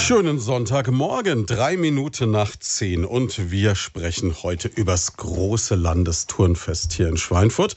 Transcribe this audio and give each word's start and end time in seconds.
Schönen 0.00 0.40
Sonntagmorgen, 0.40 1.46
drei 1.46 1.76
Minuten 1.76 2.32
nach 2.32 2.56
zehn 2.56 3.04
und 3.04 3.50
wir 3.50 3.74
sprechen 3.76 4.34
heute 4.42 4.68
übers 4.68 5.16
große 5.16 5.76
Landesturnfest 5.76 6.92
hier 6.94 7.08
in 7.08 7.16
Schweinfurt. 7.16 7.76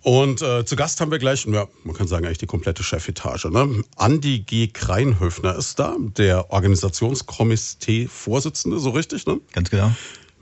Und 0.00 0.40
äh, 0.40 0.64
zu 0.64 0.76
Gast 0.76 0.98
haben 1.00 1.10
wir 1.10 1.18
gleich, 1.18 1.44
ja, 1.46 1.66
man 1.82 1.94
kann 1.94 2.06
sagen 2.06 2.24
eigentlich 2.24 2.38
die 2.38 2.46
komplette 2.46 2.82
Chefetage. 2.82 3.50
Ne? 3.50 3.84
Andi 3.96 4.38
G. 4.38 4.68
Kreinhöfner 4.68 5.54
ist 5.56 5.78
da, 5.78 5.94
der 5.98 6.50
Organisationskomitee-Vorsitzende, 6.50 8.78
so 8.78 8.88
richtig, 8.90 9.26
ne? 9.26 9.40
Ganz 9.52 9.68
genau. 9.68 9.92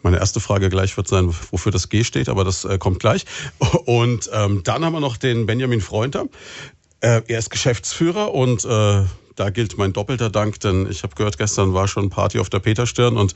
Meine 0.02 0.18
erste 0.18 0.38
Frage 0.38 0.68
gleich 0.68 0.96
wird 0.96 1.08
sein, 1.08 1.34
wofür 1.50 1.72
das 1.72 1.88
G 1.88 2.04
steht, 2.04 2.28
aber 2.28 2.44
das 2.44 2.64
äh, 2.64 2.78
kommt 2.78 3.00
gleich. 3.00 3.24
Und 3.86 4.30
ähm, 4.32 4.62
dann 4.64 4.84
haben 4.84 4.92
wir 4.92 5.00
noch 5.00 5.16
den 5.16 5.46
Benjamin 5.46 5.80
Freunter. 5.80 6.26
Äh, 7.00 7.22
er 7.26 7.40
ist 7.40 7.50
Geschäftsführer 7.50 8.32
und 8.32 8.64
äh, 8.64 9.02
da 9.36 9.50
gilt 9.50 9.78
mein 9.78 9.92
doppelter 9.92 10.30
Dank, 10.30 10.60
denn 10.60 10.88
ich 10.90 11.02
habe 11.02 11.14
gehört, 11.14 11.38
gestern 11.38 11.74
war 11.74 11.88
schon 11.88 12.10
Party 12.10 12.38
auf 12.38 12.50
der 12.50 12.60
Peterstirn 12.60 13.16
und 13.16 13.34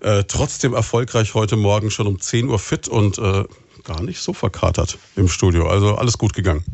äh, 0.00 0.24
trotzdem 0.24 0.74
erfolgreich 0.74 1.34
heute 1.34 1.56
Morgen 1.56 1.90
schon 1.90 2.06
um 2.06 2.20
10 2.20 2.48
Uhr 2.48 2.58
fit 2.58 2.88
und 2.88 3.18
äh, 3.18 3.44
gar 3.84 4.02
nicht 4.02 4.20
so 4.20 4.32
verkatert 4.32 4.98
im 5.16 5.28
Studio. 5.28 5.68
Also 5.68 5.96
alles 5.96 6.18
gut 6.18 6.34
gegangen. 6.34 6.64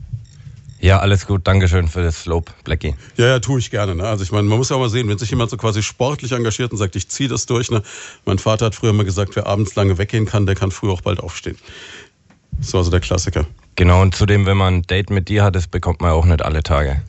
Ja, 0.80 1.00
alles 1.00 1.26
gut. 1.26 1.46
Dankeschön 1.46 1.88
für 1.88 2.02
das 2.02 2.24
Lob, 2.26 2.52
Blackie. 2.62 2.94
Ja, 3.16 3.26
ja, 3.26 3.38
tue 3.40 3.58
ich 3.58 3.70
gerne. 3.70 3.96
Ne? 3.96 4.04
Also 4.04 4.22
ich 4.22 4.30
meine, 4.30 4.48
man 4.48 4.58
muss 4.58 4.68
ja 4.68 4.76
auch 4.76 4.80
mal 4.80 4.88
sehen, 4.88 5.08
wenn 5.08 5.18
sich 5.18 5.30
jemand 5.30 5.50
so 5.50 5.56
quasi 5.56 5.82
sportlich 5.82 6.30
engagiert 6.32 6.70
und 6.70 6.78
sagt, 6.78 6.94
ich 6.94 7.08
ziehe 7.08 7.28
das 7.28 7.46
durch. 7.46 7.70
Ne? 7.70 7.82
Mein 8.24 8.38
Vater 8.38 8.66
hat 8.66 8.76
früher 8.76 8.92
mal 8.92 9.04
gesagt, 9.04 9.34
wer 9.34 9.46
abends 9.46 9.74
lange 9.74 9.98
weggehen 9.98 10.24
kann, 10.24 10.46
der 10.46 10.54
kann 10.54 10.70
früh 10.70 10.90
auch 10.90 11.00
bald 11.00 11.18
aufstehen. 11.18 11.58
Das 12.58 12.72
war 12.74 12.84
so 12.84 12.90
der 12.90 13.00
Klassiker. 13.00 13.46
Genau, 13.74 14.02
und 14.02 14.14
zudem, 14.14 14.46
wenn 14.46 14.56
man 14.56 14.74
ein 14.74 14.82
Date 14.82 15.10
mit 15.10 15.28
dir 15.28 15.44
hat, 15.44 15.56
das 15.56 15.66
bekommt 15.66 16.00
man 16.00 16.12
auch 16.12 16.26
nicht 16.26 16.42
alle 16.42 16.62
Tage. 16.62 17.02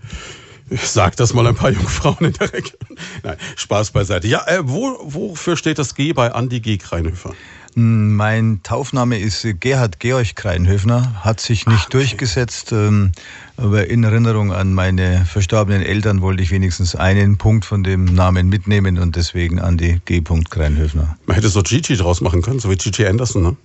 Ich 0.69 0.87
sag 0.89 1.15
das 1.15 1.33
mal 1.33 1.47
ein 1.47 1.55
paar 1.55 1.71
Jungfrauen 1.71 2.17
in 2.19 2.33
der 2.33 2.53
Region. 2.53 2.97
Nein, 3.23 3.37
Spaß 3.55 3.91
beiseite. 3.91 4.27
Ja, 4.27 4.45
äh, 4.47 4.59
wo, 4.63 4.97
wofür 5.03 5.57
steht 5.57 5.79
das 5.79 5.95
G 5.95 6.13
bei 6.13 6.31
Andi 6.31 6.59
G. 6.59 6.77
Kreinhöfer? 6.77 7.33
Mein 7.75 8.61
Taufname 8.63 9.19
ist 9.19 9.47
Gerhard 9.59 9.99
Georg 9.99 10.35
Kreinhöfner, 10.35 11.23
hat 11.23 11.39
sich 11.39 11.67
nicht 11.67 11.85
Ach, 11.85 11.89
durchgesetzt, 11.89 12.71
ähm, 12.71 13.11
aber 13.57 13.87
in 13.87 14.03
Erinnerung 14.03 14.51
an 14.51 14.73
meine 14.73 15.23
verstorbenen 15.25 15.83
Eltern 15.83 16.21
wollte 16.21 16.41
ich 16.41 16.51
wenigstens 16.51 16.95
einen 16.95 17.37
Punkt 17.37 17.65
von 17.65 17.83
dem 17.83 18.05
Namen 18.05 18.49
mitnehmen 18.49 18.97
und 18.97 19.15
deswegen 19.15 19.59
Andi 19.59 20.01
G. 20.05 20.21
Kreinhöfner. 20.21 21.17
Man 21.27 21.35
hätte 21.35 21.49
so 21.49 21.61
Gigi 21.61 21.95
draus 21.95 22.21
machen 22.21 22.41
können, 22.41 22.59
so 22.59 22.69
wie 22.69 22.75
Gigi 22.75 23.05
Anderson, 23.05 23.43
ne? 23.43 23.57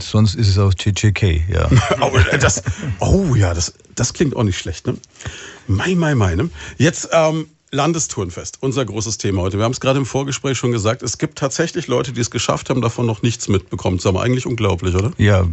Sonst 0.00 0.34
ist 0.36 0.48
es 0.48 0.58
auch 0.58 0.74
GGK, 0.74 1.42
ja. 1.48 1.68
oh, 2.00 2.18
das, 2.40 2.62
oh 3.00 3.34
ja, 3.34 3.52
das, 3.52 3.74
das 3.94 4.14
klingt 4.14 4.34
auch 4.34 4.42
nicht 4.42 4.58
schlecht, 4.58 4.86
ne? 4.86 4.96
Mai, 5.66 5.94
mai, 5.94 6.14
mai, 6.14 6.34
ne? 6.34 6.50
Jetzt, 6.78 7.08
ähm, 7.12 7.46
Landestourenfest, 7.74 8.58
unser 8.60 8.84
großes 8.84 9.16
Thema 9.16 9.40
heute. 9.40 9.56
Wir 9.56 9.64
haben 9.64 9.72
es 9.72 9.80
gerade 9.80 9.98
im 9.98 10.04
Vorgespräch 10.04 10.58
schon 10.58 10.72
gesagt, 10.72 11.02
es 11.02 11.16
gibt 11.16 11.38
tatsächlich 11.38 11.86
Leute, 11.86 12.12
die 12.12 12.20
es 12.20 12.30
geschafft 12.30 12.68
haben, 12.68 12.82
davon 12.82 13.06
noch 13.06 13.22
nichts 13.22 13.48
mitbekommen. 13.48 13.96
Ist 13.96 14.06
aber 14.06 14.20
eigentlich 14.22 14.44
unglaublich, 14.44 14.94
oder? 14.94 15.10
Ja, 15.16 15.46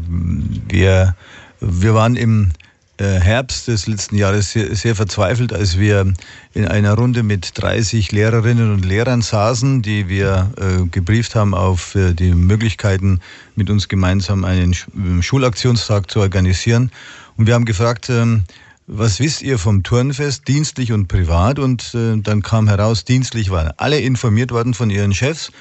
wir, 0.67 1.15
wir 1.61 1.93
waren 1.93 2.17
im 2.17 2.51
äh, 2.97 3.21
Herbst 3.21 3.69
des 3.69 3.87
letzten 3.87 4.17
Jahres 4.17 4.51
sehr, 4.51 4.75
sehr, 4.75 4.95
verzweifelt, 4.95 5.53
als 5.53 5.79
wir 5.79 6.13
in 6.53 6.67
einer 6.67 6.95
Runde 6.95 7.23
mit 7.23 7.57
30 7.57 8.11
Lehrerinnen 8.11 8.73
und 8.73 8.83
Lehrern 8.83 9.21
saßen, 9.21 9.81
die 9.81 10.09
wir 10.09 10.51
äh, 10.57 10.85
gebrieft 10.89 11.35
haben 11.35 11.53
auf 11.53 11.95
äh, 11.95 12.13
die 12.13 12.33
Möglichkeiten, 12.33 13.21
mit 13.55 13.69
uns 13.69 13.87
gemeinsam 13.87 14.43
einen 14.43 14.75
Schulaktionstag 15.21 16.11
zu 16.11 16.19
organisieren. 16.19 16.91
Und 17.37 17.47
wir 17.47 17.53
haben 17.53 17.63
gefragt, 17.63 18.09
ähm, 18.09 18.43
was 18.91 19.19
wisst 19.19 19.43
ihr 19.43 19.59
vom 19.59 19.83
Turnfest, 19.83 20.47
dienstlich 20.47 20.91
und 20.91 21.07
privat? 21.07 21.59
Und 21.59 21.93
äh, 21.93 22.17
dann 22.17 22.41
kam 22.41 22.67
heraus, 22.67 23.05
dienstlich 23.05 23.51
waren 23.51 23.71
alle 23.77 23.99
informiert 23.99 24.51
worden 24.51 24.73
von 24.73 24.89
ihren 24.89 25.13
Chefs, 25.13 25.51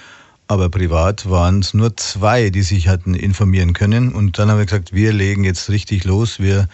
aber 0.46 0.70
privat 0.70 1.28
waren 1.28 1.60
es 1.60 1.74
nur 1.74 1.94
zwei, 1.98 2.48
die 2.48 2.62
sich 2.62 2.88
hatten 2.88 3.12
informieren 3.12 3.74
können. 3.74 4.14
Und 4.14 4.38
dann 4.38 4.50
haben 4.50 4.56
wir 4.56 4.64
gesagt, 4.64 4.94
wir 4.94 5.12
legen 5.12 5.44
jetzt 5.44 5.68
richtig 5.68 6.04
los. 6.04 6.40
Wir 6.40 6.68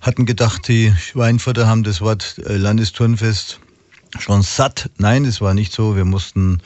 hatten 0.00 0.26
gedacht, 0.26 0.66
die 0.66 0.92
Schweinfurter 0.98 1.68
haben 1.68 1.84
das 1.84 2.00
Wort 2.00 2.40
äh, 2.46 2.56
Landesturnfest 2.56 3.60
schon 4.18 4.42
satt. 4.42 4.90
Nein, 4.98 5.24
es 5.24 5.40
war 5.40 5.54
nicht 5.54 5.72
so. 5.72 5.94
Wir 5.94 6.04
mussten, 6.04 6.60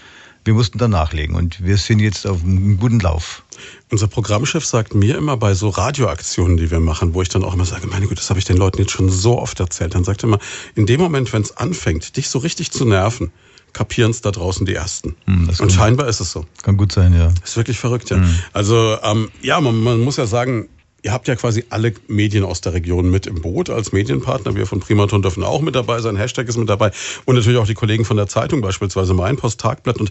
wir 0.46 0.54
mussten 0.54 0.78
da 0.78 0.88
nachlegen 0.88 1.36
und 1.36 1.62
wir 1.62 1.76
sind 1.76 2.00
jetzt 2.00 2.26
auf 2.26 2.42
einem 2.42 2.78
guten 2.78 3.00
Lauf. 3.00 3.42
Unser 3.90 4.08
Programmchef 4.08 4.64
sagt 4.64 4.94
mir 4.94 5.16
immer 5.16 5.36
bei 5.36 5.54
so 5.54 5.68
Radioaktionen, 5.68 6.56
die 6.56 6.70
wir 6.70 6.80
machen, 6.80 7.14
wo 7.14 7.22
ich 7.22 7.28
dann 7.28 7.44
auch 7.44 7.54
immer 7.54 7.64
sage, 7.64 7.86
meine 7.86 8.06
Güte, 8.06 8.20
das 8.20 8.30
habe 8.30 8.38
ich 8.38 8.44
den 8.44 8.56
Leuten 8.56 8.78
jetzt 8.78 8.92
schon 8.92 9.08
so 9.08 9.38
oft 9.38 9.60
erzählt. 9.60 9.94
Dann 9.94 10.04
sagt 10.04 10.22
er 10.22 10.28
immer, 10.28 10.38
in 10.74 10.86
dem 10.86 11.00
Moment, 11.00 11.32
wenn 11.32 11.42
es 11.42 11.56
anfängt, 11.56 12.16
dich 12.16 12.28
so 12.28 12.38
richtig 12.38 12.70
zu 12.70 12.84
nerven, 12.84 13.32
kapieren 13.72 14.10
es 14.10 14.22
da 14.22 14.30
draußen 14.30 14.64
die 14.64 14.74
Ersten. 14.74 15.16
Hm, 15.26 15.50
und 15.58 15.70
scheinbar 15.70 16.08
ist 16.08 16.20
es 16.20 16.32
so. 16.32 16.46
Kann 16.62 16.76
gut 16.76 16.92
sein, 16.92 17.12
ja. 17.12 17.32
Ist 17.44 17.56
wirklich 17.56 17.78
verrückt, 17.78 18.10
ja. 18.10 18.16
Hm. 18.16 18.38
Also 18.52 18.98
ähm, 19.02 19.30
ja, 19.42 19.60
man, 19.60 19.82
man 19.82 20.00
muss 20.00 20.16
ja 20.16 20.26
sagen, 20.26 20.68
Ihr 21.06 21.12
habt 21.12 21.28
ja 21.28 21.36
quasi 21.36 21.62
alle 21.70 21.94
Medien 22.08 22.42
aus 22.42 22.62
der 22.62 22.72
Region 22.72 23.08
mit 23.08 23.28
im 23.28 23.40
Boot 23.40 23.70
als 23.70 23.92
Medienpartner. 23.92 24.56
Wir 24.56 24.66
von 24.66 24.80
Primaton 24.80 25.22
dürfen 25.22 25.44
auch 25.44 25.60
mit 25.60 25.76
dabei 25.76 26.00
sein. 26.00 26.16
Hashtag 26.16 26.48
ist 26.48 26.56
mit 26.56 26.68
dabei. 26.68 26.90
Und 27.26 27.36
natürlich 27.36 27.60
auch 27.60 27.66
die 27.68 27.74
Kollegen 27.74 28.04
von 28.04 28.16
der 28.16 28.26
Zeitung, 28.26 28.60
beispielsweise 28.60 29.14
Mein 29.14 29.36
Post, 29.36 29.60
Tagblatt. 29.60 29.98
Und 29.98 30.10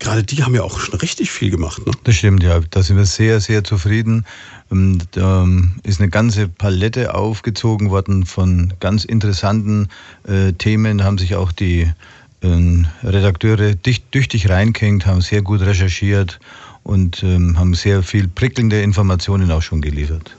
gerade 0.00 0.22
die 0.22 0.44
haben 0.44 0.54
ja 0.54 0.62
auch 0.62 0.78
schon 0.78 0.96
richtig 0.98 1.30
viel 1.30 1.48
gemacht. 1.50 1.86
Ne? 1.86 1.94
Das 2.04 2.16
stimmt, 2.16 2.42
ja. 2.42 2.60
Da 2.60 2.82
sind 2.82 2.98
wir 2.98 3.06
sehr, 3.06 3.40
sehr 3.40 3.64
zufrieden. 3.64 4.26
Und, 4.68 5.08
ähm, 5.16 5.76
ist 5.82 6.02
eine 6.02 6.10
ganze 6.10 6.46
Palette 6.46 7.14
aufgezogen 7.14 7.88
worden 7.88 8.26
von 8.26 8.74
ganz 8.80 9.06
interessanten 9.06 9.88
äh, 10.28 10.52
Themen. 10.52 11.04
Haben 11.04 11.16
sich 11.16 11.36
auch 11.36 11.52
die 11.52 11.90
äh, 12.42 12.82
Redakteure 13.02 13.76
dicht, 13.76 14.12
tüchtig 14.12 14.50
reingehängt, 14.50 15.06
haben 15.06 15.22
sehr 15.22 15.40
gut 15.40 15.62
recherchiert 15.62 16.38
und 16.84 17.22
ähm, 17.22 17.58
haben 17.58 17.74
sehr 17.74 18.02
viel 18.02 18.28
prickelnde 18.28 18.80
Informationen 18.82 19.50
auch 19.50 19.62
schon 19.62 19.80
geliefert. 19.80 20.36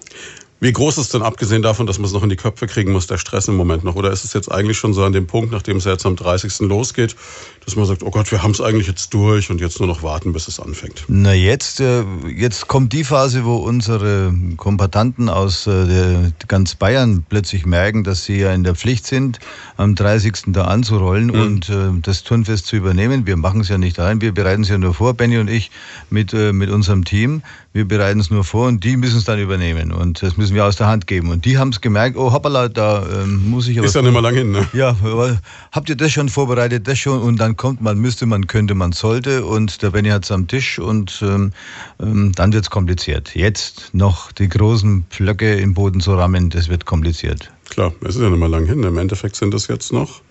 Wie 0.61 0.71
groß 0.71 0.97
ist 0.97 1.13
denn, 1.13 1.21
abgesehen 1.21 1.61
davon, 1.61 1.85
dass 1.85 1.99
man 1.99 2.05
es 2.05 2.13
noch 2.13 2.23
in 2.23 2.29
die 2.29 2.37
Köpfe 2.37 2.65
kriegen 2.65 2.93
muss, 2.93 3.07
der 3.07 3.17
Stress 3.17 3.49
im 3.49 3.55
Moment 3.55 3.83
noch? 3.83 3.95
Oder 3.95 4.11
ist 4.11 4.23
es 4.23 4.33
jetzt 4.33 4.49
eigentlich 4.49 4.77
schon 4.77 4.93
so 4.93 5.03
an 5.03 5.11
dem 5.11 5.27
Punkt, 5.27 5.51
nachdem 5.51 5.77
es 5.77 5.83
jetzt 5.83 6.05
am 6.05 6.15
30. 6.15 6.59
losgeht, 6.61 7.15
dass 7.65 7.75
man 7.75 7.85
sagt, 7.85 8.03
oh 8.03 8.11
Gott, 8.11 8.31
wir 8.31 8.43
haben 8.43 8.51
es 8.51 8.61
eigentlich 8.61 8.87
jetzt 8.87 9.13
durch 9.13 9.49
und 9.49 9.59
jetzt 9.59 9.79
nur 9.79 9.87
noch 9.87 10.03
warten, 10.03 10.33
bis 10.33 10.47
es 10.47 10.59
anfängt? 10.59 11.03
Na, 11.07 11.33
jetzt, 11.33 11.79
äh, 11.79 12.03
jetzt 12.35 12.67
kommt 12.67 12.93
die 12.93 13.03
Phase, 13.03 13.43
wo 13.43 13.55
unsere 13.55 14.33
Kompatanten 14.57 15.29
aus 15.29 15.65
äh, 15.65 16.31
ganz 16.47 16.75
Bayern 16.75 17.25
plötzlich 17.27 17.65
merken, 17.65 18.03
dass 18.03 18.23
sie 18.23 18.37
ja 18.37 18.53
in 18.53 18.63
der 18.63 18.75
Pflicht 18.75 19.07
sind, 19.07 19.39
am 19.77 19.95
30. 19.95 20.43
da 20.47 20.65
anzurollen 20.65 21.27
mhm. 21.27 21.41
und 21.41 21.69
äh, 21.69 21.73
das 22.01 22.23
Turnfest 22.23 22.67
zu 22.67 22.75
übernehmen. 22.75 23.25
Wir 23.25 23.37
machen 23.37 23.61
es 23.61 23.69
ja 23.69 23.77
nicht 23.77 23.99
allein, 23.99 24.21
wir 24.21 24.33
bereiten 24.33 24.61
es 24.61 24.69
ja 24.69 24.77
nur 24.77 24.93
vor, 24.93 25.15
Benny 25.15 25.39
und 25.39 25.49
ich 25.49 25.71
mit, 26.09 26.33
mit 26.33 26.69
unserem 26.69 27.03
Team. 27.03 27.41
Wir 27.75 27.85
bereiten 27.85 28.21
es 28.21 28.29
nur 28.29 28.45
vor 28.45 28.69
und 28.69 28.85
die 28.85 28.95
müssen 28.95 29.17
es 29.17 29.25
dann 29.25 29.37
übernehmen. 29.37 29.91
Und 29.91 30.23
das 30.23 30.37
müssen 30.37 30.55
wir 30.55 30.63
aus 30.63 30.77
der 30.77 30.87
Hand 30.87 31.07
geben. 31.07 31.29
Und 31.29 31.43
die 31.43 31.57
haben 31.57 31.69
es 31.69 31.81
gemerkt, 31.81 32.15
oh 32.15 32.31
hoppala, 32.31 32.69
da 32.69 33.05
ähm, 33.05 33.49
muss 33.49 33.67
ich 33.67 33.77
aber. 33.77 33.85
Ist 33.85 33.95
ja 33.95 34.01
nicht 34.01 34.13
mehr 34.13 34.21
lang 34.21 34.33
hin, 34.33 34.51
ne? 34.51 34.65
Ja, 34.71 34.95
aber 35.03 35.37
habt 35.73 35.89
ihr 35.89 35.97
das 35.97 36.13
schon 36.13 36.29
vorbereitet, 36.29 36.87
das 36.87 36.97
schon? 36.99 37.21
Und 37.21 37.37
dann 37.37 37.54
kommt 37.55 37.81
man, 37.81 37.97
müsste, 37.97 38.25
man 38.25 38.47
könnte, 38.47 38.75
man 38.75 38.91
sollte. 38.91 39.45
Und 39.45 39.81
der 39.81 39.91
Benny 39.91 40.09
hat 40.09 40.25
es 40.25 40.31
am 40.31 40.47
Tisch 40.47 40.79
und 40.79 41.21
ähm, 41.21 41.51
ähm 41.99 42.31
dann 42.35 42.53
wird 42.53 42.65
es 42.65 42.69
kompliziert. 42.69 43.35
Jetzt 43.35 43.89
noch 43.93 44.31
die 44.31 44.49
großen 44.49 45.05
Pflöcke 45.09 45.55
im 45.55 45.73
Boden 45.73 46.01
zu 46.01 46.15
rammen, 46.15 46.49
das 46.49 46.69
wird 46.69 46.85
kompliziert. 46.85 47.51
Klar, 47.69 47.93
es 48.01 48.15
ist 48.15 48.21
ja 48.21 48.29
nicht 48.29 48.39
mehr 48.39 48.49
lang 48.49 48.65
hin. 48.65 48.83
Im 48.83 48.97
Endeffekt 48.97 49.35
sind 49.35 49.53
das 49.53 49.67
jetzt 49.67 49.91
noch 49.91 50.21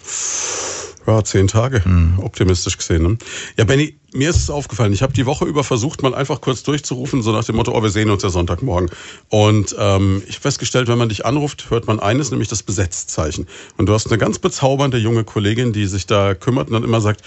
ja, 1.06 1.22
zehn 1.22 1.48
Tage, 1.48 1.82
mhm. 1.84 2.18
optimistisch 2.20 2.78
gesehen. 2.78 3.02
Ne? 3.02 3.18
Ja, 3.56 3.64
Benny, 3.64 3.96
mir 4.12 4.30
ist 4.30 4.36
es 4.36 4.50
aufgefallen, 4.50 4.92
ich 4.92 5.02
habe 5.02 5.12
die 5.12 5.26
Woche 5.26 5.44
über 5.44 5.64
versucht, 5.64 6.02
mal 6.02 6.14
einfach 6.14 6.40
kurz 6.40 6.62
durchzurufen, 6.62 7.22
so 7.22 7.32
nach 7.32 7.44
dem 7.44 7.56
Motto, 7.56 7.72
oh, 7.76 7.82
wir 7.82 7.90
sehen 7.90 8.10
uns 8.10 8.22
ja 8.22 8.30
Sonntagmorgen. 8.30 8.90
Und 9.28 9.74
ähm, 9.78 10.22
ich 10.26 10.36
habe 10.36 10.42
festgestellt, 10.42 10.88
wenn 10.88 10.98
man 10.98 11.08
dich 11.08 11.26
anruft, 11.26 11.70
hört 11.70 11.86
man 11.86 12.00
eines, 12.00 12.30
nämlich 12.30 12.48
das 12.48 12.62
Besetzzeichen. 12.62 13.46
Und 13.76 13.86
du 13.86 13.94
hast 13.94 14.06
eine 14.06 14.18
ganz 14.18 14.38
bezaubernde 14.38 14.98
junge 14.98 15.24
Kollegin, 15.24 15.72
die 15.72 15.86
sich 15.86 16.06
da 16.06 16.34
kümmert 16.34 16.68
und 16.68 16.74
dann 16.74 16.84
immer 16.84 17.00
sagt, 17.00 17.22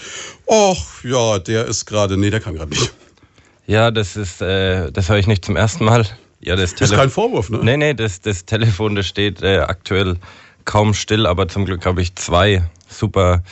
oh, 0.46 0.76
ja, 1.04 1.38
der 1.38 1.66
ist 1.66 1.84
gerade, 1.84 2.16
nee, 2.16 2.30
der 2.30 2.40
kann 2.40 2.54
gerade 2.54 2.70
nicht. 2.70 2.92
Ja, 3.66 3.90
das 3.90 4.16
ist, 4.16 4.40
äh, 4.40 4.90
das 4.90 5.10
höre 5.10 5.18
ich 5.18 5.26
nicht 5.26 5.44
zum 5.44 5.56
ersten 5.56 5.84
Mal. 5.84 6.06
Ja, 6.40 6.56
das, 6.56 6.74
das 6.74 6.90
ist 6.90 6.96
kein 6.96 7.10
Vorwurf, 7.10 7.50
ne? 7.50 7.60
Nee, 7.62 7.76
nee, 7.76 7.94
das, 7.94 8.20
das 8.20 8.44
Telefon, 8.44 8.94
das 8.94 9.06
steht 9.06 9.42
äh, 9.42 9.58
aktuell 9.58 10.16
kaum 10.64 10.94
still, 10.94 11.26
aber 11.26 11.48
zum 11.48 11.64
Glück 11.64 11.84
habe 11.84 12.00
ich 12.00 12.14
zwei 12.14 12.62
super 12.88 13.42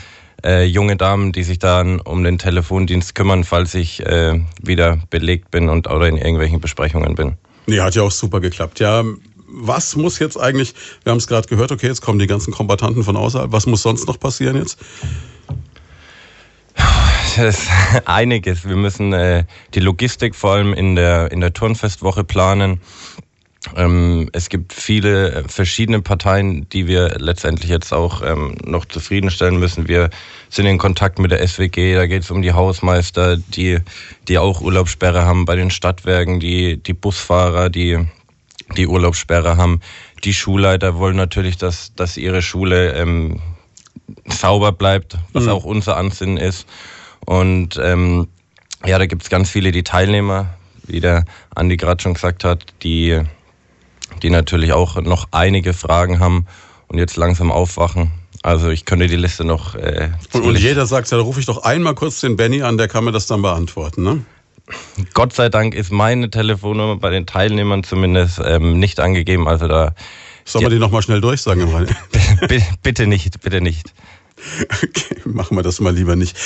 äh, 0.47 0.65
junge 0.65 0.97
Damen, 0.97 1.33
die 1.33 1.43
sich 1.43 1.59
dann 1.59 2.01
um 2.01 2.23
den 2.23 2.39
Telefondienst 2.39 3.15
kümmern, 3.15 3.45
falls 3.45 3.75
ich 3.75 4.05
äh, 4.07 4.41
wieder 4.63 4.99
belegt 5.11 5.51
bin 5.51 5.69
und 5.69 5.89
oder 5.91 6.07
in 6.07 6.17
irgendwelchen 6.17 6.61
Besprechungen 6.61 7.17
bin. 7.17 7.37
Nee, 7.67 7.81
hat 7.81 7.97
ja 7.97 8.03
auch 8.03 8.13
super 8.13 8.41
geklappt. 8.41 8.79
Ja, 8.79 9.03
was 9.49 9.97
muss 9.97 10.19
jetzt 10.19 10.39
eigentlich, 10.39 10.75
wir 11.03 11.11
haben 11.11 11.19
es 11.19 11.27
gerade 11.27 11.49
gehört, 11.49 11.73
okay, 11.73 11.87
jetzt 11.89 12.01
kommen 12.01 12.19
die 12.19 12.27
ganzen 12.27 12.53
Kombatanten 12.53 13.03
von 13.03 13.17
außerhalb, 13.17 13.53
was 13.53 13.67
muss 13.67 13.83
sonst 13.83 14.07
noch 14.07 14.21
passieren 14.21 14.57
jetzt? 14.57 14.79
Es 17.39 17.59
ist 17.59 17.69
einiges. 18.07 18.67
Wir 18.69 18.77
müssen 18.77 19.13
äh, 19.13 19.45
die 19.75 19.81
Logistik 19.81 20.35
vor 20.35 20.53
allem 20.53 20.73
in 20.73 20.95
der, 20.95 21.33
in 21.33 21.41
der 21.41 21.53
Turnfestwoche 21.53 22.25
planen. 22.25 22.81
Ähm, 23.75 24.31
es 24.33 24.49
gibt 24.49 24.73
viele 24.73 25.33
äh, 25.33 25.49
verschiedene 25.49 26.01
Parteien, 26.01 26.69
die 26.69 26.87
wir 26.87 27.17
letztendlich 27.19 27.71
jetzt 27.71 27.93
auch 27.93 28.23
ähm, 28.23 28.57
noch 28.65 28.85
zufriedenstellen 28.85 29.59
müssen. 29.59 29.89
Wir 29.89 30.11
sind 30.49 30.67
in 30.67 30.79
Kontakt 30.79 31.19
mit 31.19 31.31
der 31.31 31.47
SWG, 31.47 31.95
da 31.95 32.07
geht 32.07 32.23
es 32.23 32.31
um 32.31 32.43
die 32.43 32.53
Hausmeister, 32.53 33.37
die, 33.37 33.79
die 34.29 34.39
auch 34.39 34.61
Urlaubssperre 34.61 35.25
haben 35.25 35.45
bei 35.45 35.57
den 35.57 35.71
Stadtwerken, 35.71 36.41
die, 36.41 36.77
die 36.77 36.93
Busfahrer, 36.93 37.71
die, 37.71 38.07
die 38.77 38.87
Urlaubssperre 38.87 39.57
haben. 39.57 39.81
Die 40.25 40.35
Schulleiter 40.35 40.97
wollen 40.97 41.17
natürlich, 41.17 41.57
dass, 41.57 41.95
dass 41.95 42.17
ihre 42.17 42.43
Schule 42.43 42.93
ähm, 42.93 43.41
sauber 44.27 44.73
bleibt, 44.73 45.17
was 45.33 45.45
mhm. 45.45 45.51
auch 45.51 45.65
unser 45.65 45.97
Ansinnen 45.97 46.37
ist. 46.37 46.67
Und 47.25 47.81
ähm, 47.83 48.29
ja, 48.85 48.99
da 48.99 49.07
gibt 49.07 49.23
es 49.23 49.31
ganz 49.31 49.51
viele, 49.51 49.73
die 49.73 49.83
Teilnehmer, 49.83 50.55
wie 50.85 51.01
der 51.01 51.25
Andi 51.55 51.77
gerade 51.77 52.03
schon 52.03 52.15
gesagt 52.15 52.45
hat, 52.45 52.67
die 52.83 53.21
die 54.23 54.31
natürlich 54.31 54.73
auch 54.73 55.01
noch 55.01 55.29
einige 55.33 55.73
Fragen 55.73 56.21
haben 56.21 56.47
und 56.89 56.99
jetzt 56.99 57.17
langsam 57.17 57.51
aufwachen. 57.51 58.13
Also 58.47 58.71
ich 58.71 58.85
könnte 58.85 59.09
die 59.09 59.17
Liste 59.17 59.45
noch. 59.45 59.75
Äh, 59.75 60.11
und, 60.33 60.43
und 60.43 60.57
jeder 60.57 60.87
sagt, 60.87 61.11
ja, 61.11 61.17
da 61.17 61.25
rufe 61.25 61.41
ich 61.41 61.47
doch 61.47 61.65
einmal 61.65 61.97
kurz 61.97 62.21
den 62.21 62.37
Benny 62.37 62.63
an, 62.63 62.79
der 62.79 62.87
kann 62.87 63.05
mir 63.05 63.11
das 63.11 63.27
dann 63.27 63.43
beantworten, 63.43 64.05
ne? 64.05 64.25
Gott 65.15 65.33
sei 65.33 65.49
Dank 65.49 65.75
ist 65.75 65.91
meine 65.91 66.31
Telefonnummer 66.31 66.95
bei 66.95 67.11
den 67.11 67.27
Teilnehmern 67.27 67.83
zumindest 67.83 68.41
ähm, 68.45 68.79
nicht 68.79 69.01
angegeben. 69.01 69.49
Also 69.49 69.67
da. 69.67 69.97
Soll 70.45 70.63
man 70.63 70.71
die 70.71 70.79
nochmal 70.79 71.03
schnell 71.03 71.21
durchsagen 71.21 71.73
bitte 72.85 73.09
nicht, 73.09 73.41
bitte 73.41 73.61
nicht. 73.61 73.93
Okay, 74.83 75.17
machen 75.25 75.57
wir 75.57 75.63
das 75.63 75.81
mal 75.81 75.95
lieber 75.95 76.15
nicht. 76.15 76.37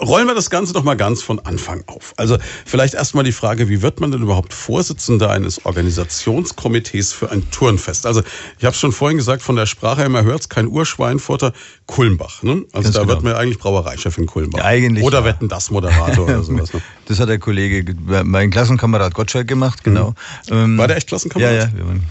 Rollen 0.00 0.26
wir 0.26 0.34
das 0.34 0.48
Ganze 0.48 0.72
doch 0.72 0.84
mal 0.84 0.96
ganz 0.96 1.22
von 1.22 1.40
Anfang 1.40 1.82
auf. 1.86 2.14
Also 2.16 2.38
vielleicht 2.64 2.94
erstmal 2.94 3.24
die 3.24 3.32
Frage, 3.32 3.68
wie 3.68 3.82
wird 3.82 4.00
man 4.00 4.12
denn 4.12 4.22
überhaupt 4.22 4.54
Vorsitzender 4.54 5.30
eines 5.30 5.64
Organisationskomitees 5.66 7.12
für 7.12 7.30
ein 7.30 7.50
Turnfest? 7.50 8.06
Also 8.06 8.22
ich 8.58 8.64
habe 8.64 8.74
es 8.74 8.80
schon 8.80 8.92
vorhin 8.92 9.16
gesagt, 9.16 9.42
von 9.42 9.56
der 9.56 9.66
Sprache 9.66 10.02
her, 10.02 10.08
man 10.08 10.24
hört 10.24 10.42
es, 10.42 10.48
kein 10.48 10.68
Urschweinfurter, 10.68 11.52
Kulmbach. 11.86 12.42
Ne? 12.42 12.64
Also 12.72 12.84
Ganz 12.84 12.94
da 12.94 13.00
genau. 13.00 13.12
wird 13.12 13.22
man 13.24 13.34
eigentlich 13.34 13.58
Brauereichef 13.58 14.18
in 14.18 14.26
Kulmbach. 14.26 14.60
Ja, 14.60 14.64
eigentlich, 14.64 15.04
oder 15.04 15.20
ja. 15.20 15.24
wetten 15.24 15.48
das 15.48 15.70
Moderator 15.70 16.26
oder 16.26 16.42
sowas. 16.44 16.72
Ne? 16.72 16.80
Das 17.06 17.18
hat 17.18 17.28
der 17.28 17.38
Kollege, 17.38 17.94
mein 18.24 18.50
Klassenkamerad 18.50 19.14
Gottschalk 19.14 19.48
gemacht, 19.48 19.82
genau. 19.82 20.14
Mhm. 20.48 20.78
War 20.78 20.86
der 20.86 20.96
echt 20.96 21.08
Klassenkamerad? 21.08 21.54
Ja, 21.54 21.64
ja. 21.64 21.76
Wir 21.76 21.86
waren 21.86 22.02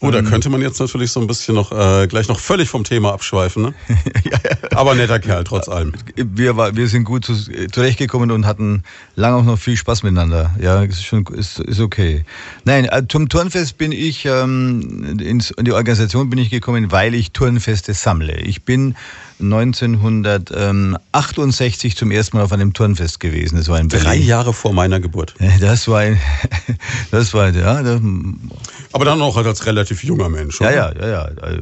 Oh, 0.00 0.10
da 0.10 0.18
ähm. 0.18 0.26
könnte 0.26 0.50
man 0.50 0.60
jetzt 0.60 0.78
natürlich 0.78 1.10
so 1.10 1.20
ein 1.20 1.26
bisschen 1.26 1.54
noch 1.54 1.72
äh, 1.72 2.06
gleich 2.06 2.28
noch 2.28 2.38
völlig 2.38 2.68
vom 2.68 2.84
Thema 2.84 3.12
abschweifen. 3.12 3.62
Ne? 3.62 3.74
ja, 4.24 4.38
ja. 4.44 4.76
Aber 4.76 4.94
netter 4.94 5.18
Kerl, 5.18 5.44
trotz 5.44 5.68
allem. 5.68 5.92
Wir, 6.16 6.56
war, 6.56 6.76
wir 6.76 6.88
sind 6.88 7.04
gut 7.04 7.24
zu, 7.24 7.34
zurechtgekommen 7.70 8.30
und 8.30 8.46
hatten 8.46 8.82
lange 9.14 9.36
auch 9.36 9.44
noch 9.44 9.58
viel 9.58 9.76
Spaß 9.76 10.02
miteinander. 10.02 10.54
Ja, 10.60 10.82
ist 10.82 11.04
schon 11.04 11.24
ist, 11.26 11.60
ist 11.60 11.80
okay. 11.80 12.24
Nein, 12.64 12.84
äh, 12.84 13.04
zum 13.08 13.28
Turnfest 13.28 13.78
bin 13.78 13.92
ich 13.92 14.26
ähm, 14.26 15.18
ins, 15.18 15.50
in 15.52 15.64
die 15.64 15.72
Organisation 15.72 16.28
bin 16.28 16.38
ich 16.38 16.50
gekommen, 16.50 16.92
weil 16.92 17.14
ich 17.14 17.32
Turnfeste 17.32 17.94
sammle. 17.94 18.36
Ich 18.40 18.64
bin 18.64 18.96
1968 19.38 21.94
zum 21.94 22.10
ersten 22.10 22.38
Mal 22.38 22.44
auf 22.44 22.52
einem 22.52 22.72
Turnfest 22.72 23.20
gewesen. 23.20 23.56
Das 23.56 23.68
war 23.68 23.78
in 23.78 23.88
Berlin. 23.88 24.06
Drei 24.06 24.16
Jahre 24.16 24.54
vor 24.54 24.72
meiner 24.72 24.98
Geburt. 24.98 25.34
Das 25.60 25.86
war 25.88 25.98
ein, 26.00 26.18
das 27.10 27.34
war, 27.34 27.50
ja. 27.50 27.82
Das, 27.82 28.00
Aber 28.92 29.04
dann 29.04 29.20
auch 29.20 29.36
als 29.36 29.66
relativ 29.66 30.02
junger 30.04 30.30
Mensch, 30.30 30.58
oder? 30.60 30.74
Ja, 30.74 30.90
ja, 30.92 31.06
ja, 31.06 31.28
ja. 31.28 31.58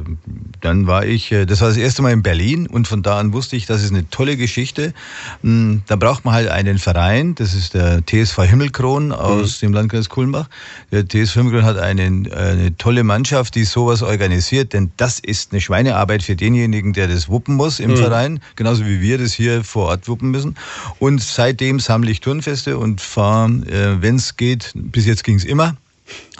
Dann 0.61 0.87
war 0.87 1.05
ich, 1.05 1.33
äh, 1.33 1.45
das 1.45 1.61
war 1.61 1.67
das 1.67 1.77
erste 1.77 2.01
Mal 2.01 2.13
in 2.13 2.23
Berlin 2.23 2.65
und 2.67 2.87
von 2.87 3.03
da 3.03 3.19
an 3.19 3.33
wusste 3.33 3.57
ich, 3.57 3.65
das 3.65 3.83
ist 3.83 3.91
eine 3.91 4.09
tolle 4.09 4.37
Geschichte. 4.37 4.93
Hm, 5.41 5.81
da 5.87 5.97
braucht 5.97 6.23
man 6.23 6.33
halt 6.33 6.47
einen 6.47 6.79
Verein, 6.79 7.35
das 7.35 7.53
ist 7.53 7.73
der 7.73 8.05
TSV 8.05 8.43
Himmelkron 8.43 9.11
aus 9.11 9.61
mhm. 9.61 9.67
dem 9.67 9.73
Landkreis 9.73 10.07
Kulmbach. 10.07 10.47
Der 10.91 11.05
TSV 11.05 11.33
Himmelkron 11.33 11.65
hat 11.65 11.77
einen, 11.77 12.31
eine 12.31 12.77
tolle 12.77 13.03
Mannschaft, 13.03 13.55
die 13.55 13.65
sowas 13.65 14.01
organisiert, 14.01 14.71
denn 14.71 14.93
das 14.95 15.19
ist 15.19 15.51
eine 15.51 15.59
Schweinearbeit 15.59 16.23
für 16.23 16.37
denjenigen, 16.37 16.93
der 16.93 17.09
das 17.09 17.27
wuppen 17.27 17.55
muss 17.55 17.64
muss 17.65 17.79
im 17.79 17.91
mhm. 17.91 17.97
Verein, 17.97 18.39
genauso 18.55 18.85
wie 18.85 19.01
wir 19.01 19.17
das 19.17 19.33
hier 19.33 19.63
vor 19.63 19.87
Ort 19.87 20.07
wuppen 20.07 20.29
müssen. 20.29 20.55
Und 20.99 21.21
seitdem 21.21 21.79
sammle 21.79 22.11
ich 22.11 22.19
Turnfeste 22.21 22.77
und 22.77 23.01
fahre, 23.01 23.51
äh, 23.67 24.01
wenn 24.01 24.15
es 24.17 24.37
geht, 24.37 24.71
bis 24.75 25.05
jetzt 25.05 25.23
ging 25.23 25.35
es 25.35 25.45
immer, 25.45 25.75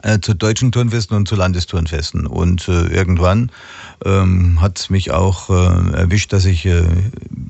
äh, 0.03 0.19
zu 0.19 0.35
deutschen 0.35 0.71
Turnfesten 0.71 1.17
und 1.17 1.27
zu 1.27 1.35
Landesturnfesten. 1.35 2.27
Und 2.27 2.67
äh, 2.67 2.87
irgendwann 2.87 3.51
ähm, 4.05 4.61
hat 4.61 4.77
es 4.77 4.89
mich 4.91 5.11
auch 5.11 5.49
äh, 5.49 5.97
erwischt, 5.97 6.31
dass 6.31 6.45
ich 6.45 6.65
äh, 6.65 6.83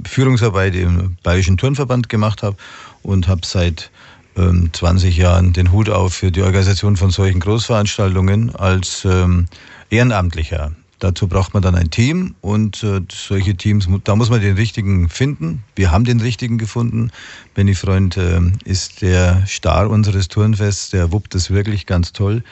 Führungsarbeit 0.07 0.75
im 0.75 1.17
Bayerischen 1.21 1.57
Turnverband 1.57 2.07
gemacht 2.07 2.43
habe 2.43 2.55
und 3.03 3.27
habe 3.27 3.41
seit 3.43 3.91
20 4.35 5.17
ähm, 5.17 5.21
Jahren 5.21 5.53
den 5.53 5.71
Hut 5.71 5.89
auf 5.89 6.13
für 6.13 6.31
die 6.31 6.41
Organisation 6.41 6.97
von 6.97 7.09
solchen 7.09 7.39
Großveranstaltungen 7.39 8.55
als 8.55 9.05
ähm, 9.05 9.47
Ehrenamtlicher. 9.89 10.71
Dazu 10.99 11.27
braucht 11.27 11.53
man 11.53 11.61
dann 11.61 11.75
ein 11.75 11.89
Team 11.89 12.35
und 12.41 12.81
äh, 12.83 13.01
solche 13.11 13.55
Teams, 13.55 13.87
da 14.05 14.15
muss 14.15 14.29
man 14.29 14.39
den 14.41 14.55
richtigen 14.55 15.09
finden. 15.09 15.63
Wir 15.75 15.91
haben 15.91 16.05
den 16.05 16.21
richtigen 16.21 16.57
gefunden. 16.57 17.11
Benny 17.53 17.75
Freund 17.75 18.15
äh, 18.15 18.39
ist 18.63 19.01
der 19.01 19.45
Star 19.45 19.89
unseres 19.89 20.29
Turnfests, 20.29 20.91
der 20.91 21.11
wuppt 21.11 21.35
das 21.35 21.51
wirklich 21.51 21.85
ganz 21.85 22.13
toll. 22.13 22.43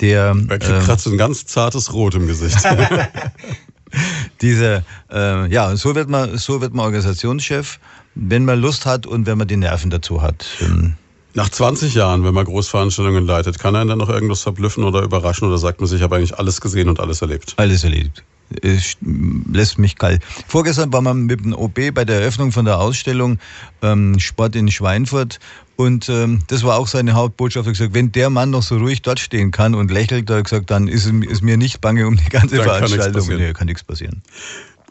Der, 0.00 0.36
er 0.48 0.58
kriegt 0.58 0.82
äh, 0.82 0.84
gerade 0.84 1.00
so 1.00 1.10
ein 1.10 1.18
ganz 1.18 1.46
zartes 1.46 1.92
Rot 1.92 2.14
im 2.16 2.26
Gesicht. 2.26 2.58
Diese, 4.42 4.84
äh, 5.10 5.50
ja, 5.50 5.74
so 5.76 5.94
wird 5.94 6.08
man, 6.08 6.36
so 6.38 6.60
wird 6.60 6.74
man 6.74 6.86
Organisationschef, 6.86 7.78
wenn 8.14 8.44
man 8.44 8.60
Lust 8.60 8.84
hat 8.84 9.06
und 9.06 9.26
wenn 9.26 9.38
man 9.38 9.46
die 9.46 9.56
Nerven 9.56 9.90
dazu 9.90 10.22
hat. 10.22 10.46
Ähm, 10.60 10.94
nach 11.36 11.50
20 11.50 11.94
Jahren, 11.94 12.24
wenn 12.24 12.32
man 12.32 12.46
Großveranstaltungen 12.46 13.26
leitet, 13.26 13.58
kann 13.58 13.76
einen 13.76 13.90
dann 13.90 13.98
noch 13.98 14.08
irgendwas 14.08 14.42
verblüffen 14.42 14.84
oder 14.84 15.02
überraschen 15.02 15.46
oder 15.46 15.58
sagt 15.58 15.80
man 15.80 15.86
sich, 15.86 15.98
ich 15.98 16.02
habe 16.02 16.16
eigentlich 16.16 16.38
alles 16.38 16.60
gesehen 16.62 16.88
und 16.88 16.98
alles 16.98 17.20
erlebt? 17.20 17.54
Alles 17.58 17.84
erlebt. 17.84 18.24
Es 18.62 18.96
lässt 19.02 19.78
mich 19.78 19.96
kalt. 19.96 20.22
Vorgestern 20.46 20.92
war 20.92 21.02
man 21.02 21.26
mit 21.26 21.44
dem 21.44 21.52
OB 21.52 21.92
bei 21.92 22.04
der 22.04 22.20
Eröffnung 22.20 22.52
von 22.52 22.64
der 22.64 22.78
Ausstellung 22.78 23.38
ähm, 23.82 24.18
Sport 24.18 24.56
in 24.56 24.70
Schweinfurt 24.70 25.38
und 25.76 26.08
ähm, 26.08 26.40
das 26.46 26.64
war 26.64 26.78
auch 26.78 26.86
seine 26.86 27.12
Hauptbotschaft. 27.12 27.66
Er 27.66 27.70
hat 27.70 27.78
gesagt, 27.78 27.94
wenn 27.94 28.12
der 28.12 28.30
Mann 28.30 28.50
noch 28.50 28.62
so 28.62 28.78
ruhig 28.78 29.02
dort 29.02 29.20
stehen 29.20 29.50
kann 29.50 29.74
und 29.74 29.90
lächelt, 29.90 30.30
hat 30.30 30.36
er 30.36 30.42
gesagt, 30.42 30.70
dann 30.70 30.88
ist, 30.88 31.06
ist 31.06 31.42
mir 31.42 31.58
nicht 31.58 31.82
bange 31.82 32.06
um 32.06 32.16
die 32.16 32.28
ganze 32.30 32.56
dann 32.56 32.64
Veranstaltung. 32.64 33.28
Kann 33.28 33.36
nee, 33.36 33.52
kann 33.52 33.66
nichts 33.66 33.84
passieren. 33.84 34.22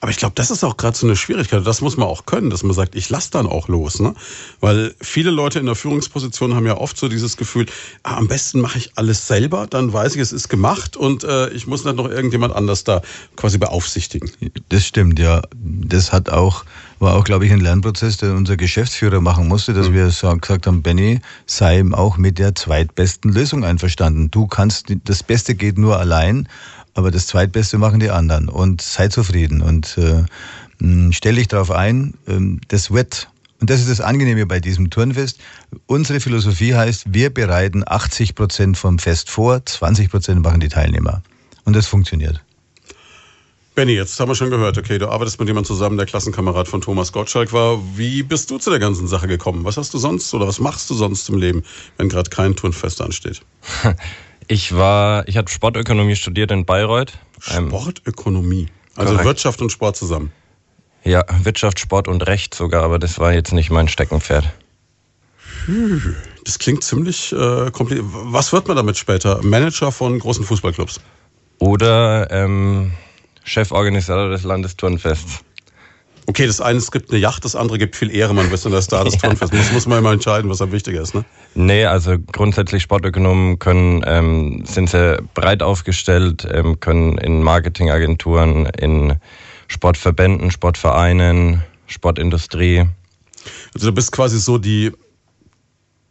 Aber 0.00 0.10
ich 0.10 0.16
glaube, 0.16 0.32
das 0.34 0.50
ist 0.50 0.64
auch 0.64 0.78
gerade 0.78 0.96
so 0.96 1.06
eine 1.06 1.14
Schwierigkeit. 1.14 1.66
Das 1.66 1.82
muss 1.82 1.98
man 1.98 2.08
auch 2.08 2.24
können, 2.24 2.48
dass 2.48 2.62
man 2.62 2.72
sagt, 2.72 2.94
ich 2.94 3.10
lasse 3.10 3.30
dann 3.32 3.46
auch 3.46 3.68
los. 3.68 4.00
Ne? 4.00 4.14
Weil 4.60 4.94
viele 5.00 5.30
Leute 5.30 5.58
in 5.58 5.66
der 5.66 5.74
Führungsposition 5.74 6.54
haben 6.54 6.66
ja 6.66 6.78
oft 6.78 6.96
so 6.96 7.08
dieses 7.08 7.36
Gefühl, 7.36 7.66
ah, 8.02 8.16
am 8.16 8.26
besten 8.26 8.60
mache 8.60 8.78
ich 8.78 8.92
alles 8.96 9.26
selber, 9.26 9.66
dann 9.66 9.92
weiß 9.92 10.14
ich, 10.14 10.22
es 10.22 10.32
ist 10.32 10.48
gemacht 10.48 10.96
und 10.96 11.24
äh, 11.24 11.50
ich 11.50 11.66
muss 11.66 11.84
nicht 11.84 11.96
noch 11.96 12.08
irgendjemand 12.08 12.54
anders 12.54 12.84
da 12.84 13.02
quasi 13.36 13.58
beaufsichtigen. 13.58 14.30
Das 14.70 14.86
stimmt, 14.86 15.18
ja. 15.18 15.42
Das 15.54 16.12
hat 16.12 16.30
auch, 16.30 16.64
war 16.98 17.16
auch, 17.16 17.24
glaube 17.24 17.44
ich, 17.44 17.52
ein 17.52 17.60
Lernprozess, 17.60 18.16
den 18.16 18.34
unser 18.34 18.56
Geschäftsführer 18.56 19.20
machen 19.20 19.48
musste, 19.48 19.74
dass 19.74 19.90
mhm. 19.90 19.94
wir 19.94 20.06
gesagt 20.06 20.66
haben, 20.66 20.80
Benny, 20.82 21.20
sei 21.44 21.84
auch 21.92 22.16
mit 22.16 22.38
der 22.38 22.54
zweitbesten 22.54 23.30
Lösung 23.32 23.64
einverstanden. 23.64 24.30
Du 24.30 24.46
kannst, 24.46 24.86
das 25.04 25.22
Beste 25.22 25.54
geht 25.54 25.76
nur 25.76 25.98
allein 25.98 26.48
aber 27.00 27.10
das 27.10 27.26
Zweitbeste 27.26 27.78
machen 27.78 27.98
die 27.98 28.10
anderen 28.10 28.50
und 28.50 28.82
sei 28.82 29.08
zufrieden 29.08 29.62
und 29.62 29.96
äh, 29.96 30.24
stell 31.12 31.34
dich 31.36 31.48
darauf 31.48 31.70
ein, 31.70 32.12
äh, 32.26 32.60
das 32.68 32.90
wird 32.90 33.28
und 33.60 33.70
das 33.70 33.80
ist 33.80 33.88
das 33.90 34.00
Angenehme 34.00 34.46
bei 34.46 34.60
diesem 34.60 34.90
Turnfest. 34.90 35.38
Unsere 35.86 36.20
Philosophie 36.20 36.74
heißt, 36.74 37.12
wir 37.12 37.32
bereiten 37.32 37.84
80 37.86 38.34
Prozent 38.34 38.78
vom 38.78 38.98
Fest 38.98 39.30
vor, 39.30 39.64
20 39.64 40.10
Prozent 40.10 40.42
machen 40.42 40.60
die 40.60 40.68
Teilnehmer. 40.68 41.22
Und 41.64 41.74
das 41.74 41.86
funktioniert. 41.86 42.42
Benny, 43.74 43.92
jetzt 43.92 44.18
haben 44.18 44.28
wir 44.28 44.34
schon 44.34 44.50
gehört, 44.50 44.76
okay, 44.78 44.98
du 44.98 45.08
arbeitest 45.08 45.38
mit 45.38 45.48
jemandem 45.48 45.68
zusammen, 45.68 45.96
der 45.96 46.06
Klassenkamerad 46.06 46.68
von 46.68 46.80
Thomas 46.80 47.12
Gottschalk 47.12 47.52
war. 47.52 47.78
Wie 47.96 48.22
bist 48.22 48.50
du 48.50 48.58
zu 48.58 48.70
der 48.70 48.78
ganzen 48.78 49.06
Sache 49.08 49.28
gekommen? 49.28 49.64
Was 49.64 49.76
hast 49.76 49.94
du 49.94 49.98
sonst 49.98 50.32
oder 50.34 50.46
was 50.46 50.58
machst 50.58 50.88
du 50.90 50.94
sonst 50.94 51.28
im 51.28 51.38
Leben, 51.38 51.62
wenn 51.96 52.08
gerade 52.08 52.30
kein 52.30 52.56
Turnfest 52.56 53.00
ansteht? 53.00 53.42
Ich 54.50 54.74
war, 54.74 55.28
ich 55.28 55.36
habe 55.36 55.48
Sportökonomie 55.48 56.16
studiert 56.16 56.50
in 56.50 56.64
Bayreuth. 56.64 57.12
Ähm, 57.52 57.68
Sportökonomie. 57.68 58.66
Also 58.96 59.12
korrekt. 59.12 59.24
Wirtschaft 59.24 59.62
und 59.62 59.70
Sport 59.70 59.96
zusammen. 59.96 60.32
Ja, 61.04 61.24
Wirtschaft, 61.44 61.78
Sport 61.78 62.08
und 62.08 62.26
Recht 62.26 62.52
sogar, 62.52 62.82
aber 62.82 62.98
das 62.98 63.20
war 63.20 63.32
jetzt 63.32 63.52
nicht 63.52 63.70
mein 63.70 63.86
Steckenpferd. 63.86 64.52
Das 66.44 66.58
klingt 66.58 66.82
ziemlich 66.82 67.30
äh, 67.30 67.70
kompliziert. 67.70 68.06
Was 68.10 68.52
wird 68.52 68.66
man 68.66 68.76
damit 68.76 68.96
später? 68.96 69.40
Manager 69.44 69.92
von 69.92 70.18
großen 70.18 70.44
Fußballclubs? 70.44 71.00
Oder 71.60 72.28
ähm, 72.32 72.90
Cheforganisator 73.44 74.30
des 74.30 74.42
Landesturnfests. 74.42 75.44
Okay, 76.30 76.46
das 76.46 76.60
eine, 76.60 76.80
gibt 76.92 77.10
eine 77.10 77.18
Yacht, 77.18 77.44
das 77.44 77.56
andere 77.56 77.76
gibt 77.76 77.96
viel 77.96 78.14
Ehre, 78.14 78.32
man 78.34 78.50
bist 78.50 78.64
dann 78.64 78.70
der 78.70 78.82
Star 78.82 79.04
des 79.04 79.18
Turnfests. 79.18 79.52
Muss, 79.52 79.72
muss 79.72 79.86
man 79.88 79.98
immer 79.98 80.12
entscheiden, 80.12 80.48
was 80.48 80.62
am 80.62 80.70
wichtiger 80.70 81.02
ist, 81.02 81.12
ne? 81.12 81.24
Nee, 81.56 81.86
also 81.86 82.18
grundsätzlich 82.20 82.84
Sportökonomen 82.84 83.58
können, 83.58 84.04
ähm, 84.06 84.62
sind 84.64 84.90
sehr 84.90 85.22
breit 85.34 85.60
aufgestellt, 85.60 86.46
ähm, 86.48 86.78
können 86.78 87.18
in 87.18 87.42
Marketingagenturen, 87.42 88.66
in 88.66 89.16
Sportverbänden, 89.66 90.52
Sportvereinen, 90.52 91.64
Sportindustrie. 91.88 92.86
Also 93.74 93.88
du 93.88 93.92
bist 93.92 94.12
quasi 94.12 94.38
so 94.38 94.58
die, 94.58 94.92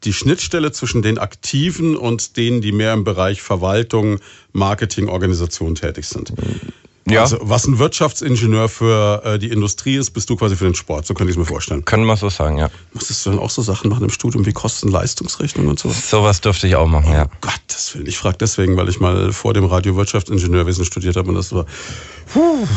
die 0.03 0.11
Schnittstelle 0.11 0.73
zwischen 0.73 1.01
den 1.01 1.17
Aktiven 1.17 1.95
und 1.95 2.35
denen, 2.35 2.59
die 2.59 2.73
mehr 2.73 2.91
im 2.91 3.05
Bereich 3.05 3.41
Verwaltung, 3.41 4.19
Marketing, 4.51 5.07
Organisation 5.07 5.75
tätig 5.75 6.07
sind. 6.07 6.33
Ja. 7.07 7.21
Also, 7.21 7.37
was 7.41 7.65
ein 7.65 7.79
Wirtschaftsingenieur 7.79 8.69
für 8.69 9.23
äh, 9.23 9.39
die 9.39 9.49
Industrie 9.49 9.95
ist, 9.95 10.11
bist 10.11 10.29
du 10.29 10.35
quasi 10.35 10.55
für 10.55 10.65
den 10.65 10.75
Sport. 10.75 11.07
So 11.07 11.13
könnte 11.13 11.31
ich 11.31 11.37
es 11.37 11.39
mir 11.39 11.45
vorstellen. 11.45 11.83
Können 11.85 12.05
wir 12.05 12.15
so 12.17 12.29
sagen, 12.29 12.57
ja. 12.57 12.69
Musstest 12.93 13.25
du 13.25 13.31
dann 13.31 13.39
auch 13.39 13.49
so 13.49 13.61
Sachen 13.61 13.89
machen 13.89 14.03
im 14.03 14.09
Studium 14.09 14.45
wie 14.45 14.51
Kosten-Leistungsrechnung 14.51 15.67
und 15.67 15.79
so? 15.79 15.89
Sowas 15.89 16.41
durfte 16.41 16.67
ich 16.67 16.75
auch 16.75 16.87
machen, 16.87 17.09
oh, 17.09 17.15
ja. 17.15 17.25
Gottes 17.41 17.95
Willen. 17.95 18.05
Ich 18.05 18.17
frage 18.17 18.37
deswegen, 18.39 18.77
weil 18.77 18.89
ich 18.89 18.99
mal 18.99 19.31
vor 19.33 19.53
dem 19.53 19.65
Radio 19.65 19.95
Wirtschaftsingenieurwesen 19.95 20.85
studiert 20.85 21.15
habe 21.15 21.29
und 21.29 21.35
das 21.35 21.51
war. 21.53 21.65
Puh. 22.31 22.67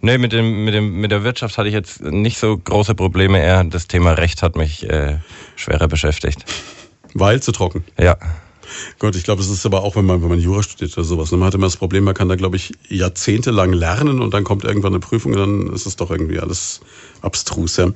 Nee, 0.00 0.18
mit, 0.18 0.32
dem, 0.32 0.64
mit, 0.64 0.74
dem, 0.74 1.00
mit 1.00 1.10
der 1.10 1.24
Wirtschaft 1.24 1.58
hatte 1.58 1.68
ich 1.68 1.74
jetzt 1.74 2.02
nicht 2.02 2.38
so 2.38 2.56
große 2.56 2.94
Probleme. 2.94 3.40
Eher 3.40 3.64
das 3.64 3.88
Thema 3.88 4.12
Recht 4.12 4.42
hat 4.42 4.54
mich 4.54 4.88
äh, 4.88 5.18
schwerer 5.56 5.88
beschäftigt. 5.88 6.44
Weil 7.14 7.42
zu 7.42 7.52
trocken? 7.52 7.84
Ja. 7.98 8.16
Gut, 8.98 9.16
ich 9.16 9.24
glaube, 9.24 9.42
es 9.42 9.48
ist 9.48 9.64
aber 9.66 9.82
auch, 9.82 9.96
wenn 9.96 10.04
man, 10.04 10.22
wenn 10.22 10.28
man 10.28 10.40
Jura 10.40 10.62
studiert 10.62 10.96
oder 10.96 11.04
sowas. 11.04 11.30
Ne? 11.30 11.38
Man 11.38 11.46
hat 11.46 11.54
immer 11.54 11.66
das 11.66 11.76
Problem, 11.76 12.04
man 12.04 12.14
kann 12.14 12.28
da, 12.28 12.36
glaube 12.36 12.56
ich, 12.56 12.72
jahrzehntelang 12.88 13.72
lernen 13.72 14.20
und 14.20 14.34
dann 14.34 14.44
kommt 14.44 14.64
irgendwann 14.64 14.92
eine 14.92 15.00
Prüfung 15.00 15.32
und 15.32 15.38
dann 15.38 15.72
ist 15.74 15.86
es 15.86 15.96
doch 15.96 16.10
irgendwie 16.10 16.40
alles 16.40 16.80
abstrus. 17.22 17.76
Ja. 17.76 17.92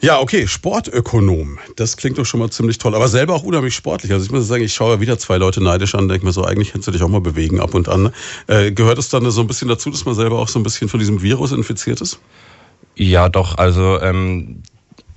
Ja, 0.00 0.20
okay, 0.20 0.46
Sportökonom. 0.46 1.58
Das 1.74 1.96
klingt 1.96 2.18
doch 2.18 2.24
schon 2.24 2.38
mal 2.38 2.50
ziemlich 2.50 2.78
toll. 2.78 2.94
Aber 2.94 3.08
selber 3.08 3.34
auch 3.34 3.42
unheimlich 3.42 3.74
sportlich. 3.74 4.12
Also 4.12 4.24
ich 4.24 4.30
muss 4.30 4.46
sagen, 4.46 4.62
ich 4.62 4.72
schaue 4.72 4.94
ja 4.94 5.00
wieder 5.00 5.18
zwei 5.18 5.38
Leute 5.38 5.60
neidisch 5.60 5.96
an, 5.96 6.08
denke 6.08 6.24
mir 6.24 6.32
so, 6.32 6.44
eigentlich 6.44 6.70
kannst 6.72 6.86
du 6.86 6.92
dich 6.92 7.02
auch 7.02 7.08
mal 7.08 7.20
bewegen 7.20 7.60
ab 7.60 7.74
und 7.74 7.88
an. 7.88 8.12
Äh, 8.46 8.70
gehört 8.70 8.98
es 8.98 9.08
dann 9.08 9.28
so 9.32 9.40
ein 9.40 9.48
bisschen 9.48 9.66
dazu, 9.66 9.90
dass 9.90 10.04
man 10.04 10.14
selber 10.14 10.38
auch 10.38 10.48
so 10.48 10.60
ein 10.60 10.62
bisschen 10.62 10.88
von 10.88 11.00
diesem 11.00 11.20
Virus 11.20 11.50
infiziert 11.50 12.00
ist? 12.00 12.20
Ja, 12.94 13.28
doch. 13.28 13.58
Also 13.58 14.00
ähm, 14.00 14.62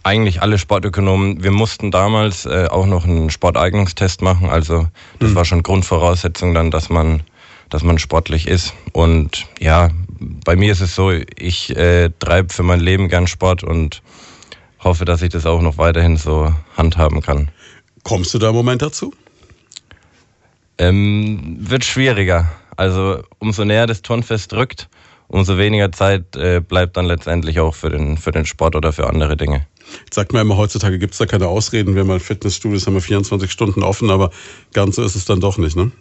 eigentlich 0.03 0.41
alle 0.41 0.57
Sportökonomen. 0.57 1.43
Wir 1.43 1.51
mussten 1.51 1.91
damals 1.91 2.45
äh, 2.45 2.67
auch 2.69 2.85
noch 2.85 3.05
einen 3.05 3.29
Sporteignungstest 3.29 4.21
machen. 4.21 4.49
Also 4.49 4.87
das 5.19 5.31
mhm. 5.31 5.35
war 5.35 5.45
schon 5.45 5.63
Grundvoraussetzung 5.63 6.53
dann, 6.53 6.71
dass 6.71 6.89
man, 6.89 7.23
dass 7.69 7.83
man 7.83 7.99
sportlich 7.99 8.47
ist. 8.47 8.73
Und 8.93 9.47
ja, 9.59 9.89
bei 10.19 10.55
mir 10.55 10.71
ist 10.71 10.81
es 10.81 10.95
so, 10.95 11.11
ich 11.11 11.75
äh, 11.75 12.09
treibe 12.19 12.53
für 12.53 12.63
mein 12.63 12.79
Leben 12.79 13.09
gern 13.09 13.27
Sport 13.27 13.63
und 13.63 14.01
hoffe, 14.79 15.05
dass 15.05 15.21
ich 15.21 15.29
das 15.29 15.45
auch 15.45 15.61
noch 15.61 15.77
weiterhin 15.77 16.17
so 16.17 16.53
handhaben 16.75 17.21
kann. 17.21 17.49
Kommst 18.03 18.33
du 18.33 18.39
da 18.39 18.49
im 18.49 18.55
Moment 18.55 18.81
dazu? 18.81 19.13
Ähm, 20.77 21.57
wird 21.59 21.85
schwieriger. 21.85 22.51
Also 22.75 23.21
umso 23.37 23.63
näher 23.65 23.85
das 23.85 24.01
Turnfest 24.01 24.51
drückt, 24.51 24.89
umso 25.31 25.57
weniger 25.57 25.91
Zeit 25.91 26.35
äh, 26.35 26.59
bleibt 26.59 26.97
dann 26.97 27.05
letztendlich 27.05 27.59
auch 27.59 27.73
für 27.73 27.89
den, 27.89 28.17
für 28.17 28.31
den 28.31 28.45
Sport 28.45 28.75
oder 28.75 28.91
für 28.91 29.07
andere 29.07 29.37
Dinge. 29.37 29.65
Jetzt 30.03 30.15
sagt 30.15 30.33
man 30.33 30.43
immer, 30.43 30.57
heutzutage 30.57 30.99
gibt 30.99 31.13
es 31.13 31.19
da 31.19 31.25
keine 31.25 31.47
Ausreden. 31.47 31.95
Wir 31.95 32.01
haben 32.01 32.11
ein 32.11 32.19
Fitnessstudios, 32.19 32.85
haben 32.85 32.93
wir 32.93 33.01
24 33.01 33.51
Stunden 33.51 33.83
offen, 33.83 34.09
aber 34.09 34.31
ganz 34.73 34.97
so 34.97 35.03
ist 35.03 35.15
es 35.15 35.25
dann 35.25 35.39
doch 35.39 35.57
nicht, 35.57 35.75
ne? 35.75 35.91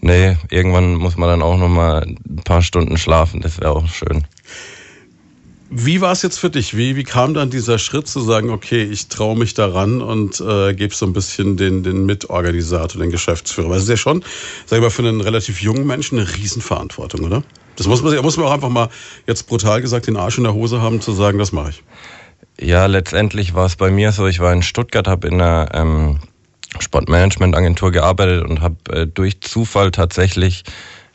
Nee, 0.00 0.36
irgendwann 0.50 0.94
muss 0.94 1.18
man 1.18 1.28
dann 1.28 1.42
auch 1.42 1.58
noch 1.58 1.68
mal 1.68 2.02
ein 2.02 2.42
paar 2.44 2.62
Stunden 2.62 2.96
schlafen. 2.96 3.42
Das 3.42 3.60
wäre 3.60 3.72
auch 3.72 3.86
schön. 3.86 4.26
Wie 5.68 6.00
war 6.00 6.12
es 6.12 6.22
jetzt 6.22 6.38
für 6.38 6.50
dich? 6.50 6.74
Wie, 6.74 6.96
wie 6.96 7.04
kam 7.04 7.34
dann 7.34 7.50
dieser 7.50 7.78
Schritt 7.78 8.08
zu 8.08 8.20
sagen, 8.20 8.50
okay, 8.50 8.82
ich 8.82 9.08
traue 9.08 9.38
mich 9.38 9.52
daran 9.52 10.00
und 10.00 10.40
äh, 10.40 10.74
gebe 10.74 10.94
so 10.94 11.04
ein 11.04 11.12
bisschen 11.12 11.56
den, 11.58 11.82
den 11.82 12.06
Mitorganisator, 12.06 13.00
den 13.00 13.10
Geschäftsführer? 13.10 13.68
Weil 13.68 13.76
es 13.76 13.84
ist 13.84 13.90
ja 13.90 13.96
schon, 13.98 14.24
sag 14.64 14.78
ich 14.78 14.82
mal, 14.82 14.90
für 14.90 15.02
einen 15.02 15.20
relativ 15.20 15.60
jungen 15.60 15.86
Menschen 15.86 16.18
eine 16.18 16.34
Riesenverantwortung, 16.34 17.24
oder? 17.24 17.44
Das 17.80 17.86
muss 17.88 18.02
man, 18.02 18.14
muss 18.18 18.36
man 18.36 18.46
auch 18.46 18.52
einfach 18.52 18.68
mal 18.68 18.90
jetzt 19.26 19.46
brutal 19.48 19.80
gesagt 19.80 20.06
den 20.06 20.18
Arsch 20.18 20.36
in 20.36 20.44
der 20.44 20.52
Hose 20.52 20.82
haben, 20.82 21.00
zu 21.00 21.12
sagen, 21.12 21.38
das 21.38 21.50
mache 21.50 21.70
ich. 21.70 21.82
Ja, 22.60 22.84
letztendlich 22.84 23.54
war 23.54 23.64
es 23.64 23.76
bei 23.76 23.90
mir 23.90 24.12
so, 24.12 24.26
ich 24.26 24.38
war 24.38 24.52
in 24.52 24.62
Stuttgart, 24.62 25.08
habe 25.08 25.28
in 25.28 25.40
einer 25.40 25.68
ähm, 25.72 26.20
Sportmanagement-Agentur 26.78 27.90
gearbeitet 27.90 28.44
und 28.44 28.60
habe 28.60 28.76
äh, 28.90 29.06
durch 29.06 29.40
Zufall 29.40 29.92
tatsächlich 29.92 30.64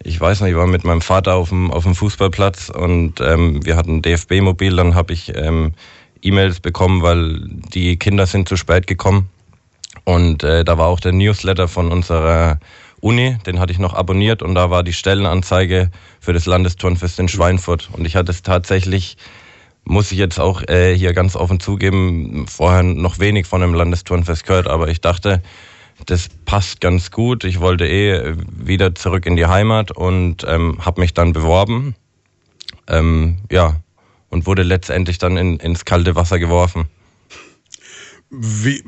ich 0.04 0.20
weiß 0.20 0.42
nicht, 0.42 0.52
ich 0.52 0.58
war 0.58 0.68
mit 0.68 0.84
meinem 0.84 1.02
Vater 1.02 1.36
auf 1.36 1.50
dem, 1.50 1.72
auf 1.72 1.84
dem 1.84 1.96
Fußballplatz 1.96 2.70
und 2.70 3.22
ähm, 3.22 3.66
wir 3.66 3.76
hatten 3.76 4.02
DFB-Mobil, 4.02 4.76
dann 4.76 4.96
habe 4.96 5.14
ich 5.14 5.36
ähm, 5.36 5.74
E-Mails 6.22 6.60
bekommen, 6.62 7.02
weil 7.02 7.42
die 7.74 7.98
Kinder 7.98 8.26
sind 8.26 8.50
zu 8.50 8.58
spät 8.58 8.88
gekommen. 8.88 9.30
Und 10.04 10.44
äh, 10.44 10.66
da 10.66 10.78
war 10.78 10.88
auch 10.88 11.00
der 11.00 11.14
Newsletter 11.14 11.68
von 11.68 11.92
unserer 11.92 12.60
Uni, 13.06 13.38
den 13.46 13.60
hatte 13.60 13.72
ich 13.72 13.78
noch 13.78 13.94
abonniert 13.94 14.42
und 14.42 14.56
da 14.56 14.72
war 14.72 14.82
die 14.82 14.92
Stellenanzeige 14.92 15.92
für 16.20 16.34
das 16.34 16.48
Landesturnfest 16.48 17.20
in 17.20 17.28
Schweinfurt. 17.28 17.90
Und 17.94 18.04
ich 18.06 18.16
hatte 18.16 18.32
es 18.32 18.42
tatsächlich, 18.42 19.18
muss 19.84 20.12
ich 20.12 20.18
jetzt 20.18 20.40
auch 20.40 20.64
äh, 20.68 20.98
hier 20.98 21.14
ganz 21.14 21.36
offen 21.36 21.60
zugeben, 21.60 22.48
vorher 22.48 22.82
noch 22.82 23.20
wenig 23.20 23.46
von 23.46 23.62
dem 23.62 23.76
Landesturnfest 23.76 24.48
gehört, 24.48 24.68
aber 24.68 24.88
ich 24.88 25.02
dachte, 25.02 25.44
das 26.08 26.30
passt 26.46 26.82
ganz 26.82 27.12
gut. 27.12 27.44
Ich 27.44 27.60
wollte 27.60 27.88
eh 27.88 28.34
wieder 28.50 28.96
zurück 28.96 29.28
in 29.28 29.36
die 29.36 29.46
Heimat 29.46 29.92
und 29.92 30.44
ähm, 30.48 30.84
habe 30.84 31.02
mich 31.02 31.14
dann 31.14 31.32
beworben. 31.32 31.94
Ähm, 32.88 33.38
ja, 33.52 33.76
und 34.30 34.48
wurde 34.48 34.64
letztendlich 34.64 35.20
dann 35.20 35.38
in, 35.38 35.58
ins 35.58 35.86
kalte 35.86 36.16
Wasser 36.16 36.40
geworfen. 36.40 36.88
Wie, 38.32 38.84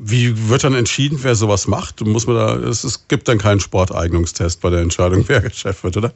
wie 0.00 0.48
wird 0.48 0.64
dann 0.64 0.74
entschieden, 0.74 1.18
wer 1.22 1.34
sowas 1.34 1.66
macht? 1.66 2.04
Muss 2.04 2.26
man 2.26 2.36
da, 2.36 2.56
es, 2.56 2.84
es 2.84 3.08
gibt 3.08 3.28
dann 3.28 3.38
keinen 3.38 3.60
Sporteignungstest 3.60 4.60
bei 4.60 4.70
der 4.70 4.80
Entscheidung, 4.80 5.24
wer 5.28 5.50
Chef 5.50 5.82
wird, 5.84 5.96
oder? 5.96 6.12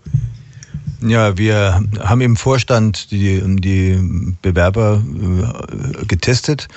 Ja, 1.00 1.36
wir 1.36 1.82
haben 1.98 2.20
im 2.20 2.36
Vorstand 2.36 3.10
die, 3.10 3.42
die 3.56 4.36
Bewerber 4.40 5.02
äh, 5.02 6.06
getestet 6.06 6.68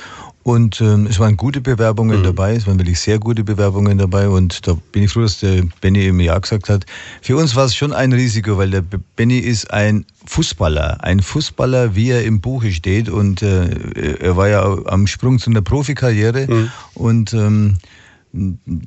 und 0.46 0.80
ähm, 0.80 1.08
es 1.08 1.18
waren 1.18 1.38
gute 1.38 1.60
Bewerbungen 1.60 2.20
mhm. 2.20 2.24
dabei, 2.24 2.54
es 2.54 2.68
waren 2.68 2.78
wirklich 2.78 3.00
sehr 3.00 3.18
gute 3.18 3.44
Bewerbungen 3.44 3.98
dabei. 3.98 4.30
Und 4.30 4.68
da 4.68 4.78
bin 4.92 5.02
ich 5.02 5.12
froh, 5.12 5.22
dass 5.22 5.40
der 5.40 5.64
Benny 5.82 6.02
eben 6.02 6.20
ja 6.20 6.38
gesagt 6.38 6.70
hat. 6.70 6.86
Für 7.24 7.38
uns 7.38 7.56
war 7.56 7.66
es 7.66 7.76
schon 7.76 7.92
ein 7.92 8.14
Risiko, 8.14 8.56
weil 8.56 8.70
der 8.70 8.84
Benny 9.16 9.40
ist 9.40 9.72
ein 9.74 10.06
Fußballer. 10.28 11.04
Ein 11.04 11.22
Fußballer, 11.22 11.96
wie 11.96 12.12
er 12.12 12.24
im 12.26 12.42
Buche 12.42 12.72
steht. 12.72 13.10
Und 13.10 13.42
äh, 13.42 14.18
er 14.20 14.38
war 14.38 14.48
ja 14.48 14.78
am 14.86 15.08
Sprung 15.08 15.40
zu 15.40 15.50
einer 15.50 15.64
Profikarriere. 15.64 16.46
Mhm. 16.46 16.72
Und 16.94 17.34
ähm, 17.34 17.78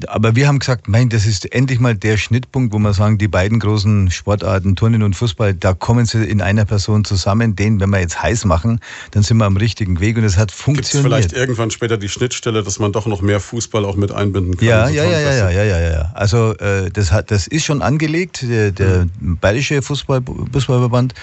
aber 0.06 0.36
wir 0.36 0.46
haben 0.46 0.58
gesagt, 0.58 0.88
mein, 0.88 1.08
das 1.08 1.24
ist 1.24 1.52
endlich 1.52 1.80
mal 1.80 1.94
der 1.94 2.16
Schnittpunkt, 2.18 2.72
wo 2.74 2.78
wir 2.78 2.92
sagen, 2.92 3.16
die 3.18 3.28
beiden 3.28 3.58
großen 3.60 4.10
Sportarten, 4.10 4.76
Turnen 4.76 5.02
und 5.02 5.14
Fußball, 5.14 5.54
da 5.54 5.72
kommen 5.72 6.04
sie 6.04 6.24
in 6.24 6.42
einer 6.42 6.64
Person 6.64 7.04
zusammen. 7.04 7.56
Den, 7.56 7.80
wenn 7.80 7.90
wir 7.90 8.00
jetzt 8.00 8.22
heiß 8.22 8.44
machen, 8.44 8.80
dann 9.12 9.22
sind 9.22 9.38
wir 9.38 9.46
am 9.46 9.56
richtigen 9.56 10.00
Weg 10.00 10.18
und 10.18 10.24
es 10.24 10.36
hat 10.36 10.52
funktioniert. 10.52 10.92
Gibt's 10.92 11.32
vielleicht 11.32 11.32
irgendwann 11.32 11.70
später 11.70 11.96
die 11.96 12.08
Schnittstelle, 12.08 12.62
dass 12.62 12.78
man 12.78 12.92
doch 12.92 13.06
noch 13.06 13.22
mehr 13.22 13.40
Fußball 13.40 13.84
auch 13.84 13.96
mit 13.96 14.12
einbinden 14.12 14.56
kann? 14.56 14.66
Ja, 14.66 14.88
ja, 14.88 15.04
ja, 15.04 15.20
ja, 15.20 15.32
ja, 15.32 15.50
ja, 15.50 15.64
ja, 15.64 15.90
ja. 15.92 16.12
Also 16.14 16.54
äh, 16.58 16.90
das 16.90 17.10
hat, 17.10 17.30
das 17.30 17.46
ist 17.46 17.64
schon 17.64 17.80
angelegt. 17.80 18.42
Der, 18.42 18.70
der 18.70 19.06
mhm. 19.20 19.38
bayerische 19.38 19.80
Fußball, 19.80 20.20
Fußballverband, 20.52 21.14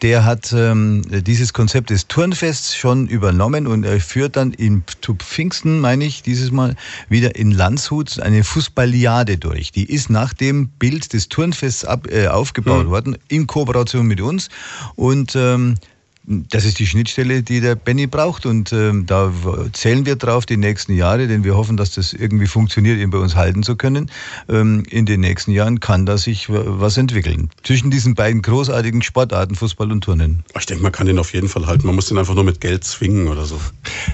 der 0.00 0.24
hat 0.24 0.52
ähm, 0.52 1.02
dieses 1.08 1.52
Konzept 1.52 1.90
des 1.90 2.08
Turnfests 2.08 2.76
schon 2.76 3.08
übernommen 3.08 3.66
und 3.66 3.84
er 3.84 4.00
führt 4.00 4.36
dann 4.36 4.52
in 4.52 4.84
Pfingsten, 5.18 5.80
meine 5.80 6.04
ich, 6.04 6.22
dieses 6.22 6.50
Mal 6.50 6.76
wieder 7.08 7.36
in 7.36 7.50
Land 7.50 7.73
Landshut 7.74 8.20
eine 8.20 8.44
Fußballiade 8.44 9.36
durch. 9.36 9.72
Die 9.72 9.92
ist 9.92 10.08
nach 10.08 10.32
dem 10.32 10.68
Bild 10.68 11.12
des 11.12 11.28
Turnfests 11.28 11.84
ab, 11.84 12.06
äh, 12.08 12.28
aufgebaut 12.28 12.86
mhm. 12.86 12.90
worden, 12.90 13.18
in 13.26 13.48
Kooperation 13.48 14.06
mit 14.06 14.20
uns. 14.20 14.48
Und 14.94 15.34
ähm, 15.34 15.74
das 16.26 16.64
ist 16.64 16.78
die 16.78 16.86
Schnittstelle, 16.86 17.42
die 17.42 17.60
der 17.60 17.74
Benny 17.74 18.06
braucht 18.06 18.46
und 18.46 18.72
ähm, 18.72 19.04
da 19.04 19.30
zählen 19.72 20.06
wir 20.06 20.16
drauf 20.16 20.46
die 20.46 20.56
nächsten 20.56 20.94
Jahre, 20.94 21.26
denn 21.26 21.44
wir 21.44 21.54
hoffen, 21.54 21.76
dass 21.76 21.90
das 21.92 22.14
irgendwie 22.14 22.46
funktioniert, 22.46 22.98
ihn 22.98 23.10
bei 23.10 23.18
uns 23.18 23.36
halten 23.36 23.62
zu 23.62 23.76
können. 23.76 24.10
Ähm, 24.48 24.84
in 24.88 25.04
den 25.04 25.20
nächsten 25.20 25.50
Jahren 25.50 25.80
kann 25.80 26.06
da 26.06 26.16
sich 26.16 26.46
was 26.48 26.96
entwickeln. 26.96 27.50
Zwischen 27.62 27.90
diesen 27.90 28.14
beiden 28.14 28.40
großartigen 28.40 29.02
Sportarten, 29.02 29.54
Fußball 29.54 29.92
und 29.92 30.02
Turnen. 30.02 30.44
Ich 30.58 30.64
denke, 30.64 30.82
man 30.82 30.92
kann 30.92 31.06
den 31.06 31.18
auf 31.18 31.34
jeden 31.34 31.48
Fall 31.48 31.66
halten. 31.66 31.86
Man 31.86 31.94
muss 31.94 32.06
den 32.06 32.16
einfach 32.16 32.34
nur 32.34 32.44
mit 32.44 32.60
Geld 32.60 32.84
zwingen 32.84 33.28
oder 33.28 33.44
so. 33.44 33.60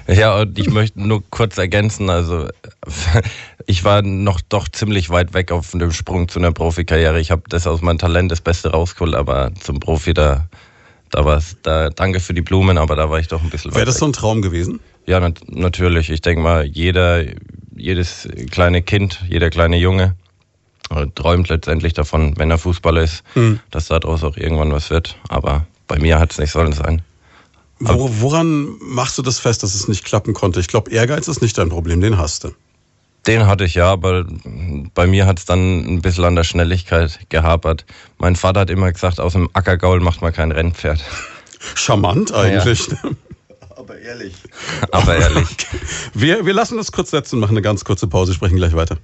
Ja, 0.08 0.40
und 0.40 0.58
ich 0.58 0.68
möchte 0.68 1.00
nur 1.00 1.22
kurz 1.30 1.58
ergänzen, 1.58 2.10
also 2.10 2.48
ich 3.66 3.84
war 3.84 4.02
noch 4.02 4.40
doch 4.40 4.68
ziemlich 4.68 5.10
weit 5.10 5.32
weg 5.32 5.52
auf 5.52 5.70
dem 5.70 5.92
Sprung 5.92 6.28
zu 6.28 6.40
einer 6.40 6.50
Profikarriere. 6.50 7.20
Ich 7.20 7.30
habe 7.30 7.42
das 7.48 7.68
aus 7.68 7.82
meinem 7.82 7.98
Talent 7.98 8.32
das 8.32 8.40
Beste 8.40 8.72
rausgeholt, 8.72 9.14
aber 9.14 9.52
zum 9.60 9.78
Profi 9.78 10.12
da 10.12 10.48
da 11.10 11.24
war 11.24 11.36
es, 11.38 11.56
da, 11.62 11.90
danke 11.90 12.20
für 12.20 12.34
die 12.34 12.42
Blumen, 12.42 12.78
aber 12.78 12.96
da 12.96 13.10
war 13.10 13.18
ich 13.18 13.28
doch 13.28 13.42
ein 13.42 13.50
bisschen 13.50 13.74
Wäre 13.74 13.86
das 13.86 13.98
so 13.98 14.06
ein 14.06 14.12
Traum 14.12 14.42
gewesen? 14.42 14.80
Ja, 15.06 15.20
nat 15.20 15.40
natürlich. 15.48 16.10
Ich 16.10 16.20
denke 16.20 16.42
mal, 16.42 16.64
jeder, 16.64 17.24
jedes 17.76 18.28
kleine 18.50 18.82
Kind, 18.82 19.20
jeder 19.28 19.50
kleine 19.50 19.76
Junge 19.76 20.14
äh, 20.90 21.06
träumt 21.14 21.48
letztendlich 21.48 21.94
davon, 21.94 22.36
wenn 22.36 22.50
er 22.50 22.58
Fußballer 22.58 23.02
ist, 23.02 23.24
mhm. 23.34 23.60
dass 23.70 23.88
daraus 23.88 24.24
auch 24.24 24.36
irgendwann 24.36 24.72
was 24.72 24.90
wird. 24.90 25.16
Aber 25.28 25.66
bei 25.88 25.98
mir 25.98 26.18
hat 26.18 26.32
es 26.32 26.38
nicht 26.38 26.52
sollen 26.52 26.72
sein. 26.72 27.02
Wo, 27.80 28.10
woran 28.20 28.76
machst 28.80 29.16
du 29.16 29.22
das 29.22 29.38
fest, 29.38 29.62
dass 29.62 29.74
es 29.74 29.88
nicht 29.88 30.04
klappen 30.04 30.34
konnte? 30.34 30.60
Ich 30.60 30.68
glaube, 30.68 30.90
Ehrgeiz 30.90 31.28
ist 31.28 31.40
nicht 31.40 31.56
dein 31.56 31.70
Problem, 31.70 32.00
den 32.00 32.18
hast 32.18 32.44
du. 32.44 32.50
Den 33.26 33.46
hatte 33.46 33.64
ich 33.64 33.74
ja, 33.74 33.90
aber 33.90 34.24
bei 34.94 35.06
mir 35.06 35.26
hat 35.26 35.38
es 35.38 35.44
dann 35.44 35.80
ein 35.80 36.02
bisschen 36.02 36.24
an 36.24 36.36
der 36.36 36.44
Schnelligkeit 36.44 37.20
gehapert. 37.28 37.84
Mein 38.18 38.34
Vater 38.34 38.60
hat 38.60 38.70
immer 38.70 38.90
gesagt, 38.90 39.20
aus 39.20 39.34
dem 39.34 39.50
Ackergaul 39.52 40.00
macht 40.00 40.22
man 40.22 40.32
kein 40.32 40.52
Rennpferd. 40.52 41.04
Charmant 41.74 42.32
eigentlich. 42.32 42.88
Ja. 42.88 43.10
aber 43.76 43.98
ehrlich. 43.98 44.34
aber 44.90 45.16
ehrlich. 45.16 45.48
Wir, 46.14 46.44
wir 46.44 46.54
lassen 46.54 46.76
das 46.76 46.92
kurz 46.92 47.10
setzen, 47.10 47.38
machen 47.38 47.52
eine 47.52 47.62
ganz 47.62 47.84
kurze 47.84 48.06
Pause, 48.06 48.34
sprechen 48.34 48.56
gleich 48.56 48.74
weiter. 48.74 48.96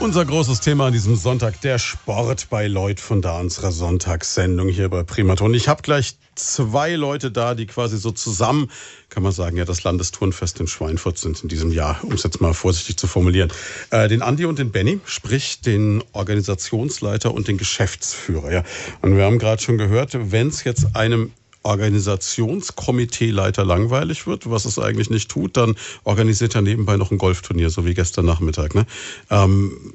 Unser 0.00 0.24
großes 0.24 0.60
Thema 0.60 0.86
an 0.86 0.92
diesem 0.92 1.16
Sonntag, 1.16 1.60
der 1.60 1.80
Sport 1.80 2.48
bei 2.50 2.68
Lloyd 2.68 3.00
von 3.00 3.20
da, 3.20 3.40
unserer 3.40 3.72
Sonntagssendung 3.72 4.68
hier 4.68 4.88
bei 4.88 5.02
Primaton. 5.02 5.52
Ich 5.54 5.66
habe 5.66 5.82
gleich 5.82 6.16
zwei 6.36 6.94
Leute 6.94 7.32
da, 7.32 7.56
die 7.56 7.66
quasi 7.66 7.98
so 7.98 8.12
zusammen, 8.12 8.70
kann 9.08 9.24
man 9.24 9.32
sagen, 9.32 9.56
ja, 9.56 9.64
das 9.64 9.82
Landesturnfest 9.82 10.60
in 10.60 10.68
Schweinfurt 10.68 11.18
sind 11.18 11.42
in 11.42 11.48
diesem 11.48 11.72
Jahr, 11.72 11.98
um 12.04 12.12
es 12.12 12.22
jetzt 12.22 12.40
mal 12.40 12.54
vorsichtig 12.54 12.96
zu 12.96 13.08
formulieren. 13.08 13.52
Äh, 13.90 14.06
den 14.06 14.22
Andi 14.22 14.44
und 14.44 14.60
den 14.60 14.70
Benny, 14.70 15.00
sprich 15.04 15.62
den 15.62 16.04
Organisationsleiter 16.12 17.34
und 17.34 17.48
den 17.48 17.58
Geschäftsführer. 17.58 18.52
Ja. 18.52 18.62
Und 19.02 19.16
wir 19.16 19.24
haben 19.24 19.40
gerade 19.40 19.60
schon 19.60 19.78
gehört, 19.78 20.12
wenn 20.30 20.46
es 20.46 20.62
jetzt 20.62 20.94
einem 20.94 21.32
Organisationskomiteeleiter 21.68 23.64
langweilig 23.64 24.26
wird, 24.26 24.50
was 24.50 24.64
es 24.64 24.78
eigentlich 24.78 25.10
nicht 25.10 25.30
tut, 25.30 25.56
dann 25.56 25.76
organisiert 26.04 26.54
er 26.54 26.62
nebenbei 26.62 26.96
noch 26.96 27.10
ein 27.10 27.18
Golfturnier, 27.18 27.70
so 27.70 27.84
wie 27.84 27.94
gestern 27.94 28.24
Nachmittag. 28.24 28.74
Ne? 28.74 28.86
Ähm, 29.30 29.94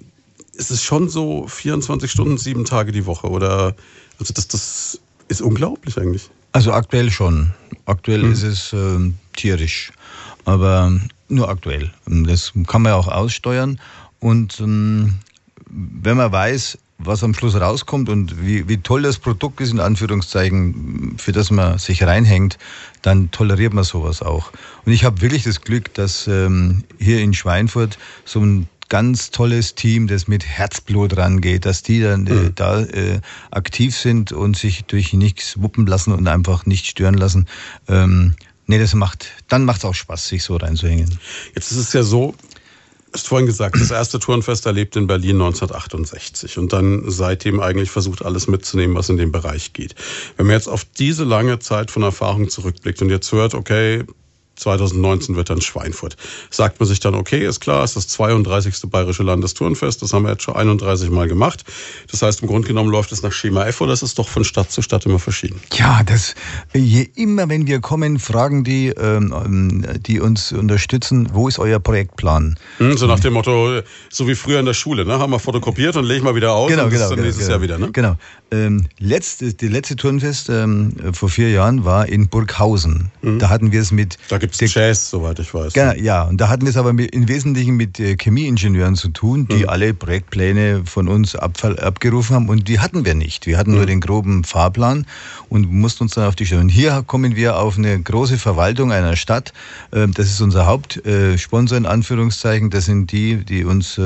ist 0.54 0.72
es 0.72 0.84
schon 0.84 1.10
so 1.10 1.48
24 1.48 2.10
Stunden, 2.12 2.38
sieben 2.38 2.64
Tage 2.66 2.92
die 2.92 3.06
Woche? 3.08 3.28
Oder 3.28 3.76
also 4.20 4.34
das, 4.34 4.48
das 4.48 5.00
ist 5.28 5.42
unglaublich 5.42 5.98
eigentlich. 5.98 6.30
Also 6.52 6.72
aktuell 6.72 7.10
schon. 7.10 7.52
Aktuell 7.86 8.22
hm. 8.22 8.34
ist 8.34 8.44
es 8.44 8.74
äh, 8.74 9.12
tierisch. 9.36 9.92
Aber 10.46 10.92
nur 11.28 11.50
aktuell. 11.50 11.92
Das 12.06 12.54
kann 12.68 12.84
man 12.84 12.92
ja 12.92 12.96
auch 12.96 13.08
aussteuern. 13.08 13.80
Und 14.20 14.60
ähm, 14.60 15.16
wenn 15.70 16.18
man 16.18 16.32
weiß, 16.32 16.78
was 17.06 17.24
am 17.24 17.34
Schluss 17.34 17.56
rauskommt 17.56 18.10
und 18.10 18.46
wie, 18.46 18.68
wie 18.68 18.78
toll 18.78 19.02
das 19.02 19.18
Produkt 19.18 19.62
ist, 19.62 19.72
in 19.72 19.80
Anführungszeichen, 19.80 21.16
für 21.18 21.32
das 21.32 21.52
man 21.52 21.78
sich 21.78 22.04
reinhängt, 22.04 22.58
dann 23.02 23.32
toleriert 23.32 23.74
man 23.74 23.84
sowas 23.84 24.22
auch. 24.22 24.52
Und 24.86 24.94
ich 24.94 25.04
habe 25.04 25.22
wirklich 25.22 25.44
das 25.44 25.62
Glück, 25.62 25.94
dass 25.94 26.28
ähm, 26.28 26.84
hier 27.00 27.20
in 27.20 27.34
Schweinfurt 27.34 27.98
so 28.26 28.40
ein 28.40 28.68
ganz 28.90 29.32
tolles 29.32 29.76
Team, 29.76 30.08
das 30.08 30.28
mit 30.28 30.46
Herzblut 30.46 31.18
rangeht, 31.18 31.66
dass 31.66 31.82
die 31.82 32.02
dann 32.02 32.28
äh, 32.28 32.34
mhm. 32.34 32.56
da 32.56 32.82
äh, 32.82 33.22
aktiv 33.50 33.98
sind 33.98 34.32
und 34.32 34.56
sich 34.56 34.86
durch 34.86 35.14
nichts 35.14 35.60
wuppen 35.60 35.88
lassen 35.88 36.14
und 36.14 36.28
einfach 36.28 36.66
nicht 36.66 36.86
stören 36.86 37.16
lassen. 37.16 37.48
Ähm, 37.88 38.36
nee, 38.68 38.78
das 38.78 38.94
macht, 38.94 39.32
dann 39.48 39.66
macht 39.66 39.80
es 39.80 39.86
auch 39.86 39.96
Spaß, 39.96 40.28
sich 40.28 40.44
so 40.44 40.58
reinzuhängen. 40.58 41.18
Jetzt 41.56 41.72
ist 41.72 41.78
es 41.78 41.94
ja 41.94 42.04
so, 42.04 42.36
hast 43.14 43.28
vorhin 43.28 43.46
gesagt, 43.46 43.80
das 43.80 43.92
erste 43.92 44.20
Turnfest 44.20 44.66
erlebt 44.66 44.96
in 44.96 45.08
Berlin 45.08 45.42
1968 45.42 46.58
und 46.58 46.74
dann 46.74 47.04
seitdem 47.08 47.60
eigentlich 47.60 47.92
versucht, 47.92 48.26
alles 48.26 48.48
mitzunehmen, 48.48 48.96
was 48.96 49.10
in 49.10 49.18
dem 49.18 49.32
Bereich 49.32 49.74
geht. 49.74 49.96
Wenn 50.38 50.48
man 50.48 50.56
jetzt 50.56 50.68
auf 50.68 50.86
diese 50.86 51.24
lange 51.24 51.60
Zeit 51.60 51.92
von 51.92 52.04
Erfahrung 52.04 52.50
zurückblickt 52.50 53.02
und 53.02 53.10
jetzt 53.10 53.32
hört, 53.32 53.54
okay, 53.54 54.04
2019 54.56 55.36
wird 55.36 55.50
dann 55.50 55.62
Schweinfurt. 55.62 56.16
Sagt 56.50 56.80
man 56.80 56.88
sich 56.88 57.00
dann, 57.00 57.16
okay, 57.16 57.46
ist 57.46 57.60
klar, 57.60 57.84
ist 57.84 57.96
das 57.96 58.08
32. 58.08 58.90
Bayerische 58.90 59.24
Landesturnfest, 59.24 60.02
das 60.02 60.14
haben 60.14 60.24
wir 60.24 60.32
jetzt 60.32 60.44
schon 60.44 60.56
31 60.56 61.10
Mal 61.10 61.28
gemacht. 61.28 61.64
Das 62.12 62.22
heißt, 62.22 62.42
im 62.42 62.48
Grunde 62.48 62.68
genommen 62.68 62.90
läuft 62.90 63.12
es 63.12 63.24
nach 63.24 63.32
Schema 63.32 63.66
F 63.66 63.82
oder 63.82 63.94
ist 63.94 64.04
es 64.04 64.16
doch 64.16 64.28
von 64.28 64.44
Stadt 64.44 64.72
zu 64.72 64.82
Stadt 64.82 65.06
immer 65.06 65.20
verschieden? 65.20 65.60
Ja, 65.74 66.02
das, 66.04 66.36
je 66.74 67.08
immer, 67.16 67.50
wenn 67.50 67.68
wir 67.68 67.80
kommen, 67.80 68.20
fragen 68.20 68.64
die, 68.64 68.90
ähm, 68.90 69.86
die 70.06 70.20
uns 70.20 70.52
unterstützen, 70.52 71.30
wo 71.34 71.48
ist 71.48 71.60
euer 71.60 71.80
Projektplan? 71.80 72.58
Hm, 72.78 72.98
so 72.98 73.08
nach 73.08 73.20
dem 73.20 73.34
Motto, 73.34 73.82
so 74.10 74.28
wie 74.28 74.36
früher 74.36 74.60
in 74.60 74.66
der 74.66 74.74
Schule, 74.74 75.06
ne? 75.06 75.20
haben 75.20 75.32
wir 75.32 75.40
fotokopiert 75.40 75.96
und 75.96 76.06
legen 76.06 76.24
mal 76.24 76.36
wieder 76.36 76.54
aus 76.54 76.70
genau, 76.70 76.86
und 76.86 76.90
genau, 76.92 77.10
dann 77.10 77.16
genau, 77.16 77.24
nächstes 77.24 77.48
genau. 77.48 77.56
Jahr 77.56 77.62
wieder. 77.62 77.78
Ne? 77.80 77.92
Genau. 77.92 78.16
Ähm, 78.54 78.86
letzte, 79.00 79.52
die 79.52 79.68
letzte 79.68 79.96
Turnfest 79.96 80.48
ähm, 80.48 80.94
vor 81.12 81.30
vier 81.30 81.50
Jahren 81.50 81.86
war 81.86 82.08
in 82.08 82.28
Burghausen. 82.28 83.10
Mhm. 83.24 83.40
Da 83.40 83.50
hatten 83.50 83.72
wir 83.72 83.82
es 83.82 83.92
mit... 83.92 84.20
Da 84.30 84.38
gibt 84.38 84.62
es 84.62 84.74
Jazz, 84.74 85.10
soweit 85.10 85.40
ich 85.40 85.52
weiß. 85.52 85.74
Genau, 85.74 85.94
ja, 85.94 86.22
und 86.24 86.40
da 86.40 86.50
hatten 86.50 86.62
wir 86.62 86.70
es 86.70 86.78
aber 86.78 86.94
mit, 86.94 87.16
im 87.16 87.28
Wesentlichen 87.28 87.76
mit 87.76 88.00
äh, 88.00 88.16
Chemieingenieuren 88.16 88.96
zu 88.96 89.10
tun, 89.10 89.48
die 89.48 89.64
mhm. 89.64 89.70
alle 89.70 89.94
Projektpläne 89.96 90.84
von 90.86 91.08
uns 91.08 91.36
abfall, 91.36 91.80
abgerufen 91.80 92.36
haben 92.36 92.50
und 92.50 92.68
die 92.68 92.80
hatten 92.80 93.06
wir 93.06 93.16
nicht. 93.16 93.48
Wir 93.48 93.58
hatten 93.58 93.72
mhm. 93.72 93.78
nur 93.78 93.86
den 93.88 94.02
groben 94.02 94.44
Fahrplan 94.44 95.08
und 95.50 95.72
mussten 95.72 96.04
uns 96.04 96.14
dann 96.14 96.28
auf 96.28 96.36
die 96.36 96.46
Stelle. 96.46 96.62
Und 96.62 96.70
hier 96.70 97.04
kommen 97.08 97.36
wir 97.36 97.58
auf 97.58 97.80
eine 97.80 98.00
große 98.00 98.38
Verwaltung 98.38 98.92
einer 98.92 99.16
Stadt. 99.16 99.52
Äh, 99.90 100.08
das 100.10 100.28
ist 100.28 100.42
unser 100.42 100.68
Hauptsponsor 100.68 101.76
äh, 101.76 101.80
in 101.80 101.86
Anführungszeichen. 101.88 102.70
Das 102.70 102.86
sind 102.86 103.12
die, 103.12 103.38
die 103.44 103.66
uns... 103.66 104.00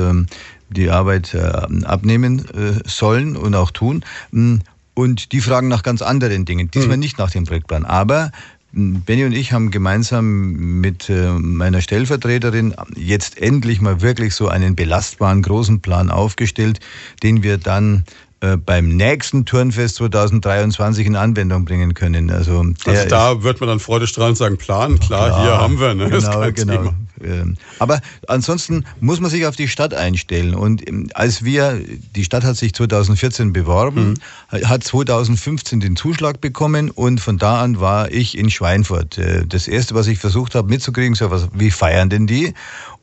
Die 0.70 0.90
Arbeit 0.90 1.34
äh, 1.34 1.38
abnehmen 1.84 2.44
äh, 2.48 2.80
sollen 2.86 3.36
und 3.36 3.54
auch 3.54 3.70
tun. 3.70 4.04
Mm, 4.30 4.56
und 4.94 5.32
die 5.32 5.40
fragen 5.40 5.68
nach 5.68 5.82
ganz 5.82 6.02
anderen 6.02 6.44
Dingen. 6.44 6.70
Diesmal 6.70 6.96
mhm. 6.96 7.00
nicht 7.00 7.18
nach 7.18 7.30
dem 7.30 7.44
Projektplan. 7.44 7.84
Aber 7.84 8.32
mm, 8.72 9.00
Benny 9.06 9.24
und 9.24 9.32
ich 9.32 9.52
haben 9.52 9.70
gemeinsam 9.70 10.80
mit 10.80 11.08
äh, 11.08 11.30
meiner 11.30 11.80
Stellvertreterin 11.80 12.74
jetzt 12.96 13.40
endlich 13.40 13.80
mal 13.80 14.02
wirklich 14.02 14.34
so 14.34 14.48
einen 14.48 14.76
belastbaren 14.76 15.42
großen 15.42 15.80
Plan 15.80 16.10
aufgestellt, 16.10 16.80
den 17.22 17.42
wir 17.42 17.58
dann 17.58 18.04
beim 18.64 18.96
nächsten 18.96 19.46
Turnfest 19.46 19.96
2023 19.96 21.08
in 21.08 21.16
Anwendung 21.16 21.64
bringen 21.64 21.94
können. 21.94 22.30
Also, 22.30 22.64
also 22.86 23.08
da 23.08 23.42
wird 23.42 23.58
man 23.58 23.68
dann 23.68 23.80
freudestrahlend 23.80 24.38
sagen, 24.38 24.58
Plan, 24.58 25.00
klar, 25.00 25.30
klar 25.30 25.42
hier 25.42 25.58
haben 25.58 25.80
wir. 25.80 25.94
Ne? 25.96 26.08
Genau, 26.08 26.48
genau. 26.52 26.72
Thema. 26.72 26.94
Ähm, 27.22 27.56
aber 27.78 28.00
ansonsten 28.26 28.84
muss 29.00 29.20
man 29.20 29.30
sich 29.30 29.46
auf 29.46 29.56
die 29.56 29.68
Stadt 29.68 29.94
einstellen. 29.94 30.54
Und 30.54 30.86
ähm, 30.88 31.08
als 31.14 31.44
wir, 31.44 31.80
die 32.14 32.24
Stadt 32.24 32.44
hat 32.44 32.56
sich 32.56 32.74
2014 32.74 33.52
beworben, 33.52 34.14
mhm. 34.52 34.68
hat 34.68 34.84
2015 34.84 35.80
den 35.80 35.96
Zuschlag 35.96 36.40
bekommen 36.40 36.90
und 36.90 37.20
von 37.20 37.38
da 37.38 37.62
an 37.62 37.80
war 37.80 38.10
ich 38.10 38.36
in 38.36 38.50
Schweinfurt. 38.50 39.18
Äh, 39.18 39.46
das 39.46 39.68
erste, 39.68 39.94
was 39.94 40.06
ich 40.06 40.18
versucht 40.18 40.54
habe 40.54 40.68
mitzukriegen, 40.68 41.14
so 41.14 41.30
was, 41.30 41.48
wie 41.54 41.70
feiern 41.70 42.10
denn 42.10 42.26
die? 42.26 42.54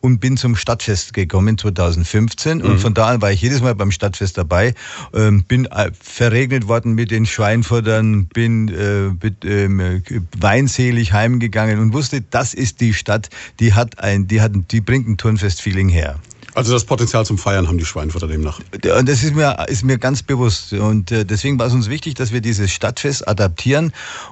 Und 0.02 0.20
bin 0.20 0.38
zum 0.38 0.56
Stadtfest 0.56 1.14
gekommen 1.14 1.58
2015 1.58 2.60
mhm. 2.60 2.64
und 2.64 2.80
von 2.80 2.94
da 2.94 3.08
an 3.08 3.22
war 3.22 3.32
ich 3.32 3.42
jedes 3.42 3.62
Mal 3.62 3.74
beim 3.74 3.92
Stadtfest 3.92 4.38
dabei, 4.38 4.76
ähm, 5.14 5.44
bin 5.44 5.66
äh, 5.66 5.90
verregnet 6.00 6.68
worden 6.68 6.94
mit 6.94 7.10
den 7.10 7.26
Schweinfurtern, 7.26 8.28
bin 8.28 8.70
äh, 8.70 9.08
äh, 9.48 10.22
weinselig 10.38 11.14
heimgegangen 11.14 11.80
und 11.80 11.94
wusste, 11.94 12.22
das 12.22 12.54
ist 12.54 12.82
die 12.82 12.94
Stadt, 12.94 13.30
die 13.60 13.74
hat 13.74 13.98
ein, 14.06 14.28
die, 14.28 14.42
hatten, 14.42 14.66
die 14.70 14.82
bringt 14.82 15.08
ein 15.08 15.18
Turnfest-Feeling 15.18 15.90
her. 15.90 16.20
Also 16.54 16.72
das 16.72 16.86
Potenzial 16.86 17.26
zum 17.26 17.38
Feiern 17.38 17.68
haben 17.68 17.78
die 17.78 17.86
Schweinfurter 17.86 18.28
demnach. 18.28 18.62
Und 18.72 19.10
das 19.10 19.24
ist 19.24 19.36
mir, 19.36 19.66
ist 19.68 19.84
mir 19.84 19.98
ganz 19.98 20.24
bewusst. 20.24 20.72
Und 20.72 21.12
äh, 21.12 21.26
deswegen 21.26 21.60
war 21.60 21.68
es 21.68 21.74
uns 21.74 21.90
wichtig, 21.90 22.14
dass 22.14 22.32
wir 22.32 22.40
dieses 22.40 22.72
Stadtfest 22.72 23.28
adaptieren. 23.28 23.92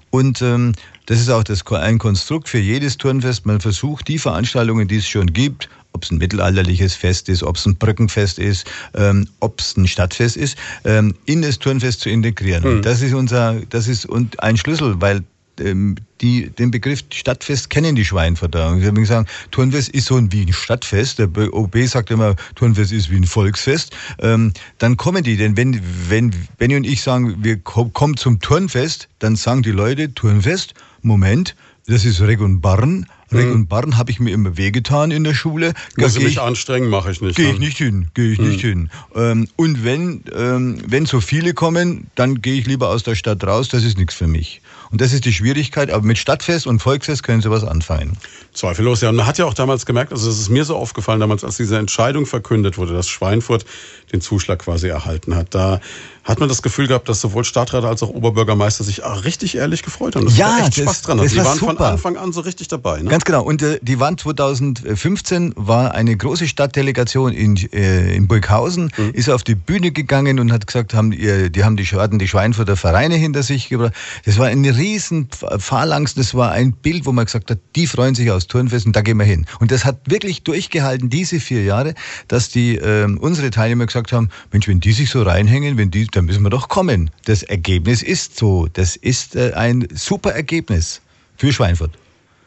Und 0.10 0.42
ähm, 0.42 0.72
das 1.06 1.20
ist 1.20 1.30
auch 1.30 1.44
das, 1.44 1.68
ein 1.68 1.98
Konstrukt 1.98 2.48
für 2.48 2.60
jedes 2.60 2.98
Turnfest. 2.98 3.46
Man 3.46 3.60
versucht, 3.60 4.08
die 4.08 4.20
Veranstaltungen, 4.20 4.88
die 4.88 4.98
es 4.98 5.08
schon 5.08 5.28
gibt, 5.28 5.68
ob 5.92 6.04
es 6.04 6.12
ein 6.12 6.18
mittelalterliches 6.18 6.96
Fest 6.96 7.28
ist, 7.28 7.44
ob 7.44 7.58
es 7.58 7.66
ein 7.66 7.76
Brückenfest 7.76 8.40
ist, 8.40 8.72
ähm, 8.94 9.28
ob 9.42 9.60
es 9.60 9.76
ein 9.76 9.86
Stadtfest 9.86 10.38
ist, 10.38 10.58
ähm, 10.86 11.16
in 11.26 11.42
das 11.42 11.60
Turnfest 11.60 12.00
zu 12.00 12.10
integrieren. 12.10 12.78
Mhm. 12.78 12.82
Das 12.84 13.02
ist 13.02 13.14
unser, 13.14 13.58
das 13.70 13.90
ist 13.90 14.06
und 14.06 14.42
ein 14.42 14.56
Schlüssel, 14.56 14.96
weil 15.02 15.24
die, 15.60 16.50
den 16.50 16.72
Begriff 16.72 17.04
Stadtfest 17.12 17.70
kennen 17.70 17.96
die 17.96 18.06
Schweinfurter. 18.06 18.70
Und 18.70 18.82
ich 18.82 18.88
habe 18.88 19.00
gesagt, 19.00 19.30
Turnfest 19.52 19.90
ist 19.90 20.08
so 20.08 20.20
wie 20.32 20.42
ein 20.42 20.54
Stadtfest. 20.54 21.20
Der 21.20 21.30
OB 21.54 21.78
sagt 21.86 22.12
immer, 22.12 22.36
Turnfest 22.56 22.92
ist 22.92 23.12
wie 23.12 23.18
ein 23.18 23.26
Volksfest. 23.26 23.96
Ähm, 24.20 24.54
dann 24.80 24.98
kommen 24.98 25.24
die, 25.24 25.38
denn 25.38 25.56
wenn, 25.58 25.80
wenn 26.10 26.34
Benny 26.58 26.76
und 26.76 26.86
ich 26.86 27.02
sagen, 27.02 27.44
wir 27.44 27.58
kommen 27.58 28.18
zum 28.18 28.40
Turnfest, 28.40 29.10
dann 29.20 29.36
sagen 29.36 29.62
die 29.62 29.72
Leute, 29.72 30.14
Turnfest, 30.14 30.74
Moment, 31.02 31.56
das 31.88 32.06
ist 32.06 32.22
Reg 32.22 32.40
und 32.40 32.62
Barren. 32.62 33.06
Reg 33.32 33.48
mhm. 33.48 33.54
und 33.54 33.68
Barren 33.68 33.98
habe 33.98 34.12
ich 34.12 34.20
mir 34.20 34.32
immer 34.32 34.58
wehgetan 34.58 35.12
in 35.12 35.24
der 35.24 35.34
Schule. 35.34 35.74
Muss 35.98 36.16
ich 36.16 36.24
mich 36.24 36.40
anstrengen, 36.40 36.90
mache 36.90 37.12
ich 37.12 37.20
nicht. 37.20 37.36
Gehe 37.36 37.52
ich 37.52 37.60
nicht 37.60 37.78
hin, 37.78 38.10
gehe 38.14 38.32
ich 38.32 38.40
mhm. 38.40 38.48
nicht 38.48 38.62
hin. 38.62 38.90
Ähm, 39.16 39.48
und 39.56 39.84
wenn, 39.84 40.24
ähm, 40.34 40.78
wenn 40.88 41.06
so 41.06 41.20
viele 41.20 41.54
kommen, 41.54 42.08
dann 42.16 42.42
gehe 42.42 42.56
ich 42.56 42.66
lieber 42.66 42.90
aus 42.90 43.04
der 43.04 43.16
Stadt 43.16 43.44
raus, 43.44 43.68
das 43.68 43.84
ist 43.84 43.98
nichts 43.98 44.14
für 44.14 44.28
mich. 44.28 44.62
Und 44.94 45.02
das 45.02 45.12
ist 45.12 45.26
die 45.26 45.34
Schwierigkeit. 45.34 45.90
Aber 45.90 46.06
mit 46.06 46.20
Stadtfest 46.20 46.68
und 46.68 46.80
Volksfest 46.80 47.24
können 47.24 47.42
Sie 47.42 47.50
was 47.50 47.64
anfangen. 47.64 48.16
Zweifellos, 48.54 49.02
ja. 49.02 49.10
Und 49.10 49.16
man 49.16 49.26
hat 49.26 49.40
ja 49.40 49.46
auch 49.46 49.56
damals 49.56 49.88
gemerkt, 49.88 50.12
also 50.12 50.30
es 50.30 50.40
ist 50.40 50.50
mir 50.50 50.66
so 50.66 50.76
aufgefallen 50.76 51.20
damals, 51.20 51.44
als 51.44 51.58
diese 51.58 51.80
Entscheidung 51.80 52.28
verkündet 52.28 52.78
wurde, 52.78 52.94
dass 52.94 53.10
Schweinfurt 53.10 53.66
den 54.14 54.22
Zuschlag 54.22 54.60
quasi 54.60 54.90
erhalten 54.90 55.36
hat. 55.36 55.56
Da 55.56 55.82
hat 56.24 56.40
man 56.40 56.48
das 56.48 56.62
Gefühl 56.62 56.88
gehabt, 56.88 57.10
dass 57.10 57.20
sowohl 57.20 57.44
Stadtrat 57.44 57.84
als 57.84 58.02
auch 58.02 58.10
Oberbürgermeister 58.10 58.84
sich 58.84 59.02
richtig 59.04 59.56
ehrlich 59.56 59.84
gefreut 59.84 60.16
haben. 60.16 60.26
Dass 60.26 60.38
ja, 60.38 60.60
echt 60.60 60.78
das, 60.78 60.84
Spaß 60.84 61.02
dran 61.02 61.20
hatten. 61.20 61.30
Die 61.30 61.38
waren 61.38 61.58
super. 61.58 61.76
von 61.76 61.86
Anfang 61.86 62.18
an 62.18 62.32
so 62.32 62.42
richtig 62.42 62.70
dabei. 62.70 63.02
Ne? 63.02 63.10
Ganz 63.10 63.26
genau. 63.26 63.44
Und 63.44 63.62
äh, 63.62 63.80
die 63.82 64.00
waren 64.00 64.18
2015 64.18 65.54
war 65.56 65.94
eine 65.94 66.16
große 66.16 66.48
Stadtdelegation 66.48 67.34
in, 67.34 67.58
äh, 67.74 68.16
in 68.16 68.28
Burghausen, 68.28 68.92
mhm. 68.96 69.12
ist 69.12 69.30
auf 69.30 69.44
die 69.44 69.56
Bühne 69.56 69.92
gegangen 69.92 70.40
und 70.40 70.52
hat 70.54 70.66
gesagt, 70.66 70.94
haben, 70.94 71.12
ihr, 71.12 71.50
die 71.50 71.64
haben 71.64 71.76
die, 71.76 71.86
hatten 71.86 72.20
die 72.20 72.28
Schweinfurter 72.28 72.78
Vereine 72.78 73.16
hinter 73.16 73.44
sich 73.44 73.68
gebracht. 73.68 73.94
Das 74.26 74.38
war 74.38 74.48
eine 74.48 74.78
riesen 74.78 75.28
Phalanx, 75.30 76.16
das 76.16 76.34
war 76.36 76.52
ein 76.52 76.72
Bild, 76.72 77.06
wo 77.06 77.12
man 77.12 77.26
gesagt 77.26 77.52
hat, 77.52 77.60
die 77.76 77.88
freuen 77.88 78.16
sich 78.16 78.32
aus 78.32 78.48
Turnfest 78.48 78.86
und 78.86 78.96
da 78.96 79.02
gehen 79.02 79.18
wir 79.18 79.26
hin. 79.26 79.46
Und 79.60 79.72
das 79.72 79.84
hat 79.84 80.00
wirklich 80.06 80.44
durchgehalten, 80.44 81.10
diese 81.10 81.40
vier 81.40 81.64
Jahre, 81.64 81.96
dass 82.30 82.50
die 82.50 82.76
äh, 82.76 83.04
unsere 83.20 83.50
Teilnehmer 83.50 83.86
gesagt 83.86 84.14
haben, 84.14 84.30
Mensch, 84.52 84.68
wenn 84.68 84.80
die 84.80 84.94
sich 84.94 85.10
so 85.10 85.24
reinhängen, 85.24 85.78
wenn 85.78 85.92
die 85.92 86.08
da 86.14 86.22
müssen 86.22 86.44
wir 86.44 86.52
doch 86.52 86.70
kommen. 86.70 87.10
Das 87.26 87.42
Ergebnis 87.42 88.04
ist 88.04 88.38
so. 88.38 88.68
Das 88.72 88.96
ist 88.96 89.36
äh, 89.36 89.54
ein 89.54 89.88
super 89.94 90.32
Ergebnis 90.32 91.02
für 91.38 91.52
Schweinfurt. 91.52 91.92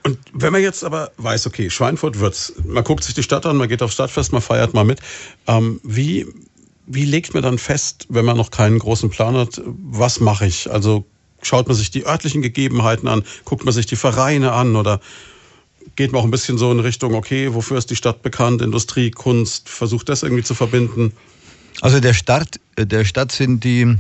Und 0.05 0.19
wenn 0.33 0.53
man 0.53 0.63
jetzt 0.63 0.85
aber 0.85 1.11
weiß, 1.17 1.49
okay, 1.49 1.69
Schweinfurt 1.69 2.21
wird's, 2.21 2.53
man 2.65 2.85
guckt 2.85 3.03
sich 3.03 3.15
die 3.15 3.25
Stadt 3.25 3.45
an, 3.45 3.57
man 3.57 3.69
geht 3.69 3.83
aufs 3.83 3.95
Stadtfest, 3.95 4.33
man 4.33 4.41
feiert 4.41 4.73
mal 4.73 4.85
mit. 4.85 5.01
Ähm, 5.49 5.81
wie, 5.83 6.27
wie 6.87 7.05
legt 7.05 7.35
man 7.35 7.43
dann 7.43 7.59
fest, 7.59 8.07
wenn 8.09 8.25
man 8.25 8.37
noch 8.37 8.53
keinen 8.53 8.79
großen 8.79 9.11
Plan 9.11 9.37
hat, 9.37 9.61
was 9.65 10.21
mache 10.21 10.47
ich? 10.47 10.71
Also 10.71 11.05
schaut 11.43 11.67
man 11.67 11.77
sich 11.77 11.91
die 11.91 12.07
örtlichen 12.07 12.43
Gegebenheiten 12.43 13.09
an, 13.09 13.25
guckt 13.45 13.65
man 13.65 13.75
sich 13.75 13.87
die 13.87 13.97
Vereine 13.97 14.53
an 14.53 14.77
oder 14.77 15.01
geht 15.97 16.13
man 16.13 16.21
auch 16.21 16.25
ein 16.25 16.31
bisschen 16.31 16.57
so 16.57 16.71
in 16.71 16.79
Richtung, 16.79 17.15
okay, 17.15 17.53
wofür 17.53 17.77
ist 17.77 17.91
die 17.91 17.97
Stadt 17.97 18.23
bekannt, 18.23 18.63
Industrie, 18.63 19.11
Kunst, 19.11 19.69
versucht 19.69 20.09
das 20.09 20.23
irgendwie 20.23 20.45
zu 20.45 20.55
verbinden? 20.55 21.15
Also 21.83 22.01
der 22.01 22.15
Start 22.15 22.61
der 22.79 23.05
Stadt 23.05 23.33
sind 23.33 23.65
die 23.65 23.97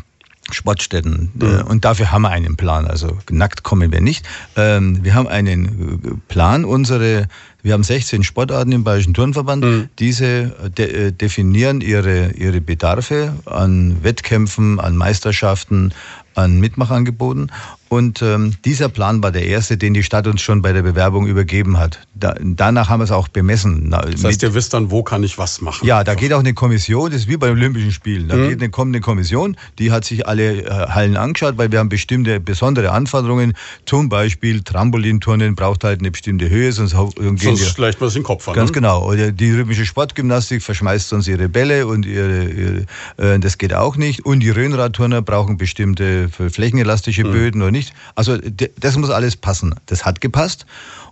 Sportstätten. 0.52 1.30
Mhm. 1.34 1.62
Und 1.68 1.84
dafür 1.84 2.12
haben 2.12 2.22
wir 2.22 2.30
einen 2.30 2.56
Plan. 2.56 2.86
Also 2.86 3.18
nackt 3.30 3.64
kommen 3.64 3.90
wir 3.90 4.00
nicht. 4.00 4.24
Ähm, 4.54 5.02
wir 5.02 5.14
haben 5.14 5.26
einen 5.26 6.00
äh, 6.04 6.10
Plan. 6.28 6.64
Unsere, 6.64 7.26
wir 7.62 7.72
haben 7.72 7.82
16 7.82 8.22
Sportarten 8.22 8.70
im 8.70 8.84
Bayerischen 8.84 9.14
Turnverband. 9.14 9.64
Mhm. 9.64 9.88
Diese 9.98 10.54
de 10.76 11.10
definieren 11.10 11.80
ihre, 11.80 12.30
ihre 12.32 12.60
Bedarfe 12.60 13.34
an 13.44 13.96
Wettkämpfen, 14.02 14.78
an 14.78 14.96
Meisterschaften, 14.96 15.92
an 16.36 16.60
Mitmachangeboten. 16.60 17.50
Und 17.88 18.20
ähm, 18.20 18.54
dieser 18.64 18.88
Plan 18.88 19.22
war 19.22 19.30
der 19.30 19.46
erste, 19.46 19.76
den 19.76 19.94
die 19.94 20.02
Stadt 20.02 20.26
uns 20.26 20.42
schon 20.42 20.60
bei 20.60 20.72
der 20.72 20.82
Bewerbung 20.82 21.26
übergeben 21.26 21.78
hat. 21.78 22.00
Da, 22.14 22.34
danach 22.40 22.88
haben 22.88 22.98
wir 22.98 23.04
es 23.04 23.12
auch 23.12 23.28
bemessen. 23.28 23.90
Das 23.90 24.24
heißt, 24.24 24.42
ihr 24.42 24.54
wisst 24.54 24.74
dann, 24.74 24.90
wo 24.90 25.04
kann 25.04 25.22
ich 25.22 25.38
was 25.38 25.60
machen? 25.60 25.86
Ja, 25.86 26.02
da 26.02 26.16
geht 26.16 26.32
auch 26.32 26.40
eine 26.40 26.52
Kommission, 26.52 27.10
das 27.10 27.22
ist 27.22 27.28
wie 27.28 27.36
bei 27.36 27.46
den 27.46 27.56
Olympischen 27.56 27.92
Spielen. 27.92 28.26
Da 28.28 28.36
mhm. 28.36 28.48
geht 28.48 28.60
eine, 28.60 28.70
kommt 28.70 28.94
eine 28.94 29.00
Kommission, 29.00 29.56
die 29.78 29.92
hat 29.92 30.04
sich 30.04 30.26
alle 30.26 30.64
äh, 30.64 30.68
Hallen 30.68 31.16
angeschaut, 31.16 31.58
weil 31.58 31.70
wir 31.70 31.78
haben 31.78 31.88
bestimmte 31.88 32.40
besondere 32.40 32.90
Anforderungen. 32.90 33.54
Zum 33.84 34.08
Beispiel 34.08 34.62
Trampolinturnen 34.62 35.54
braucht 35.54 35.84
halt 35.84 36.00
eine 36.00 36.10
bestimmte 36.10 36.50
Höhe, 36.50 36.72
sonst, 36.72 36.90
sonst 36.90 37.14
gehen 37.16 37.38
sonst 37.38 37.68
schlägt 37.68 38.00
man 38.00 38.10
den 38.10 38.24
Kopf 38.24 38.48
an. 38.48 38.54
Ganz 38.54 38.70
ne? 38.70 38.74
genau. 38.74 39.06
Oder 39.06 39.30
die 39.30 39.52
rhythmische 39.52 39.86
Sportgymnastik 39.86 40.60
verschmeißt 40.60 41.08
sonst 41.08 41.28
ihre 41.28 41.48
Bälle 41.48 41.86
und 41.86 42.04
ihre, 42.04 42.44
ihre 42.44 42.86
äh, 43.16 43.38
das 43.38 43.58
geht 43.58 43.74
auch 43.74 43.96
nicht. 43.96 44.26
Und 44.26 44.40
die 44.40 44.50
Röhnradturner 44.50 45.22
brauchen 45.22 45.56
bestimmte 45.56 46.25
flächenelastische 46.28 47.24
mhm. 47.24 47.32
Böden 47.32 47.62
oder 47.62 47.70
nicht. 47.70 47.92
Also 48.14 48.38
das 48.38 48.96
muss 48.96 49.10
alles 49.10 49.36
passen. 49.36 49.74
Das 49.86 50.04
hat 50.04 50.20
gepasst. 50.20 50.66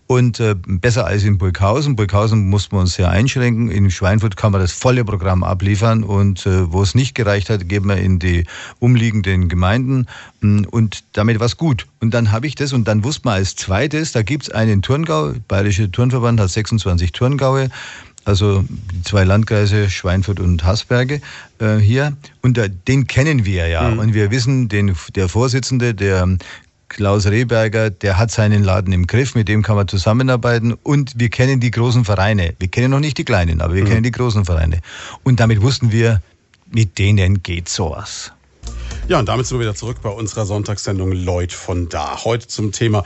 Und 0.07 0.38
äh, 0.38 0.55
besser 0.55 1.07
als 1.07 1.24
in 1.24 1.38
Burghausen. 1.38 1.96
Burghausen 1.96 2.50
mussten 2.50 2.77
wir 2.77 2.81
uns 2.81 2.94
sehr 2.94 3.09
einschränken. 3.09 3.70
In 3.70 3.90
Schweinfurt 3.90 4.37
kann 4.37 4.53
man 4.53 4.61
das 4.61 4.72
volle 4.72 5.03
Programm 5.03 5.42
abliefern. 5.42 6.05
Und 6.05 6.44
äh, 6.44 6.70
wo 6.70 6.83
es 6.83 6.94
nicht 6.94 7.14
gereicht 7.14 7.48
hat, 7.48 7.68
geben 7.70 7.88
wir 7.88 7.96
in 7.96 8.18
die 8.18 8.44
umliegenden 8.81 9.48
Gemeinden. 9.48 10.07
Mm, 10.40 10.64
und 10.70 11.05
damit 11.14 11.40
war 11.40 11.46
es 11.46 11.57
gut. 11.57 11.87
Und 12.00 12.12
dann 12.12 12.33
habe 12.33 12.46
ich 12.46 12.55
das 12.55 12.74
und 12.74 12.87
dann 12.87 13.03
wusste 13.03 13.22
man 13.24 13.35
als 13.35 13.57
zweites, 13.57 14.12
da 14.12 14.22
gibt 14.22 14.42
es 14.42 14.50
einen 14.50 14.83
Turngau. 14.83 15.33
Bayerische 15.48 15.90
Turnverband 15.90 16.38
hat 16.38 16.50
26 16.50 17.12
Turngaue 17.12 17.70
also 18.24 18.64
die 18.68 19.02
zwei 19.02 19.24
Landkreise 19.24 19.90
Schweinfurt 19.90 20.40
und 20.40 20.64
Hasberge 20.64 21.20
äh, 21.58 21.76
hier. 21.76 22.16
Und 22.42 22.58
äh, 22.58 22.70
den 22.70 23.06
kennen 23.06 23.44
wir 23.44 23.68
ja. 23.68 23.90
Mhm. 23.90 23.98
Und 23.98 24.14
wir 24.14 24.30
wissen, 24.30 24.68
den, 24.68 24.96
der 25.14 25.28
Vorsitzende, 25.28 25.94
der 25.94 26.28
Klaus 26.88 27.26
Rehberger, 27.26 27.90
der 27.90 28.18
hat 28.18 28.30
seinen 28.30 28.62
Laden 28.62 28.92
im 28.92 29.06
Griff, 29.06 29.34
mit 29.34 29.48
dem 29.48 29.62
kann 29.62 29.76
man 29.76 29.88
zusammenarbeiten. 29.88 30.74
Und 30.74 31.12
wir 31.16 31.28
kennen 31.28 31.60
die 31.60 31.70
großen 31.70 32.04
Vereine. 32.04 32.54
Wir 32.58 32.68
kennen 32.68 32.90
noch 32.90 33.00
nicht 33.00 33.18
die 33.18 33.24
kleinen, 33.24 33.60
aber 33.60 33.74
wir 33.74 33.84
mhm. 33.84 33.88
kennen 33.88 34.02
die 34.02 34.12
großen 34.12 34.44
Vereine. 34.44 34.80
Und 35.22 35.40
damit 35.40 35.60
wussten 35.60 35.92
wir, 35.92 36.22
mit 36.70 36.98
denen 36.98 37.42
geht 37.42 37.68
sowas. 37.68 38.32
Ja, 39.08 39.18
und 39.18 39.28
damit 39.28 39.46
sind 39.46 39.58
wir 39.58 39.62
wieder 39.62 39.74
zurück 39.74 39.98
bei 40.02 40.08
unserer 40.08 40.46
Sonntagssendung 40.46 41.12
Lloyd 41.12 41.52
von 41.52 41.88
da. 41.88 42.24
Heute 42.24 42.48
zum 42.48 42.72
Thema 42.72 43.04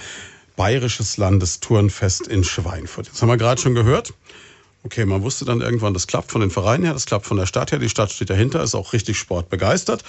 Bayerisches 0.57 1.17
Landesturnfest 1.17 2.27
in 2.27 2.45
Schweinfurt. 2.45 3.07
Jetzt 3.07 3.23
haben 3.23 3.29
wir 3.29 3.37
gerade 3.37 3.61
schon 3.61 3.75
gehört, 3.75 4.13
Okay, 4.89 5.05
man 5.05 5.23
wusste 5.23 5.45
dann 5.45 5.61
irgendwann, 5.61 5.93
das 5.93 6.07
klappt 6.07 6.33
von 6.33 6.41
den 6.41 6.51
Vereinen 6.51 6.85
her, 6.85 6.95
das 6.95 7.05
klappt 7.05 7.27
von 7.27 7.37
der 7.37 7.45
Stadt 7.45 7.73
her, 7.73 7.79
die 7.79 7.91
Stadt 7.91 8.11
steht 8.11 8.31
dahinter, 8.31 8.63
ist 8.63 8.75
auch 8.75 8.95
richtig 8.95 9.19
sportbegeistert. 9.19 10.03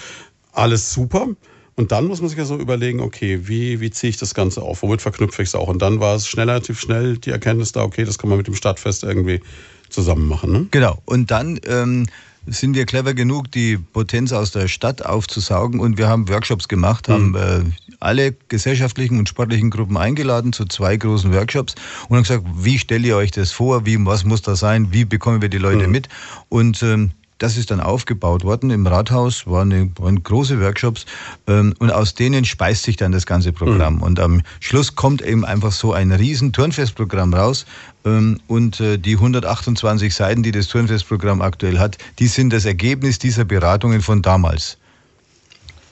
Alles 0.54 0.94
super. 0.94 1.28
Und 1.76 1.92
dann 1.92 2.06
muss 2.06 2.22
man 2.22 2.30
sich 2.30 2.38
ja 2.38 2.46
so 2.46 2.56
überlegen, 2.56 3.02
okay, 3.02 3.42
wie, 3.44 3.82
wie 3.82 3.92
ziehe 3.92 4.10
ich 4.10 4.16
das 4.16 4.34
Ganze 4.34 4.62
auf? 4.62 4.82
Womit 4.82 5.02
verknüpfe 5.02 5.42
ich 5.42 5.50
es 5.50 5.56
auch? 5.56 5.68
Und 5.68 5.82
dann 5.82 6.00
war 6.00 6.16
es 6.16 6.30
schnell, 6.30 6.48
relativ 6.48 6.80
schnell 6.80 7.18
die 7.18 7.32
Erkenntnis 7.32 7.74
da, 7.74 7.84
okay, 7.84 8.06
das 8.06 8.18
kann 8.18 8.30
man 8.30 8.38
mit 8.38 8.48
dem 8.48 8.56
Stadtfest 8.56 9.04
irgendwie 9.04 9.42
zusammen 9.90 10.30
machen. 10.30 10.54
Ne? 10.54 10.68
Genau. 10.72 11.02
Und 11.04 11.30
dann 11.30 11.60
ähm, 11.68 12.08
sind 12.48 12.76
wir 12.76 12.86
clever 12.86 13.14
genug, 13.14 13.52
die 13.52 13.78
Potenz 13.78 14.32
aus 14.32 14.52
der 14.52 14.68
Stadt 14.68 15.06
aufzusaugen 15.06 15.80
und 15.80 15.98
wir 15.98 16.08
haben 16.08 16.30
Workshops 16.30 16.68
gemacht, 16.68 17.08
mhm. 17.08 17.14
haben 17.14 17.36
äh, 17.36 17.64
alle 18.00 18.34
gesellschaftlichen 18.48 19.20
und 19.20 19.30
sportlichen 19.30 19.70
Gruppen 19.70 19.98
eingeladen 19.98 20.54
zu 20.54 20.66
zwei 20.66 20.98
großen 20.98 21.34
Workshops 21.34 21.76
und 22.08 22.16
haben 22.16 22.24
gesagt, 22.24 22.46
wie 22.56 22.80
stellt 22.80 23.06
ihr 23.06 23.18
euch 23.18 23.32
das 23.32 23.52
vor, 23.52 23.86
wie, 23.86 23.98
was 24.06 24.24
muss 24.24 24.42
da 24.42 24.56
sein, 24.56 24.92
wie 24.92 25.06
bekommen 25.06 25.42
wir 25.42 25.50
die 25.50 25.58
Leute 25.58 25.86
mhm. 25.86 25.92
mit 25.92 26.10
und 26.50 26.82
ähm, 26.84 27.12
das 27.40 27.58
ist 27.58 27.72
dann 27.72 27.80
aufgebaut 27.80 28.44
worden 28.44 28.70
im 28.70 28.86
Rathaus, 28.86 29.48
waren, 29.48 29.94
waren 29.98 30.22
große 30.22 30.62
Workshops 30.62 31.06
ähm, 31.48 31.74
und 31.80 31.92
aus 31.92 32.14
denen 32.14 32.46
speist 32.46 32.84
sich 32.84 32.98
dann 32.98 33.12
das 33.12 33.26
ganze 33.26 33.52
Programm. 33.52 33.96
Mhm. 33.96 34.04
Und 34.04 34.20
am 34.20 34.42
Schluss 34.60 34.96
kommt 34.96 35.22
eben 35.22 35.46
einfach 35.46 35.72
so 35.72 35.94
ein 35.94 36.12
riesen 36.12 36.54
Turnfestprogramm 36.54 37.34
raus 37.34 37.66
ähm, 38.06 38.40
und 38.48 38.80
äh, 38.80 38.98
die 38.98 39.14
128 39.14 40.14
Seiten, 40.14 40.44
die 40.44 40.52
das 40.52 40.68
Turnfestprogramm 40.68 41.42
aktuell 41.42 41.80
hat, 41.80 41.98
die 42.20 42.28
sind 42.28 42.52
das 42.52 42.66
Ergebnis 42.66 43.20
dieser 43.20 43.46
Beratungen 43.46 44.02
von 44.02 44.22
damals. 44.22 44.78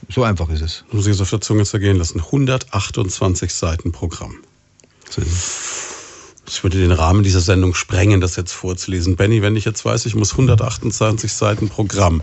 So 0.10 0.23
einfach 0.23 0.49
ist 0.49 0.62
es. 0.62 0.83
Muss 0.91 1.07
ich 1.07 1.13
es 1.13 1.21
auf 1.21 1.29
der 1.29 1.41
Zunge 1.41 1.65
zergehen 1.65 1.97
lassen. 1.97 2.19
128 2.19 3.53
Seiten 3.53 3.91
Programm. 3.91 4.36
So 5.10 5.21
ist 5.21 5.31
es. 5.31 5.87
Ich 6.49 6.63
würde 6.63 6.77
den 6.77 6.93
Rahmen 6.93 7.23
dieser 7.23 7.41
Sendung 7.41 7.75
sprengen, 7.75 8.21
das 8.21 8.38
jetzt 8.38 8.53
vorzulesen. 8.53 9.17
Benny, 9.17 9.41
wenn 9.41 9.57
ich 9.57 9.65
jetzt 9.65 9.83
weiß, 9.83 10.05
ich 10.05 10.15
muss 10.15 10.31
128 10.31 11.33
Seiten 11.33 11.67
Programm 11.67 12.21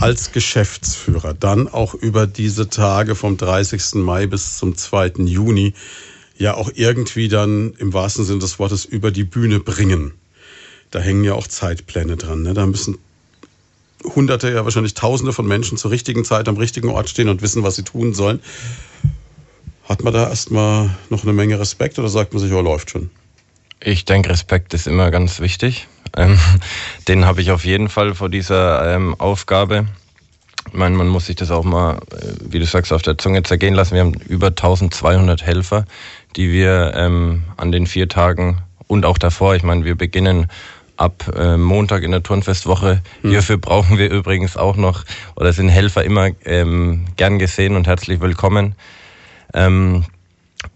als 0.00 0.32
Geschäftsführer 0.32 1.34
dann 1.34 1.68
auch 1.68 1.92
über 1.92 2.26
diese 2.26 2.70
Tage 2.70 3.14
vom 3.14 3.36
30. 3.36 3.96
Mai 3.96 4.26
bis 4.26 4.56
zum 4.56 4.76
2. 4.76 5.12
Juni 5.26 5.74
ja 6.38 6.54
auch 6.54 6.70
irgendwie 6.74 7.28
dann 7.28 7.74
im 7.74 7.92
wahrsten 7.92 8.24
Sinne 8.24 8.38
des 8.38 8.58
Wortes 8.58 8.86
über 8.86 9.10
die 9.10 9.24
Bühne 9.24 9.60
bringen. 9.60 10.12
Da 10.90 11.00
hängen 11.00 11.24
ja 11.24 11.34
auch 11.34 11.46
Zeitpläne 11.46 12.16
dran. 12.16 12.42
Ne? 12.42 12.54
Da 12.54 12.64
müssen 12.64 12.96
Hunderte, 14.04 14.50
ja 14.50 14.64
wahrscheinlich 14.64 14.94
Tausende 14.94 15.34
von 15.34 15.46
Menschen 15.46 15.76
zur 15.76 15.90
richtigen 15.90 16.24
Zeit 16.24 16.48
am 16.48 16.56
richtigen 16.56 16.88
Ort 16.88 17.10
stehen 17.10 17.28
und 17.28 17.42
wissen, 17.42 17.62
was 17.62 17.76
sie 17.76 17.82
tun 17.82 18.14
sollen. 18.14 18.40
Hat 19.84 20.02
man 20.02 20.14
da 20.14 20.30
erstmal 20.30 20.96
noch 21.10 21.24
eine 21.24 21.34
Menge 21.34 21.60
Respekt 21.60 21.98
oder 21.98 22.08
sagt 22.08 22.32
man 22.32 22.42
sich, 22.42 22.52
oh, 22.54 22.62
läuft 22.62 22.90
schon? 22.90 23.10
Ich 23.80 24.04
denke, 24.04 24.30
Respekt 24.30 24.74
ist 24.74 24.86
immer 24.86 25.10
ganz 25.10 25.40
wichtig. 25.40 25.86
Ähm, 26.16 26.38
den 27.08 27.26
habe 27.26 27.40
ich 27.40 27.50
auf 27.50 27.64
jeden 27.64 27.88
Fall 27.88 28.14
vor 28.14 28.28
dieser 28.28 28.94
ähm, 28.94 29.14
Aufgabe. 29.18 29.86
Ich 30.68 30.74
meine, 30.74 30.96
man 30.96 31.08
muss 31.08 31.26
sich 31.26 31.36
das 31.36 31.50
auch 31.50 31.64
mal, 31.64 31.98
äh, 32.10 32.32
wie 32.40 32.58
du 32.58 32.66
sagst, 32.66 32.92
auf 32.92 33.02
der 33.02 33.18
Zunge 33.18 33.42
zergehen 33.42 33.74
lassen. 33.74 33.94
Wir 33.94 34.00
haben 34.00 34.14
über 34.14 34.48
1200 34.48 35.42
Helfer, 35.42 35.84
die 36.34 36.50
wir 36.50 36.92
ähm, 36.96 37.44
an 37.56 37.70
den 37.70 37.86
vier 37.86 38.08
Tagen 38.08 38.58
und 38.88 39.04
auch 39.04 39.18
davor, 39.18 39.54
ich 39.54 39.62
meine, 39.62 39.84
wir 39.84 39.96
beginnen 39.96 40.48
ab 40.96 41.30
äh, 41.36 41.56
Montag 41.56 42.02
in 42.02 42.10
der 42.10 42.22
Turnfestwoche. 42.22 43.02
Mhm. 43.22 43.30
Hierfür 43.30 43.58
brauchen 43.58 43.98
wir 43.98 44.10
übrigens 44.10 44.56
auch 44.56 44.76
noch, 44.76 45.04
oder 45.34 45.52
sind 45.52 45.68
Helfer 45.68 46.04
immer 46.04 46.30
ähm, 46.44 47.04
gern 47.16 47.38
gesehen 47.38 47.76
und 47.76 47.86
herzlich 47.86 48.20
willkommen. 48.20 48.74
Ähm, 49.54 50.04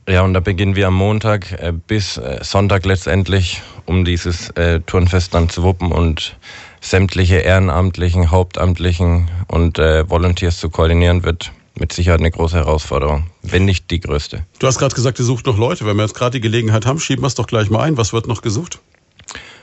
ja, 0.09 0.23
und 0.23 0.35
da 0.35 0.41
beginnen 0.41 0.77
wir 0.77 0.89
am 0.89 0.95
Montag 0.95 1.53
äh, 1.53 1.73
bis 1.73 2.17
äh, 2.17 2.39
Sonntag 2.43 2.85
letztendlich, 2.85 3.63
um 3.87 4.05
dieses 4.05 4.51
äh, 4.51 4.81
Turnfest 4.81 5.35
dann 5.35 5.49
zu 5.49 5.63
wuppen 5.63 5.93
und 5.93 6.37
sämtliche 6.81 7.37
ehrenamtlichen, 7.37 8.31
hauptamtlichen 8.31 9.29
und 9.49 9.79
äh, 9.79 10.09
Volunteers 10.09 10.59
zu 10.59 10.71
koordinieren, 10.71 11.25
wird 11.25 11.53
mit 11.75 11.93
Sicherheit 11.93 12.21
eine 12.21 12.31
große 12.31 12.57
Herausforderung, 12.57 13.27
wenn 13.43 13.65
nicht 13.65 13.91
die 13.91 14.01
größte. 14.01 14.45
Du 14.59 14.67
hast 14.67 14.79
gerade 14.79 14.95
gesagt, 14.95 15.19
ihr 15.19 15.25
sucht 15.25 15.47
noch 15.47 15.59
Leute. 15.59 15.87
Wenn 15.87 15.97
wir 15.97 16.03
jetzt 16.03 16.15
gerade 16.15 16.33
die 16.33 16.41
Gelegenheit 16.41 16.87
haben, 16.87 17.01
schieben 17.01 17.23
wir 17.23 17.29
es 17.29 17.35
doch 17.35 17.47
gleich 17.47 17.71
mal 17.71 17.83
ein. 17.83 17.97
Was 17.97 18.13
wird 18.13 18.27
noch 18.27 18.43
gesucht? 18.43 18.81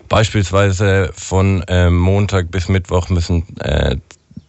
Beispielsweise 0.10 1.12
von 1.14 1.64
Montag 1.90 2.50
bis 2.50 2.70
Mittwoch 2.70 3.10
müssen 3.10 3.44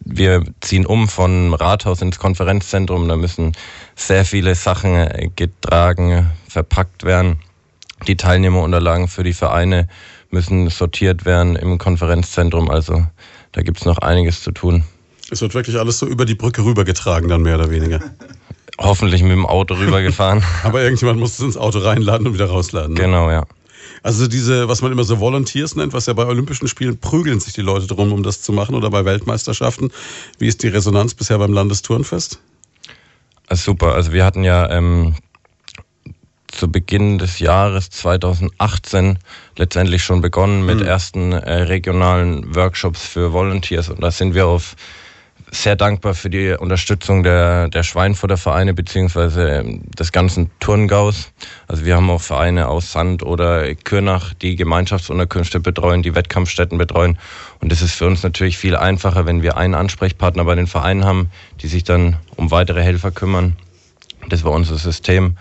wir 0.09 0.43
ziehen 0.61 0.85
um 0.85 1.07
von 1.07 1.53
Rathaus 1.53 2.01
ins 2.01 2.19
Konferenzzentrum. 2.19 3.07
Da 3.07 3.15
müssen 3.15 3.53
sehr 3.99 4.25
viele 4.25 4.55
Sachen 4.55 4.95
äh, 4.95 5.29
getragen, 5.35 6.29
verpackt 6.47 7.03
werden. 7.03 7.39
Die 8.07 8.15
Teilnehmerunterlagen 8.15 9.07
für 9.07 9.23
die 9.23 9.33
Vereine 9.33 9.87
müssen 10.31 10.69
sortiert 10.69 11.25
werden 11.25 11.55
im 11.55 11.77
Konferenzzentrum. 11.77 12.69
Also 12.69 13.05
da 13.51 13.61
gibt's 13.61 13.85
noch 13.85 13.97
einiges 13.97 14.41
zu 14.41 14.51
tun. 14.51 14.83
Es 15.31 15.41
wird 15.41 15.53
wirklich 15.53 15.77
alles 15.77 15.99
so 15.99 16.07
über 16.07 16.25
die 16.25 16.35
Brücke 16.35 16.63
rübergetragen, 16.63 17.29
dann 17.29 17.41
mehr 17.41 17.55
oder 17.55 17.69
weniger. 17.69 17.99
Hoffentlich 18.79 19.21
mit 19.21 19.31
dem 19.31 19.45
Auto 19.45 19.75
rübergefahren. 19.75 20.43
Aber 20.63 20.81
irgendjemand 20.81 21.19
muss 21.19 21.33
es 21.33 21.39
ins 21.41 21.57
Auto 21.57 21.79
reinladen 21.79 22.27
und 22.27 22.33
wieder 22.33 22.47
rausladen. 22.47 22.93
Ne? 22.93 23.01
Genau, 23.01 23.29
ja. 23.29 23.45
Also 24.01 24.27
diese, 24.27 24.69
was 24.69 24.81
man 24.81 24.91
immer 24.91 25.03
so 25.03 25.19
Volunteers 25.19 25.75
nennt, 25.75 25.91
was 25.91 26.05
ja 26.05 26.13
bei 26.13 26.25
Olympischen 26.25 26.67
Spielen 26.67 26.99
prügeln 26.99 27.39
sich 27.39 27.53
die 27.53 27.61
Leute 27.61 27.87
drum, 27.87 28.13
um 28.13 28.23
das 28.23 28.41
zu 28.41 28.53
machen 28.53 28.75
oder 28.75 28.89
bei 28.89 29.03
Weltmeisterschaften. 29.03 29.91
Wie 30.37 30.47
ist 30.47 30.63
die 30.63 30.69
Resonanz 30.69 31.13
bisher 31.13 31.37
beim 31.37 31.51
Landesturnfest? 31.51 32.39
Also 33.49 33.71
super. 33.71 33.95
Also 33.95 34.13
wir 34.13 34.23
hatten 34.23 34.43
ja 34.43 34.69
ähm, 34.69 35.15
zu 36.47 36.71
Beginn 36.71 37.17
des 37.17 37.39
Jahres 37.39 37.89
2018 37.89 39.17
letztendlich 39.57 40.03
schon 40.03 40.21
begonnen 40.21 40.65
mit 40.65 40.79
mhm. 40.79 40.85
ersten 40.85 41.31
äh, 41.31 41.63
regionalen 41.63 42.55
Workshops 42.55 43.05
für 43.05 43.33
Volunteers 43.33 43.89
und 43.89 44.01
da 44.01 44.11
sind 44.11 44.35
wir 44.35 44.47
auf 44.47 44.75
sehr 45.51 45.75
dankbar 45.75 46.13
für 46.13 46.29
die 46.29 46.51
Unterstützung 46.51 47.23
der, 47.23 47.69
der 47.69 47.83
Schweinfurter 47.83 48.37
Vereine 48.37 48.73
beziehungsweise 48.73 49.49
ähm, 49.49 49.81
des 49.97 50.11
ganzen 50.11 50.51
Turngaus. 50.59 51.31
Also 51.67 51.85
wir 51.85 51.95
haben 51.95 52.09
auch 52.09 52.21
Vereine 52.21 52.67
aus 52.67 52.91
Sand 52.91 53.23
oder 53.23 53.73
Kürnach, 53.75 54.33
die 54.33 54.55
Gemeinschaftsunterkünfte 54.55 55.59
betreuen, 55.59 56.03
die 56.03 56.15
Wettkampfstätten 56.15 56.77
betreuen. 56.77 57.17
Und 57.61 57.71
es 57.71 57.81
ist 57.81 57.95
für 57.95 58.05
uns 58.05 58.23
natürlich 58.23 58.57
viel 58.57 58.75
einfacher, 58.75 59.25
wenn 59.25 59.41
wir 59.41 59.57
einen 59.57 59.75
Ansprechpartner 59.75 60.45
bei 60.45 60.55
den 60.55 60.67
Vereinen 60.67 61.05
haben, 61.05 61.29
die 61.61 61.67
sich 61.67 61.83
dann 61.83 62.17
um 62.35 62.51
weitere 62.51 62.83
Helfer 62.83 63.11
kümmern. 63.11 63.55
Das 64.29 64.43
war 64.43 64.51
unser 64.51 64.77
System. 64.77 65.37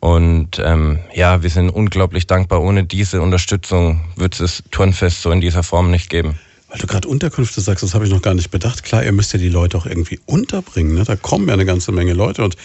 Und 0.00 0.60
ähm, 0.64 1.00
ja, 1.14 1.42
wir 1.42 1.50
sind 1.50 1.70
unglaublich 1.70 2.26
dankbar. 2.26 2.62
Ohne 2.62 2.84
diese 2.84 3.20
Unterstützung 3.20 4.00
wird 4.16 4.40
es 4.40 4.62
Turnfest 4.70 5.22
so 5.22 5.30
in 5.30 5.40
dieser 5.40 5.62
Form 5.62 5.90
nicht 5.90 6.10
geben. 6.10 6.38
Weil 6.72 6.78
du 6.80 6.86
gerade 6.86 7.06
Unterkünfte 7.06 7.60
sagst, 7.60 7.82
das 7.82 7.92
habe 7.92 8.06
ich 8.06 8.10
noch 8.10 8.22
gar 8.22 8.32
nicht 8.32 8.50
bedacht. 8.50 8.82
Klar, 8.82 9.04
ihr 9.04 9.12
müsst 9.12 9.34
ja 9.34 9.38
die 9.38 9.50
Leute 9.50 9.76
auch 9.76 9.84
irgendwie 9.84 10.18
unterbringen. 10.24 10.94
Ne? 10.94 11.04
Da 11.04 11.16
kommen 11.16 11.46
ja 11.48 11.52
eine 11.52 11.66
ganze 11.66 11.92
Menge 11.92 12.14
Leute 12.14 12.42
und 12.42 12.56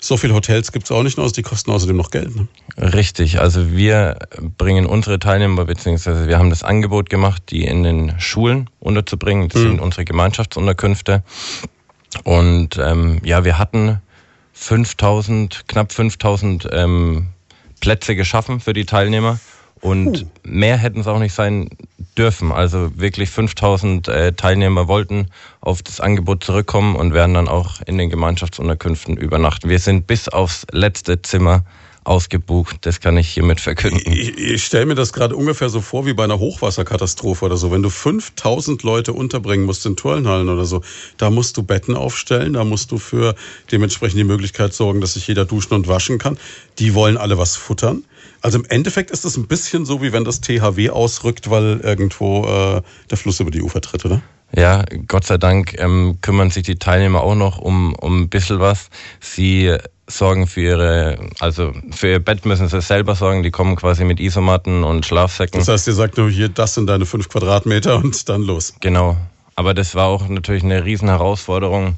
so 0.00 0.16
viele 0.16 0.34
Hotels 0.34 0.72
gibt 0.72 0.86
es 0.86 0.90
auch 0.90 1.04
nicht 1.04 1.16
aus, 1.16 1.32
die 1.32 1.42
kosten 1.42 1.70
außerdem 1.70 1.96
noch 1.96 2.10
Geld. 2.10 2.34
Ne? 2.34 2.48
Richtig, 2.76 3.38
also 3.38 3.70
wir 3.70 4.18
bringen 4.58 4.84
unsere 4.84 5.20
Teilnehmer, 5.20 5.64
beziehungsweise 5.64 6.26
wir 6.26 6.40
haben 6.40 6.50
das 6.50 6.64
Angebot 6.64 7.08
gemacht, 7.08 7.44
die 7.50 7.64
in 7.64 7.84
den 7.84 8.18
Schulen 8.18 8.68
unterzubringen. 8.80 9.48
Das 9.48 9.62
mhm. 9.62 9.68
sind 9.68 9.80
unsere 9.80 10.04
Gemeinschaftsunterkünfte. 10.04 11.22
Und 12.24 12.80
ähm, 12.82 13.20
ja, 13.22 13.44
wir 13.44 13.58
hatten 13.58 14.00
5000, 14.54 15.68
knapp 15.68 15.92
5000 15.92 16.68
ähm, 16.72 17.28
Plätze 17.80 18.16
geschaffen 18.16 18.58
für 18.58 18.72
die 18.72 18.86
Teilnehmer. 18.86 19.38
Und 19.82 20.22
uh. 20.22 20.26
mehr 20.44 20.78
hätten 20.78 21.00
es 21.00 21.06
auch 21.08 21.18
nicht 21.18 21.34
sein 21.34 21.68
dürfen. 22.16 22.52
Also 22.52 22.92
wirklich 22.96 23.30
5000 23.30 24.08
äh, 24.08 24.32
Teilnehmer 24.32 24.86
wollten 24.86 25.26
auf 25.60 25.82
das 25.82 26.00
Angebot 26.00 26.44
zurückkommen 26.44 26.94
und 26.94 27.12
werden 27.12 27.34
dann 27.34 27.48
auch 27.48 27.80
in 27.84 27.98
den 27.98 28.08
Gemeinschaftsunterkünften 28.08 29.16
übernachten. 29.16 29.68
Wir 29.68 29.80
sind 29.80 30.06
bis 30.06 30.28
aufs 30.28 30.66
letzte 30.70 31.20
Zimmer 31.20 31.64
ausgebucht. 32.04 32.78
Das 32.82 33.00
kann 33.00 33.16
ich 33.16 33.28
hiermit 33.28 33.60
verkünden. 33.60 34.12
Ich, 34.12 34.36
ich 34.36 34.64
stelle 34.64 34.86
mir 34.86 34.94
das 34.94 35.12
gerade 35.12 35.36
ungefähr 35.36 35.68
so 35.68 35.80
vor 35.80 36.06
wie 36.06 36.14
bei 36.14 36.24
einer 36.24 36.38
Hochwasserkatastrophe 36.38 37.44
oder 37.44 37.56
so. 37.56 37.70
Wenn 37.70 37.82
du 37.82 37.90
5000 37.90 38.82
Leute 38.82 39.12
unterbringen 39.12 39.66
musst 39.66 39.86
in 39.86 39.96
Turnhallen 39.96 40.48
oder 40.48 40.64
so, 40.64 40.82
da 41.16 41.30
musst 41.30 41.56
du 41.56 41.62
Betten 41.62 41.96
aufstellen, 41.96 42.54
da 42.54 42.64
musst 42.64 42.90
du 42.90 42.98
für 42.98 43.34
dementsprechend 43.70 44.18
die 44.18 44.24
Möglichkeit 44.24 44.74
sorgen, 44.74 45.00
dass 45.00 45.14
sich 45.14 45.26
jeder 45.26 45.44
duschen 45.44 45.74
und 45.74 45.88
waschen 45.88 46.18
kann. 46.18 46.38
Die 46.78 46.94
wollen 46.94 47.16
alle 47.16 47.38
was 47.38 47.56
futtern. 47.56 48.04
Also 48.42 48.58
im 48.58 48.64
Endeffekt 48.66 49.10
ist 49.10 49.24
es 49.24 49.36
ein 49.36 49.46
bisschen 49.46 49.86
so, 49.86 50.02
wie 50.02 50.12
wenn 50.12 50.24
das 50.24 50.40
THW 50.40 50.90
ausrückt, 50.90 51.48
weil 51.48 51.80
irgendwo 51.80 52.44
äh, 52.44 52.82
der 53.08 53.16
Fluss 53.16 53.38
über 53.40 53.52
die 53.52 53.62
Ufer 53.62 53.80
tritt, 53.80 54.04
oder? 54.04 54.20
Ja, 54.54 54.84
Gott 55.06 55.24
sei 55.24 55.38
Dank 55.38 55.78
ähm, 55.78 56.18
kümmern 56.20 56.50
sich 56.50 56.64
die 56.64 56.76
Teilnehmer 56.76 57.22
auch 57.22 57.36
noch 57.36 57.58
um, 57.58 57.94
um 57.94 58.22
ein 58.22 58.28
bisschen 58.28 58.60
was. 58.60 58.90
Sie 59.20 59.74
sorgen 60.08 60.46
für 60.46 60.60
ihre, 60.60 61.18
also 61.40 61.72
für 61.92 62.10
ihr 62.10 62.18
Bett 62.18 62.44
müssen 62.44 62.68
sie 62.68 62.82
selber 62.82 63.14
sorgen. 63.14 63.42
Die 63.42 63.50
kommen 63.50 63.76
quasi 63.76 64.04
mit 64.04 64.20
Isomatten 64.20 64.84
und 64.84 65.06
Schlafsäcken. 65.06 65.60
Das 65.60 65.68
heißt, 65.68 65.86
ihr 65.86 65.94
sagt 65.94 66.18
nur 66.18 66.28
hier, 66.28 66.48
das 66.48 66.74
sind 66.74 66.86
deine 66.88 67.06
fünf 67.06 67.28
Quadratmeter 67.28 67.96
und 67.96 68.28
dann 68.28 68.42
los. 68.42 68.74
Genau. 68.80 69.16
Aber 69.54 69.72
das 69.72 69.94
war 69.94 70.06
auch 70.06 70.28
natürlich 70.28 70.64
eine 70.64 70.84
riesen 70.84 71.08
Herausforderung. 71.08 71.96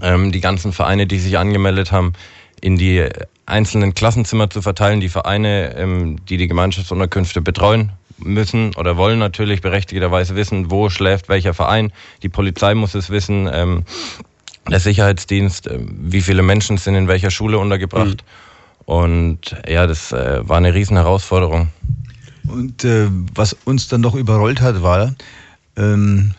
Ähm, 0.00 0.32
die 0.32 0.40
ganzen 0.40 0.72
Vereine, 0.72 1.06
die 1.06 1.18
sich 1.18 1.38
angemeldet 1.38 1.92
haben, 1.92 2.14
in 2.60 2.76
die 2.76 3.08
einzelnen 3.48 3.94
Klassenzimmer 3.94 4.50
zu 4.50 4.62
verteilen. 4.62 5.00
Die 5.00 5.08
Vereine, 5.08 5.74
ähm, 5.76 6.24
die 6.26 6.36
die 6.36 6.48
Gemeinschaftsunterkünfte 6.48 7.40
betreuen, 7.40 7.92
müssen 8.18 8.74
oder 8.74 8.96
wollen 8.96 9.18
natürlich 9.18 9.60
berechtigterweise 9.60 10.36
wissen, 10.36 10.70
wo 10.70 10.90
schläft 10.90 11.28
welcher 11.28 11.54
Verein. 11.54 11.92
Die 12.22 12.28
Polizei 12.28 12.74
muss 12.74 12.94
es 12.94 13.10
wissen. 13.10 13.48
Ähm, 13.52 13.84
der 14.70 14.80
Sicherheitsdienst, 14.80 15.66
äh, 15.66 15.78
wie 15.80 16.20
viele 16.20 16.42
Menschen 16.42 16.76
sind 16.76 16.94
in 16.94 17.08
welcher 17.08 17.30
Schule 17.30 17.58
untergebracht. 17.58 18.24
Mhm. 18.24 18.84
Und 18.84 19.56
ja, 19.68 19.86
das 19.86 20.12
äh, 20.12 20.48
war 20.48 20.56
eine 20.56 20.74
riesen 20.74 20.96
Herausforderung. 20.96 21.68
Und 22.48 22.84
äh, 22.84 23.08
was 23.34 23.56
uns 23.64 23.88
dann 23.88 24.00
noch 24.00 24.14
überrollt 24.14 24.60
hat, 24.60 24.82
war, 24.82 25.14
ähm, 25.76 26.32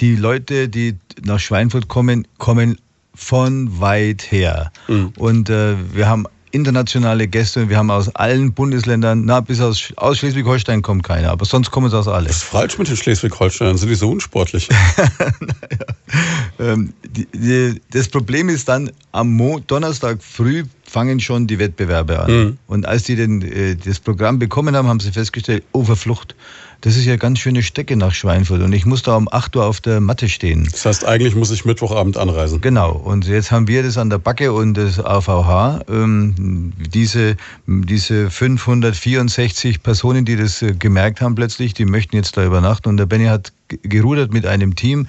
die 0.00 0.16
Leute, 0.16 0.68
die 0.68 0.96
nach 1.22 1.40
Schweinfurt 1.40 1.88
kommen, 1.88 2.26
kommen 2.38 2.76
von 3.14 3.80
weit 3.80 4.30
her. 4.30 4.72
Mhm. 4.88 5.12
Und 5.18 5.50
äh, 5.50 5.74
wir 5.92 6.08
haben 6.08 6.26
internationale 6.52 7.28
Gäste. 7.28 7.68
Wir 7.68 7.76
haben 7.76 7.90
aus 7.90 8.14
allen 8.14 8.52
Bundesländern, 8.52 9.24
na, 9.24 9.40
bis 9.40 9.60
aus, 9.60 9.92
aus 9.96 10.18
Schleswig-Holstein 10.18 10.82
kommt 10.82 11.04
keiner, 11.04 11.30
aber 11.30 11.44
sonst 11.44 11.70
kommen 11.70 11.86
es 11.86 11.94
aus 11.94 12.08
allen. 12.08 12.26
Was 12.26 12.36
ist 12.36 12.44
falsch 12.44 12.78
mit 12.78 12.88
den 12.88 12.96
Schleswig-Holsteinern? 12.96 13.76
Sind 13.76 13.88
die 13.88 13.94
so 13.94 14.10
unsportlich? 14.10 14.68
naja. 14.98 16.72
ähm, 16.72 16.92
die, 17.08 17.26
die, 17.32 17.80
das 17.90 18.08
Problem 18.08 18.48
ist 18.48 18.68
dann, 18.68 18.90
am 19.12 19.36
Mo 19.36 19.60
Donnerstag 19.60 20.22
früh 20.22 20.64
fangen 20.84 21.20
schon 21.20 21.46
die 21.46 21.58
Wettbewerbe 21.58 22.20
an. 22.20 22.30
Mhm. 22.30 22.58
Und 22.66 22.86
als 22.86 23.04
die 23.04 23.16
den, 23.16 23.42
äh, 23.42 23.76
das 23.76 24.00
Programm 24.00 24.38
bekommen 24.38 24.76
haben, 24.76 24.88
haben 24.88 25.00
sie 25.00 25.12
festgestellt, 25.12 25.64
oh, 25.72 25.84
Verflucht 25.84 26.34
das 26.80 26.96
ist 26.96 27.04
ja 27.04 27.16
ganz 27.16 27.38
schöne 27.38 27.62
Strecke 27.62 27.96
nach 27.96 28.12
Schweinfurt 28.12 28.62
und 28.62 28.72
ich 28.72 28.86
muss 28.86 29.02
da 29.02 29.16
um 29.16 29.28
8 29.30 29.56
Uhr 29.56 29.66
auf 29.66 29.80
der 29.80 30.00
Matte 30.00 30.28
stehen. 30.28 30.68
Das 30.70 30.86
heißt, 30.86 31.04
eigentlich 31.04 31.34
muss 31.34 31.50
ich 31.50 31.64
Mittwochabend 31.64 32.16
anreisen. 32.16 32.60
Genau, 32.60 32.92
und 32.92 33.26
jetzt 33.26 33.50
haben 33.50 33.68
wir 33.68 33.82
das 33.82 33.98
an 33.98 34.10
der 34.10 34.18
Backe 34.18 34.52
und 34.52 34.74
das 34.74 34.98
AVH, 34.98 35.80
ähm, 35.88 36.72
diese, 36.76 37.36
diese 37.66 38.30
564 38.30 39.82
Personen, 39.82 40.24
die 40.24 40.36
das 40.36 40.62
äh, 40.62 40.72
gemerkt 40.72 41.20
haben 41.20 41.34
plötzlich, 41.34 41.74
die 41.74 41.84
möchten 41.84 42.16
jetzt 42.16 42.36
da 42.36 42.44
übernachten 42.44 42.88
und 42.88 42.96
der 42.96 43.06
Benny 43.06 43.26
hat 43.26 43.52
gerudert 43.82 44.32
mit 44.32 44.46
einem 44.46 44.74
Team. 44.74 45.06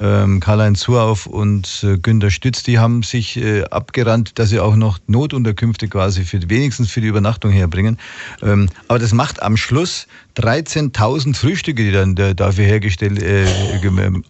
Ähm, 0.00 0.40
Karl-Heinz 0.40 0.80
Zuauf 0.80 1.26
und 1.26 1.84
äh, 1.84 1.96
Günter 1.96 2.30
Stütz, 2.30 2.62
die 2.62 2.78
haben 2.78 3.02
sich 3.02 3.36
äh, 3.36 3.64
abgerannt, 3.64 4.38
dass 4.38 4.50
sie 4.50 4.58
auch 4.58 4.74
noch 4.74 4.98
Notunterkünfte 5.06 5.88
quasi 5.88 6.24
für, 6.24 6.40
wenigstens 6.50 6.90
für 6.90 7.00
die 7.00 7.06
Übernachtung 7.06 7.52
herbringen. 7.52 7.98
Ähm, 8.42 8.68
aber 8.88 8.98
das 8.98 9.12
macht 9.12 9.42
am 9.42 9.56
Schluss 9.56 10.06
13.000 10.36 11.36
Frühstücke, 11.36 11.84
die 11.84 11.92
dann 11.92 12.16
äh, 12.16 12.34
dafür 12.34 12.64
hergestellt 12.64 13.22
äh, 13.22 13.46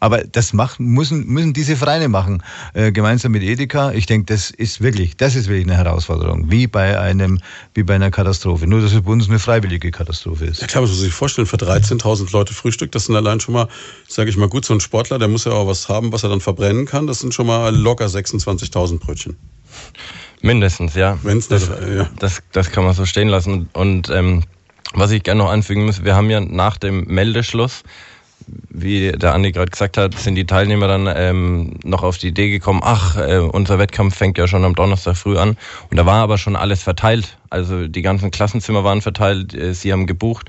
Aber 0.00 0.24
das 0.24 0.52
machen, 0.52 0.86
müssen, 0.86 1.26
müssen 1.26 1.52
diese 1.52 1.76
Vereine 1.76 2.08
machen, 2.08 2.42
äh, 2.74 2.92
gemeinsam 2.92 3.32
mit 3.32 3.42
Edeka. 3.42 3.92
Ich 3.92 4.06
denke, 4.06 4.26
das 4.26 4.50
ist 4.50 4.80
wirklich, 4.80 5.16
das 5.16 5.36
ist 5.36 5.48
wirklich 5.48 5.66
eine 5.66 5.76
Herausforderung, 5.76 6.50
wie 6.50 6.66
bei 6.66 6.98
einem, 6.98 7.38
wie 7.74 7.82
bei 7.82 7.94
einer 7.94 8.10
Katastrophe. 8.10 8.66
Nur, 8.66 8.80
dass 8.80 8.92
es 8.92 9.02
bei 9.02 9.12
uns 9.12 9.28
eine 9.28 9.38
freiwillige 9.38 9.90
Katastrophe 9.90 10.46
ist. 10.46 10.60
Ja 10.60 10.66
klar, 10.66 10.82
man 10.82 10.90
muss 10.90 11.00
sich 11.00 11.12
vorstellen, 11.12 11.46
für 11.46 11.56
13.000 11.56 12.32
Leute 12.32 12.52
Frühstück, 12.52 12.92
das 12.92 13.06
sind 13.06 13.16
allein 13.16 13.40
schon 13.40 13.54
mal 13.54 13.68
sage 14.08 14.30
ich 14.30 14.36
mal, 14.36 14.48
gut, 14.48 14.64
so 14.64 14.74
ein 14.74 14.80
Sportler, 14.80 15.18
der 15.18 15.28
muss 15.28 15.44
ja 15.44 15.52
auch 15.52 15.66
was 15.66 15.88
haben, 15.88 16.12
was 16.12 16.22
er 16.22 16.28
dann 16.28 16.40
verbrennen 16.40 16.86
kann. 16.86 17.06
Das 17.06 17.20
sind 17.20 17.34
schon 17.34 17.46
mal 17.46 17.74
locker 17.74 18.06
26.000 18.06 18.98
Brötchen. 18.98 19.36
Mindestens, 20.40 20.94
ja. 20.94 21.18
Wenn's 21.22 21.48
das, 21.48 21.68
ja. 21.68 22.08
Das, 22.18 22.42
das 22.52 22.70
kann 22.70 22.84
man 22.84 22.94
so 22.94 23.06
stehen 23.06 23.28
lassen. 23.28 23.68
Und 23.72 24.10
ähm, 24.10 24.42
was 24.94 25.10
ich 25.10 25.22
gerne 25.22 25.42
noch 25.42 25.50
anfügen 25.50 25.86
muss, 25.86 26.04
wir 26.04 26.16
haben 26.16 26.30
ja 26.30 26.40
nach 26.40 26.76
dem 26.76 27.04
Meldeschluss 27.04 27.82
wie 28.70 29.12
der 29.12 29.34
Andi 29.34 29.52
gerade 29.52 29.70
gesagt 29.70 29.96
hat, 29.96 30.18
sind 30.18 30.34
die 30.34 30.46
Teilnehmer 30.46 30.88
dann 30.88 31.08
ähm, 31.14 31.74
noch 31.84 32.02
auf 32.02 32.18
die 32.18 32.28
Idee 32.28 32.50
gekommen, 32.50 32.80
ach, 32.82 33.16
äh, 33.16 33.38
unser 33.38 33.78
Wettkampf 33.78 34.16
fängt 34.16 34.38
ja 34.38 34.46
schon 34.48 34.64
am 34.64 34.74
Donnerstag 34.74 35.16
früh 35.16 35.38
an. 35.38 35.56
Und 35.90 35.96
da 35.96 36.06
war 36.06 36.22
aber 36.22 36.38
schon 36.38 36.56
alles 36.56 36.82
verteilt. 36.82 37.38
Also 37.50 37.88
die 37.88 38.02
ganzen 38.02 38.30
Klassenzimmer 38.30 38.84
waren 38.84 39.02
verteilt, 39.02 39.54
äh, 39.54 39.74
sie 39.74 39.92
haben 39.92 40.06
gebucht. 40.06 40.48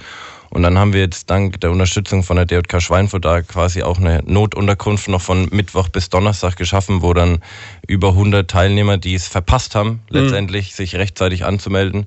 Und 0.53 0.61
dann 0.61 0.77
haben 0.77 0.93
wir 0.93 0.99
jetzt 0.99 1.31
dank 1.31 1.59
der 1.61 1.71
Unterstützung 1.71 2.21
von 2.21 2.35
der 2.35 2.45
DJK 2.45 2.79
Schweinfurt 2.79 3.25
da 3.25 3.41
quasi 3.41 3.81
auch 3.81 3.97
eine 3.97 4.21
Notunterkunft 4.23 5.07
noch 5.07 5.21
von 5.21 5.47
Mittwoch 5.49 5.89
bis 5.89 6.11
Donnerstag 6.11 6.57
geschaffen, 6.57 7.01
wo 7.01 7.11
dann 7.15 7.39
über 7.87 8.09
100 8.09 8.47
Teilnehmer, 8.51 8.99
die 8.99 9.15
es 9.15 9.27
verpasst 9.27 9.73
haben, 9.73 9.89
mhm. 9.89 9.99
letztendlich 10.09 10.75
sich 10.75 10.95
rechtzeitig 10.95 11.43
anzumelden, 11.43 12.05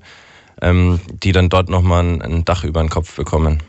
ähm, 0.61 1.01
die 1.11 1.33
dann 1.33 1.49
dort 1.49 1.67
nochmal 1.67 2.05
ein, 2.05 2.21
ein 2.21 2.45
Dach 2.45 2.63
über 2.63 2.79
den 2.79 2.89
Kopf 2.89 3.17
bekommen. 3.17 3.61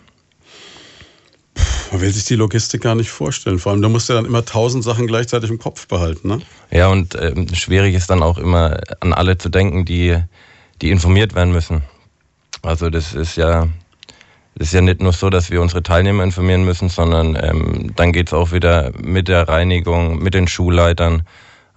Man 1.90 2.00
will 2.00 2.12
sich 2.12 2.26
die 2.26 2.36
Logistik 2.36 2.82
gar 2.82 2.94
nicht 2.94 3.10
vorstellen. 3.10 3.58
Vor 3.58 3.72
allem, 3.72 3.82
da 3.82 3.88
musst 3.88 4.08
du 4.08 4.12
dann 4.12 4.26
immer 4.26 4.44
tausend 4.44 4.84
Sachen 4.84 5.08
gleichzeitig 5.08 5.50
im 5.50 5.58
Kopf 5.58 5.88
behalten. 5.88 6.28
Ne? 6.28 6.38
Ja, 6.70 6.86
und 6.86 7.16
ähm, 7.20 7.52
schwierig 7.52 7.96
ist 7.96 8.10
dann 8.10 8.22
auch 8.22 8.38
immer 8.38 8.78
an 9.00 9.12
alle 9.12 9.38
zu 9.38 9.48
denken, 9.48 9.84
die, 9.84 10.16
die 10.80 10.90
informiert 10.90 11.34
werden 11.34 11.52
müssen. 11.52 11.82
Also 12.62 12.90
das 12.90 13.12
ist 13.12 13.36
ja, 13.36 13.66
ist 14.58 14.72
ja 14.72 14.80
nicht 14.80 15.00
nur 15.00 15.12
so, 15.12 15.30
dass 15.30 15.50
wir 15.50 15.62
unsere 15.62 15.82
Teilnehmer 15.82 16.24
informieren 16.24 16.64
müssen, 16.64 16.88
sondern 16.88 17.38
ähm, 17.40 17.92
dann 17.96 18.12
geht's 18.12 18.32
auch 18.32 18.52
wieder 18.52 18.92
mit 19.00 19.28
der 19.28 19.48
Reinigung, 19.48 20.18
mit 20.18 20.34
den 20.34 20.48
Schulleitern, 20.48 21.22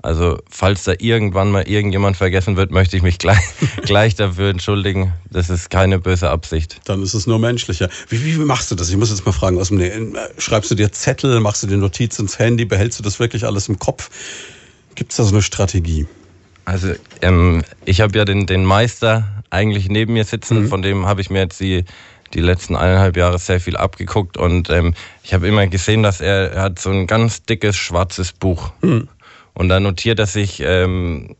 also 0.04 0.40
falls 0.50 0.84
da 0.84 0.94
irgendwann 0.98 1.52
mal 1.52 1.68
irgendjemand 1.68 2.18
vergessen 2.18 2.58
wird, 2.58 2.72
möchte 2.72 2.98
ich 2.98 3.04
mich 3.04 3.20
gleich, 3.20 3.44
gleich 3.84 4.16
dafür 4.16 4.50
entschuldigen. 4.50 5.14
Das 5.30 5.50
ist 5.50 5.70
keine 5.70 6.00
böse 6.00 6.30
Absicht. 6.30 6.82
Dann 6.86 7.04
ist 7.04 7.14
es 7.14 7.28
nur 7.28 7.38
menschlicher. 7.38 7.90
Wie, 8.10 8.24
wie 8.26 8.38
machst 8.38 8.72
du 8.72 8.76
das? 8.76 8.90
Ich 8.90 8.98
muss 8.98 9.10
jetzt 9.10 9.26
mal 9.26 9.32
fragen, 9.32 9.60
aus 9.60 9.70
dem, 9.70 10.18
schreibst 10.38 10.72
du 10.72 10.76
dir 10.76 10.92
Zettel, 10.92 11.40
machst 11.40 11.64
du 11.64 11.68
dir 11.68 11.78
Notiz 11.78 12.18
ins 12.18 12.40
Handy, 12.40 12.66
behältst 12.66 13.00
du 13.00 13.04
das 13.04 13.20
wirklich 13.20 13.46
alles 13.46 13.70
im 13.70 13.78
Kopf? 13.78 14.10
Gibt 14.96 15.12
es 15.12 15.18
da 15.18 15.24
so 15.24 15.32
eine 15.32 15.44
Strategie? 15.44 16.08
Also 16.66 16.94
ähm, 17.22 17.64
ich 17.86 18.02
habe 18.02 18.18
ja 18.18 18.26
den, 18.26 18.48
den 18.48 18.66
Meister 18.66 19.44
eigentlich 19.50 19.90
neben 19.90 20.14
mir 20.14 20.24
sitzen, 20.24 20.64
mhm. 20.64 20.68
von 20.70 20.82
dem 20.82 21.06
habe 21.06 21.22
ich 21.22 21.30
mir 21.30 21.40
jetzt 21.40 21.60
die 21.60 21.86
die 22.34 22.42
letzten 22.42 22.76
eineinhalb 22.76 23.18
Jahre 23.18 23.40
sehr 23.40 23.60
viel 23.60 23.78
abgeguckt 23.78 24.38
und 24.38 24.70
ähm, 24.70 24.94
ich 25.24 25.34
habe 25.34 25.48
immer 25.48 25.68
gesehen, 25.68 26.04
dass 26.04 26.22
er, 26.22 26.52
er 26.52 26.62
hat 26.64 26.80
so 26.80 26.90
ein 26.90 27.08
ganz 27.08 27.44
dickes 27.44 27.76
schwarzes 27.76 28.32
Buch. 28.32 28.72
Mhm. 28.82 29.08
Und 29.54 29.70
da 29.70 29.80
notiert 29.80 30.20
er 30.20 30.28
sich 30.28 30.62
ähm, 30.66 31.36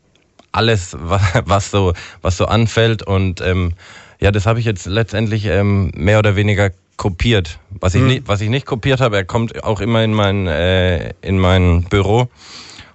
alles, 0.52 0.96
was 0.98 1.70
so, 1.70 1.94
was 2.20 2.36
so 2.36 2.46
anfällt. 2.46 3.02
Und 3.02 3.40
ähm, 3.40 3.72
ja, 4.20 4.30
das 4.30 4.46
habe 4.46 4.60
ich 4.60 4.66
jetzt 4.66 4.86
letztendlich 4.86 5.46
ähm, 5.46 5.90
mehr 5.94 6.18
oder 6.18 6.36
weniger 6.36 6.70
kopiert. 6.96 7.58
Was 7.70 7.94
ich, 7.94 8.02
mhm. 8.02 8.08
nicht, 8.08 8.28
was 8.28 8.40
ich 8.40 8.48
nicht 8.48 8.66
kopiert 8.66 9.00
habe, 9.00 9.16
er 9.16 9.24
kommt 9.24 9.64
auch 9.64 9.80
immer 9.80 10.04
in 10.04 10.14
mein, 10.14 10.46
äh, 10.46 11.14
in 11.22 11.38
mein 11.38 11.84
Büro. 11.84 12.28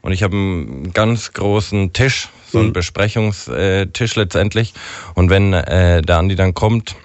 Und 0.01 0.13
ich 0.13 0.23
habe 0.23 0.35
einen 0.35 0.93
ganz 0.93 1.33
großen 1.33 1.91
Tisch, 1.91 2.29
so 2.49 2.59
einen 2.59 2.69
mhm. 2.69 2.73
Besprechungstisch 2.73 4.15
letztendlich. 4.15 4.73
Und 5.15 5.29
wenn 5.29 5.51
äh, 5.51 6.01
der 6.01 6.17
Andi 6.17 6.35
dann 6.35 6.53
kommt, 6.53 6.95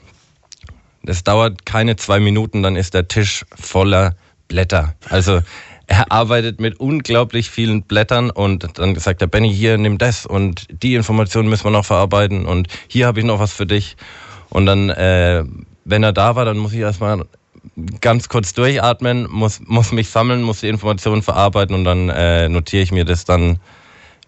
das 1.03 1.25
dauert 1.25 1.67
keine 1.67 1.97
zwei 1.97 2.21
Minuten, 2.21 2.63
dann 2.63 2.77
ist 2.77 2.95
der 2.95 3.09
Tisch 3.09 3.45
voller 3.55 4.15
Blätter. 4.49 4.95
Also 5.09 5.41
er 5.87 6.11
arbeitet 6.11 6.61
mit 6.61 6.81
unglaublich 6.81 7.51
vielen 7.51 7.83
Blättern 7.83 8.31
und 8.31 8.79
dann 8.79 8.97
sagt 8.97 9.21
er, 9.21 9.29
Benny, 9.29 9.53
hier, 9.53 9.77
nimm 9.79 9.99
das 9.99 10.27
und 10.27 10.67
die 10.71 10.95
Informationen 10.95 11.49
müssen 11.49 11.65
wir 11.65 11.71
noch 11.71 11.85
verarbeiten 11.85 12.47
und 12.47 12.69
hier 12.89 13.07
habe 13.07 13.21
ich 13.21 13.27
noch 13.27 13.41
was 13.41 13.53
für 13.53 13.67
dich. 13.67 13.97
Und 14.49 14.67
dann, 14.67 14.91
äh, 14.91 15.45
wenn 15.85 16.03
er 16.03 16.13
da 16.13 16.37
war, 16.37 16.45
dann 16.45 16.59
muss 16.59 16.73
ich 16.73 16.81
erstmal 16.81 17.25
ganz 18.01 18.29
kurz 18.29 18.53
durchatmen, 18.55 19.29
muss, 19.31 19.61
muss 19.67 19.93
mich 19.93 20.11
sammeln, 20.11 20.43
muss 20.43 20.61
die 20.61 20.69
Informationen 20.69 21.23
verarbeiten 21.23 21.75
und 21.75 21.85
dann 21.85 22.09
äh, 22.09 22.49
notiere 22.49 22.83
ich 22.83 22.93
mir 22.93 23.05
das 23.05 23.25
dann 23.25 23.59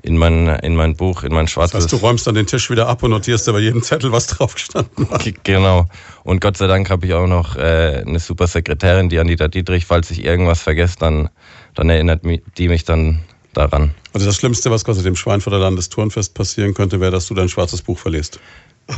in 0.05 0.19
mein, 0.19 0.49
in 0.49 0.77
mein 0.77 0.97
Buch, 0.97 1.25
in 1.25 1.33
mein 1.33 1.49
schwarzes. 1.49 1.73
Das 1.73 1.85
heißt, 1.85 1.93
du 1.93 1.97
räumst 1.97 2.27
dann 2.27 2.35
den 2.35 2.47
Tisch 2.47 2.69
wieder 2.69 2.89
ab 2.89 3.03
und 3.03 3.11
notierst 3.11 3.47
bei 3.47 3.59
jedem 3.59 3.83
Zettel, 3.83 4.13
was 4.13 4.27
drauf 4.29 4.55
gestanden 4.55 5.09
hat. 5.11 5.25
Genau. 5.45 5.87
Und 6.25 6.43
Gott 6.43 6.59
sei 6.59 6.67
Dank 6.67 6.91
habe 6.91 7.07
ich 7.07 7.15
auch 7.15 7.27
noch 7.27 7.57
äh, 7.57 8.03
eine 8.07 8.19
super 8.19 8.47
Sekretärin, 8.47 9.09
die 9.09 9.19
Anita 9.19 9.49
Dietrich, 9.49 9.87
falls 9.87 10.11
ich 10.11 10.23
irgendwas 10.23 10.61
vergesse, 10.61 10.97
dann, 10.99 11.31
dann 11.75 11.89
erinnert 11.89 12.21
die 12.59 12.69
mich 12.69 12.85
dann 12.85 13.21
daran. 13.55 13.95
Also 14.13 14.27
das 14.27 14.37
Schlimmste, 14.37 14.71
was 14.71 14.85
quasi 14.85 15.03
dem 15.03 15.17
Schweinfurter 15.17 15.59
Landesturnfest 15.59 16.35
passieren 16.35 16.75
könnte, 16.75 17.01
wäre, 17.01 17.11
dass 17.11 17.27
du 17.27 17.35
dein 17.35 17.49
schwarzes 17.49 17.83
Buch 17.83 17.99
verlierst. 17.99 18.39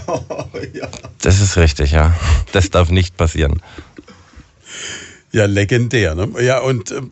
Oh, 0.08 0.20
ja. 0.72 0.88
Das 1.22 1.40
ist 1.40 1.56
richtig, 1.56 1.92
ja. 1.92 2.12
Das 2.50 2.70
darf 2.70 2.90
nicht 2.90 3.16
passieren. 3.16 3.62
Ja, 5.30 5.46
legendär. 5.46 6.16
Ne? 6.16 6.28
Ja, 6.42 6.58
und 6.58 6.90
äh, 6.90 7.02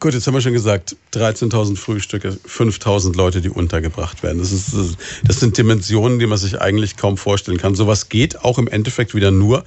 Gut, 0.00 0.14
jetzt 0.14 0.28
haben 0.28 0.34
wir 0.34 0.40
schon 0.40 0.52
gesagt, 0.52 0.96
13.000 1.12 1.76
Frühstücke, 1.76 2.28
5.000 2.48 3.16
Leute, 3.16 3.40
die 3.40 3.50
untergebracht 3.50 4.22
werden. 4.22 4.38
Das, 4.38 4.52
ist, 4.52 4.96
das 5.24 5.40
sind 5.40 5.58
Dimensionen, 5.58 6.20
die 6.20 6.26
man 6.26 6.38
sich 6.38 6.60
eigentlich 6.60 6.96
kaum 6.96 7.16
vorstellen 7.16 7.58
kann. 7.58 7.74
Sowas 7.74 8.08
geht 8.08 8.44
auch 8.44 8.58
im 8.58 8.68
Endeffekt 8.68 9.16
wieder 9.16 9.32
nur 9.32 9.64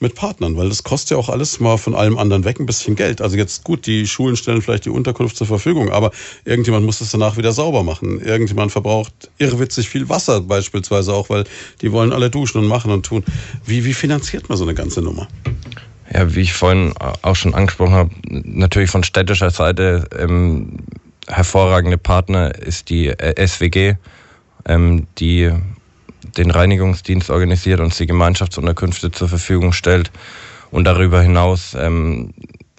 mit 0.00 0.16
Partnern, 0.16 0.56
weil 0.56 0.68
das 0.68 0.82
kostet 0.82 1.10
ja 1.10 1.16
auch 1.18 1.28
alles 1.28 1.60
mal 1.60 1.76
von 1.76 1.94
allem 1.94 2.18
anderen 2.18 2.44
weg 2.44 2.58
ein 2.58 2.66
bisschen 2.66 2.96
Geld. 2.96 3.20
Also 3.20 3.36
jetzt 3.36 3.62
gut, 3.62 3.86
die 3.86 4.08
Schulen 4.08 4.34
stellen 4.34 4.60
vielleicht 4.60 4.86
die 4.86 4.90
Unterkunft 4.90 5.36
zur 5.36 5.46
Verfügung, 5.46 5.90
aber 5.90 6.10
irgendjemand 6.44 6.84
muss 6.84 6.98
das 6.98 7.12
danach 7.12 7.36
wieder 7.36 7.52
sauber 7.52 7.84
machen. 7.84 8.20
Irgendjemand 8.20 8.72
verbraucht 8.72 9.30
irrwitzig 9.38 9.88
viel 9.88 10.08
Wasser 10.08 10.40
beispielsweise 10.40 11.12
auch, 11.12 11.30
weil 11.30 11.44
die 11.80 11.92
wollen 11.92 12.12
alle 12.12 12.28
duschen 12.28 12.58
und 12.58 12.66
machen 12.66 12.90
und 12.90 13.06
tun. 13.06 13.24
Wie, 13.66 13.84
wie 13.84 13.94
finanziert 13.94 14.48
man 14.48 14.58
so 14.58 14.64
eine 14.64 14.74
ganze 14.74 15.00
Nummer? 15.00 15.28
Ja, 16.12 16.34
wie 16.34 16.40
ich 16.40 16.52
vorhin 16.52 16.92
auch 17.22 17.36
schon 17.36 17.54
angesprochen 17.54 17.94
habe, 17.94 18.10
natürlich 18.28 18.90
von 18.90 19.04
städtischer 19.04 19.50
Seite 19.50 20.08
ähm, 20.18 20.78
hervorragende 21.28 21.98
Partner 21.98 22.54
ist 22.54 22.90
die 22.90 23.08
äh, 23.08 23.46
SWG, 23.46 23.94
ähm, 24.66 25.06
die 25.18 25.52
den 26.36 26.50
Reinigungsdienst 26.50 27.30
organisiert 27.30 27.80
und 27.80 27.96
die 27.98 28.06
Gemeinschaftsunterkünfte 28.06 29.10
zur 29.10 29.28
Verfügung 29.28 29.72
stellt 29.72 30.10
und 30.70 30.84
darüber 30.84 31.22
hinaus 31.22 31.76
ähm, 31.78 32.34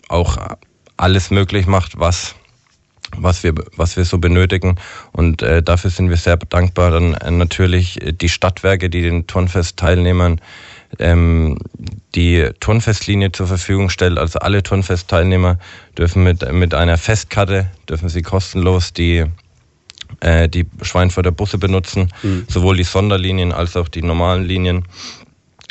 auch 0.09 0.37
alles 0.97 1.31
möglich 1.31 1.67
macht, 1.67 1.99
was 1.99 2.35
was 3.17 3.43
wir 3.43 3.53
was 3.75 3.97
wir 3.97 4.05
so 4.05 4.19
benötigen 4.19 4.75
und 5.11 5.41
äh, 5.41 5.61
dafür 5.61 5.89
sind 5.89 6.09
wir 6.09 6.17
sehr 6.17 6.37
dankbar. 6.37 6.91
Dann 6.91 7.13
äh, 7.15 7.31
natürlich 7.31 7.99
die 7.99 8.29
Stadtwerke, 8.29 8.89
die 8.89 9.01
den 9.01 9.27
Turnfest-Teilnehmern 9.27 10.39
ähm, 10.99 11.57
die 12.15 12.49
Turnfestlinie 12.59 13.31
zur 13.31 13.47
Verfügung 13.47 13.89
stellt. 13.89 14.17
Also 14.17 14.39
alle 14.39 14.63
Turnfestteilnehmer 14.63 15.57
dürfen 15.97 16.23
mit, 16.23 16.49
mit 16.51 16.73
einer 16.73 16.97
Festkarte, 16.97 17.69
dürfen 17.87 18.09
sie 18.09 18.21
kostenlos 18.21 18.93
die, 18.93 19.25
äh, 20.19 20.49
die 20.49 20.65
Schweinfurter 20.81 21.31
Busse 21.31 21.57
benutzen, 21.57 22.11
mhm. 22.23 22.45
sowohl 22.47 22.77
die 22.77 22.83
Sonderlinien 22.83 23.51
als 23.51 23.77
auch 23.77 23.87
die 23.87 24.01
normalen 24.01 24.43
Linien. 24.43 24.85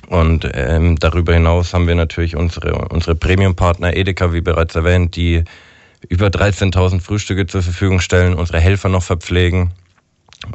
Und 0.08 0.48
ähm, 0.54 0.98
darüber 0.98 1.34
hinaus 1.34 1.72
haben 1.72 1.86
wir 1.86 1.94
natürlich 1.94 2.34
unsere, 2.34 2.88
unsere 2.88 3.14
Premium-Partner 3.14 3.94
Edeka, 3.94 4.32
wie 4.32 4.40
bereits 4.40 4.74
erwähnt, 4.74 5.14
die 5.14 5.44
über 6.08 6.28
13.000 6.28 7.00
Frühstücke 7.00 7.46
zur 7.46 7.62
Verfügung 7.62 8.00
stellen, 8.00 8.34
unsere 8.34 8.58
Helfer 8.58 8.88
noch 8.88 9.02
verpflegen, 9.02 9.72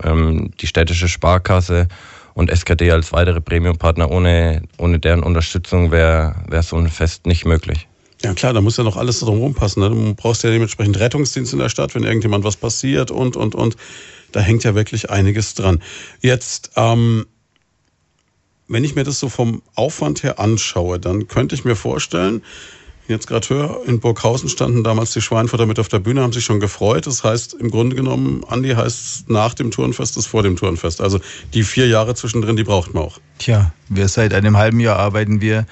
ähm, 0.04 0.52
die 0.60 0.68
städtische 0.68 1.08
Sparkasse 1.08 1.88
und 2.36 2.52
SKD 2.52 2.92
als 2.92 3.12
weitere 3.12 3.42
Premiumpartner. 3.42 4.12
Ohne, 4.12 4.62
ohne 4.78 5.00
deren 5.00 5.24
Unterstützung 5.24 5.90
wäre 5.90 6.36
wär 6.48 6.62
so 6.62 6.76
ein 6.76 6.90
Fest 6.90 7.26
nicht 7.26 7.46
möglich. 7.46 7.88
Ja 8.22 8.34
klar, 8.34 8.54
da 8.54 8.62
muss 8.62 8.78
ja 8.78 8.84
noch 8.84 8.98
alles 8.98 9.22
drumherum 9.22 9.56
passen. 9.56 9.80
Ne? 9.80 9.90
Du 9.90 10.14
brauchst 10.14 10.44
ja 10.44 10.52
dementsprechend 10.52 11.00
Rettungsdienst 11.00 11.54
in 11.54 11.60
der 11.60 11.70
Stadt, 11.70 11.96
wenn 11.96 12.04
irgendjemand 12.04 12.44
was 12.44 12.58
passiert 12.58 13.10
und, 13.10 13.36
und, 13.36 13.56
und. 13.56 13.78
Da 14.32 14.42
hängt 14.42 14.64
ja 14.66 14.76
wirklich 14.76 15.10
einiges 15.10 15.54
dran. 15.54 15.82
Jetzt, 16.22 16.72
ähm, 16.76 17.26
wenn 18.68 18.84
ich 18.84 18.96
mir 18.96 19.04
das 19.04 19.20
so 19.20 19.30
vom 19.30 19.62
Aufwand 19.76 20.24
her 20.24 20.40
anschaue, 20.40 21.00
dann 21.00 21.28
könnte 21.28 21.56
ich 21.56 21.64
mir 21.64 21.76
vorstellen, 21.76 22.42
jetzt 23.08 23.28
gerade 23.28 23.48
höre, 23.50 23.82
in 23.86 24.00
Burghausen 24.00 24.50
standen 24.50 24.84
damals 24.84 25.12
die 25.12 25.22
Schweinfurter 25.22 25.66
mit 25.66 25.80
auf 25.80 25.88
der 25.88 26.00
Bühne, 26.00 26.22
haben 26.22 26.34
sich 26.34 26.46
schon 26.46 26.60
gefreut. 26.60 27.08
Das 27.08 27.24
heißt, 27.24 27.54
im 27.54 27.70
Grunde 27.70 27.96
genommen, 27.96 28.44
Andi 28.48 28.70
heißt 28.70 29.30
nach 29.30 29.54
dem 29.54 29.72
Turnfest 29.72 30.18
ist 30.18 30.28
vor 30.28 30.44
dem 30.44 30.56
Turnfest. 30.56 31.02
Also 31.02 31.20
die 31.54 31.64
vier 31.64 31.88
Jahre 31.88 32.16
zwischendrin, 32.16 32.56
die 32.56 32.64
braucht 32.64 32.94
man 32.94 33.04
auch. 33.04 33.20
Tja, 33.40 33.74
wir 33.90 34.08
seit 34.08 34.34
einem 34.34 34.58
halben 34.58 34.80
Jahr 34.80 34.98
arbeiten 34.98 35.42
wir 35.42 35.66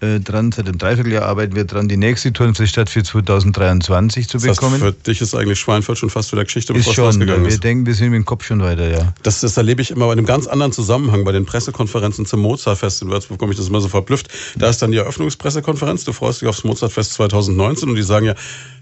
äh, 0.00 0.20
dran, 0.20 0.52
seit 0.52 0.66
einem 0.66 0.78
Dreivierteljahr 0.78 1.24
arbeiten 1.24 1.54
wir 1.54 1.64
dran, 1.64 1.88
die 1.88 1.96
nächste 1.96 2.32
Turnfeststadt 2.32 2.88
für 2.88 3.02
2023 3.02 4.28
zu 4.28 4.38
Das 4.38 4.56
bekommen. 4.56 4.82
heißt, 4.82 4.82
für 4.82 4.92
dich 4.92 5.20
ist 5.20 5.34
eigentlich 5.34 5.58
Schweinfurt 5.58 5.98
schon 5.98 6.10
fast 6.10 6.32
wieder 6.32 6.44
Geschichte, 6.44 6.72
ist 6.72 6.78
bevor 6.78 6.90
es 6.90 6.96
schon, 6.96 7.04
losgegangen 7.04 7.42
wir 7.44 7.52
ist. 7.52 7.62
denken, 7.62 7.86
wir 7.86 7.94
sind 7.94 8.10
mit 8.10 8.16
dem 8.18 8.24
Kopf 8.24 8.44
schon 8.44 8.60
weiter, 8.62 8.90
ja. 8.90 9.12
Das, 9.22 9.40
das 9.40 9.56
erlebe 9.56 9.82
ich 9.82 9.90
immer 9.90 10.06
bei 10.06 10.12
einem 10.12 10.26
ganz 10.26 10.46
anderen 10.46 10.72
Zusammenhang. 10.72 11.24
Bei 11.24 11.32
den 11.32 11.44
Pressekonferenzen 11.46 12.26
zum 12.26 12.40
Mozartfest 12.40 13.02
in 13.02 13.10
Würzburg 13.10 13.38
bekomme 13.38 13.52
ich 13.52 13.58
das 13.58 13.68
immer 13.68 13.80
so 13.80 13.88
verblüfft. 13.88 14.28
Da 14.56 14.68
ist 14.68 14.80
dann 14.82 14.90
die 14.90 14.98
Eröffnungspressekonferenz. 14.98 16.04
Du 16.04 16.12
freust 16.12 16.40
dich 16.40 16.48
aufs 16.48 16.64
Mozartfest 16.64 17.12
2019 17.14 17.88
und 17.88 17.96
die 17.96 18.02
sagen 18.02 18.26
ja, 18.26 18.34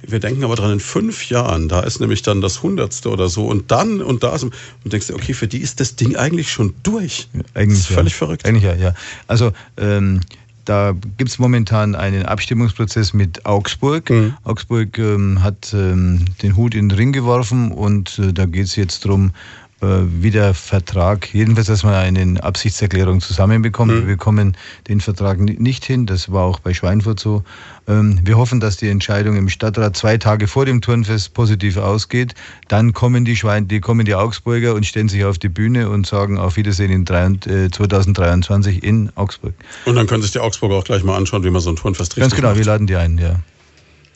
wir 0.06 0.20
denken 0.20 0.44
aber 0.44 0.54
dran 0.54 0.72
in 0.72 0.80
fünf 0.80 1.28
Jahren. 1.28 1.68
Da 1.68 1.80
ist 1.80 2.00
nämlich 2.00 2.22
dann 2.22 2.40
das 2.40 2.62
Hundertste 2.62 3.10
oder 3.10 3.28
so 3.28 3.46
und 3.46 3.70
dann 3.70 4.00
und 4.00 4.22
da 4.22 4.34
ist 4.34 4.44
und 4.44 4.52
denkst 4.84 5.08
dir, 5.08 5.14
okay, 5.14 5.34
für 5.34 5.48
die 5.48 5.58
ist 5.58 5.80
das 5.80 5.96
Ding 5.96 6.16
eigentlich 6.16 6.50
schon 6.52 6.74
durch. 6.82 7.28
Eigentlich 7.54 7.80
das 7.80 7.90
ist 7.90 7.94
völlig 7.94 8.12
ja. 8.12 8.18
verrückt. 8.18 8.46
Eigentlich 8.46 8.64
ja, 8.64 8.74
ja. 8.74 8.94
Also 9.26 9.52
ähm, 9.76 10.20
da 10.68 10.94
gibt 11.16 11.30
es 11.30 11.38
momentan 11.38 11.94
einen 11.94 12.26
Abstimmungsprozess 12.26 13.14
mit 13.14 13.46
Augsburg. 13.46 14.10
Mhm. 14.10 14.34
Augsburg 14.44 14.98
ähm, 14.98 15.42
hat 15.42 15.72
ähm, 15.72 16.26
den 16.42 16.56
Hut 16.56 16.74
in 16.74 16.88
den 16.90 16.98
Ring 16.98 17.12
geworfen 17.12 17.72
und 17.72 18.18
äh, 18.18 18.32
da 18.32 18.44
geht 18.44 18.64
es 18.64 18.76
jetzt 18.76 19.04
darum, 19.04 19.32
wie 19.80 20.30
der 20.32 20.54
Vertrag, 20.54 21.32
jedenfalls, 21.32 21.68
dass 21.68 21.84
man 21.84 21.94
eine 21.94 22.42
Absichtserklärung 22.42 23.20
zusammenbekommt. 23.20 23.92
Mhm. 23.92 23.98
Wir 24.00 24.06
bekommen 24.16 24.56
den 24.88 25.00
Vertrag 25.00 25.38
ni- 25.38 25.56
nicht 25.58 25.84
hin, 25.84 26.04
das 26.06 26.32
war 26.32 26.42
auch 26.44 26.58
bei 26.58 26.74
Schweinfurt 26.74 27.20
so. 27.20 27.44
Ähm, 27.86 28.18
wir 28.24 28.36
hoffen, 28.38 28.58
dass 28.58 28.76
die 28.76 28.88
Entscheidung 28.88 29.36
im 29.36 29.48
Stadtrat 29.48 29.96
zwei 29.96 30.18
Tage 30.18 30.48
vor 30.48 30.66
dem 30.66 30.80
Turnfest 30.80 31.32
positiv 31.32 31.76
ausgeht. 31.76 32.34
Dann 32.66 32.92
kommen 32.92 33.24
die 33.24 33.36
Schwein, 33.36 33.68
die 33.68 33.78
kommen 33.80 34.04
die 34.04 34.16
Augsburger 34.16 34.74
und 34.74 34.84
stellen 34.84 35.08
sich 35.08 35.24
auf 35.24 35.38
die 35.38 35.48
Bühne 35.48 35.88
und 35.90 36.06
sagen 36.08 36.38
auf 36.38 36.56
Wiedersehen 36.56 36.90
in 36.90 37.04
drei, 37.04 37.26
äh, 37.46 37.70
2023 37.70 38.82
in 38.82 39.10
Augsburg. 39.14 39.54
Und 39.84 39.94
dann 39.94 40.06
können 40.08 40.22
sich 40.22 40.32
die 40.32 40.40
Augsburger 40.40 40.74
auch 40.74 40.84
gleich 40.84 41.04
mal 41.04 41.16
anschauen, 41.16 41.44
wie 41.44 41.50
man 41.50 41.60
so 41.62 41.70
ein 41.70 41.76
Turnfest 41.76 42.12
richtig 42.16 42.22
Ganz 42.22 42.34
genau, 42.34 42.48
wir 42.50 42.56
macht. 42.56 42.66
laden 42.66 42.86
die 42.88 42.96
ein, 42.96 43.16
ja. 43.18 43.36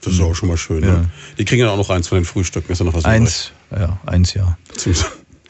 Das 0.05 0.15
ist 0.15 0.21
auch 0.21 0.35
schon 0.35 0.49
mal 0.49 0.57
schön. 0.57 0.83
Ja. 0.83 0.91
Ne? 0.91 1.11
Die 1.39 1.45
kriegen 1.45 1.63
dann 1.63 1.71
auch 1.71 1.77
noch 1.77 1.91
eins 1.91 2.09
von 2.09 2.19
den 2.19 2.25
Frühstücken. 2.25 2.73
Ist 2.73 2.81
ja 2.81 2.85
noch 2.85 2.95
was 2.95 3.05
Eins, 3.05 3.53
ja, 3.71 4.01
eins, 4.05 4.35
ja. 4.35 4.57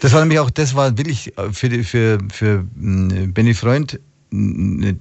Das 0.02 0.12
war 0.12 0.20
nämlich 0.20 0.40
auch, 0.40 0.50
das 0.50 0.74
war 0.74 0.98
wirklich 0.98 1.38
äh, 1.38 1.52
für, 1.52 1.68
die, 1.68 1.84
für, 1.84 2.18
für 2.32 2.64
mh, 2.74 3.28
Benny 3.32 3.54
Freund 3.54 4.00
mh, 4.32 4.94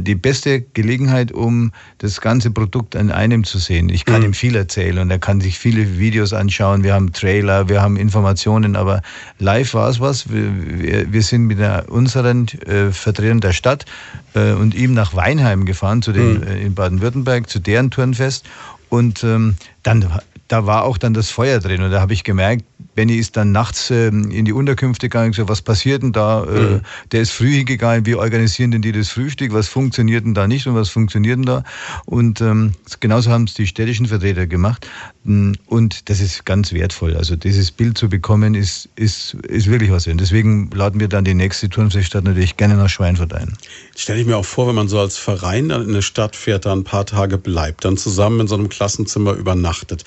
die 0.00 0.16
beste 0.16 0.62
Gelegenheit, 0.62 1.30
um 1.30 1.70
das 1.98 2.20
ganze 2.20 2.50
Produkt 2.50 2.96
an 2.96 3.12
einem 3.12 3.44
zu 3.44 3.58
sehen. 3.58 3.88
Ich 3.88 4.04
kann 4.04 4.22
Mhm. 4.22 4.26
ihm 4.26 4.34
viel 4.34 4.56
erzählen 4.56 4.98
und 4.98 5.12
er 5.12 5.20
kann 5.20 5.40
sich 5.40 5.56
viele 5.60 5.98
Videos 6.00 6.32
anschauen. 6.32 6.82
Wir 6.82 6.94
haben 6.94 7.12
Trailer, 7.12 7.68
wir 7.68 7.80
haben 7.80 7.96
Informationen, 7.96 8.74
aber 8.74 9.00
live 9.38 9.74
war 9.74 9.88
es 9.90 10.00
was. 10.00 10.28
Wir, 10.28 11.12
wir, 11.12 11.22
sind 11.22 11.44
mit 11.46 11.60
der, 11.60 11.84
unseren 11.88 12.48
äh, 12.66 12.90
Vertretern 12.90 13.38
der 13.40 13.52
Stadt 13.52 13.84
äh, 14.34 14.54
und 14.54 14.74
ihm 14.74 14.92
nach 14.92 15.14
Weinheim 15.14 15.66
gefahren, 15.66 16.02
zu 16.02 16.10
den, 16.10 16.38
Mhm. 16.38 16.42
äh, 16.42 16.62
in 16.62 16.74
Baden-Württemberg, 16.74 17.48
zu 17.48 17.60
deren 17.60 17.92
Turnfest. 17.92 18.44
Und 18.88 19.22
ähm, 19.22 19.54
dann, 19.84 20.04
da 20.48 20.66
war 20.66 20.84
auch 20.84 20.98
dann 20.98 21.14
das 21.14 21.30
Feuer 21.30 21.60
drin. 21.60 21.82
Und 21.82 21.90
da 21.90 22.00
habe 22.00 22.12
ich 22.14 22.24
gemerkt, 22.24 22.64
Benny 22.94 23.16
ist 23.16 23.36
dann 23.36 23.52
nachts 23.52 23.90
ähm, 23.90 24.30
in 24.30 24.44
die 24.44 24.52
Unterkünfte 24.52 25.08
gegangen 25.08 25.30
gesagt, 25.30 25.48
was 25.48 25.62
passiert 25.62 26.02
denn 26.02 26.12
da? 26.12 26.44
Äh, 26.44 26.58
Mhm. 26.58 26.80
der 27.12 27.20
ist 27.20 27.30
früh 27.32 27.52
hingegangen, 27.52 28.06
wie 28.06 28.14
organisieren 28.16 28.70
denn 28.70 28.82
die 28.82 28.92
das 28.92 29.10
Frühstück? 29.10 29.52
Was 29.52 29.68
funktioniert 29.68 30.24
denn 30.24 30.34
da 30.34 30.48
nicht 30.48 30.66
und 30.66 30.74
was 30.74 30.88
funktioniert 30.88 31.36
denn 31.38 31.44
da? 31.44 31.62
Und 32.06 32.40
ähm, 32.40 32.72
genauso 33.00 33.30
haben 33.30 33.44
es 33.44 33.54
die 33.54 33.66
städtischen 33.66 34.06
Vertreter 34.06 34.46
gemacht. 34.46 34.86
Mm, 35.24 35.52
Und 35.66 36.08
das 36.08 36.20
ist 36.20 36.44
ganz 36.44 36.72
wertvoll. 36.72 37.16
Also 37.16 37.36
dieses 37.36 37.70
Bild 37.70 37.98
zu 37.98 38.08
bekommen, 38.08 38.54
ist, 38.54 38.88
ist, 38.96 39.34
ist 39.46 39.70
wirklich 39.70 39.90
was. 39.92 40.06
Und 40.06 40.20
deswegen 40.20 40.70
laden 40.72 40.98
wir 40.98 41.08
dann 41.08 41.24
die 41.24 41.34
nächste 41.34 41.68
Turnfeststadt 41.68 42.24
natürlich 42.24 42.56
gerne 42.56 42.74
nach 42.76 42.88
Schweinfurt 42.88 43.32
ein. 43.34 43.52
Stelle 43.96 44.20
ich 44.20 44.26
mir 44.26 44.36
auch 44.36 44.44
vor, 44.44 44.66
wenn 44.68 44.74
man 44.74 44.88
so 44.88 44.98
als 44.98 45.18
Verein 45.18 45.70
in 45.70 45.72
eine 45.72 46.02
Stadt 46.02 46.34
fährt, 46.34 46.64
da 46.66 46.72
ein 46.72 46.84
paar 46.84 47.04
Tage 47.06 47.38
bleibt, 47.38 47.84
dann 47.84 47.96
zusammen 47.96 48.40
in 48.40 48.46
so 48.48 48.54
einem 48.54 48.68
Klassenzimmer 48.68 49.32
übernachtet. 49.34 50.04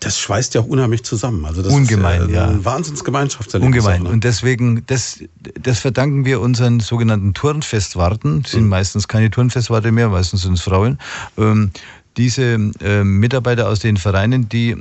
Das 0.00 0.18
schweißt 0.18 0.54
ja 0.54 0.62
auch 0.62 0.66
unheimlich 0.66 1.02
zusammen. 1.04 1.44
Also 1.44 1.62
das 1.62 1.72
Ungemein, 1.72 2.22
ist 2.22 2.28
äh, 2.30 2.32
ja. 2.34 2.48
ein 2.48 2.64
Wahnsinnsgemeinschaftserlebnis. 2.64 3.84
Ungemein. 3.84 4.00
auch, 4.00 4.08
ne? 4.08 4.10
Und 4.14 4.24
deswegen, 4.24 4.82
das, 4.86 5.20
das 5.62 5.80
verdanken 5.80 6.24
wir 6.24 6.40
unseren 6.40 6.80
sogenannten 6.80 7.34
Turnfestwarten. 7.34 8.42
Das 8.42 8.52
sind 8.52 8.66
meistens 8.66 9.08
keine 9.08 9.30
Turnfestwarte 9.30 9.92
mehr, 9.92 10.08
meistens 10.08 10.42
sind 10.42 10.54
es 10.54 10.62
Frauen. 10.62 10.98
Ähm, 11.36 11.70
diese 12.16 12.58
ähm, 12.80 13.18
Mitarbeiter 13.20 13.68
aus 13.68 13.80
den 13.80 13.96
Vereinen, 13.98 14.48
die- 14.48 14.76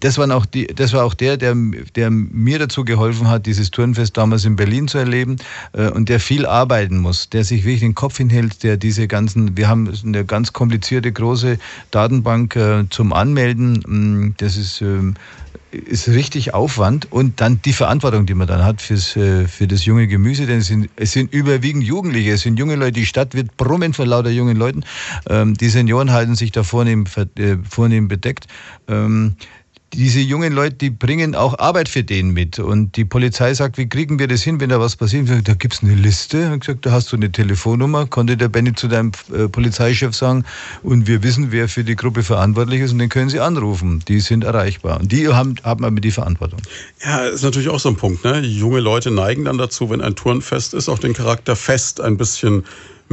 das, 0.00 0.18
waren 0.18 0.32
auch 0.32 0.46
die, 0.46 0.66
das 0.66 0.92
war 0.92 1.04
auch 1.04 1.14
der, 1.14 1.36
der, 1.36 1.54
der 1.94 2.10
mir 2.10 2.58
dazu 2.58 2.84
geholfen 2.84 3.28
hat, 3.28 3.46
dieses 3.46 3.70
Turnfest 3.70 4.16
damals 4.16 4.44
in 4.44 4.56
Berlin 4.56 4.88
zu 4.88 4.98
erleben 4.98 5.36
äh, 5.72 5.88
und 5.88 6.08
der 6.08 6.20
viel 6.20 6.46
arbeiten 6.46 6.98
muss, 6.98 7.28
der 7.30 7.44
sich 7.44 7.64
wirklich 7.64 7.80
den 7.80 7.94
Kopf 7.94 8.18
hinhält, 8.18 8.62
der 8.62 8.76
diese 8.76 9.08
ganzen, 9.08 9.56
wir 9.56 9.68
haben 9.68 9.92
eine 10.04 10.24
ganz 10.24 10.52
komplizierte 10.52 11.12
große 11.12 11.58
Datenbank 11.90 12.56
äh, 12.56 12.84
zum 12.90 13.12
Anmelden. 13.12 13.82
Mm, 13.86 14.34
Das 14.38 14.56
ist 14.56 14.80
ähm, 14.80 15.14
ist 15.72 16.08
richtig 16.08 16.54
Aufwand 16.54 17.10
und 17.10 17.40
dann 17.40 17.60
die 17.62 17.72
Verantwortung, 17.72 18.26
die 18.26 18.34
man 18.34 18.46
dann 18.46 18.64
hat 18.64 18.82
fürs, 18.82 19.16
äh, 19.16 19.46
für 19.48 19.66
das 19.66 19.84
junge 19.84 20.06
Gemüse, 20.06 20.46
denn 20.46 20.58
es 20.58 20.66
sind, 20.66 20.90
es 20.96 21.12
sind 21.12 21.32
überwiegend 21.32 21.84
Jugendliche, 21.84 22.32
es 22.32 22.42
sind 22.42 22.58
junge 22.58 22.76
Leute, 22.76 22.92
die 22.92 23.06
Stadt 23.06 23.34
wird 23.34 23.56
brummen 23.56 23.94
von 23.94 24.06
lauter 24.06 24.30
jungen 24.30 24.56
Leuten. 24.56 24.84
Ähm, 25.28 25.54
die 25.54 25.68
Senioren 25.68 26.12
halten 26.12 26.34
sich 26.34 26.52
da 26.52 26.62
vornehm, 26.62 27.04
äh, 27.36 27.56
vornehm 27.68 28.08
bedeckt. 28.08 28.46
Ähm, 28.88 29.36
diese 29.94 30.20
jungen 30.20 30.52
Leute, 30.52 30.76
die 30.76 30.90
bringen 30.90 31.34
auch 31.34 31.58
Arbeit 31.58 31.88
für 31.88 32.02
den 32.02 32.30
mit. 32.30 32.58
Und 32.58 32.96
die 32.96 33.04
Polizei 33.04 33.52
sagt, 33.52 33.76
wie 33.76 33.88
kriegen 33.88 34.18
wir 34.18 34.26
das 34.26 34.42
hin, 34.42 34.60
wenn 34.60 34.70
da 34.70 34.80
was 34.80 34.96
passiert? 34.96 35.24
Ich 35.24 35.30
sag, 35.30 35.44
Da 35.44 35.54
gibt's 35.54 35.82
eine 35.82 35.94
Liste. 35.94 36.50
Ich 36.54 36.60
gesagt, 36.60 36.86
da 36.86 36.92
hast 36.92 37.12
du 37.12 37.16
eine 37.16 37.30
Telefonnummer. 37.30 38.06
Konnte 38.06 38.36
der 38.36 38.48
Benny 38.48 38.74
zu 38.74 38.88
deinem 38.88 39.12
äh, 39.34 39.48
Polizeichef 39.48 40.14
sagen. 40.14 40.44
Und 40.82 41.06
wir 41.06 41.22
wissen, 41.22 41.52
wer 41.52 41.68
für 41.68 41.84
die 41.84 41.96
Gruppe 41.96 42.22
verantwortlich 42.22 42.80
ist. 42.80 42.92
Und 42.92 42.98
den 42.98 43.10
können 43.10 43.28
sie 43.28 43.40
anrufen. 43.40 44.02
Die 44.08 44.20
sind 44.20 44.44
erreichbar. 44.44 45.00
Und 45.00 45.12
die 45.12 45.28
haben, 45.28 45.56
haben 45.62 45.84
aber 45.84 46.00
die 46.00 46.10
Verantwortung. 46.10 46.60
Ja, 47.04 47.26
ist 47.26 47.42
natürlich 47.42 47.68
auch 47.68 47.80
so 47.80 47.90
ein 47.90 47.96
Punkt. 47.96 48.24
Ne? 48.24 48.40
Junge 48.40 48.80
Leute 48.80 49.10
neigen 49.10 49.44
dann 49.44 49.58
dazu, 49.58 49.90
wenn 49.90 50.00
ein 50.00 50.14
Turnfest 50.14 50.72
ist, 50.74 50.88
auch 50.88 50.98
den 50.98 51.12
Charakter 51.12 51.54
Fest 51.54 52.00
ein 52.00 52.16
bisschen 52.16 52.64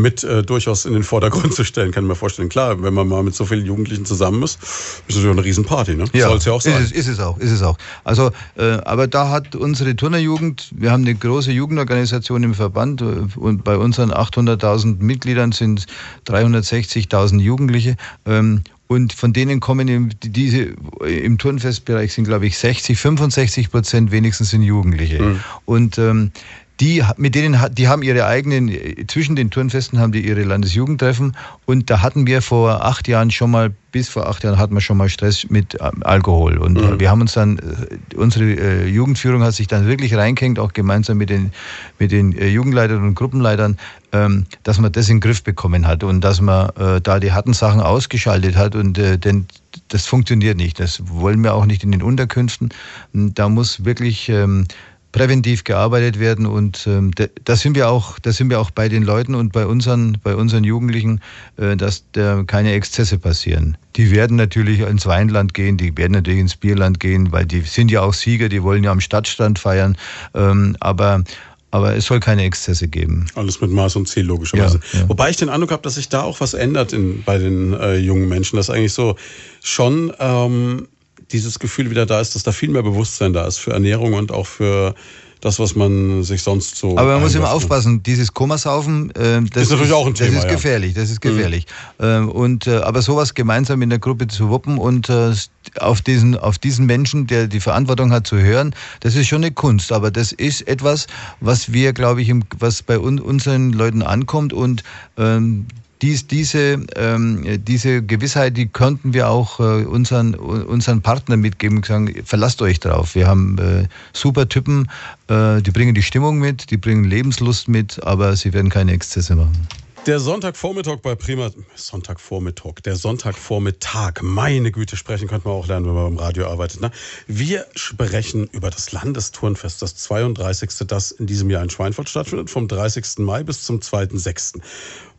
mit 0.01 0.23
äh, 0.23 0.43
durchaus 0.43 0.85
in 0.85 0.93
den 0.93 1.03
Vordergrund 1.03 1.53
zu 1.59 1.63
stellen, 1.63 1.91
kann 1.91 2.03
ich 2.05 2.07
mir 2.09 2.15
vorstellen. 2.15 2.49
Klar, 2.49 2.81
wenn 2.81 2.93
man 2.93 3.07
mal 3.07 3.23
mit 3.23 3.35
so 3.35 3.45
vielen 3.45 3.65
Jugendlichen 3.65 4.05
zusammen 4.05 4.41
ist, 4.43 4.59
ist 5.07 5.15
natürlich 5.15 5.31
eine 5.31 5.43
Riesenparty. 5.43 5.95
Ne? 5.95 6.05
Soll 6.27 6.37
es 6.37 6.45
ja 6.45 6.53
auch 6.53 6.61
sein. 6.61 6.81
Ist 6.81 6.91
es, 6.91 6.97
ist 6.97 7.07
es 7.07 7.19
auch, 7.19 7.37
ist 7.37 7.51
es 7.51 7.61
auch. 7.61 7.77
Also, 8.03 8.31
äh, 8.57 8.63
aber 8.85 9.07
da 9.07 9.29
hat 9.29 9.55
unsere 9.55 9.95
Turnerjugend, 9.95 10.69
wir 10.75 10.91
haben 10.91 11.03
eine 11.03 11.15
große 11.15 11.51
Jugendorganisation 11.51 12.43
im 12.43 12.53
Verband 12.53 13.01
äh, 13.01 13.05
und 13.35 13.63
bei 13.63 13.77
unseren 13.77 14.11
800.000 14.11 15.01
Mitgliedern 15.01 15.51
sind 15.51 15.85
360.000 16.27 17.39
Jugendliche. 17.39 17.95
Ähm, 18.25 18.61
und 18.87 19.13
von 19.13 19.33
denen 19.33 19.59
kommen 19.59 19.87
im, 19.87 20.09
die- 20.23 20.29
diese 20.29 20.73
im 21.05 21.37
Turnfestbereich 21.37 22.11
sind, 22.13 22.23
glaube 22.23 22.47
ich, 22.47 22.57
60, 22.57 22.97
65 22.97 23.69
Prozent 23.69 24.11
wenigstens 24.11 24.49
sind 24.49 24.63
Jugendliche. 24.63 25.35
Und 25.65 25.99
ähm, 25.99 26.31
die, 26.79 27.03
mit 27.17 27.35
denen, 27.35 27.59
die 27.73 27.87
haben 27.87 28.03
ihre 28.03 28.25
eigenen, 28.25 28.71
zwischen 29.07 29.35
den 29.35 29.51
Turnfesten 29.51 29.99
haben 29.99 30.11
die 30.11 30.25
ihre 30.25 30.43
Landesjugendtreffen 30.43 31.35
und 31.65 31.89
da 31.89 32.01
hatten 32.01 32.25
wir 32.25 32.41
vor 32.41 32.85
acht 32.85 33.07
Jahren 33.07 33.31
schon 33.31 33.51
mal, 33.51 33.71
bis 33.91 34.07
vor 34.07 34.27
acht 34.27 34.43
Jahren 34.43 34.57
hatten 34.57 34.73
wir 34.73 34.81
schon 34.81 34.97
mal 34.97 35.09
Stress 35.09 35.49
mit 35.49 35.77
ähm, 35.81 36.01
Alkohol 36.01 36.57
und 36.57 36.77
äh, 36.77 36.99
wir 36.99 37.09
haben 37.09 37.21
uns 37.21 37.33
dann, 37.33 37.57
äh, 37.57 38.15
unsere 38.15 38.45
äh, 38.45 38.87
Jugendführung 38.87 39.43
hat 39.43 39.55
sich 39.55 39.67
dann 39.67 39.87
wirklich 39.87 40.15
reingehängt, 40.15 40.57
auch 40.57 40.71
gemeinsam 40.71 41.17
mit 41.17 41.29
den, 41.29 41.51
mit 41.97 42.11
den 42.11 42.37
äh, 42.37 42.47
Jugendleitern 42.47 43.03
und 43.03 43.15
Gruppenleitern, 43.15 43.77
ähm, 44.13 44.45
dass 44.63 44.79
man 44.79 44.91
das 44.91 45.09
in 45.09 45.17
den 45.17 45.21
Griff 45.21 45.43
bekommen 45.43 45.85
hat 45.85 46.03
und 46.03 46.21
dass 46.21 46.39
man 46.39 46.69
äh, 46.77 47.01
da 47.01 47.19
die 47.19 47.33
harten 47.33 47.53
Sachen 47.53 47.81
ausgeschaltet 47.81 48.55
hat 48.55 48.75
und 48.75 48.97
äh, 48.97 49.17
denn 49.17 49.47
das 49.89 50.05
funktioniert 50.05 50.57
nicht. 50.57 50.79
Das 50.79 51.01
wollen 51.07 51.43
wir 51.43 51.53
auch 51.53 51.65
nicht 51.65 51.83
in 51.83 51.91
den 51.91 52.01
Unterkünften. 52.01 52.69
Da 53.13 53.49
muss 53.49 53.85
wirklich 53.85 54.29
ähm, 54.29 54.65
präventiv 55.11 55.63
gearbeitet 55.63 56.19
werden 56.19 56.45
und 56.45 56.85
ähm, 56.87 57.11
da, 57.43 57.55
sind 57.55 57.75
wir 57.75 57.89
auch, 57.89 58.19
da 58.19 58.31
sind 58.31 58.49
wir 58.49 58.59
auch 58.59 58.69
bei 58.69 58.89
den 58.89 59.03
Leuten 59.03 59.33
und 59.33 59.51
bei 59.51 59.65
unseren, 59.65 60.17
bei 60.23 60.35
unseren 60.35 60.63
Jugendlichen, 60.63 61.21
äh, 61.57 61.75
dass 61.75 62.03
da 62.11 62.43
keine 62.43 62.73
Exzesse 62.73 63.17
passieren. 63.17 63.77
Die 63.95 64.11
werden 64.11 64.37
natürlich 64.37 64.81
ins 64.81 65.07
Weinland 65.07 65.53
gehen, 65.53 65.77
die 65.77 65.97
werden 65.97 66.13
natürlich 66.13 66.39
ins 66.39 66.55
Bierland 66.55 66.99
gehen, 66.99 67.31
weil 67.31 67.45
die 67.45 67.61
sind 67.61 67.89
ja 67.89 68.01
auch 68.01 68.13
Sieger, 68.13 68.49
die 68.49 68.61
wollen 68.61 68.83
ja 68.83 68.91
am 68.91 69.01
Stadtstand 69.01 69.57
feiern, 69.57 69.97
ähm, 70.35 70.75
aber 70.79 71.23
aber 71.71 71.95
es 71.95 72.05
soll 72.05 72.19
keine 72.19 72.43
Exzesse 72.45 72.87
geben. 72.87 73.27
Alles 73.35 73.61
mit 73.61 73.69
Maß 73.69 73.95
und 73.95 74.07
Ziel, 74.07 74.25
logischerweise. 74.25 74.79
Ja, 74.91 75.01
ja. 75.01 75.09
Wobei 75.09 75.29
ich 75.29 75.37
den 75.37 75.49
Eindruck 75.49 75.71
habe, 75.71 75.83
dass 75.83 75.95
sich 75.95 76.09
da 76.09 76.23
auch 76.23 76.39
was 76.39 76.55
ändert 76.55 76.93
in, 76.93 77.23
bei 77.23 77.37
den 77.37 77.73
äh, 77.73 77.97
jungen 77.97 78.27
Menschen, 78.27 78.55
dass 78.55 78.71
eigentlich 78.71 78.93
so 78.93 79.15
schon 79.61 80.11
ähm, 80.19 80.87
dieses 81.31 81.59
Gefühl 81.59 81.89
wieder 81.89 82.05
da 82.05 82.19
ist, 82.19 82.35
dass 82.35 82.43
da 82.43 82.51
viel 82.51 82.69
mehr 82.69 82.83
Bewusstsein 82.83 83.33
da 83.33 83.45
ist 83.45 83.57
für 83.57 83.71
Ernährung 83.71 84.13
und 84.13 84.31
auch 84.31 84.47
für 84.47 84.95
das, 85.41 85.57
was 85.59 85.75
man 85.75 86.23
sich 86.23 86.43
sonst 86.43 86.75
so. 86.75 86.97
Aber 86.97 87.13
man 87.13 87.21
muss 87.21 87.35
immer 87.35 87.51
aufpassen, 87.51 88.03
dieses 88.03 88.33
Komasaufen, 88.33 89.11
äh, 89.11 89.41
das 89.53 89.63
Ist 89.63 89.69
natürlich 89.71 89.93
auch 89.93 90.05
ein 90.05 90.13
Thema, 90.13 90.31
Das 90.31 90.37
ist 90.39 90.43
ja. 90.43 90.49
Mhm. 90.49 90.55
gefährlich, 90.55 90.93
das 90.93 91.09
ist 91.09 91.21
gefährlich. 91.21 91.65
Ähm, 91.99 92.29
und, 92.29 92.67
äh, 92.67 92.77
aber 92.77 93.01
sowas 93.01 93.33
gemeinsam 93.33 93.81
in 93.81 93.89
der 93.89 93.99
Gruppe 93.99 94.27
zu 94.27 94.49
wuppen 94.49 94.77
und 94.77 95.09
äh, 95.09 95.31
auf, 95.79 96.01
diesen, 96.01 96.37
auf 96.37 96.57
diesen 96.57 96.85
Menschen, 96.85 97.27
der 97.27 97.47
die 97.47 97.61
Verantwortung 97.61 98.11
hat, 98.11 98.27
zu 98.27 98.37
hören, 98.37 98.75
das 98.99 99.15
ist 99.15 99.27
schon 99.27 99.43
eine 99.43 99.51
Kunst. 99.51 99.93
Aber 99.93 100.11
das 100.11 100.33
ist 100.33 100.67
etwas, 100.67 101.07
was 101.39 101.71
wir, 101.71 101.93
glaube 101.93 102.21
ich, 102.21 102.29
im, 102.29 102.43
was 102.57 102.83
bei 102.83 102.99
un, 102.99 103.19
unseren 103.19 103.71
Leuten 103.71 104.01
ankommt 104.01 104.51
und 104.51 104.83
ähm, 105.17 105.67
dies, 106.01 106.27
diese, 106.27 106.85
ähm, 106.95 107.45
diese 107.65 108.01
Gewissheit, 108.01 108.55
die 108.55 108.67
könnten 108.67 109.13
wir 109.13 109.29
auch 109.29 109.59
äh, 109.59 109.85
unseren, 109.85 110.33
unseren 110.35 111.01
Partnern 111.01 111.41
mitgeben 111.41 111.77
und 111.77 111.85
sagen, 111.85 112.13
verlasst 112.23 112.61
euch 112.61 112.79
drauf. 112.79 113.15
Wir 113.15 113.27
haben 113.27 113.57
äh, 113.57 113.87
super 114.13 114.47
Typen, 114.47 114.89
äh, 115.27 115.61
die 115.61 115.71
bringen 115.71 115.93
die 115.93 116.03
Stimmung 116.03 116.39
mit, 116.39 116.71
die 116.71 116.77
bringen 116.77 117.03
Lebenslust 117.03 117.67
mit, 117.67 118.01
aber 118.03 118.35
sie 118.35 118.53
werden 118.53 118.69
keine 118.69 118.93
Exzesse 118.93 119.35
machen. 119.35 119.67
Der 120.09 120.19
Sonntagvormittag 120.19 121.01
bei 121.03 121.13
Prima. 121.13 121.51
Sonntagvormittag. 121.75 122.81
Der 122.83 122.95
Sonntagvormittag. 122.95 124.23
Meine 124.23 124.71
Güte, 124.71 124.97
sprechen 124.97 125.27
könnte 125.27 125.47
man 125.47 125.57
auch 125.57 125.67
lernen, 125.67 125.85
wenn 125.85 125.93
man 125.93 126.05
beim 126.05 126.17
Radio 126.17 126.47
arbeitet. 126.47 126.81
Ne? 126.81 126.89
Wir 127.27 127.67
sprechen 127.75 128.47
über 128.47 128.71
das 128.71 128.91
Landesturnfest, 128.91 129.83
das 129.83 129.97
32. 129.97 130.87
das 130.87 131.11
in 131.11 131.27
diesem 131.27 131.51
Jahr 131.51 131.61
in 131.61 131.69
Schweinfurt 131.69 132.09
stattfindet, 132.09 132.49
vom 132.49 132.67
30. 132.67 133.19
Mai 133.19 133.43
bis 133.43 133.61
zum 133.61 133.81
2.6. 133.81 134.61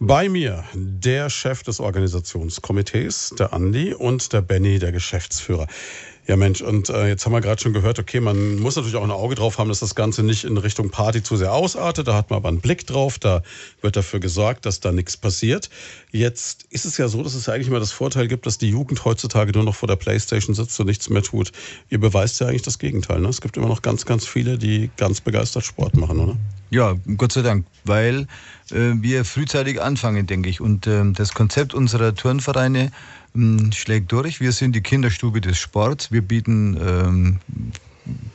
Bei 0.00 0.28
mir 0.28 0.64
der 0.74 1.30
Chef 1.30 1.62
des 1.62 1.78
Organisationskomitees, 1.78 3.34
der 3.38 3.52
Andi, 3.52 3.94
und 3.94 4.32
der 4.32 4.40
Benny, 4.40 4.80
der 4.80 4.90
Geschäftsführer. 4.90 5.68
Ja, 6.30 6.36
Mensch, 6.36 6.60
und 6.60 6.88
äh, 6.90 7.08
jetzt 7.08 7.26
haben 7.26 7.32
wir 7.32 7.40
gerade 7.40 7.60
schon 7.60 7.72
gehört, 7.72 7.98
okay, 7.98 8.20
man 8.20 8.60
muss 8.60 8.76
natürlich 8.76 8.94
auch 8.94 9.02
ein 9.02 9.10
Auge 9.10 9.34
drauf 9.34 9.58
haben, 9.58 9.68
dass 9.68 9.80
das 9.80 9.96
Ganze 9.96 10.22
nicht 10.22 10.44
in 10.44 10.58
Richtung 10.58 10.88
Party 10.88 11.24
zu 11.24 11.36
sehr 11.36 11.52
ausartet. 11.52 12.06
Da 12.06 12.14
hat 12.14 12.30
man 12.30 12.36
aber 12.36 12.48
einen 12.50 12.60
Blick 12.60 12.86
drauf, 12.86 13.18
da 13.18 13.42
wird 13.80 13.96
dafür 13.96 14.20
gesorgt, 14.20 14.64
dass 14.64 14.78
da 14.78 14.92
nichts 14.92 15.16
passiert. 15.16 15.70
Jetzt 16.12 16.66
ist 16.70 16.84
es 16.84 16.98
ja 16.98 17.08
so, 17.08 17.24
dass 17.24 17.34
es 17.34 17.46
ja 17.46 17.54
eigentlich 17.54 17.66
immer 17.66 17.80
das 17.80 17.90
Vorteil 17.90 18.28
gibt, 18.28 18.46
dass 18.46 18.58
die 18.58 18.70
Jugend 18.70 19.04
heutzutage 19.04 19.50
nur 19.50 19.64
noch 19.64 19.74
vor 19.74 19.88
der 19.88 19.96
Playstation 19.96 20.54
sitzt 20.54 20.78
und 20.78 20.86
nichts 20.86 21.10
mehr 21.10 21.24
tut. 21.24 21.50
Ihr 21.88 21.98
beweist 21.98 22.38
ja 22.38 22.46
eigentlich 22.46 22.62
das 22.62 22.78
Gegenteil. 22.78 23.18
Ne? 23.18 23.28
Es 23.28 23.40
gibt 23.40 23.56
immer 23.56 23.66
noch 23.66 23.82
ganz, 23.82 24.06
ganz 24.06 24.24
viele, 24.24 24.56
die 24.56 24.88
ganz 24.96 25.20
begeistert 25.20 25.64
Sport 25.64 25.96
machen, 25.96 26.20
oder? 26.20 26.36
Ja, 26.70 26.94
Gott 27.16 27.32
sei 27.32 27.42
Dank, 27.42 27.66
weil 27.82 28.28
äh, 28.70 28.92
wir 28.94 29.24
frühzeitig 29.24 29.82
anfangen, 29.82 30.28
denke 30.28 30.48
ich. 30.48 30.60
Und 30.60 30.86
äh, 30.86 31.10
das 31.10 31.34
Konzept 31.34 31.74
unserer 31.74 32.14
Turnvereine 32.14 32.92
ähm, 33.34 33.72
schlägt 33.72 34.12
durch. 34.12 34.40
Wir 34.40 34.52
sind 34.52 34.74
die 34.74 34.82
Kinderstube 34.82 35.40
des 35.40 35.58
Sports. 35.58 36.10
Wir 36.12 36.22
bieten 36.22 36.76
ähm, 36.80 37.38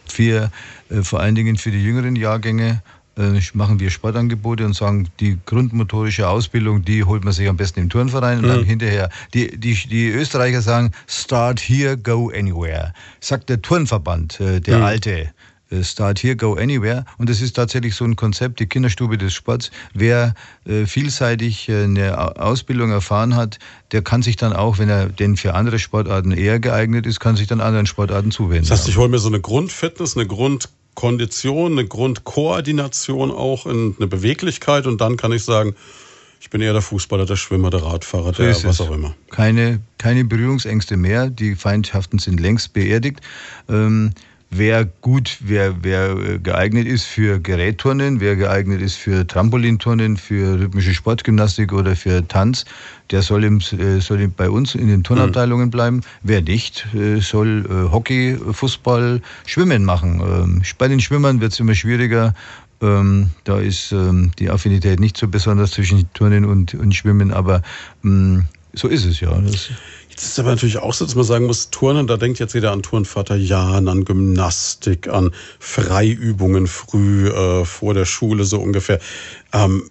für, 0.07 0.51
äh, 0.89 1.01
vor 1.01 1.19
allen 1.19 1.35
Dingen 1.35 1.57
für 1.57 1.71
die 1.71 1.83
jüngeren 1.83 2.15
Jahrgänge 2.15 2.81
äh, 3.17 3.39
machen 3.53 3.79
wir 3.79 3.89
Sportangebote 3.89 4.65
und 4.65 4.73
sagen, 4.73 5.07
die 5.19 5.37
grundmotorische 5.45 6.27
Ausbildung, 6.27 6.83
die 6.83 7.03
holt 7.03 7.23
man 7.23 7.33
sich 7.33 7.47
am 7.47 7.57
besten 7.57 7.81
im 7.81 7.89
Turnverein 7.89 8.39
und 8.39 8.47
dann 8.47 8.61
mhm. 8.61 8.65
hinterher. 8.65 9.09
Die, 9.33 9.57
die, 9.57 9.73
die 9.73 10.09
Österreicher 10.09 10.61
sagen, 10.61 10.91
start 11.07 11.59
here, 11.59 11.97
go 11.97 12.29
anywhere. 12.29 12.93
Sagt 13.21 13.49
der 13.49 13.61
Turnverband, 13.61 14.39
äh, 14.39 14.59
der 14.59 14.79
mhm. 14.79 14.83
alte. 14.83 15.31
Äh, 15.69 15.83
Start 15.83 16.21
Here, 16.21 16.35
Go 16.35 16.53
Anywhere. 16.53 17.05
Und 17.17 17.29
das 17.29 17.41
ist 17.41 17.55
tatsächlich 17.55 17.95
so 17.95 18.05
ein 18.05 18.15
Konzept, 18.15 18.59
die 18.59 18.67
Kinderstube 18.67 19.17
des 19.17 19.33
Sports. 19.33 19.71
Wer 19.93 20.33
äh, 20.65 20.85
vielseitig 20.85 21.69
äh, 21.69 21.83
eine 21.83 22.39
Ausbildung 22.39 22.91
erfahren 22.91 23.35
hat, 23.35 23.59
der 23.91 24.01
kann 24.01 24.21
sich 24.21 24.35
dann 24.35 24.53
auch, 24.53 24.77
wenn 24.77 24.89
er 24.89 25.07
denn 25.07 25.37
für 25.37 25.53
andere 25.55 25.79
Sportarten 25.79 26.31
eher 26.31 26.59
geeignet 26.59 27.05
ist, 27.05 27.19
kann 27.19 27.35
sich 27.35 27.47
dann 27.47 27.61
anderen 27.61 27.85
Sportarten 27.85 28.31
zuwenden. 28.31 28.67
Das 28.67 28.79
heißt, 28.79 28.89
ich 28.89 28.97
hole 28.97 29.09
mir 29.09 29.19
so 29.19 29.29
eine 29.29 29.39
Grundfitness, 29.39 30.15
eine 30.15 30.27
Grundkondition, 30.27 31.73
eine 31.73 31.87
Grundkoordination 31.87 33.31
auch, 33.31 33.65
in 33.65 33.95
eine 33.97 34.07
Beweglichkeit 34.07 34.85
und 34.85 35.01
dann 35.01 35.17
kann 35.17 35.31
ich 35.31 35.43
sagen, 35.43 35.75
ich 36.41 36.51
bin 36.51 36.61
eher 36.61 36.73
der 36.73 36.83
Fußballer, 36.83 37.25
der 37.25 37.37
Schwimmer, 37.37 37.71
der 37.71 37.81
Radfahrer, 37.81 38.31
der 38.31 38.53
so 38.53 38.67
was 38.67 38.79
auch 38.79 38.91
immer. 38.91 39.15
Keine, 39.31 39.79
keine 39.97 40.25
Berührungsängste 40.25 40.95
mehr. 40.95 41.31
Die 41.31 41.55
Feindschaften 41.55 42.19
sind 42.19 42.39
längst 42.39 42.73
beerdigt. 42.73 43.21
Ähm, 43.67 44.11
wer 44.49 44.85
gut, 44.85 45.37
wer, 45.41 45.83
wer 45.83 46.11
äh, 46.11 46.39
geeignet 46.39 46.87
ist 46.87 47.05
für 47.05 47.39
Gerätturnen, 47.39 48.19
wer 48.19 48.35
geeignet 48.35 48.81
ist 48.81 48.95
für 48.95 49.25
Trampolinturnen, 49.25 50.17
für 50.17 50.59
rhythmische 50.59 50.93
Sportgymnastik 50.93 51.73
oder 51.73 51.95
für 51.95 52.27
Tanz, 52.27 52.65
der 53.11 53.21
soll, 53.21 53.43
im, 53.43 53.59
äh, 53.59 53.99
soll 53.99 54.27
bei 54.29 54.49
uns 54.49 54.75
in 54.75 54.87
den 54.87 55.03
Turnabteilungen 55.03 55.69
bleiben. 55.69 56.01
Wer 56.23 56.41
nicht, 56.41 56.87
äh, 56.93 57.19
soll 57.19 57.65
Hockey, 57.91 58.37
Fußball, 58.51 59.21
Schwimmen 59.45 59.83
machen. 59.85 60.21
Ähm, 60.21 60.61
bei 60.77 60.87
den 60.87 60.99
Schwimmern 60.99 61.41
wird 61.41 61.53
es 61.53 61.59
immer 61.59 61.75
schwieriger. 61.75 62.33
Ähm, 62.81 63.29
da 63.45 63.59
ist 63.59 63.91
ähm, 63.91 64.31
die 64.37 64.49
Affinität 64.49 64.99
nicht 64.99 65.17
so 65.17 65.27
besonders 65.27 65.71
zwischen 65.71 66.11
Turnen 66.13 66.45
und, 66.45 66.73
und 66.73 66.93
Schwimmen, 66.93 67.31
aber 67.31 67.61
so 68.73 68.87
ist 68.89 69.05
es 69.05 69.19
ja. 69.21 69.31
Das 69.39 69.69
Jetzt 70.15 70.27
ist 70.27 70.39
aber 70.39 70.51
natürlich 70.51 70.77
auch 70.77 70.93
so, 70.93 71.03
dass 71.03 71.15
man 71.15 71.25
sagen 71.25 71.45
muss, 71.45 71.71
Turnen, 71.71 72.07
da 72.07 72.15
denkt 72.15 72.39
jetzt 72.39 72.53
jeder 72.53 72.71
an 72.71 72.81
Turnvater 72.81 73.35
Jan, 73.35 73.89
an 73.89 74.05
Gymnastik, 74.05 75.09
an 75.09 75.31
Freiübungen 75.59 76.67
früh 76.67 77.27
äh, 77.27 77.65
vor 77.65 77.93
der 77.93 78.05
Schule 78.05 78.45
so 78.45 78.61
ungefähr. 78.61 78.99
Ähm, 79.51 79.89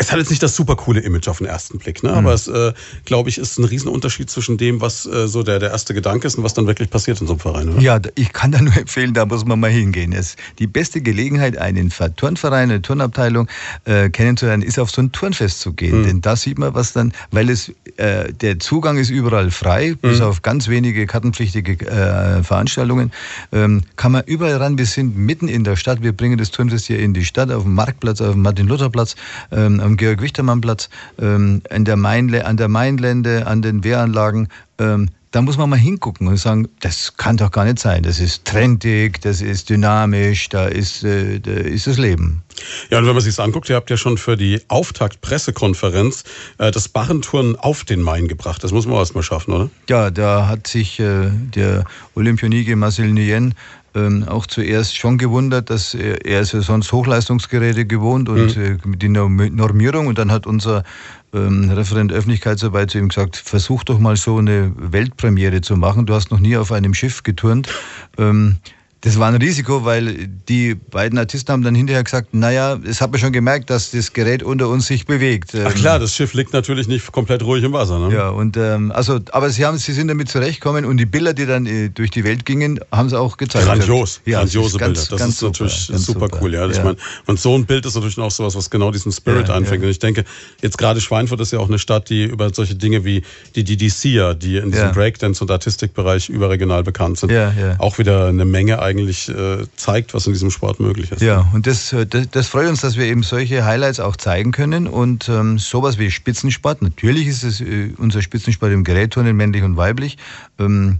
es 0.00 0.12
hat 0.12 0.18
jetzt 0.18 0.30
nicht 0.30 0.42
das 0.42 0.54
super 0.54 0.76
coole 0.76 1.00
Image 1.00 1.26
auf 1.26 1.38
den 1.38 1.48
ersten 1.48 1.78
Blick, 1.78 2.04
ne? 2.04 2.10
Mhm. 2.10 2.18
aber 2.18 2.32
es, 2.32 2.46
äh, 2.46 2.72
glaube 3.04 3.28
ich, 3.28 3.36
ist 3.36 3.58
ein 3.58 3.64
Riesenunterschied 3.64 4.30
zwischen 4.30 4.56
dem, 4.56 4.80
was 4.80 5.06
äh, 5.06 5.26
so 5.26 5.42
der, 5.42 5.58
der 5.58 5.70
erste 5.70 5.92
Gedanke 5.92 6.26
ist 6.28 6.36
und 6.36 6.44
was 6.44 6.54
dann 6.54 6.68
wirklich 6.68 6.88
passiert 6.88 7.20
in 7.20 7.26
so 7.26 7.32
einem 7.32 7.40
Verein. 7.40 7.68
Oder? 7.68 7.80
Ja, 7.80 8.00
ich 8.14 8.32
kann 8.32 8.52
da 8.52 8.62
nur 8.62 8.76
empfehlen, 8.76 9.12
da 9.12 9.26
muss 9.26 9.44
man 9.44 9.58
mal 9.58 9.70
hingehen. 9.70 10.12
Es, 10.12 10.36
die 10.60 10.68
beste 10.68 11.00
Gelegenheit, 11.00 11.58
einen 11.58 11.92
Turnverein, 12.16 12.70
eine 12.70 12.80
Turnabteilung 12.80 13.48
äh, 13.84 14.08
kennenzulernen, 14.08 14.62
ist 14.62 14.78
auf 14.78 14.90
so 14.90 15.02
ein 15.02 15.10
Turnfest 15.10 15.60
zu 15.60 15.72
gehen. 15.72 16.02
Mhm. 16.02 16.06
Denn 16.06 16.20
da 16.20 16.36
sieht 16.36 16.58
man, 16.58 16.74
was 16.74 16.92
dann, 16.92 17.12
weil 17.32 17.50
es 17.50 17.72
äh, 17.96 18.32
der 18.32 18.60
Zugang 18.60 18.98
ist 18.98 19.10
überall 19.10 19.50
frei, 19.50 19.90
mhm. 19.90 20.08
bis 20.08 20.20
auf 20.20 20.42
ganz 20.42 20.68
wenige 20.68 21.06
kartenpflichtige 21.06 21.86
äh, 21.86 22.44
Veranstaltungen, 22.44 23.10
ähm, 23.50 23.82
kann 23.96 24.12
man 24.12 24.22
überall 24.26 24.58
ran. 24.58 24.78
Wir 24.78 24.86
sind 24.86 25.18
mitten 25.18 25.48
in 25.48 25.64
der 25.64 25.74
Stadt, 25.74 26.02
wir 26.02 26.12
bringen 26.12 26.38
das 26.38 26.52
Turnfest 26.52 26.86
hier 26.86 27.00
in 27.00 27.14
die 27.14 27.24
Stadt, 27.24 27.50
auf 27.50 27.64
dem 27.64 27.74
Marktplatz, 27.74 28.20
auf 28.20 28.34
dem 28.34 28.42
Martin-Luther-Platz. 28.42 29.16
Ähm, 29.50 29.87
am 29.88 29.96
Georg-Wichtermann-Platz, 29.96 30.88
ähm, 31.18 31.62
an, 31.70 31.84
der 31.84 31.96
Mainle 31.96 32.44
an 32.44 32.56
der 32.56 32.68
Mainlände, 32.68 33.46
an 33.46 33.62
den 33.62 33.82
Wehranlagen. 33.84 34.48
Ähm, 34.78 35.08
da 35.30 35.42
muss 35.42 35.58
man 35.58 35.68
mal 35.68 35.78
hingucken 35.78 36.26
und 36.26 36.38
sagen, 36.38 36.68
das 36.80 37.16
kann 37.16 37.36
doch 37.36 37.50
gar 37.50 37.64
nicht 37.64 37.78
sein. 37.78 38.02
Das 38.02 38.18
ist 38.18 38.46
trendig, 38.46 39.20
das 39.20 39.42
ist 39.42 39.68
dynamisch, 39.68 40.48
da 40.48 40.66
ist, 40.66 41.04
äh, 41.04 41.38
da 41.38 41.50
ist 41.52 41.86
das 41.86 41.98
Leben. 41.98 42.42
Ja, 42.90 42.98
und 42.98 43.06
wenn 43.06 43.12
man 43.12 43.22
sich 43.22 43.36
das 43.36 43.44
anguckt, 43.44 43.68
ihr 43.68 43.76
habt 43.76 43.90
ja 43.90 43.96
schon 43.96 44.16
für 44.16 44.36
die 44.36 44.60
Auftakt-Pressekonferenz 44.68 46.24
äh, 46.56 46.70
das 46.70 46.88
Barrentouren 46.88 47.56
auf 47.56 47.84
den 47.84 48.00
Main 48.00 48.26
gebracht. 48.26 48.64
Das 48.64 48.72
muss 48.72 48.86
man 48.86 48.96
erst 48.96 49.14
mal 49.14 49.22
schaffen, 49.22 49.52
oder? 49.52 49.70
Ja, 49.88 50.10
da 50.10 50.48
hat 50.48 50.66
sich 50.66 50.98
äh, 50.98 51.30
der 51.30 51.84
Olympionike 52.14 52.74
Marcel 52.76 53.12
Nguyen 53.12 53.54
ähm, 53.94 54.24
auch 54.28 54.46
zuerst 54.46 54.96
schon 54.96 55.18
gewundert, 55.18 55.70
dass 55.70 55.94
er, 55.94 56.24
er 56.24 56.40
ist 56.40 56.52
ja 56.52 56.60
sonst 56.60 56.92
Hochleistungsgeräte 56.92 57.86
gewohnt 57.86 58.28
und 58.28 58.56
mhm. 58.56 58.78
äh, 58.92 58.96
die 58.96 59.08
Normierung 59.08 60.06
und 60.06 60.18
dann 60.18 60.30
hat 60.30 60.46
unser 60.46 60.84
ähm, 61.32 61.70
Referent 61.70 62.12
Öffentlichkeitsarbeit 62.12 62.90
zu 62.90 62.98
ihm 62.98 63.08
gesagt, 63.08 63.36
versuch 63.36 63.84
doch 63.84 63.98
mal 63.98 64.16
so 64.16 64.38
eine 64.38 64.72
Weltpremiere 64.76 65.60
zu 65.60 65.76
machen. 65.76 66.06
Du 66.06 66.14
hast 66.14 66.30
noch 66.30 66.40
nie 66.40 66.56
auf 66.56 66.72
einem 66.72 66.94
Schiff 66.94 67.22
geturnt. 67.22 67.68
Ähm, 68.16 68.56
das 69.02 69.16
war 69.18 69.28
ein 69.28 69.36
Risiko, 69.36 69.84
weil 69.84 70.26
die 70.48 70.74
beiden 70.74 71.18
Artisten 71.18 71.52
haben 71.52 71.62
dann 71.62 71.76
hinterher 71.76 72.02
gesagt, 72.02 72.34
naja, 72.34 72.78
es 72.84 73.00
hat 73.00 73.12
man 73.12 73.20
schon 73.20 73.32
gemerkt, 73.32 73.70
dass 73.70 73.92
das 73.92 74.12
Gerät 74.12 74.42
unter 74.42 74.68
uns 74.68 74.88
sich 74.88 75.06
bewegt. 75.06 75.52
Ach 75.64 75.72
klar, 75.72 76.00
das 76.00 76.14
Schiff 76.14 76.34
liegt 76.34 76.52
natürlich 76.52 76.88
nicht 76.88 77.12
komplett 77.12 77.44
ruhig 77.44 77.62
im 77.62 77.72
Wasser. 77.72 78.00
Ne? 78.00 78.12
Ja, 78.12 78.30
und 78.30 78.56
ähm, 78.56 78.90
also, 78.90 79.20
aber 79.30 79.50
sie 79.50 79.64
haben, 79.64 79.78
sie 79.78 79.92
sind 79.92 80.08
damit 80.08 80.28
zurechtgekommen 80.28 80.84
und 80.84 80.96
die 80.96 81.06
Bilder, 81.06 81.32
die 81.32 81.46
dann 81.46 81.66
äh, 81.66 81.90
durch 81.90 82.10
die 82.10 82.24
Welt 82.24 82.44
gingen, 82.44 82.80
haben 82.90 83.08
sie 83.08 83.16
auch 83.16 83.36
gezeigt. 83.36 83.66
Grandios, 83.66 84.20
ja, 84.24 84.40
grandiose 84.40 84.78
Bilder. 84.78 84.94
Das 84.94 85.28
ist 85.28 85.38
super, 85.38 85.52
natürlich 85.52 85.78
super, 85.86 85.98
super, 85.98 86.38
cool. 86.40 86.54
Ja, 86.54 86.64
ja. 86.64 86.70
Ich 86.72 86.82
meine, 86.82 86.96
und 87.26 87.38
so 87.38 87.56
ein 87.56 87.66
Bild 87.66 87.86
ist 87.86 87.94
natürlich 87.94 88.18
auch 88.18 88.32
sowas, 88.32 88.56
was 88.56 88.68
genau 88.68 88.90
diesen 88.90 89.12
Spirit 89.12 89.46
ja, 89.46 89.54
einfängt. 89.54 89.84
Und 89.84 89.90
ich 89.90 90.00
denke, 90.00 90.24
jetzt 90.60 90.76
gerade 90.76 91.00
Schweinfurt 91.00 91.40
ist 91.40 91.52
ja 91.52 91.60
auch 91.60 91.68
eine 91.68 91.78
Stadt, 91.78 92.10
die 92.10 92.24
über 92.24 92.52
solche 92.52 92.74
Dinge 92.74 93.04
wie 93.04 93.22
die 93.54 93.62
DDC 93.62 94.06
ja, 94.06 94.34
die 94.34 94.56
in 94.56 94.72
diesem 94.72 94.90
Breakdance- 94.90 95.40
und 95.40 95.52
Artistikbereich 95.52 96.28
überregional 96.28 96.82
bekannt 96.82 97.18
sind, 97.18 97.32
auch 97.78 97.98
wieder 97.98 98.26
eine 98.26 98.44
Menge 98.44 98.87
eigentlich 98.88 99.28
äh, 99.28 99.66
zeigt, 99.76 100.14
was 100.14 100.26
in 100.26 100.32
diesem 100.32 100.50
Sport 100.50 100.80
möglich 100.80 101.12
ist. 101.12 101.22
Ja, 101.22 101.48
und 101.52 101.66
das, 101.66 101.92
äh, 101.92 102.06
das, 102.06 102.30
das 102.30 102.48
freut 102.48 102.68
uns, 102.68 102.80
dass 102.80 102.96
wir 102.96 103.06
eben 103.06 103.22
solche 103.22 103.64
Highlights 103.64 104.00
auch 104.00 104.16
zeigen 104.16 104.50
können 104.52 104.86
und 104.86 105.28
ähm, 105.28 105.58
sowas 105.58 105.98
wie 105.98 106.10
Spitzensport. 106.10 106.82
Natürlich 106.82 107.26
ist 107.26 107.44
es 107.44 107.60
äh, 107.60 107.92
unser 107.98 108.22
Spitzensport 108.22 108.72
im 108.72 108.84
Gerätturnen, 108.84 109.36
männlich 109.36 109.62
und 109.62 109.76
weiblich. 109.76 110.18
Ähm, 110.58 110.98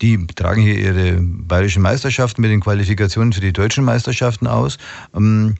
die 0.00 0.26
tragen 0.26 0.62
hier 0.62 0.78
ihre 0.78 1.18
bayerischen 1.20 1.82
Meisterschaften 1.82 2.42
mit 2.42 2.50
den 2.50 2.60
Qualifikationen 2.60 3.32
für 3.32 3.40
die 3.40 3.52
deutschen 3.52 3.84
Meisterschaften 3.84 4.46
aus. 4.46 4.78
Ähm, 5.14 5.54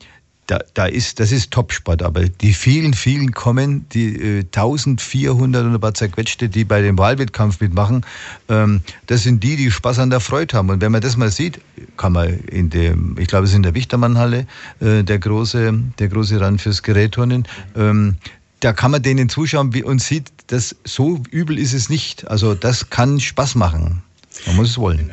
da, 0.47 0.59
da 0.73 0.85
ist, 0.85 1.19
das 1.19 1.31
ist 1.31 1.51
Topsport, 1.51 2.03
aber 2.03 2.27
die 2.27 2.53
vielen, 2.53 2.93
vielen 2.93 3.31
kommen, 3.31 3.87
die 3.89 4.15
äh, 4.15 4.39
1400 4.39 5.65
und 5.65 5.73
ein 5.73 5.79
paar 5.79 5.93
zerquetschte, 5.93 6.49
die 6.49 6.63
bei 6.63 6.81
dem 6.81 6.97
Wahlwettkampf 6.97 7.59
mitmachen, 7.61 8.05
ähm, 8.49 8.81
das 9.07 9.23
sind 9.23 9.43
die, 9.43 9.55
die 9.55 9.71
Spaß 9.71 9.99
an 9.99 10.09
der 10.09 10.19
Freude 10.19 10.55
haben. 10.55 10.69
Und 10.69 10.81
wenn 10.81 10.91
man 10.91 11.01
das 11.01 11.17
mal 11.17 11.31
sieht, 11.31 11.59
kann 11.97 12.13
man 12.13 12.39
in 12.45 12.69
dem, 12.69 13.17
ich 13.17 13.27
glaube, 13.27 13.45
es 13.45 13.51
ist 13.51 13.55
in 13.55 13.63
der 13.63 13.73
Wichtermannhalle, 13.73 14.45
äh, 14.81 15.03
der 15.03 15.19
große, 15.19 15.73
der 15.97 16.07
große 16.07 16.39
Rand 16.39 16.61
fürs 16.61 16.83
Gerätturnen, 16.83 17.47
ähm, 17.75 18.17
da 18.59 18.73
kann 18.73 18.91
man 18.91 19.01
denen 19.01 19.29
zuschauen 19.29 19.73
und 19.83 20.01
sieht, 20.01 20.31
dass 20.47 20.75
so 20.83 21.21
übel 21.31 21.57
ist 21.57 21.73
es 21.73 21.89
nicht. 21.89 22.27
Also 22.27 22.55
das 22.55 22.89
kann 22.89 23.19
Spaß 23.19 23.55
machen. 23.55 24.01
Man 24.45 24.55
muss 24.55 24.69
es 24.69 24.77
wollen. 24.77 25.11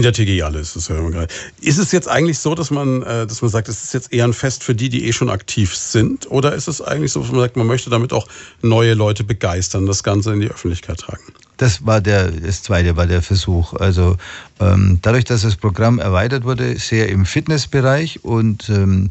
In 0.00 0.04
der 0.04 0.14
TGI 0.14 0.40
alle 0.40 0.60
ist 0.60 0.76
es 0.76 0.88
ja 0.88 0.96
immer 0.96 1.10
gerade. 1.10 1.28
Ist 1.60 1.76
es 1.76 1.92
jetzt 1.92 2.08
eigentlich 2.08 2.38
so, 2.38 2.54
dass 2.54 2.70
man, 2.70 3.02
äh, 3.02 3.26
dass 3.26 3.42
man 3.42 3.50
sagt, 3.50 3.68
es 3.68 3.84
ist 3.84 3.92
jetzt 3.92 4.10
eher 4.14 4.24
ein 4.24 4.32
Fest 4.32 4.64
für 4.64 4.74
die, 4.74 4.88
die 4.88 5.04
eh 5.04 5.12
schon 5.12 5.28
aktiv 5.28 5.76
sind? 5.76 6.30
Oder 6.30 6.54
ist 6.54 6.68
es 6.68 6.80
eigentlich 6.80 7.12
so, 7.12 7.20
dass 7.20 7.30
man 7.30 7.40
sagt, 7.40 7.56
man 7.58 7.66
möchte 7.66 7.90
damit 7.90 8.14
auch 8.14 8.26
neue 8.62 8.94
Leute 8.94 9.24
begeistern, 9.24 9.84
das 9.84 10.02
Ganze 10.02 10.32
in 10.32 10.40
die 10.40 10.48
Öffentlichkeit 10.48 11.00
tragen? 11.00 11.22
Das 11.58 11.84
war 11.84 12.00
der, 12.00 12.30
das 12.30 12.62
zweite 12.62 12.96
war 12.96 13.06
der 13.06 13.20
Versuch. 13.20 13.74
Also 13.74 14.16
ähm, 14.58 15.00
dadurch, 15.02 15.24
dass 15.24 15.42
das 15.42 15.56
Programm 15.56 15.98
erweitert 15.98 16.44
wurde, 16.44 16.78
sehr 16.78 17.10
im 17.10 17.26
Fitnessbereich 17.26 18.24
und 18.24 18.70
ähm, 18.70 19.08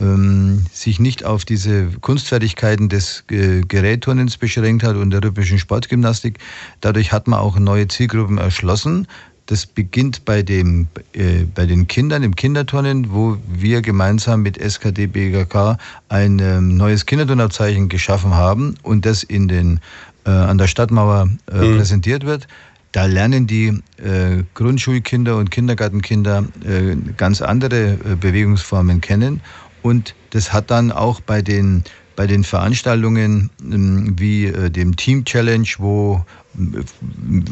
ähm, 0.00 0.64
sich 0.72 0.98
nicht 0.98 1.24
auf 1.24 1.44
diese 1.44 1.86
Kunstfertigkeiten 2.00 2.88
des 2.88 3.22
äh, 3.30 3.60
Gerätturnens 3.60 4.36
beschränkt 4.36 4.82
hat 4.82 4.96
und 4.96 5.10
der 5.10 5.22
rhythmischen 5.22 5.60
Sportgymnastik. 5.60 6.40
Dadurch 6.80 7.12
hat 7.12 7.28
man 7.28 7.38
auch 7.38 7.60
neue 7.60 7.86
Zielgruppen 7.86 8.38
erschlossen. 8.38 9.06
Das 9.46 9.66
beginnt 9.66 10.24
bei, 10.24 10.42
dem, 10.42 10.86
äh, 11.12 11.44
bei 11.54 11.66
den 11.66 11.86
Kindern 11.86 12.22
im 12.22 12.36
Kinderturnen, 12.36 13.12
wo 13.12 13.36
wir 13.48 13.82
gemeinsam 13.82 14.42
mit 14.42 14.56
SKD 14.56 15.06
BGK 15.08 15.78
ein 16.08 16.38
ähm, 16.38 16.76
neues 16.76 17.06
Kinderturnabzeichen 17.06 17.88
geschaffen 17.88 18.34
haben 18.34 18.76
und 18.82 19.04
das 19.04 19.22
in 19.22 19.48
den, 19.48 19.80
äh, 20.24 20.30
an 20.30 20.58
der 20.58 20.68
Stadtmauer 20.68 21.28
äh, 21.50 21.56
mhm. 21.56 21.76
präsentiert 21.76 22.24
wird. 22.24 22.46
Da 22.92 23.06
lernen 23.06 23.46
die 23.46 23.68
äh, 23.96 24.44
Grundschulkinder 24.54 25.36
und 25.36 25.50
Kindergartenkinder 25.50 26.44
äh, 26.64 26.94
ganz 27.16 27.40
andere 27.40 27.92
äh, 27.92 28.16
Bewegungsformen 28.20 29.00
kennen 29.00 29.40
und 29.82 30.14
das 30.30 30.52
hat 30.52 30.70
dann 30.70 30.92
auch 30.92 31.20
bei 31.20 31.42
den, 31.42 31.84
bei 32.16 32.26
den 32.26 32.44
Veranstaltungen 32.44 33.50
ähm, 33.60 34.14
wie 34.18 34.46
äh, 34.46 34.70
dem 34.70 34.96
Team 34.96 35.24
Challenge, 35.24 35.68
wo 35.78 36.16
äh, 36.16 36.41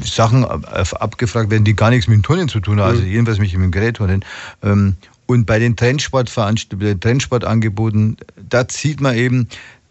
Sachen 0.04 0.44
abgefragt 0.44 1.50
werden, 1.50 1.64
die 1.64 1.74
gar 1.74 1.88
nichts 1.90 2.06
mit 2.08 2.16
dem 2.16 2.22
Turnen 2.22 2.48
zu 2.48 2.60
tun 2.60 2.80
haben, 2.80 2.90
also 2.90 3.02
mhm. 3.02 3.08
jedenfalls 3.08 3.38
mit 3.38 3.52
dem 3.52 3.70
Gerätturnen. 3.70 4.24
Ähm, 4.62 4.96
und 5.26 5.46
bei 5.46 5.58
den 5.58 5.76
Trendsportangeboten, 5.76 8.16
da 8.48 8.64
sieht 8.68 9.00
man 9.00 9.16
eben, 9.16 9.48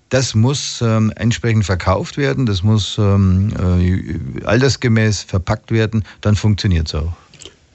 das 0.10 0.36
muss 0.36 0.82
ähm, 0.82 1.14
entsprechend 1.16 1.66
verkauft 1.66 2.18
werden, 2.18 2.46
das 2.46 2.64
muss 2.64 2.98
ähm, 2.98 3.54
äh, 3.58 4.44
altersgemäß 4.44 5.24
verpackt 5.24 5.72
werden, 5.72 6.04
dann 6.22 6.36
funktioniert 6.36 6.88
es 6.88 6.96
auch. 6.96 7.14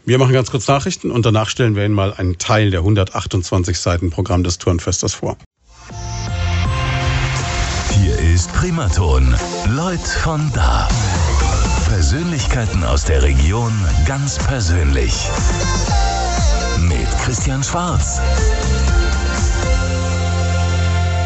Wir 0.05 0.19
machen 0.19 0.35
ganz 0.35 0.51
kurz 0.51 0.69
Nachrichten 0.69 1.11
und 1.11 1.25
danach 1.25 1.49
stellen 1.49 1.77
wir 1.77 1.87
Ihnen 1.87 1.95
mal 1.95 2.13
einen 2.13 2.37
Teil 2.37 2.71
der 2.71 2.81
128 2.81 3.79
Seiten 3.79 4.11
Programm 4.11 4.45
des 4.45 4.59
Turnfestes 4.59 5.15
vor. 5.15 5.39
Hier 7.93 8.19
ist 8.19 8.53
Primaton. 8.53 9.35
Leute 9.75 10.07
von 10.23 10.51
da. 10.53 10.89
Persönlichkeiten 11.95 12.83
aus 12.83 13.05
der 13.05 13.23
Region 13.23 13.73
ganz 14.05 14.37
persönlich. 14.37 15.31
Mit 16.81 17.07
Christian 17.21 17.63
Schwarz. 17.63 18.21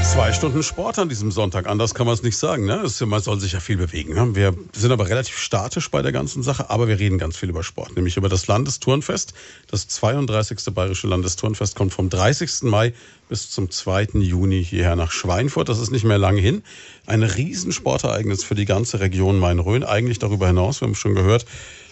Zwei 0.09 0.33
Stunden 0.33 0.63
Sport 0.63 0.99
an 0.99 1.11
diesem 1.11 1.31
Sonntag, 1.31 1.67
anders 1.67 1.95
kann 1.95 2.07
man 2.07 2.15
es 2.15 2.23
nicht 2.23 2.39
sagen. 2.39 2.65
Ne? 2.65 2.81
Ist, 2.83 2.99
man 3.05 3.21
soll 3.21 3.39
sich 3.41 3.53
ja 3.53 3.61
viel 3.61 3.77
bewegen. 3.77 4.15
Ne? 4.15 4.35
Wir 4.35 4.55
sind 4.73 4.91
aber 4.91 5.07
relativ 5.09 5.37
statisch 5.37 5.91
bei 5.91 6.01
der 6.01 6.13
ganzen 6.13 6.43
Sache, 6.43 6.71
aber 6.71 6.89
wir 6.89 6.99
reden 6.99 7.19
ganz 7.19 7.37
viel 7.37 7.51
über 7.51 7.63
Sport, 7.63 7.95
nämlich 7.95 8.17
über 8.17 8.31
das 8.31 8.47
Landesturnfest. 8.47 9.35
Das 9.71 9.87
32. 9.87 10.75
Bayerische 10.75 11.09
Landesturnfest 11.09 11.77
kommt 11.77 11.93
vom 11.93 12.09
30. 12.09 12.63
Mai 12.63 12.95
bis 13.29 13.51
zum 13.51 13.71
2. 13.71 14.09
Juni 14.15 14.65
hierher 14.65 14.97
nach 14.97 15.13
Schweinfurt. 15.13 15.69
Das 15.69 15.79
ist 15.79 15.91
nicht 15.91 16.05
mehr 16.05 16.19
lange 16.19 16.41
hin. 16.41 16.63
Ein 17.05 17.23
Riesensportereignis 17.23 18.43
für 18.43 18.55
die 18.55 18.65
ganze 18.65 19.01
Region 19.01 19.39
Main-Rhön. 19.39 19.85
Eigentlich 19.85 20.19
darüber 20.19 20.47
hinaus, 20.47 20.81
wir 20.81 20.89
haben 20.89 20.95
schon 20.95 21.15
gehört, 21.15 21.45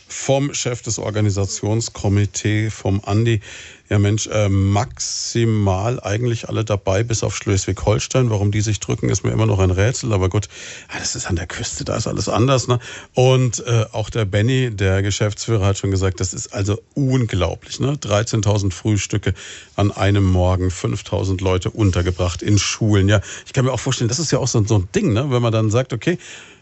vom 0.09 0.55
Chef 0.55 0.83
des 0.83 0.99
Organisationskomitees, 0.99 2.73
vom 2.73 3.01
Andi. 3.05 3.41
Ja 3.89 4.01
Mensch, 4.01 4.27
äh, 4.27 4.49
maximal 4.49 6.01
eigentlich 6.01 6.49
alle 6.49 6.65
dabei, 6.65 7.05
bis 7.05 7.23
auf 7.23 7.37
Schleswig-Holstein. 7.37 8.31
Warum 8.31 8.51
die 8.51 8.61
sich 8.61 8.81
drücken, 8.81 9.09
ist 9.11 9.23
mir 9.23 9.31
immer 9.31 9.47
noch 9.47 9.61
ein 9.61 9.71
Rätsel. 9.71 10.13
Aber 10.13 10.29
gut, 10.29 10.49
ja, 10.93 10.99
das 10.99 11.15
ist 11.15 11.27
an 11.27 11.37
der 11.37 11.47
Küste, 11.47 11.85
da 11.85 11.97
ist 11.97 12.09
alles 12.09 12.29
anders. 12.29 12.67
Ne? 12.67 12.81
Und 13.15 13.65
äh, 13.65 13.85
auch 13.93 14.11
der 14.11 14.25
Benny, 14.25 14.73
der 14.75 15.03
Geschäftsführer, 15.03 15.65
hat 15.65 15.79
schon 15.79 15.93
gesagt, 15.93 16.19
das 16.19 16.35
ist 16.35 16.53
also 16.53 16.81
unglaublich. 16.95 17.79
Ne? 17.79 17.93
13.000 17.93 18.73
Frühstücke 18.73 19.35
an 19.77 19.93
einem 19.93 20.25
Morgen, 20.25 20.69
5.000 20.69 21.41
Leute 21.43 21.71
untergebracht 21.71 22.43
in 22.43 22.59
Schulen. 22.59 23.09
Ja, 23.09 23.21
ich 23.47 23.53
kann 23.53 23.65
mir 23.65 23.73
auch 23.73 23.81
vorstellen, 23.81 24.09
das 24.09 24.19
ist 24.19 24.33
ja 24.33 24.41
auch 24.41 24.49
so, 24.49 24.65
so 24.65 24.79
ein 24.79 24.89
Ding, 24.97 25.13
ne? 25.13 25.31
wenn 25.31 25.43
man 25.43 25.53
dann 25.53 25.71
sagt, 25.71 25.93
okay, 25.93 26.19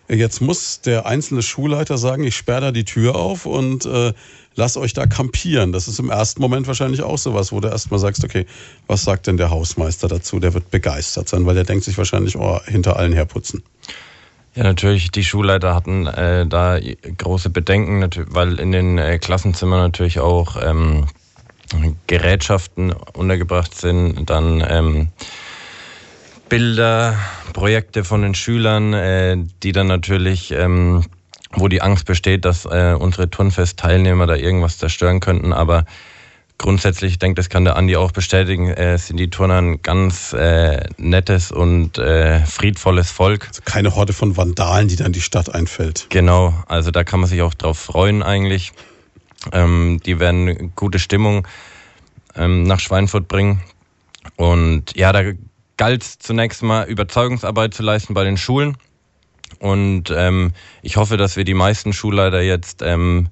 Jetzt 0.08 0.40
muss 0.40 0.80
der 0.82 1.06
einzelne 1.06 1.42
Schulleiter 1.42 1.96
sagen, 1.96 2.24
ich 2.24 2.36
sperre 2.36 2.60
da 2.60 2.72
die 2.72 2.84
Tür 2.84 3.16
auf 3.16 3.46
und 3.46 3.86
äh, 3.86 4.12
lass 4.54 4.76
euch 4.76 4.92
da 4.92 5.06
kampieren. 5.06 5.72
Das 5.72 5.88
ist 5.88 5.98
im 5.98 6.10
ersten 6.10 6.42
Moment 6.42 6.66
wahrscheinlich 6.66 7.02
auch 7.02 7.16
sowas, 7.16 7.52
wo 7.52 7.60
du 7.60 7.68
erstmal 7.68 8.00
sagst, 8.00 8.22
okay, 8.22 8.44
was 8.86 9.04
sagt 9.04 9.26
denn 9.26 9.38
der 9.38 9.50
Hausmeister 9.50 10.08
dazu? 10.08 10.40
Der 10.40 10.52
wird 10.52 10.70
begeistert 10.70 11.28
sein, 11.28 11.46
weil 11.46 11.54
der 11.54 11.64
denkt 11.64 11.84
sich 11.84 11.96
wahrscheinlich, 11.96 12.36
oh, 12.36 12.60
hinter 12.66 12.96
allen 12.96 13.12
herputzen. 13.12 13.62
Ja, 14.54 14.62
natürlich, 14.62 15.10
die 15.10 15.24
Schulleiter 15.24 15.74
hatten 15.74 16.06
äh, 16.06 16.46
da 16.46 16.78
große 16.78 17.50
Bedenken, 17.50 18.08
weil 18.28 18.60
in 18.60 18.72
den 18.72 18.98
äh, 18.98 19.18
Klassenzimmern 19.18 19.80
natürlich 19.80 20.20
auch 20.20 20.56
ähm, 20.62 21.06
Gerätschaften 22.06 22.92
untergebracht 22.92 23.74
sind, 23.74 24.30
dann 24.30 24.64
ähm, 24.68 25.08
Bilder, 26.54 27.18
Projekte 27.52 28.04
von 28.04 28.22
den 28.22 28.36
Schülern, 28.36 28.94
äh, 28.94 29.36
die 29.64 29.72
dann 29.72 29.88
natürlich, 29.88 30.52
ähm, 30.52 31.04
wo 31.50 31.66
die 31.66 31.82
Angst 31.82 32.06
besteht, 32.06 32.44
dass 32.44 32.64
äh, 32.64 32.94
unsere 32.96 33.28
Turnfest-Teilnehmer 33.28 34.28
da 34.28 34.36
irgendwas 34.36 34.78
zerstören 34.78 35.18
könnten. 35.18 35.52
Aber 35.52 35.84
grundsätzlich, 36.56 37.14
ich 37.14 37.18
denke, 37.18 37.34
das 37.34 37.48
kann 37.48 37.64
der 37.64 37.74
Andi 37.74 37.96
auch 37.96 38.12
bestätigen, 38.12 38.68
äh, 38.68 38.96
sind 38.98 39.16
die 39.16 39.30
Turner 39.30 39.60
ein 39.60 39.82
ganz 39.82 40.32
äh, 40.32 40.84
nettes 40.96 41.50
und 41.50 41.98
äh, 41.98 42.46
friedvolles 42.46 43.10
Volk. 43.10 43.48
Also 43.48 43.62
keine 43.64 43.96
Horde 43.96 44.12
von 44.12 44.36
Vandalen, 44.36 44.86
die 44.86 44.94
dann 44.94 45.10
die 45.10 45.22
Stadt 45.22 45.52
einfällt. 45.52 46.06
Genau, 46.10 46.54
also 46.68 46.92
da 46.92 47.02
kann 47.02 47.18
man 47.18 47.28
sich 47.28 47.42
auch 47.42 47.54
drauf 47.54 47.80
freuen 47.80 48.22
eigentlich. 48.22 48.70
Ähm, 49.50 50.00
die 50.06 50.20
werden 50.20 50.70
gute 50.76 51.00
Stimmung 51.00 51.48
ähm, 52.36 52.62
nach 52.62 52.78
Schweinfurt 52.78 53.26
bringen. 53.26 53.60
Und 54.36 54.96
ja, 54.96 55.12
da 55.12 55.32
galt 55.76 56.02
zunächst 56.04 56.62
mal 56.62 56.86
Überzeugungsarbeit 56.86 57.74
zu 57.74 57.82
leisten 57.82 58.14
bei 58.14 58.24
den 58.24 58.36
Schulen. 58.36 58.76
Und 59.58 60.12
ähm, 60.14 60.52
ich 60.82 60.96
hoffe, 60.96 61.16
dass 61.16 61.36
wir 61.36 61.44
die 61.44 61.54
meisten 61.54 61.92
Schulleiter 61.92 62.40
jetzt 62.40 62.82
ähm, 62.82 63.28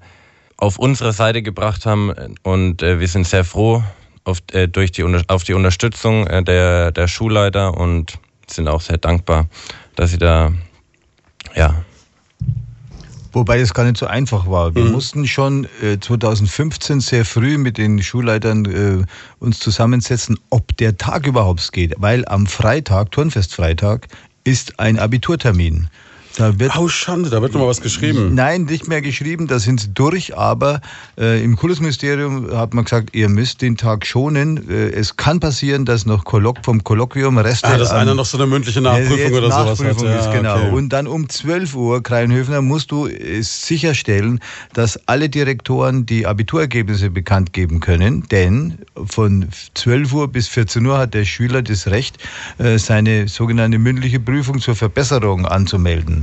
auf 0.56 0.78
unsere 0.78 1.12
Seite 1.12 1.42
gebracht 1.42 1.86
haben. 1.86 2.12
Und 2.42 2.82
äh, 2.82 3.00
wir 3.00 3.08
sind 3.08 3.26
sehr 3.26 3.44
froh 3.44 3.82
auf, 4.24 4.38
äh, 4.52 4.68
durch 4.68 4.92
die, 4.92 5.04
auf 5.28 5.44
die 5.44 5.54
Unterstützung 5.54 6.26
äh, 6.26 6.42
der, 6.42 6.92
der 6.92 7.08
Schulleiter 7.08 7.76
und 7.76 8.18
sind 8.46 8.68
auch 8.68 8.80
sehr 8.80 8.98
dankbar, 8.98 9.48
dass 9.96 10.10
sie 10.10 10.18
da 10.18 10.52
ja, 11.54 11.84
Wobei 13.32 13.60
es 13.60 13.72
gar 13.72 13.84
nicht 13.84 13.96
so 13.96 14.06
einfach 14.06 14.46
war. 14.46 14.74
Wir 14.74 14.84
mhm. 14.84 14.92
mussten 14.92 15.26
schon 15.26 15.66
äh, 15.82 15.98
2015 15.98 17.00
sehr 17.00 17.24
früh 17.24 17.56
mit 17.56 17.78
den 17.78 18.02
Schulleitern 18.02 18.64
äh, 18.66 19.04
uns 19.38 19.58
zusammensetzen, 19.58 20.38
ob 20.50 20.76
der 20.76 20.98
Tag 20.98 21.26
überhaupt 21.26 21.72
geht. 21.72 21.94
Weil 21.98 22.26
am 22.26 22.46
Freitag, 22.46 23.10
Turnfestfreitag, 23.10 24.08
ist 24.44 24.78
ein 24.78 24.98
Abiturtermin. 24.98 25.88
Da 26.36 26.58
wird, 26.58 26.76
oh, 26.76 26.88
Schande, 26.88 27.28
da 27.28 27.42
wird 27.42 27.52
noch 27.52 27.60
mal 27.60 27.68
was 27.68 27.80
geschrieben. 27.80 28.34
Nein, 28.34 28.64
nicht 28.64 28.88
mehr 28.88 29.02
geschrieben, 29.02 29.46
da 29.48 29.58
sind 29.58 29.80
sie 29.80 29.92
durch, 29.92 30.36
aber 30.36 30.80
äh, 31.18 31.42
im 31.42 31.56
Kultusministerium 31.56 32.50
hat 32.56 32.72
man 32.72 32.84
gesagt, 32.84 33.10
ihr 33.12 33.28
müsst 33.28 33.60
den 33.60 33.76
Tag 33.76 34.06
schonen. 34.06 34.68
Äh, 34.68 34.90
es 34.90 35.16
kann 35.16 35.40
passieren, 35.40 35.84
dass 35.84 36.06
noch 36.06 36.24
Kolloq 36.24 36.58
vom 36.62 36.82
Kolloquium 36.82 37.36
Reste. 37.38 37.68
Ah, 37.68 37.76
dass 37.76 37.90
an, 37.90 38.00
einer 38.00 38.14
noch 38.14 38.24
so 38.24 38.38
eine 38.38 38.46
mündliche 38.46 38.80
Nachprüfung 38.80 39.32
oder 39.32 39.48
Nachprüfung 39.48 39.98
sowas 39.98 40.12
hat. 40.12 40.20
Ist, 40.20 40.26
ja, 40.26 40.32
genau. 40.32 40.56
Okay. 40.56 40.70
Und 40.70 40.88
dann 40.90 41.06
um 41.06 41.28
12 41.28 41.74
Uhr, 41.74 42.02
Kreinhöfner, 42.02 42.62
musst 42.62 42.90
du 42.90 43.08
sicherstellen, 43.40 44.40
dass 44.72 44.98
alle 45.08 45.28
Direktoren 45.28 46.06
die 46.06 46.26
Abiturergebnisse 46.26 47.10
bekannt 47.10 47.52
geben 47.52 47.80
können, 47.80 48.26
denn 48.30 48.78
von 49.06 49.48
12 49.74 50.12
Uhr 50.12 50.28
bis 50.28 50.48
14 50.48 50.84
Uhr 50.86 50.98
hat 50.98 51.14
der 51.14 51.24
Schüler 51.24 51.62
das 51.62 51.86
Recht, 51.88 52.16
äh, 52.58 52.78
seine 52.78 53.28
sogenannte 53.28 53.78
mündliche 53.78 54.20
Prüfung 54.20 54.60
zur 54.60 54.76
Verbesserung 54.76 55.46
anzumelden. 55.46 56.21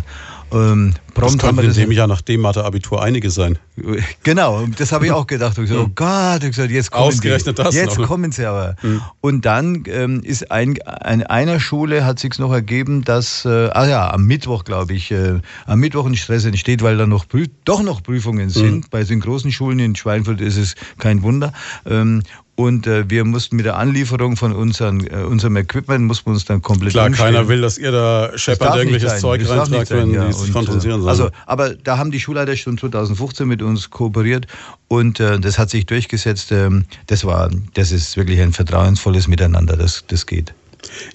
Ähm, 0.51 0.95
prompt 1.13 1.43
das 1.43 1.55
das 1.55 1.77
in 1.77 1.83
dem 1.83 1.91
Jahr 1.91 2.07
nach 2.07 2.21
dem 2.21 2.41
Mathe-Abitur 2.41 3.01
einige 3.03 3.29
sein. 3.29 3.57
Genau, 4.23 4.65
das 4.77 4.91
habe 4.91 5.05
ich 5.05 5.11
auch 5.11 5.25
gedacht. 5.25 5.57
Ich 5.57 5.69
gesagt, 5.69 5.79
oh 5.79 5.91
Gott, 5.95 6.43
ich 6.43 6.49
gesagt, 6.49 6.71
jetzt 6.71 6.91
kommen 6.91 7.05
Ausgerechnet 7.05 7.57
die. 7.57 7.63
das 7.63 7.75
Jetzt 7.75 7.97
noch. 7.97 8.07
kommen 8.07 8.31
sie 8.31 8.45
aber. 8.45 8.75
Mhm. 8.81 9.01
Und 9.21 9.45
dann 9.45 9.83
ähm, 9.87 10.21
ist 10.21 10.51
ein, 10.51 10.81
an 10.81 11.23
einer 11.23 11.59
Schule 11.59 12.05
hat 12.05 12.19
sich 12.19 12.37
noch 12.39 12.51
ergeben, 12.51 13.03
dass, 13.03 13.45
äh, 13.45 13.69
ah 13.71 13.87
ja, 13.87 14.11
am 14.11 14.25
Mittwoch, 14.25 14.65
glaube 14.65 14.93
ich, 14.93 15.11
äh, 15.11 15.39
am 15.65 15.79
Mittwoch 15.79 16.05
ein 16.05 16.15
Stress 16.15 16.45
entsteht, 16.45 16.81
weil 16.81 16.97
da 16.97 17.07
noch 17.07 17.25
doch 17.63 17.81
noch 17.81 18.03
Prüfungen 18.03 18.49
sind. 18.49 18.75
Mhm. 18.75 18.85
Bei 18.91 19.03
den 19.03 19.21
großen 19.21 19.51
Schulen 19.51 19.79
in 19.79 19.95
Schweinfurt 19.95 20.41
ist 20.41 20.57
es 20.57 20.75
kein 20.97 21.23
Wunder. 21.23 21.53
Ähm, 21.85 22.23
und 22.59 22.87
äh, 22.87 23.09
wir 23.09 23.23
mussten 23.23 23.55
mit 23.55 23.65
der 23.65 23.77
Anlieferung 23.77 24.35
von 24.35 24.51
unseren, 24.51 25.07
äh, 25.07 25.23
unserem 25.23 25.55
Equipment, 25.55 26.03
mussten 26.03 26.25
wir 26.25 26.33
uns 26.33 26.43
dann 26.43 26.61
komplett 26.61 26.91
Klar, 26.91 27.07
umstellen. 27.07 27.35
keiner 27.35 27.47
will, 27.47 27.61
dass 27.61 27.77
ihr 27.77 27.93
da 27.93 28.37
scheppert 28.37 28.75
irgendwelches 28.75 29.21
Zeug 29.21 29.47
reintragt, 29.47 29.91
wenn 29.91 30.13
ja. 30.13 30.25
die 30.25 30.33
sich 30.33 30.47
Und, 30.47 30.51
konzentrieren 30.51 30.99
äh, 30.99 31.03
sollen. 31.03 31.09
Also, 31.09 31.29
aber 31.45 31.69
da 31.69 31.97
haben 31.97 32.11
die 32.11 32.19
Schulleiter 32.19 32.57
schon 32.57 32.77
2015 32.77 33.47
mit 33.47 33.61
uns 33.61 33.91
kooperiert 33.91 34.45
und 34.89 35.21
äh, 35.21 35.39
das 35.39 35.57
hat 35.57 35.69
sich 35.69 35.85
durchgesetzt. 35.85 36.51
Ähm, 36.51 36.83
das 37.07 37.23
war, 37.23 37.49
das 37.75 37.93
ist 37.93 38.17
wirklich 38.17 38.41
ein 38.41 38.51
vertrauensvolles 38.51 39.29
Miteinander, 39.29 39.77
das, 39.77 40.03
das 40.09 40.25
geht. 40.25 40.53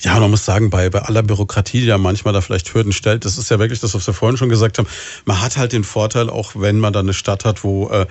Ja, 0.01 0.19
man 0.19 0.31
muss 0.31 0.47
sagen, 0.47 0.71
bei, 0.71 0.89
bei 0.89 1.03
aller 1.03 1.23
Bürokratie, 1.23 1.81
die 1.81 1.87
ja 1.87 1.99
manchmal 1.99 2.33
da 2.33 2.41
vielleicht 2.41 2.73
Hürden 2.73 2.93
stellt, 2.93 3.27
das 3.27 3.37
ist 3.37 3.51
ja 3.51 3.59
wirklich 3.59 3.81
das, 3.81 3.95
was 3.95 4.07
wir 4.07 4.15
vorhin 4.15 4.39
schon 4.39 4.49
gesagt 4.49 4.79
haben. 4.79 4.89
Man 5.27 5.43
hat 5.43 5.59
halt 5.59 5.73
den 5.73 5.85
Vorteil, 5.85 6.31
auch 6.31 6.53
wenn 6.55 6.81
man 6.81 6.95
da 6.95 7.01
eine 7.01 7.13
Stadt 7.13 7.45
hat, 7.45 7.65
wo 7.65 7.89
äh, 7.91 8.07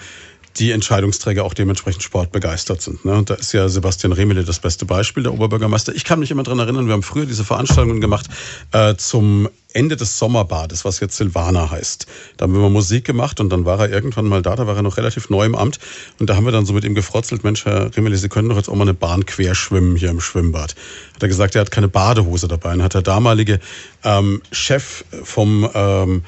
die 0.57 0.71
Entscheidungsträger 0.71 1.43
auch 1.43 1.53
dementsprechend 1.53 2.03
sportbegeistert 2.03 2.81
sind. 2.81 3.05
Ne? 3.05 3.23
Da 3.25 3.35
ist 3.35 3.53
ja 3.53 3.67
Sebastian 3.69 4.13
Remele 4.13 4.43
das 4.43 4.59
beste 4.59 4.85
Beispiel, 4.85 5.23
der 5.23 5.33
Oberbürgermeister. 5.33 5.95
Ich 5.95 6.03
kann 6.03 6.19
mich 6.19 6.31
immer 6.31 6.43
dran 6.43 6.59
erinnern, 6.59 6.85
wir 6.87 6.93
haben 6.93 7.03
früher 7.03 7.25
diese 7.25 7.43
Veranstaltungen 7.43 8.01
gemacht 8.01 8.27
äh, 8.71 8.95
zum 8.95 9.49
Ende 9.73 9.95
des 9.95 10.19
Sommerbades, 10.19 10.85
was 10.85 10.99
jetzt 10.99 11.17
Silvana 11.17 11.71
heißt. 11.71 12.05
Da 12.37 12.43
haben 12.43 12.53
wir 12.53 12.61
mal 12.61 12.69
Musik 12.69 13.05
gemacht 13.05 13.39
und 13.39 13.49
dann 13.49 13.65
war 13.65 13.79
er 13.79 13.89
irgendwann 13.89 14.25
mal 14.25 14.43
da, 14.43 14.55
da 14.55 14.67
war 14.67 14.75
er 14.75 14.83
noch 14.83 14.97
relativ 14.97 15.31
neu 15.31 15.45
im 15.45 15.55
Amt 15.55 15.79
und 16.19 16.29
da 16.29 16.35
haben 16.35 16.45
wir 16.45 16.51
dann 16.51 16.65
so 16.65 16.73
mit 16.73 16.83
ihm 16.83 16.93
gefrotzelt, 16.93 17.43
Mensch, 17.43 17.65
Herr 17.65 17.95
Rimmeli, 17.95 18.17
Sie 18.17 18.29
können 18.29 18.49
doch 18.49 18.57
jetzt 18.57 18.69
auch 18.69 18.75
mal 18.75 18.83
eine 18.83 18.93
Bahn 18.93 19.25
querschwimmen 19.25 19.95
hier 19.95 20.11
im 20.11 20.21
Schwimmbad. 20.21 20.75
Hat 21.15 21.23
er 21.23 21.27
gesagt, 21.27 21.55
er 21.55 21.61
hat 21.61 21.71
keine 21.71 21.87
Badehose 21.87 22.47
dabei 22.47 22.73
und 22.73 22.83
hat 22.83 22.93
der 22.93 23.01
damalige 23.01 23.59
ähm, 24.03 24.43
Chef 24.51 25.03
vom 25.23 25.67
ähm, 25.73 26.23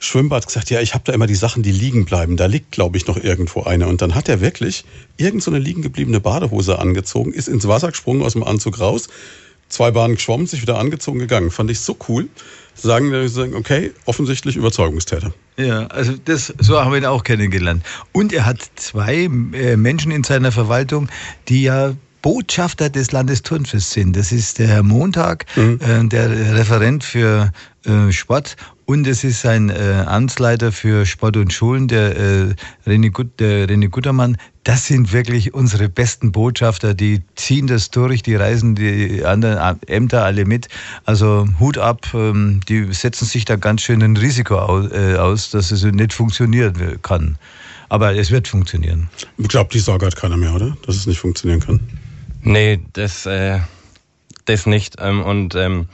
Schwimmbad 0.00 0.46
gesagt, 0.46 0.70
ja, 0.70 0.80
ich 0.80 0.94
habe 0.94 1.04
da 1.04 1.12
immer 1.12 1.26
die 1.26 1.34
Sachen, 1.34 1.62
die 1.62 1.72
liegen 1.72 2.06
bleiben. 2.06 2.36
Da 2.36 2.46
liegt, 2.46 2.72
glaube 2.72 2.96
ich, 2.96 3.06
noch 3.06 3.18
irgendwo 3.18 3.62
eine. 3.62 3.86
Und 3.86 4.00
dann 4.00 4.14
hat 4.14 4.28
er 4.28 4.40
wirklich 4.40 4.84
irgend 5.18 5.42
so 5.42 5.50
eine 5.50 5.60
liegen 5.60 5.82
gebliebene 5.82 6.20
Badehose 6.20 6.78
angezogen, 6.78 7.32
ist 7.32 7.48
ins 7.48 7.68
Wasser 7.68 7.90
gesprungen, 7.90 8.22
aus 8.22 8.32
dem 8.32 8.42
Anzug 8.42 8.80
raus, 8.80 9.08
zwei 9.68 9.90
Bahnen 9.90 10.14
geschwommen, 10.14 10.46
sich 10.46 10.62
wieder 10.62 10.78
angezogen, 10.78 11.18
gegangen. 11.18 11.50
Fand 11.50 11.70
ich 11.70 11.80
so 11.80 11.96
cool. 12.08 12.28
Sagen, 12.74 13.28
sagen 13.28 13.54
okay, 13.54 13.92
offensichtlich 14.06 14.56
Überzeugungstäter. 14.56 15.34
Ja, 15.58 15.86
also 15.88 16.14
das, 16.24 16.54
so 16.58 16.80
haben 16.80 16.92
wir 16.92 16.98
ihn 16.98 17.04
auch 17.04 17.22
kennengelernt. 17.22 17.84
Und 18.12 18.32
er 18.32 18.46
hat 18.46 18.58
zwei 18.76 19.28
äh, 19.52 19.76
Menschen 19.76 20.12
in 20.12 20.24
seiner 20.24 20.50
Verwaltung, 20.50 21.10
die 21.48 21.64
ja 21.64 21.92
Botschafter 22.22 22.90
des 22.90 23.12
Landesturnfests 23.12 23.92
sind. 23.92 24.16
Das 24.16 24.32
ist 24.32 24.58
der 24.58 24.68
Herr 24.68 24.82
Montag, 24.82 25.44
mhm. 25.56 25.78
äh, 25.80 26.08
der 26.08 26.54
Referent 26.54 27.04
für 27.04 27.52
äh, 27.84 28.12
Sport 28.12 28.56
und 28.90 29.06
es 29.06 29.22
ist 29.22 29.46
ein 29.46 29.70
äh, 29.70 30.02
Amtsleiter 30.04 30.72
für 30.72 31.06
Sport 31.06 31.36
und 31.36 31.52
Schulen, 31.52 31.86
der, 31.86 32.16
äh, 32.16 32.54
René, 32.88 33.12
Gut, 33.12 33.38
der 33.38 33.68
René 33.68 33.88
Guttermann. 33.88 34.36
Das 34.64 34.86
sind 34.88 35.12
wirklich 35.12 35.54
unsere 35.54 35.88
besten 35.88 36.32
Botschafter, 36.32 36.92
die 36.92 37.22
ziehen 37.36 37.68
das 37.68 37.92
durch, 37.92 38.24
die 38.24 38.34
reisen 38.34 38.74
die 38.74 39.24
anderen 39.24 39.80
Ämter 39.86 40.24
alle 40.24 40.44
mit. 40.44 40.66
Also 41.04 41.46
Hut 41.60 41.78
ab, 41.78 42.08
ähm, 42.14 42.62
die 42.68 42.92
setzen 42.92 43.26
sich 43.26 43.44
da 43.44 43.54
ganz 43.54 43.82
schön 43.82 44.02
ein 44.02 44.16
Risiko 44.16 44.58
aus, 44.58 44.90
äh, 44.90 45.14
aus 45.14 45.50
dass 45.50 45.70
es 45.70 45.84
nicht 45.84 46.12
funktionieren 46.12 46.98
kann. 47.00 47.38
Aber 47.90 48.16
es 48.16 48.32
wird 48.32 48.48
funktionieren. 48.48 49.08
Ich 49.38 49.46
glaube, 49.46 49.70
die 49.72 49.78
Sorge 49.78 50.06
hat 50.06 50.16
keiner 50.16 50.36
mehr, 50.36 50.52
oder? 50.52 50.76
Dass 50.84 50.96
es 50.96 51.06
nicht 51.06 51.20
funktionieren 51.20 51.60
kann. 51.60 51.78
Nee, 52.42 52.80
das, 52.94 53.24
äh, 53.24 53.60
das 54.46 54.66
nicht. 54.66 54.96
Ähm, 54.98 55.22
und 55.22 55.54
ähm, 55.54 55.86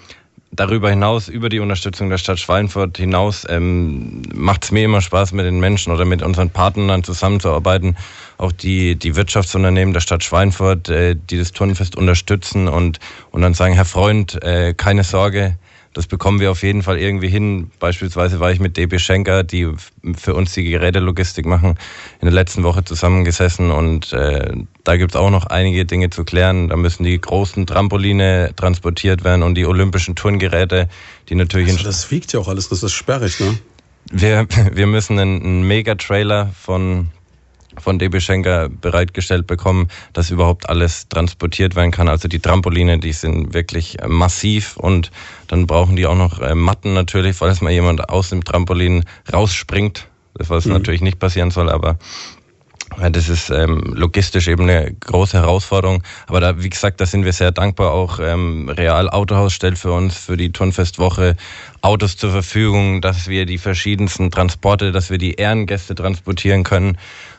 darüber 0.56 0.90
hinaus, 0.90 1.28
über 1.28 1.48
die 1.48 1.60
Unterstützung 1.60 2.10
der 2.10 2.18
Stadt 2.18 2.38
Schweinfurt 2.38 2.96
hinaus, 2.96 3.46
ähm, 3.48 4.22
macht 4.34 4.64
es 4.64 4.72
mir 4.72 4.84
immer 4.84 5.00
Spaß, 5.00 5.32
mit 5.32 5.46
den 5.46 5.60
Menschen 5.60 5.92
oder 5.92 6.04
mit 6.04 6.22
unseren 6.22 6.50
Partnern 6.50 7.04
zusammenzuarbeiten. 7.04 7.96
Auch 8.38 8.52
die, 8.52 8.96
die 8.96 9.16
Wirtschaftsunternehmen 9.16 9.94
der 9.94 10.00
Stadt 10.00 10.24
Schweinfurt, 10.24 10.88
äh, 10.88 11.14
die 11.14 11.38
das 11.38 11.52
Turnfest 11.52 11.96
unterstützen 11.96 12.68
und, 12.68 12.98
und 13.30 13.42
dann 13.42 13.54
sagen, 13.54 13.74
Herr 13.74 13.84
Freund, 13.84 14.42
äh, 14.42 14.74
keine 14.74 15.04
Sorge, 15.04 15.56
das 15.96 16.06
bekommen 16.06 16.40
wir 16.40 16.50
auf 16.50 16.62
jeden 16.62 16.82
Fall 16.82 16.98
irgendwie 16.98 17.28
hin. 17.28 17.70
Beispielsweise 17.78 18.38
war 18.38 18.52
ich 18.52 18.60
mit 18.60 18.76
DB 18.76 18.98
Schenker, 18.98 19.42
die 19.44 19.66
für 20.14 20.34
uns 20.34 20.52
die 20.52 20.64
Gerätelogistik 20.64 21.46
machen, 21.46 21.78
in 22.20 22.26
der 22.26 22.34
letzten 22.34 22.64
Woche 22.64 22.84
zusammengesessen 22.84 23.70
und 23.70 24.12
äh, 24.12 24.52
da 24.84 24.98
gibt 24.98 25.12
es 25.12 25.16
auch 25.16 25.30
noch 25.30 25.46
einige 25.46 25.86
Dinge 25.86 26.10
zu 26.10 26.24
klären. 26.24 26.68
Da 26.68 26.76
müssen 26.76 27.02
die 27.02 27.18
großen 27.18 27.66
Trampoline 27.66 28.52
transportiert 28.56 29.24
werden 29.24 29.42
und 29.42 29.54
die 29.54 29.64
olympischen 29.64 30.14
Turngeräte, 30.16 30.90
die 31.30 31.34
natürlich... 31.34 31.70
Also 31.70 31.84
das 31.84 32.10
wiegt 32.10 32.30
ja 32.34 32.40
auch 32.40 32.48
alles, 32.48 32.68
das 32.68 32.82
ist 32.82 32.92
sperrig, 32.92 33.40
ne? 33.40 33.58
Wir, 34.12 34.46
wir 34.72 34.86
müssen 34.86 35.18
einen, 35.18 35.42
einen 35.42 35.66
Mega-Trailer 35.66 36.52
von 36.60 37.08
von 37.80 37.98
DB 37.98 38.20
Schenker 38.20 38.68
bereitgestellt 38.68 39.46
bekommen, 39.46 39.88
dass 40.12 40.30
überhaupt 40.30 40.68
alles 40.68 41.08
transportiert 41.08 41.76
werden 41.76 41.90
kann. 41.90 42.08
Also 42.08 42.28
die 42.28 42.38
Trampoline, 42.38 42.98
die 42.98 43.12
sind 43.12 43.54
wirklich 43.54 43.96
massiv 44.06 44.76
und 44.76 45.10
dann 45.48 45.66
brauchen 45.66 45.96
die 45.96 46.06
auch 46.06 46.16
noch 46.16 46.40
äh, 46.40 46.54
Matten 46.54 46.94
natürlich, 46.94 47.36
falls 47.36 47.60
mal 47.60 47.72
jemand 47.72 48.08
aus 48.08 48.30
dem 48.30 48.44
Trampolin 48.44 49.04
rausspringt, 49.32 50.08
was 50.34 50.66
mhm. 50.66 50.72
natürlich 50.72 51.00
nicht 51.00 51.18
passieren 51.18 51.50
soll, 51.50 51.70
aber 51.70 51.98
das 53.10 53.28
ist 53.28 53.50
ähm, 53.50 53.92
logistisch 53.94 54.48
eben 54.48 54.62
eine 54.62 54.94
große 54.94 55.36
Herausforderung. 55.36 56.02
Aber 56.28 56.40
da, 56.40 56.62
wie 56.62 56.70
gesagt, 56.70 57.00
da 57.00 57.06
sind 57.06 57.24
wir 57.24 57.32
sehr 57.32 57.50
dankbar. 57.50 57.92
Auch 57.92 58.20
ähm, 58.20 58.68
Real 58.68 59.10
Autohaus 59.10 59.52
stellt 59.52 59.76
für 59.76 59.92
uns 59.92 60.16
für 60.16 60.36
die 60.36 60.50
Turnfestwoche 60.50 61.36
Autos 61.82 62.16
zur 62.16 62.30
Verfügung, 62.30 63.02
dass 63.02 63.28
wir 63.28 63.44
die 63.44 63.58
verschiedensten 63.58 64.30
Transporte, 64.30 64.92
dass 64.92 65.10
wir 65.10 65.18
die 65.18 65.34
Ehrengäste 65.34 65.94
transportieren 65.94 66.62
können. 66.62 66.96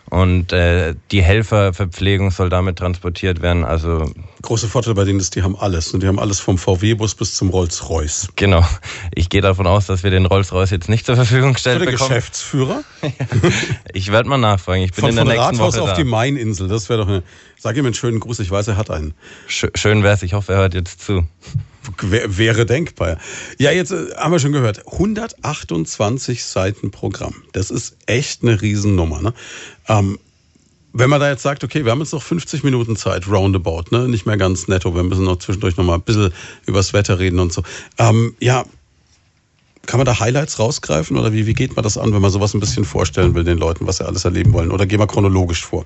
Und 0.10 0.54
äh, 0.54 0.96
die 1.12 1.22
Helferverpflegung 1.22 2.32
soll 2.32 2.50
damit 2.50 2.78
transportiert 2.78 3.42
werden. 3.42 3.66
Also 3.66 4.10
große 4.48 4.70
Vorteil 4.70 4.94
bei 4.94 5.04
denen 5.04 5.20
ist, 5.20 5.36
die 5.36 5.44
haben 5.44 5.58
alles. 5.58 5.94
Und 5.94 6.04
die 6.04 6.08
haben 6.08 6.20
alles 6.20 6.40
vom 6.40 6.58
VW-Bus 6.58 7.16
bis 7.16 7.36
zum 7.36 7.50
Rolls-Royce. 7.50 8.30
Genau. 8.38 8.66
Ich 9.14 9.30
gehe 9.30 9.42
davon 9.42 9.68
aus, 9.68 9.88
dass 9.88 10.04
wir 10.04 10.10
den 10.10 10.26
Rolls-Royce 10.26 10.72
jetzt 10.72 10.90
nicht 10.90 11.06
zur 11.06 11.16
Verfügung 11.16 11.58
stellen 11.58 11.80
der 11.80 11.92
bekommen. 11.92 12.10
Geschäftsführer? 12.10 12.84
ich 13.94 14.12
werde 14.12 14.30
mal 14.30 14.38
nachfragen. 14.38 14.84
Ich 14.84 14.94
bin 14.94 15.02
von, 15.02 15.10
in 15.10 15.16
der 15.18 15.26
von 15.26 15.34
nächsten 15.34 15.56
Rathaus 15.58 15.76
Woche 15.76 15.84
auf 15.84 15.90
da. 15.90 15.96
die 15.96 16.06
Maininsel. 16.06 16.70
Das 16.70 16.88
wäre 16.88 17.00
doch 17.00 17.10
eine. 17.10 17.24
Sag 17.60 17.76
ihm 17.76 17.86
einen 17.86 17.94
schönen 17.94 18.22
Gruß. 18.22 18.40
Ich 18.40 18.50
weiß, 18.50 18.70
er 18.70 18.78
hat 18.78 18.90
einen. 18.90 19.14
Schön 19.48 20.04
wär's. 20.04 20.24
Ich 20.24 20.34
hoffe, 20.34 20.54
er 20.54 20.60
hört 20.60 20.74
jetzt 20.74 21.02
zu. 21.02 21.28
Wäre 22.02 22.66
denkbar. 22.66 23.18
Ja, 23.60 23.72
jetzt 23.72 23.92
äh, 23.92 24.16
haben 24.16 24.32
wir 24.32 24.40
schon 24.40 24.54
gehört. 24.54 24.88
128 24.94 26.46
Seiten 26.46 26.92
Programm. 26.92 27.36
Das 27.52 27.70
ist 27.70 27.98
echt 28.06 28.44
eine 28.44 28.62
Riesennummer. 28.62 29.22
Ne? 29.22 29.34
Ähm, 29.88 30.20
wenn 30.94 31.10
man 31.10 31.20
da 31.20 31.30
jetzt 31.30 31.44
sagt, 31.44 31.64
okay, 31.64 31.86
wir 31.86 31.92
haben 31.92 32.00
jetzt 32.00 32.14
noch 32.14 32.24
50 32.24 32.64
Minuten 32.64 32.96
Zeit, 32.96 33.28
roundabout, 33.28 33.86
ne? 33.92 34.08
nicht 34.08 34.26
mehr 34.26 34.38
ganz 34.38 34.68
netto, 34.68 34.96
wir 34.96 35.04
müssen 35.04 35.26
noch 35.26 35.38
zwischendurch 35.38 35.78
noch 35.78 35.86
mal 35.86 35.96
ein 35.96 36.02
bisschen 36.02 36.34
übers 36.66 36.94
Wetter 36.94 37.20
reden 37.20 37.40
und 37.40 37.54
so. 37.54 37.64
Ähm, 37.98 38.36
ja, 38.40 38.64
kann 39.86 40.00
man 40.00 40.06
da 40.06 40.20
Highlights 40.20 40.60
rausgreifen 40.60 41.18
oder 41.18 41.34
wie, 41.34 41.46
wie 41.46 41.54
geht 41.54 41.76
man 41.76 41.84
das 41.84 41.98
an, 41.98 42.14
wenn 42.14 42.22
man 42.22 42.32
sowas 42.32 42.54
ein 42.54 42.60
bisschen 42.60 42.86
vorstellen 42.86 43.36
will 43.36 43.44
den 43.44 43.58
Leuten, 43.58 43.88
was 43.88 43.98
sie 43.98 44.06
alles 44.06 44.26
erleben 44.26 44.54
wollen? 44.54 44.72
Oder 44.72 44.86
gehen 44.86 45.00
wir 45.00 45.08
chronologisch 45.08 45.66
vor? 45.66 45.86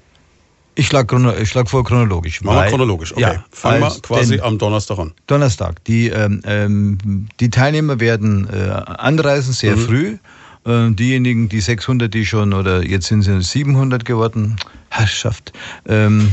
Ich 0.74 0.88
schlage 0.88 1.46
schlag 1.46 1.70
vor 1.70 1.84
chronologisch. 1.84 2.42
Machen 2.42 2.64
wir 2.64 2.70
chronologisch, 2.70 3.12
okay. 3.12 3.22
Ja, 3.22 3.46
Fangen 3.52 3.82
wir 3.82 3.92
quasi 4.02 4.40
am 4.40 4.58
Donnerstag 4.58 5.00
an. 5.00 5.12
Donnerstag. 5.28 5.84
Die, 5.86 6.08
ähm, 6.08 6.42
ähm, 6.46 7.28
die 7.40 7.50
Teilnehmer 7.50 8.00
werden 8.00 8.48
äh, 8.50 8.70
anreisen 8.70 9.54
sehr 9.54 9.76
mhm. 9.76 9.82
früh. 9.82 10.18
Äh, 10.66 10.92
diejenigen, 10.92 11.50
die 11.50 11.60
600, 11.60 12.14
die 12.14 12.26
schon, 12.26 12.54
oder 12.54 12.86
jetzt 12.86 13.08
sind 13.08 13.24
sie 13.24 13.42
700 13.42 14.06
geworden, 14.06 14.56
Herrschaft, 14.92 15.54
ähm, 15.88 16.32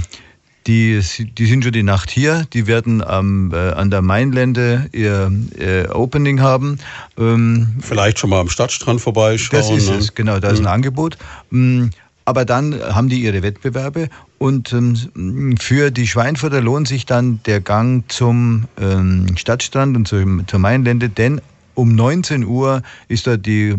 die, 0.66 1.00
die 1.16 1.46
sind 1.46 1.64
schon 1.64 1.72
die 1.72 1.82
Nacht 1.82 2.10
hier, 2.10 2.46
die 2.52 2.66
werden 2.66 3.02
am, 3.02 3.52
äh, 3.54 3.70
an 3.70 3.90
der 3.90 4.02
Mainlände 4.02 4.90
ihr 4.92 5.32
äh, 5.58 5.88
Opening 5.88 6.40
haben. 6.40 6.78
Ähm, 7.16 7.76
Vielleicht 7.80 8.18
schon 8.18 8.30
mal 8.30 8.40
am 8.40 8.50
Stadtstrand 8.50 9.00
vorbeischauen. 9.00 9.60
Das 9.60 9.70
ist 9.70 9.88
ne? 9.88 9.96
es, 9.96 10.14
genau, 10.14 10.38
da 10.40 10.50
ist 10.50 10.58
ein 10.58 10.62
mhm. 10.62 10.68
Angebot. 10.68 11.16
Ähm, 11.50 11.90
aber 12.26 12.44
dann 12.44 12.78
haben 12.78 13.08
die 13.08 13.22
ihre 13.22 13.42
Wettbewerbe 13.42 14.10
und 14.36 14.74
ähm, 14.74 15.56
für 15.58 15.90
die 15.90 16.06
Schweinfurter 16.06 16.60
lohnt 16.60 16.86
sich 16.86 17.06
dann 17.06 17.40
der 17.46 17.62
Gang 17.62 18.04
zum 18.12 18.66
ähm, 18.78 19.34
Stadtstrand 19.36 19.96
und 19.96 20.06
zum, 20.06 20.46
zur 20.46 20.58
Mainlände, 20.58 21.08
denn 21.08 21.40
um 21.78 21.94
19 21.94 22.44
Uhr 22.44 22.82
ist 23.06 23.28
da 23.28 23.36
die, 23.36 23.76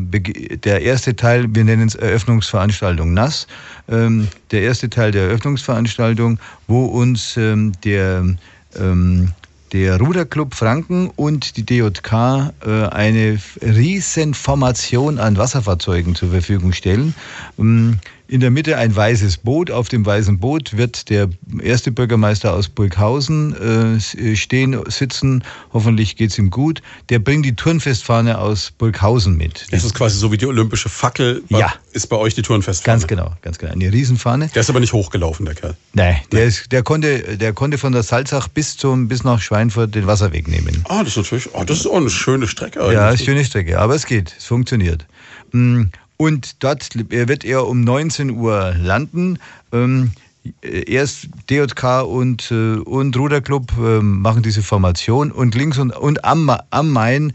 der 0.63 0.81
erste 0.81 1.17
Teil, 1.17 1.47
wir 1.53 1.65
nennen 1.65 1.85
es 1.89 1.95
Eröffnungsveranstaltung 1.95 3.13
NAS, 3.13 3.45
ähm, 3.89 4.29
der 4.51 4.61
erste 4.61 4.89
Teil 4.89 5.11
der 5.11 5.23
Eröffnungsveranstaltung, 5.23 6.39
wo 6.67 6.85
uns 6.85 7.35
ähm, 7.35 7.73
der 7.83 8.23
ähm, 8.79 9.33
der 9.73 9.99
Ruderclub 9.99 10.55
Franken 10.55 11.11
und 11.15 11.57
die 11.57 11.65
DJK 11.65 12.53
äh, 12.65 12.85
eine 12.87 13.37
Riesenformation 13.61 15.19
an 15.19 15.37
Wasserfahrzeugen 15.37 16.15
zur 16.15 16.29
Verfügung 16.29 16.71
stellen. 16.71 17.13
Ähm, 17.59 17.99
in 18.29 18.41
der 18.41 18.51
Mitte 18.51 18.77
ein 18.77 18.95
weißes 18.95 19.37
Boot. 19.37 19.71
Auf 19.71 19.89
dem 19.89 20.05
weißen 20.05 20.39
Boot 20.39 20.77
wird 20.77 21.09
der 21.09 21.29
erste 21.61 21.91
Bürgermeister 21.91 22.53
aus 22.53 22.69
Burghausen 22.69 23.99
äh, 23.99 24.35
stehen, 24.35 24.79
sitzen. 24.87 25.43
Hoffentlich 25.73 26.15
geht's 26.15 26.37
ihm 26.37 26.51
gut. 26.51 26.81
Der 27.09 27.19
bringt 27.19 27.45
die 27.45 27.55
Turnfestfahne 27.55 28.37
aus 28.37 28.71
Burghausen 28.77 29.35
mit. 29.35 29.65
Das 29.71 29.83
ist 29.83 29.95
quasi 29.95 30.17
so 30.17 30.31
wie 30.31 30.37
die 30.37 30.45
olympische 30.45 30.89
Fackel. 30.89 31.43
Ja. 31.49 31.73
Ist 31.91 32.07
bei 32.07 32.17
euch 32.17 32.35
die 32.35 32.43
Turnfestfahne. 32.43 32.99
Ganz 32.99 33.07
genau, 33.07 33.33
ganz 33.41 33.57
genau. 33.57 33.73
Eine 33.73 33.91
Riesenfahne. 33.91 34.49
Der 34.53 34.61
ist 34.61 34.69
aber 34.69 34.79
nicht 34.79 34.93
hochgelaufen, 34.93 35.45
der 35.45 35.55
Kerl. 35.55 35.75
Nein, 35.93 36.17
der, 36.31 36.45
ist, 36.45 36.71
der, 36.71 36.83
konnte, 36.83 37.37
der 37.37 37.53
konnte 37.53 37.79
von 37.79 37.93
der 37.93 38.03
Salzach 38.03 38.47
bis, 38.47 38.77
zum, 38.77 39.07
bis 39.07 39.23
nach 39.23 39.41
Schweinfurt 39.41 39.95
den 39.95 40.05
Wasserweg 40.05 40.47
nehmen. 40.47 40.83
Ah, 40.87 40.99
das 40.99 41.09
ist 41.09 41.17
natürlich, 41.17 41.49
oh, 41.53 41.63
das 41.63 41.79
ist 41.79 41.87
auch 41.87 41.97
eine 41.97 42.11
schöne 42.11 42.47
Strecke 42.47 42.79
eigentlich. 42.79 42.93
Ja, 42.93 43.09
ist 43.09 43.21
eine 43.21 43.25
schöne 43.25 43.45
Strecke, 43.45 43.79
aber 43.79 43.95
es 43.95 44.05
geht, 44.05 44.35
es 44.37 44.45
funktioniert. 44.45 45.07
Und 46.21 46.61
dort 46.63 46.89
wird 47.09 47.45
er 47.45 47.65
um 47.65 47.81
19 47.81 48.31
Uhr 48.31 48.75
landen. 48.77 49.39
Ähm, 49.71 50.11
Erst 50.61 51.27
DJK 51.49 52.01
und, 52.03 52.49
äh, 52.49 52.77
und 52.77 53.15
Ruderclub 53.15 53.71
äh, 53.77 53.99
machen 54.01 54.41
diese 54.41 54.63
Formation 54.63 55.31
und 55.31 55.53
links 55.53 55.77
und, 55.77 55.91
und 55.91 56.23
am, 56.25 56.49
am 56.71 56.89
Main 56.91 57.33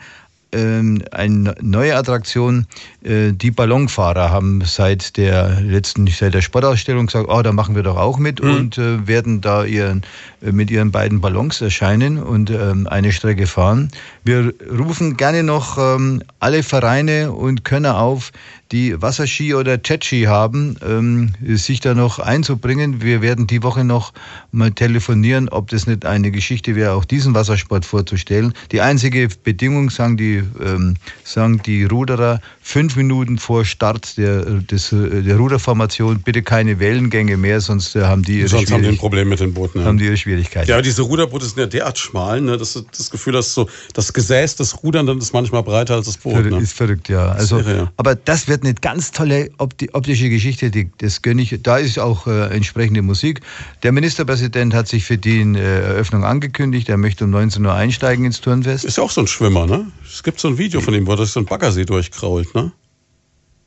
ähm, 0.53 1.03
eine 1.11 1.55
neue 1.61 1.97
Attraktion. 1.97 2.66
Äh, 3.03 3.32
Die 3.32 3.51
Ballonfahrer 3.51 4.30
haben 4.30 4.62
seit 4.64 5.16
der 5.16 5.61
letzten, 5.61 6.07
seit 6.07 6.32
der 6.35 6.41
Sportausstellung 6.41 7.07
gesagt, 7.07 7.28
oh, 7.28 7.43
da 7.43 7.53
machen 7.53 7.74
wir 7.76 7.82
doch 7.82 7.97
auch 7.99 8.18
mit 8.18 8.43
Mhm. 8.43 8.51
und 8.57 8.78
äh, 8.78 9.07
werden 9.07 9.41
da 9.41 9.64
ihren, 9.64 10.03
äh, 10.43 10.51
mit 10.53 10.70
ihren 10.70 10.91
beiden 10.91 11.20
Ballons 11.20 11.61
erscheinen 11.61 12.20
und 12.22 12.51
ähm, 12.51 12.87
eine 12.87 13.12
Strecke 13.12 13.47
fahren. 13.47 13.91
Wir 14.24 14.53
rufen 14.76 15.16
gerne 15.16 15.43
noch 15.43 15.76
ähm, 15.78 16.22
alle 16.41 16.62
Vereine 16.62 17.32
und 17.32 17.64
Könner 17.64 17.99
auf, 17.99 18.32
die 18.74 19.00
Wasserski 19.00 19.54
oder 19.54 19.78
Jetski 19.82 20.24
haben, 20.24 20.76
ähm, 20.84 21.32
sich 21.56 21.78
da 21.78 21.94
noch 21.94 22.18
einzubringen. 22.18 23.00
Wir 23.00 23.22
werden 23.22 23.46
die 23.46 23.62
Woche 23.62 23.84
noch 23.84 24.12
mal 24.50 24.72
telefonieren, 24.72 25.48
ob 25.48 25.68
das 25.68 25.86
nicht 25.86 26.04
eine 26.04 26.32
Geschichte 26.32 26.74
wäre, 26.74 26.94
auch 26.94 27.04
diesen 27.04 27.34
Wassersport 27.34 27.84
vorzustellen. 27.84 28.52
Die 28.72 28.80
einzige 28.80 29.28
Bedingung, 29.44 29.90
sagen 29.90 30.16
die, 30.16 30.42
ähm, 30.60 30.96
sagen 31.22 31.62
die 31.64 31.84
Ruderer, 31.84 32.40
fünf 32.60 32.96
Minuten 32.96 33.38
vor 33.38 33.64
Start 33.64 34.18
der, 34.18 34.42
des, 34.42 34.88
der 34.90 35.36
Ruderformation 35.36 36.20
bitte 36.20 36.42
keine 36.42 36.80
Wellengänge 36.80 37.36
mehr, 37.36 37.60
sonst 37.60 37.94
äh, 37.94 38.02
haben 38.02 38.24
die 38.24 38.40
ihre, 38.40 38.48
Sonst 38.48 38.72
haben 38.72 38.82
die 38.82 38.88
ein 38.88 38.96
Problem 38.96 39.28
mit 39.28 39.38
den 39.38 39.54
Booten. 39.54 39.80
Ja. 39.80 39.84
haben 39.84 39.98
die 39.98 40.06
ihre 40.06 40.16
Schwierigkeiten. 40.16 40.68
Ja, 40.68 40.82
diese 40.82 41.02
Ruderboote 41.02 41.46
sind 41.46 41.58
ja 41.58 41.66
derart 41.66 41.98
schmal, 41.98 42.40
ne, 42.40 42.56
dass 42.56 42.72
das 42.72 43.10
Gefühl 43.10 43.36
hast, 43.36 43.54
so 43.54 43.68
das 43.92 44.12
Gesäß 44.12 44.56
des 44.56 44.82
Rudern 44.82 45.06
dann 45.06 45.18
ist 45.18 45.32
manchmal 45.32 45.62
breiter 45.62 45.94
als 45.94 46.06
das 46.06 46.16
Boot. 46.16 46.44
Ne? 46.44 46.58
Ist 46.58 46.72
verrückt, 46.72 47.08
ja. 47.08 47.28
Also, 47.28 47.58
irre, 47.58 47.76
ja. 47.76 47.92
Aber 47.96 48.16
das 48.16 48.48
wird 48.48 48.63
eine 48.64 48.74
ganz 48.74 49.12
tolle 49.12 49.50
opti 49.58 49.90
optische 49.92 50.30
Geschichte, 50.30 50.70
die, 50.70 50.90
das 50.98 51.22
gönne 51.22 51.42
ich. 51.42 51.56
Da 51.62 51.78
ist 51.78 51.98
auch 51.98 52.26
äh, 52.26 52.48
entsprechende 52.54 53.02
Musik. 53.02 53.40
Der 53.82 53.92
Ministerpräsident 53.92 54.74
hat 54.74 54.88
sich 54.88 55.04
für 55.04 55.18
die 55.18 55.40
äh, 55.40 55.58
Eröffnung 55.58 56.24
angekündigt. 56.24 56.88
Er 56.88 56.96
möchte 56.96 57.24
um 57.24 57.30
19 57.30 57.64
Uhr 57.64 57.74
einsteigen 57.74 58.24
ins 58.24 58.40
Turnfest. 58.40 58.84
Ist 58.84 58.96
ja 58.96 59.04
auch 59.04 59.10
so 59.10 59.20
ein 59.20 59.26
Schwimmer, 59.26 59.66
ne? 59.66 59.86
Es 60.04 60.22
gibt 60.22 60.40
so 60.40 60.48
ein 60.48 60.58
Video 60.58 60.80
von 60.80 60.94
ihm, 60.94 61.06
wo 61.06 61.12
er 61.12 61.16
durch 61.18 61.30
so 61.30 61.40
ein 61.40 61.46
Baggersee 61.46 61.84
durchkrault, 61.84 62.54
ne? 62.54 62.72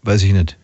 Weiß 0.03 0.23
ich 0.23 0.33
nicht. 0.33 0.57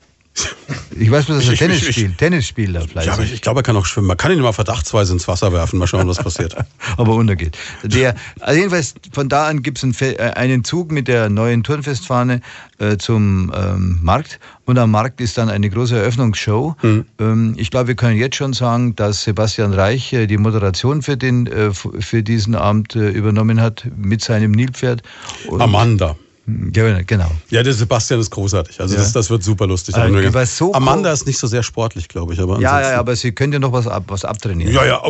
Ich 0.99 1.11
weiß 1.11 1.25
bloß, 1.25 1.38
dass 1.39 1.49
er 1.49 1.55
Tennis 1.55 1.86
spielt. 1.86 2.17
Tennis 2.17 2.47
spielt 2.47 2.75
er 2.75 2.81
fleißig. 2.88 3.07
Ja, 3.07 3.13
aber 3.13 3.23
ich, 3.23 3.34
ich 3.34 3.41
glaube, 3.41 3.59
er 3.59 3.63
kann 3.63 3.75
auch 3.75 3.86
schwimmen. 3.86 4.07
Man 4.07 4.17
kann 4.17 4.31
ihn 4.31 4.39
immer 4.39 4.53
verdachtsweise 4.53 5.13
ins 5.13 5.27
Wasser 5.27 5.53
werfen. 5.53 5.77
Mal 5.79 5.88
schauen, 5.88 6.07
was 6.07 6.17
passiert. 6.17 6.55
aber 6.97 7.13
untergeht. 7.13 7.57
Der, 7.84 8.15
also 8.39 8.57
jedenfalls 8.57 8.95
von 9.11 9.29
da 9.29 9.47
an 9.47 9.61
gibt 9.61 9.77
es 9.77 9.84
einen, 9.84 9.95
äh, 9.99 10.17
einen 10.36 10.63
Zug 10.63 10.91
mit 10.91 11.07
der 11.07 11.29
neuen 11.29 11.63
Turnfestfahne 11.63 12.41
äh, 12.79 12.97
zum 12.97 13.51
ähm, 13.55 13.99
Markt 14.01 14.39
und 14.65 14.77
am 14.77 14.91
Markt 14.91 15.21
ist 15.21 15.38
dann 15.38 15.49
eine 15.49 15.69
große 15.69 15.97
Eröffnungsshow. 15.97 16.75
Ähm, 17.19 17.53
ich 17.57 17.69
glaube, 17.69 17.89
wir 17.89 17.95
können 17.95 18.17
jetzt 18.17 18.36
schon 18.36 18.53
sagen, 18.53 18.95
dass 18.95 19.23
Sebastian 19.23 19.73
Reich 19.73 20.13
äh, 20.13 20.25
die 20.25 20.38
Moderation 20.38 21.01
für, 21.01 21.17
den, 21.17 21.47
äh, 21.47 21.71
für 21.73 22.23
diesen 22.23 22.55
Abend 22.55 22.95
äh, 22.95 23.09
übernommen 23.09 23.61
hat 23.61 23.86
mit 23.95 24.23
seinem 24.23 24.51
Nilpferd. 24.51 25.03
Und- 25.47 25.61
Amanda. 25.61 26.15
Ja, 26.45 27.01
genau. 27.03 27.31
Ja, 27.49 27.63
der 27.63 27.73
Sebastian 27.73 28.19
ist 28.19 28.29
großartig. 28.29 28.81
Also 28.81 28.95
Ja. 28.95 29.01
das, 29.01 29.13
das 29.13 29.29
wird 29.29 29.43
super 29.43 29.65
lustig. 29.65 29.95
War 29.95 30.45
so 30.45 30.73
Amanda 30.73 31.13
ist 31.13 31.25
nicht 31.25 31.37
so 31.37 31.47
sehr 31.47 31.63
sportlich, 31.63 32.09
glaube 32.09 32.33
ich. 32.33 32.39
Aber 32.41 32.59
Ja, 32.59 32.81
ja, 32.81 32.99
aber 32.99 33.15
sie 33.15 33.31
könnte 33.31 33.59
noch 33.61 33.71
was, 33.71 33.87
ab, 33.87 34.03
was 34.07 34.25
abtrainieren. 34.25 34.73
Ja, 34.73 34.85
ja, 34.85 35.01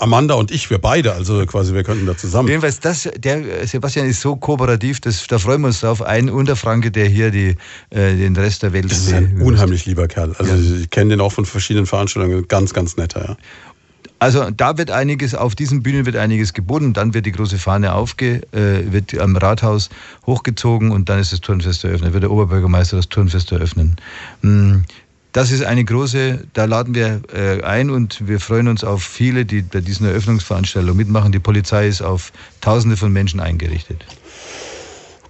Amanda 0.00 0.34
und 0.34 0.50
ich, 0.50 0.68
wir 0.68 0.78
beide, 0.78 1.14
also 1.14 1.44
quasi, 1.46 1.72
wir 1.72 1.84
könnten 1.84 2.04
da 2.04 2.16
zusammen. 2.16 2.48
Jedenfalls, 2.48 2.80
das, 2.80 3.08
der 3.16 3.66
Sebastian 3.66 4.06
ist 4.06 4.20
so 4.20 4.36
kooperativ, 4.36 5.00
das, 5.00 5.26
da 5.26 5.38
freuen 5.38 5.62
wir 5.62 5.68
uns 5.68 5.80
drauf. 5.80 6.02
Ein 6.02 6.28
Unterfranke, 6.28 6.90
der 6.90 7.08
hier 7.08 7.30
die, 7.30 7.56
äh, 7.88 8.14
den 8.16 8.36
Rest 8.36 8.62
der 8.62 8.74
Welt 8.74 8.90
Das 8.90 8.98
ist 8.98 9.12
ein 9.14 9.40
unheimlich 9.40 9.86
lieber 9.86 10.06
Kerl. 10.06 10.34
Also 10.38 10.52
ich 10.54 10.90
kenne 10.90 11.10
den 11.10 11.20
auch 11.22 11.32
von 11.32 11.46
verschiedenen 11.46 11.86
Veranstaltungen. 11.86 12.46
Ganz, 12.46 12.74
ganz 12.74 12.98
netter, 12.98 13.24
ja. 13.26 13.36
Also 14.18 14.50
da 14.50 14.76
wird 14.78 14.90
einiges, 14.90 15.34
auf 15.34 15.54
diesen 15.54 15.82
Bühnen 15.82 16.04
wird 16.04 16.16
einiges 16.16 16.52
geboten, 16.52 16.92
dann 16.92 17.14
wird 17.14 17.26
die 17.26 17.32
große 17.32 17.58
Fahne 17.58 17.94
aufge, 17.94 18.42
äh, 18.52 18.92
wird 18.92 19.16
am 19.18 19.36
Rathaus 19.36 19.90
hochgezogen 20.26 20.90
und 20.90 21.08
dann 21.08 21.20
ist 21.20 21.32
das 21.32 21.40
Turnfest 21.40 21.84
eröffnet, 21.84 22.12
wird 22.12 22.24
der 22.24 22.30
Oberbürgermeister 22.32 22.96
das 22.96 23.08
Turnfest 23.08 23.52
eröffnen. 23.52 23.96
Mm, 24.42 24.78
Das 25.32 25.52
ist 25.52 25.62
eine 25.62 25.84
große, 25.84 26.48
da 26.54 26.64
laden 26.64 26.94
wir 26.94 27.20
äh, 27.32 27.62
ein 27.62 27.90
und 27.90 28.26
wir 28.26 28.40
freuen 28.40 28.66
uns 28.66 28.82
auf 28.82 29.04
viele, 29.04 29.44
die 29.44 29.62
bei 29.62 29.80
diesen 29.80 30.06
Eröffnungsveranstaltungen 30.06 30.96
mitmachen. 30.96 31.32
Die 31.32 31.38
Polizei 31.38 31.86
ist 31.86 32.02
auf 32.02 32.32
Tausende 32.60 32.96
von 32.96 33.12
Menschen 33.12 33.38
eingerichtet. 33.38 34.04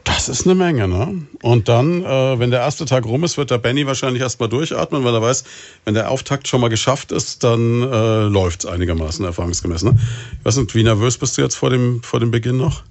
Das 0.09 0.31
ist 0.31 0.47
eine 0.47 0.55
Menge, 0.55 0.89
ne? 0.89 1.27
Und 1.43 1.69
dann, 1.69 2.03
äh, 2.03 2.39
wenn 2.39 2.51
der 2.51 2.61
erste 2.61 2.87
Tag 2.87 3.05
rum 3.05 3.25
ist, 3.25 3.37
wird 3.37 3.51
der 3.51 3.59
Benny 3.59 3.87
wahrscheinlich 3.87 4.23
erstmal 4.23 4.49
durchatmen, 4.49 5.05
weil 5.05 5.15
er 5.15 5.21
weiß, 5.21 5.45
wenn 5.85 5.93
der 5.93 6.11
Auftakt 6.11 6.49
schon 6.49 6.63
mal 6.63 6.69
geschafft 6.69 7.13
ist, 7.13 7.45
dann 7.45 7.83
äh, 7.83 8.23
läuft 8.23 8.65
es 8.65 8.71
einigermaßen 8.71 9.25
erfahrungsgemäß. 9.25 9.85
Ne? 9.85 9.99
Ich 10.39 10.45
weiß 10.45 10.57
nicht, 10.57 10.75
wie 10.75 10.83
nervös 10.83 11.19
bist 11.19 11.37
du 11.37 11.43
jetzt 11.43 11.57
vor 11.57 11.69
dem, 11.69 12.03
vor 12.03 12.21
dem 12.21 12.31
Beginn 12.31 12.57
noch? 12.57 12.85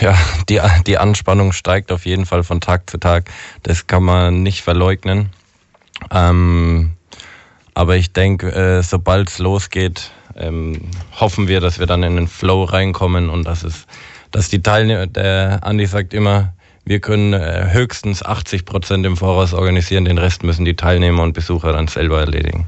Ja, 0.00 0.16
die, 0.48 0.60
die 0.86 0.96
Anspannung 0.96 1.52
steigt 1.52 1.92
auf 1.92 2.06
jeden 2.06 2.24
Fall 2.24 2.42
von 2.42 2.60
Tag 2.60 2.88
zu 2.88 2.98
Tag. 2.98 3.30
Das 3.62 3.86
kann 3.86 4.02
man 4.02 4.42
nicht 4.42 4.62
verleugnen. 4.62 5.28
Ähm, 6.10 6.92
aber 7.74 7.96
ich 7.96 8.12
denke, 8.12 8.50
äh, 8.50 8.82
sobald 8.82 9.28
es 9.28 9.38
losgeht, 9.38 10.10
ähm, 10.36 10.80
hoffen 11.20 11.48
wir, 11.48 11.60
dass 11.60 11.78
wir 11.78 11.86
dann 11.86 12.02
in 12.02 12.16
den 12.16 12.28
Flow 12.28 12.64
reinkommen 12.64 13.28
und 13.28 13.44
dass 13.44 13.62
es, 13.62 13.86
dass 14.30 14.48
die 14.48 14.62
Teilnehmer, 14.62 15.06
der 15.06 15.60
Andi 15.62 15.86
sagt 15.86 16.14
immer, 16.14 16.52
wir 16.84 17.00
können 17.00 17.34
äh, 17.34 17.68
höchstens 17.70 18.22
80 18.22 18.64
Prozent 18.64 19.04
im 19.04 19.16
Voraus 19.16 19.52
organisieren, 19.52 20.06
den 20.06 20.16
Rest 20.16 20.42
müssen 20.42 20.64
die 20.64 20.74
Teilnehmer 20.74 21.22
und 21.22 21.34
Besucher 21.34 21.72
dann 21.72 21.86
selber 21.86 22.20
erledigen. 22.20 22.66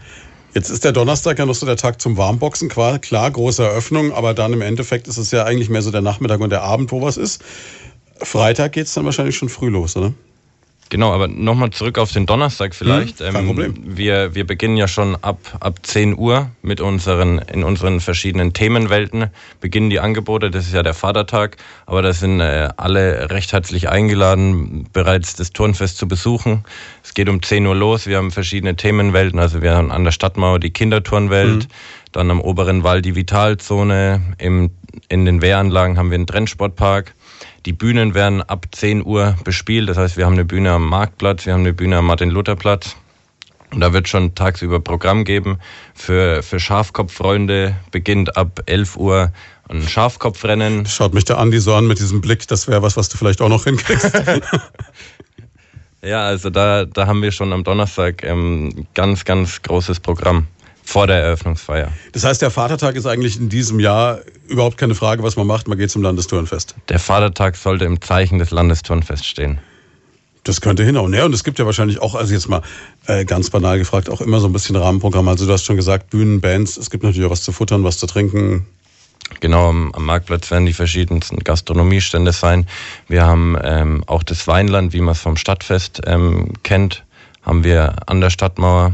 Jetzt 0.53 0.69
ist 0.69 0.85
der 0.85 0.93
Donnerstag 0.93 1.39
ja 1.39 1.47
noch 1.47 1.55
so 1.55 1.65
der 1.65 1.77
Tag 1.77 2.01
zum 2.01 2.17
Warmboxen. 2.17 2.69
Klar, 2.69 3.31
große 3.31 3.63
Eröffnung, 3.63 4.13
aber 4.13 4.35
dann 4.35 4.53
im 4.53 4.63
Endeffekt 4.63 5.07
ist 5.07 5.17
es 5.17 5.31
ja 5.31 5.45
eigentlich 5.45 5.71
mehr 5.71 5.81
so 5.81 5.91
der 5.91 6.03
Nachmittag 6.03 6.41
und 6.41 6.51
der 6.51 6.63
Abend, 6.63 6.91
wo 6.91 7.01
was 7.03 7.17
ist. 7.17 7.43
Freitag 8.19 8.73
geht's 8.73 8.93
dann 8.95 9.05
wahrscheinlich 9.05 9.37
schon 9.37 9.49
früh 9.49 9.69
los, 9.69 9.97
oder? 9.97 10.13
Genau, 10.91 11.13
aber 11.13 11.29
nochmal 11.29 11.71
zurück 11.71 11.99
auf 11.99 12.13
den 12.13 12.27
Donnerstag 12.27 12.75
vielleicht. 12.75 13.21
Hm, 13.21 13.33
kein 13.33 13.47
Problem. 13.47 13.75
Wir, 13.85 14.35
wir 14.35 14.45
beginnen 14.45 14.77
ja 14.77 14.89
schon 14.89 15.17
ab, 15.23 15.39
ab 15.61 15.79
10 15.87 16.19
Uhr 16.19 16.51
mit 16.63 16.81
unseren, 16.81 17.39
in 17.39 17.63
unseren 17.63 18.01
verschiedenen 18.01 18.53
Themenwelten, 18.53 19.31
beginnen 19.61 19.89
die 19.89 20.01
Angebote, 20.01 20.51
das 20.51 20.67
ist 20.67 20.75
ja 20.75 20.83
der 20.83 20.95
Vatertag, 20.95 21.59
aber 21.87 22.03
da 22.03 22.13
sind 22.13 22.41
äh, 22.41 22.71
alle 22.77 23.31
recht 23.31 23.53
herzlich 23.53 23.89
eingeladen, 23.89 24.89
bereits 24.93 25.37
das 25.37 25.53
Turnfest 25.53 25.97
zu 25.97 26.09
besuchen. 26.09 26.65
Es 27.05 27.15
geht 27.15 27.29
um 27.29 27.41
10 27.41 27.67
Uhr 27.67 27.77
los, 27.77 28.09
wir 28.09 28.17
haben 28.17 28.33
verschiedene 28.33 28.75
Themenwelten, 28.75 29.39
also 29.39 29.63
wir 29.63 29.77
haben 29.77 29.93
an 29.93 30.03
der 30.03 30.11
Stadtmauer 30.11 30.59
die 30.59 30.71
Kinderturnwelt, 30.71 31.69
dann 32.11 32.33
am 32.33 32.41
oberen 32.41 32.83
Wall 32.83 33.01
die 33.01 33.15
Vitalzone, 33.15 34.35
im, 34.39 34.71
in 35.09 35.25
den 35.25 35.41
Wehranlagen 35.41 35.99
haben 35.99 36.11
wir 36.11 36.17
einen 36.17 36.27
Trendsportpark. 36.27 37.15
Die 37.67 37.73
Bühnen 37.73 38.15
werden 38.15 38.43
ab 38.43 38.67
10 38.71 39.05
Uhr 39.05 39.37
bespielt. 39.45 39.89
Das 39.89 39.97
heißt, 39.97 40.17
wir 40.17 40.25
haben 40.25 40.33
eine 40.33 40.45
Bühne 40.45 40.73
am 40.73 40.89
Marktplatz, 40.89 41.47
wir 41.47 41.53
haben 41.53 41.61
eine 41.61 41.75
Bühne 41.75 41.99
am 41.99 42.07
Martin-Luther-Platz. 42.07 42.97
Und 43.73 43.81
da 43.81 43.93
wird 43.93 44.09
schon 44.09 44.35
tagsüber 44.35 44.81
Programm 44.81 45.25
geben. 45.25 45.59
Für, 45.95 46.43
für 46.43 46.59
Schafkopffreunde 46.59 47.77
beginnt 47.91 48.37
ab 48.37 48.63
11 48.67 48.97
Uhr 48.97 49.33
ein 49.69 49.83
Schafkopfrennen. 49.83 50.87
Schaut 50.87 51.15
mich 51.15 51.25
der 51.25 51.39
Andi 51.39 51.61
so 51.61 51.75
an 51.75 51.87
mit 51.87 52.01
diesem 52.01 52.21
Blick, 52.21 52.49
das 52.49 52.67
wäre 52.67 52.83
was, 52.83 52.97
was 52.97 53.09
du 53.09 53.17
vielleicht 53.17 53.41
auch 53.41 53.49
noch 53.49 53.65
hinkriegst. 53.65 54.11
Ja, 56.03 56.23
also 56.23 56.49
da, 56.49 56.87
da 56.87 57.07
haben 57.07 57.21
wir 57.21 57.31
schon 57.31 57.53
am 57.53 57.63
Donnerstag 57.63 58.25
ähm, 58.25 58.87
ganz, 58.95 59.27
ganz 59.27 59.61
großes 59.61 60.01
Programm 60.01 60.47
vor 60.91 61.07
der 61.07 61.23
Eröffnungsfeier. 61.23 61.93
Das 62.11 62.25
heißt, 62.25 62.43
der 62.43 62.51
Vatertag 62.51 62.97
ist 62.97 63.07
eigentlich 63.07 63.39
in 63.39 63.49
diesem 63.49 63.79
Jahr 63.79 64.23
überhaupt 64.49 64.77
keine 64.77 64.97
Frage, 64.97 65.23
was 65.23 65.37
man 65.37 65.47
macht. 65.47 65.69
Man 65.69 65.79
geht 65.79 65.89
zum 65.89 66.03
Landesturnfest. 66.03 66.75
Der 66.89 66.99
Vatertag 66.99 67.55
sollte 67.55 67.85
im 67.85 68.01
Zeichen 68.01 68.41
des 68.41 68.51
Landesturnfests 68.51 69.25
stehen. 69.25 69.61
Das 70.43 70.61
könnte 70.61 70.83
hinhauen. 70.83 71.15
Ja, 71.15 71.27
und 71.27 71.33
es 71.33 71.45
gibt 71.45 71.61
ja 71.61 71.67
wahrscheinlich 71.67 72.03
auch, 72.03 72.17
also 72.17 72.35
jetzt 72.35 72.49
mal 72.49 72.63
äh, 73.07 73.25
ganz 73.25 73.51
banal 73.51 73.79
gefragt, 73.79 74.11
auch 74.11 74.21
immer 74.21 74.41
so 74.41 74.49
ein 74.49 74.53
bisschen 74.53 74.75
Rahmenprogramm. 74.75 75.29
Also 75.29 75.47
du 75.47 75.53
hast 75.53 75.65
schon 75.65 75.77
gesagt, 75.77 76.11
Bühnen, 76.11 76.41
Bands, 76.41 76.77
es 76.77 76.91
gibt 76.91 77.05
natürlich 77.05 77.25
auch 77.25 77.31
was 77.31 77.45
zu 77.45 77.53
futtern, 77.53 77.85
was 77.85 77.99
zu 77.99 78.09
trinken. 78.09 78.67
Genau, 79.39 79.69
am, 79.69 79.93
am 79.95 80.05
Marktplatz 80.05 80.51
werden 80.51 80.67
die 80.67 80.73
verschiedensten 80.73 81.39
Gastronomiestände 81.39 82.33
sein. 82.33 82.67
Wir 83.07 83.27
haben 83.27 83.57
ähm, 83.63 84.03
auch 84.09 84.25
das 84.25 84.49
Weinland, 84.49 84.93
wie 84.93 85.01
man 85.01 85.13
es 85.13 85.21
vom 85.21 85.37
Stadtfest 85.37 86.01
ähm, 86.07 86.55
kennt, 86.65 87.05
haben 87.43 87.63
wir 87.63 87.95
an 88.07 88.21
der 88.21 88.31
Stadtmauer. 88.31 88.93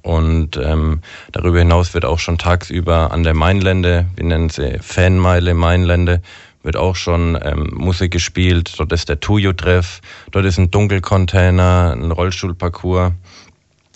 Und 0.00 0.56
ähm, 0.56 1.02
darüber 1.32 1.58
hinaus 1.58 1.94
wird 1.94 2.04
auch 2.04 2.18
schon 2.18 2.38
tagsüber 2.38 3.12
an 3.12 3.22
der 3.22 3.34
Mainlände, 3.34 4.06
wir 4.16 4.24
nennen 4.24 4.48
sie 4.48 4.78
Fanmeile 4.80 5.54
Mainlände, 5.54 6.22
wird 6.62 6.76
auch 6.76 6.96
schon 6.96 7.38
ähm, 7.42 7.70
Musik 7.74 8.12
gespielt. 8.12 8.72
Dort 8.78 8.92
ist 8.92 9.08
der 9.08 9.20
Tuyo-Treff, 9.20 10.00
dort 10.30 10.44
ist 10.44 10.58
ein 10.58 10.70
Dunkelcontainer, 10.70 11.94
ein 11.96 12.10
Rollstuhlparcours. 12.10 13.12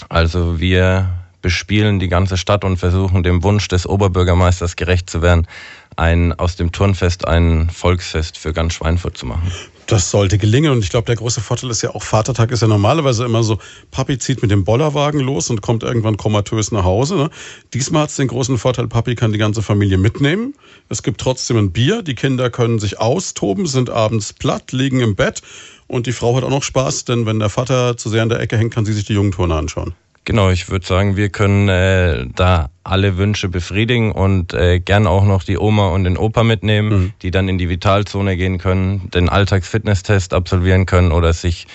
Also 0.09 0.61
wir 0.61 1.09
bespielen 1.43 2.01
die 2.01 2.09
ganze 2.09 2.37
Stadt 2.37 2.65
und 2.65 2.77
versuchen 2.77 3.23
dem 3.23 3.43
Wunsch 3.43 3.69
des 3.69 3.87
Oberbürgermeisters 3.87 4.77
gerecht 4.77 5.09
zu 5.09 5.23
werden, 5.23 5.47
ein 5.95 6.33
aus 6.33 6.57
dem 6.57 6.73
Turnfest 6.73 7.27
ein 7.27 7.71
Volksfest 7.71 8.37
für 8.37 8.53
ganz 8.53 8.75
Schweinfurt 8.75 9.17
zu 9.17 9.27
machen. 9.27 9.51
Das 9.87 10.11
sollte 10.11 10.37
gelingen 10.37 10.73
und 10.73 10.83
ich 10.83 10.91
glaube, 10.91 11.07
der 11.07 11.15
große 11.15 11.41
Vorteil 11.41 11.71
ist 11.71 11.81
ja 11.83 11.95
auch, 11.95 12.03
Vatertag 12.03 12.51
ist 12.51 12.61
ja 12.61 12.67
normalerweise 12.67 13.25
immer 13.25 13.45
so, 13.45 13.59
Papi 13.93 14.19
zieht 14.19 14.43
mit 14.43 14.51
dem 14.51 14.65
Bollerwagen 14.65 15.21
los 15.21 15.49
und 15.49 15.63
kommt 15.63 15.85
irgendwann 15.85 16.17
komatös 16.17 16.73
nach 16.73 16.83
Hause. 16.83 17.15
Ne? 17.15 17.31
Diesmal 17.73 18.03
hat 18.03 18.11
es 18.11 18.17
den 18.17 18.27
großen 18.27 18.59
Vorteil, 18.59 18.89
Papi 18.89 19.15
kann 19.15 19.33
die 19.33 19.39
ganze 19.39 19.63
Familie 19.63 19.97
mitnehmen. 19.97 20.55
Es 20.89 21.05
gibt 21.05 21.21
trotzdem 21.21 21.57
ein 21.57 21.71
Bier, 21.71 22.03
die 22.03 22.17
Kinder 22.17 22.51
können 22.51 22.81
sich 22.81 22.99
austoben, 22.99 23.67
sind 23.67 23.89
abends 23.89 24.33
platt, 24.33 24.73
liegen 24.73 24.99
im 25.01 25.15
Bett 25.15 25.43
und 25.87 26.09
die 26.09 26.13
Frau 26.13 26.35
hat 26.37 26.43
auch 26.43 26.51
noch 26.51 26.65
Spaß, 26.65 27.05
denn 27.05 27.25
wenn 27.27 27.39
der 27.39 27.49
Vater 27.49 27.97
zu 27.97 28.09
sehr 28.09 28.25
in 28.25 28.29
der 28.29 28.41
Ecke 28.41 28.59
hängt, 28.59 28.75
kann 28.75 28.85
sie 28.85 28.93
sich 28.93 29.05
die 29.05 29.15
Jugendturne 29.15 29.55
anschauen. 29.55 29.95
Genau, 30.27 30.51
ich 30.51 30.69
würde 30.69 30.85
sagen, 30.85 31.17
wir 31.17 31.29
können 31.29 31.69
äh, 31.69 32.27
da 32.35 32.71
alle 32.83 33.17
Wünsche 33.17 33.49
befriedigen 33.49 34.11
und 34.11 34.55
äh, 34.55 34.81
gern 34.81 35.07
auch 35.07 35.25
noch 35.25 35.45
die 35.45 35.57
Oma 35.57 35.91
und 35.91 36.03
den 36.03 36.17
Opa 36.17 36.43
mitnehmen, 36.43 36.89
mhm. 36.89 37.13
die 37.23 37.31
dann 37.31 37.49
in 37.49 37.59
die 37.59 37.69
Vitalzone 37.69 38.37
gehen 38.37 38.59
können, 38.59 39.09
den 39.15 39.29
Alltagsfitnesstest 39.29 40.35
absolvieren 40.35 40.85
können 40.85 41.13
oder 41.13 41.33
sich 41.33 41.69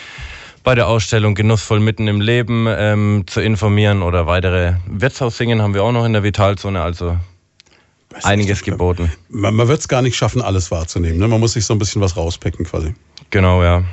bei 0.65 0.75
der 0.75 0.89
Ausstellung 0.89 1.33
genussvoll 1.33 1.79
mitten 1.79 2.09
im 2.09 2.19
Leben 2.19 2.67
ähm, 2.67 3.23
zu 3.25 3.39
informieren 3.39 4.03
oder 4.03 4.27
weitere 4.27 4.73
Wirtshaussingen 4.85 5.61
haben 5.61 5.73
wir 5.73 5.83
auch 5.83 5.93
noch 5.93 6.03
in 6.03 6.11
der 6.11 6.23
Vitalzone, 6.23 6.81
also 6.81 7.17
einiges 8.21 8.63
geboten. 8.63 9.13
Man, 9.29 9.55
man 9.55 9.69
wird 9.69 9.79
es 9.79 9.87
gar 9.87 10.01
nicht 10.01 10.17
schaffen, 10.17 10.41
alles 10.41 10.71
wahrzunehmen. 10.71 11.19
Ne? 11.19 11.29
Man 11.29 11.39
muss 11.39 11.53
sich 11.53 11.65
so 11.65 11.73
ein 11.73 11.79
bisschen 11.79 12.01
was 12.01 12.17
rauspicken 12.17 12.65
quasi. 12.65 12.93
Genau, 13.29 13.63
ja. 13.63 13.85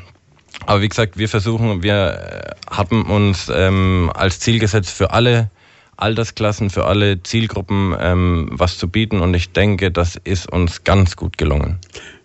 Aber 0.67 0.83
wie 0.83 0.89
gesagt, 0.89 1.19
wir 1.19 1.29
versuchen, 1.29 1.83
wir 1.83 2.55
äh, 2.71 2.75
haben 2.75 3.07
uns 3.07 3.51
ähm, 3.53 4.11
als 4.15 4.41
Ziel 4.41 4.59
gesetzt, 4.59 4.91
für 4.91 5.13
alle 5.13 5.51
Altersklassen, 5.97 6.71
für 6.71 6.85
alle 6.85 7.23
Zielgruppen 7.23 7.95
ähm, 7.99 8.51
was 8.53 8.79
zu 8.79 8.89
bieten 8.89 9.21
und 9.21 9.35
ich 9.35 9.53
denke, 9.53 9.91
das 9.91 10.17
ist 10.17 10.51
uns 10.51 10.85
ganz 10.85 11.17
gut 11.17 11.39
gelungen. 11.39 11.79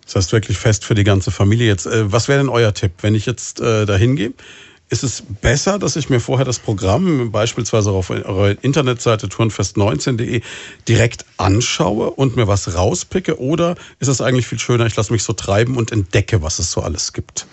Das 0.04 0.16
heißt 0.16 0.32
wirklich 0.32 0.58
fest 0.58 0.84
für 0.84 0.94
die 0.94 1.04
ganze 1.04 1.30
Familie 1.30 1.66
jetzt. 1.66 1.86
Äh, 1.86 2.12
was 2.12 2.28
wäre 2.28 2.38
denn 2.38 2.48
euer 2.48 2.72
Tipp, 2.72 2.92
wenn 3.00 3.14
ich 3.14 3.26
jetzt 3.26 3.60
äh, 3.60 3.84
dahin 3.86 4.16
gehe? 4.16 4.32
Ist 4.90 5.02
es 5.02 5.22
besser, 5.40 5.78
dass 5.78 5.96
ich 5.96 6.10
mir 6.10 6.20
vorher 6.20 6.44
das 6.44 6.58
Programm 6.58 7.32
beispielsweise 7.32 7.90
auf 7.90 8.10
eurer 8.10 8.54
Internetseite 8.62 9.26
turnfest19.de 9.26 10.42
direkt 10.86 11.24
anschaue 11.38 12.10
und 12.10 12.36
mir 12.36 12.46
was 12.46 12.76
rauspicke? 12.76 13.40
Oder 13.40 13.76
ist 13.98 14.08
es 14.08 14.20
eigentlich 14.20 14.46
viel 14.46 14.58
schöner, 14.58 14.86
ich 14.86 14.94
lasse 14.94 15.12
mich 15.12 15.24
so 15.24 15.32
treiben 15.32 15.76
und 15.76 15.90
entdecke, 15.90 16.42
was 16.42 16.58
es 16.58 16.70
so 16.70 16.82
alles 16.82 17.14
gibt? 17.14 17.46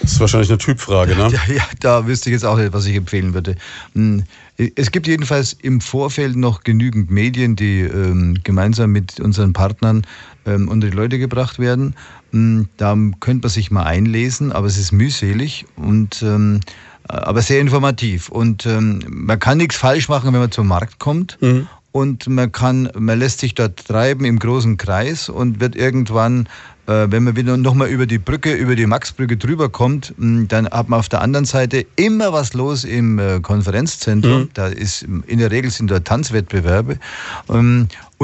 Das 0.00 0.12
ist 0.12 0.20
wahrscheinlich 0.20 0.50
eine 0.50 0.58
Typfrage, 0.58 1.14
ne? 1.16 1.28
Ja, 1.32 1.54
ja, 1.54 1.62
da 1.80 2.06
wüsste 2.06 2.30
ich 2.30 2.34
jetzt 2.34 2.44
auch 2.44 2.56
nicht, 2.56 2.72
was 2.72 2.86
ich 2.86 2.96
empfehlen 2.96 3.34
würde. 3.34 3.56
Hm, 3.94 4.24
es 4.56 4.90
gibt 4.90 5.06
jedenfalls 5.06 5.52
im 5.52 5.80
Vorfeld 5.80 6.36
noch 6.36 6.62
genügend 6.62 7.10
Medien, 7.10 7.56
die 7.56 7.80
ähm, 7.80 8.38
gemeinsam 8.44 8.92
mit 8.92 9.18
unseren 9.20 9.52
Partnern 9.52 10.06
ähm, 10.46 10.68
unter 10.68 10.90
die 10.90 10.96
Leute 10.96 11.18
gebracht 11.18 11.58
werden. 11.58 11.94
Ähm, 12.32 12.68
da 12.76 12.96
könnte 13.20 13.46
man 13.46 13.50
sich 13.50 13.70
mal 13.70 13.84
einlesen, 13.84 14.52
aber 14.52 14.66
es 14.66 14.78
ist 14.78 14.92
mühselig 14.92 15.66
und 15.76 16.22
ähm, 16.22 16.60
aber 17.08 17.42
sehr 17.42 17.60
informativ. 17.60 18.28
Und 18.28 18.64
ähm, 18.66 19.00
man 19.08 19.38
kann 19.38 19.58
nichts 19.58 19.76
falsch 19.76 20.08
machen, 20.08 20.32
wenn 20.32 20.40
man 20.40 20.50
zum 20.50 20.68
Markt 20.68 20.98
kommt. 20.98 21.38
Mhm. 21.40 21.66
Und 21.92 22.26
man 22.26 22.50
kann, 22.50 22.90
man 22.98 23.18
lässt 23.18 23.38
sich 23.40 23.54
dort 23.54 23.86
treiben 23.86 24.24
im 24.24 24.38
großen 24.38 24.78
Kreis 24.78 25.28
und 25.28 25.60
wird 25.60 25.76
irgendwann 25.76 26.48
wenn 26.86 27.24
man 27.24 27.36
wieder 27.36 27.56
nochmal 27.56 27.88
über 27.88 28.06
die 28.06 28.18
Brücke, 28.18 28.52
über 28.54 28.76
die 28.76 28.86
Maxbrücke 28.86 29.36
drüber 29.36 29.68
kommt, 29.68 30.14
hm, 30.18 30.48
dann 30.48 30.68
hat 30.68 30.88
man 30.88 31.00
auf 31.00 31.08
der 31.08 31.22
anderen 31.22 31.44
Seite 31.46 31.86
immer 31.96 32.32
was 32.32 32.52
los 32.54 32.84
im 32.84 33.18
äh, 33.18 33.40
Konferenzzentrum. 33.40 34.42
Mhm. 34.42 34.48
Da 34.54 34.68
ist 34.68 35.02
in 35.02 35.38
der 35.38 35.50
Regel 35.50 35.70
sind 35.70 35.90
da 35.90 36.00
Tanzwettbewerbe. 36.00 36.98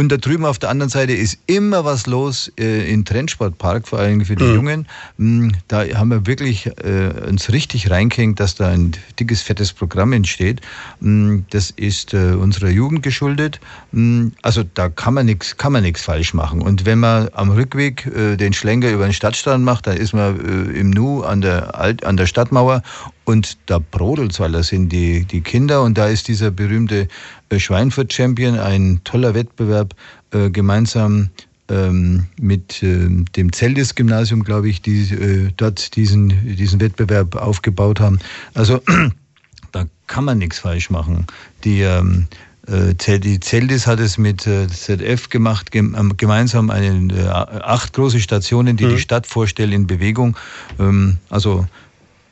Und 0.01 0.09
da 0.09 0.17
drüben 0.17 0.47
auf 0.47 0.59
der 0.59 0.71
anderen 0.71 0.89
Seite 0.89 1.13
ist 1.13 1.37
immer 1.45 1.85
was 1.85 2.07
los 2.07 2.51
äh, 2.59 2.91
im 2.91 3.05
Trendsportpark, 3.05 3.87
vor 3.87 3.99
allem 3.99 4.25
für 4.25 4.35
die 4.35 4.45
mhm. 4.45 4.55
Jungen. 4.55 4.89
Hm, 5.19 5.53
da 5.69 5.85
haben 5.95 6.09
wir 6.09 6.27
wirklich 6.27 6.69
äh, 6.83 7.29
uns 7.29 7.53
richtig 7.53 7.91
reingehängt, 7.91 8.41
dass 8.41 8.55
da 8.55 8.69
ein 8.69 8.93
dickes, 9.19 9.43
fettes 9.43 9.75
Programm 9.75 10.15
entsteht. 10.15 10.63
Hm, 11.03 11.45
das 11.51 11.71
ist 11.71 12.15
äh, 12.15 12.33
unserer 12.33 12.71
Jugend 12.71 13.03
geschuldet. 13.03 13.61
Hm, 13.93 14.33
also 14.41 14.63
da 14.63 14.89
kann 14.89 15.13
man 15.13 15.27
nichts, 15.27 15.59
kann 15.59 15.75
man 15.75 15.83
nichts 15.83 16.01
falsch 16.01 16.33
machen. 16.33 16.63
Und 16.63 16.87
wenn 16.87 16.99
man 16.99 17.29
am 17.35 17.51
Rückweg 17.51 18.07
äh, 18.07 18.37
den 18.39 18.55
Schlenker 18.55 18.91
über 18.91 19.05
den 19.05 19.13
Stadtstrand 19.13 19.63
macht, 19.63 19.87
dann 19.87 19.99
ist 19.99 20.15
man 20.15 20.41
äh, 20.41 20.79
im 20.79 20.89
Nu 20.89 21.25
an 21.25 21.43
der, 21.43 21.79
Alt, 21.79 22.07
an 22.07 22.17
der 22.17 22.25
Stadtmauer 22.25 22.83
und 23.31 23.57
da 23.67 23.79
brodelt's, 23.79 24.41
weil 24.41 24.53
da 24.53 24.63
sind 24.63 24.91
die, 24.91 25.25
die 25.25 25.41
Kinder 25.41 25.83
und 25.83 25.97
da 25.97 26.09
ist 26.09 26.29
dieser 26.29 26.51
berühmte 26.51 27.09
äh, 27.49 27.59
Schweinfurt 27.59 28.13
Champion, 28.13 28.59
ein 28.59 29.01
toller 29.05 29.35
Wettbewerb, 29.35 29.95
äh, 30.33 30.51
gemeinsam 30.51 31.31
ähm, 31.69 32.27
mit 32.41 32.83
äh, 32.83 33.09
dem 33.37 33.53
Zeldis 33.53 33.95
Gymnasium, 33.95 34.43
glaube 34.43 34.69
ich, 34.69 34.83
die 34.83 35.03
äh, 35.03 35.51
dort 35.57 35.95
diesen, 35.95 36.57
diesen 36.57 36.81
Wettbewerb 36.81 37.37
aufgebaut 37.37 38.01
haben. 38.01 38.19
Also 38.55 38.83
da 39.73 39.85
kann 40.09 40.25
man 40.25 40.39
nichts 40.39 40.59
falsch 40.59 40.91
machen. 40.91 41.27
Die, 41.63 41.83
ähm, 41.83 42.27
äh, 42.67 43.21
die 43.21 43.39
Zeldis 43.39 43.87
hat 43.87 44.01
es 44.01 44.19
mit 44.19 44.43
ZF 44.43 45.29
gemacht, 45.29 45.71
ähm, 45.75 46.15
gemeinsam 46.17 46.71
eine, 46.71 47.33
acht 47.33 47.93
große 47.93 48.19
Stationen, 48.19 48.77
die 48.77 48.87
mhm. 48.87 48.91
die 48.91 48.99
Stadt 48.99 49.29
vorstellen 49.29 49.73
in 49.73 49.87
Bewegung. 49.87 50.37
Ähm, 50.81 51.19
also 51.31 51.67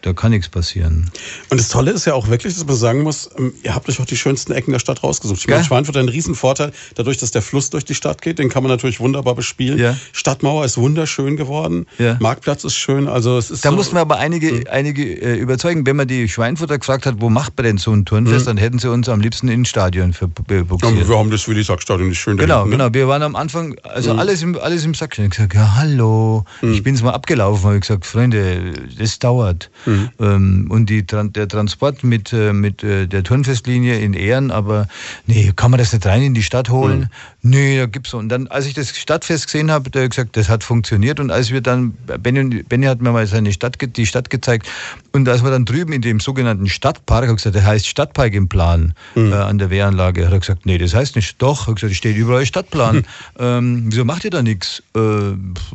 da 0.03 0.13
kann 0.13 0.31
nichts 0.31 0.49
passieren. 0.49 1.11
Und 1.51 1.59
das 1.59 1.69
Tolle 1.69 1.91
ist 1.91 2.05
ja 2.05 2.15
auch 2.15 2.29
wirklich, 2.29 2.55
dass 2.55 2.65
man 2.65 2.77
sagen 2.77 3.03
muss, 3.03 3.29
ähm, 3.37 3.53
ihr 3.65 3.75
habt 3.75 3.89
euch 3.89 4.01
auch 4.01 4.07
die 4.07 4.17
schönsten 4.17 4.53
Ecken 4.53 4.73
der 4.73 4.79
Stadt 4.79 5.03
rausgesucht. 5.03 5.41
Ich 5.41 5.49
meine, 5.49 5.65
Schweinfurt 5.65 5.97
hat 5.97 6.01
einen 6.01 6.09
Riesenvorteil, 6.09 6.73
dadurch, 6.95 7.19
dass 7.19 7.33
der 7.33 7.43
Fluss 7.43 7.71
durch 7.71 7.85
die 7.85 7.95
Stadt 7.95 8.23
geht, 8.23 8.39
den 8.39 8.49
kann 8.49 8.63
man 8.63 8.71
natürlich 8.71 9.01
wunderbar 9.01 9.35
bespielen. 9.35 9.79
Ja. 9.79 9.97
Stadtmauer 10.13 10.65
ist 10.65 10.79
wunderschön 10.79 11.37
geworden, 11.37 11.87
ja. 11.99 12.17
Marktplatz 12.21 12.63
ist 12.63 12.77
schön, 12.77 13.09
also 13.09 13.39
es 13.39 13.51
ist 13.51 13.65
Da 13.65 13.71
so, 13.71 13.77
mussten 13.77 13.97
wir 13.97 14.01
aber 14.01 14.19
einige, 14.19 14.53
mhm. 14.53 14.65
einige 14.71 15.03
äh, 15.03 15.37
überzeugen. 15.37 15.85
Wenn 15.85 15.97
man 15.97 16.07
die 16.07 16.29
Schweinfurter 16.29 16.79
gefragt 16.79 17.05
hat, 17.05 17.17
wo 17.19 17.29
macht 17.29 17.57
man 17.57 17.65
denn 17.65 17.79
so 17.79 17.93
ein 17.93 18.05
Turnfest, 18.05 18.45
mhm. 18.45 18.51
dann 18.51 18.57
hätten 18.59 18.79
sie 18.79 18.91
uns 18.91 19.09
am 19.09 19.21
liebsten 19.21 19.49
ins 19.49 19.69
Stadion 19.69 20.13
verbuxiert. 20.13 20.81
Ja, 20.81 21.09
wir 21.09 21.19
haben 21.19 21.31
das 21.31 21.49
Willi-Sack-Stadion 21.49 22.09
nicht 22.09 22.21
schön 22.21 22.37
Genau, 22.37 22.63
hinten, 22.63 22.71
ne? 22.71 22.77
genau. 22.85 22.95
Wir 22.95 23.09
waren 23.09 23.23
am 23.23 23.35
Anfang, 23.35 23.77
also 23.83 24.13
mhm. 24.13 24.21
alles, 24.21 24.43
im, 24.43 24.59
alles 24.59 24.85
im 24.85 24.95
Sack. 24.95 25.15
Ich 25.15 25.19
habe 25.19 25.29
gesagt, 25.29 25.55
ja 25.55 25.75
hallo, 25.75 26.45
mhm. 26.63 26.73
ich 26.73 26.83
bin's 26.85 27.03
mal 27.03 27.13
abgelaufen, 27.13 27.65
habe 27.65 27.81
gesagt, 27.81 28.07
Freunde, 28.07 28.75
das 28.97 29.19
dauert. 29.19 29.71
Mhm. 29.89 30.09
Ähm, 30.21 30.67
und 30.71 30.91
die, 30.91 31.05
der 31.05 31.49
Transport 31.49 32.05
mit, 32.05 32.33
äh, 32.33 32.53
mit 32.53 32.83
äh, 32.85 33.07
der 33.07 33.25
Turnfestlinie 33.25 33.99
in 33.99 34.13
Ehren, 34.13 34.51
aber 34.51 34.87
nee, 35.27 35.53
kann 35.57 35.71
man 35.71 35.79
das 35.79 35.93
nicht 35.93 36.05
rein 36.05 36.23
in 36.23 36.35
die 36.35 36.43
Stadt 36.43 36.69
holen? 36.69 37.01
Mhm. 37.01 37.51
Nee, 37.51 37.79
da 37.79 37.87
gibt's 37.87 38.11
so. 38.11 38.19
Und 38.19 38.29
dann, 38.29 38.49
als 38.49 38.67
ich 38.67 38.75
das 38.75 38.97
Stadtfest 38.97 39.47
gesehen 39.47 39.71
habe, 39.71 39.91
da 39.91 40.07
gesagt, 40.07 40.37
das 40.37 40.49
hat 40.49 40.65
funktioniert. 40.65 41.21
Und 41.21 41.31
als 41.31 41.51
wir 41.51 41.61
dann, 41.61 41.93
Benny, 42.21 42.63
Benny 42.63 42.87
hat 42.87 43.01
mir 43.01 43.13
mal 43.13 43.27
seine 43.27 43.53
Stadt, 43.53 43.77
die 43.81 44.07
Stadt 44.07 44.29
gezeigt. 44.29 44.69
Und 45.13 45.29
als 45.29 45.43
wir 45.43 45.51
dann 45.51 45.65
drüben 45.65 45.93
in 45.93 46.03
dem 46.03 46.21
sogenannten 46.21 46.69
Stadtpark, 46.69 47.27
habe 47.27 47.37
gesagt, 47.37 47.55
der 47.55 47.65
heißt 47.65 47.87
Stadtpark 47.87 48.35
im 48.35 48.49
Plan 48.49 48.93
mhm. 49.15 49.33
äh, 49.33 49.37
an 49.37 49.59
der 49.59 49.71
Wehranlage, 49.71 50.27
hat 50.27 50.33
er 50.33 50.41
gesagt, 50.41 50.67
nee, 50.67 50.79
das 50.79 50.95
heißt 50.95 51.17
nicht. 51.17 51.41
Doch, 51.41 51.69
hat 51.69 51.77
gesagt, 51.77 51.95
steht 51.95 52.17
überall 52.17 52.45
Stadtplan. 52.45 52.97
Mhm. 52.97 53.05
Ähm, 53.41 53.85
wieso 53.87 54.05
macht 54.05 54.25
ihr 54.25 54.31
da 54.31 54.43
nichts? 54.43 54.83
Äh, 54.97 55.01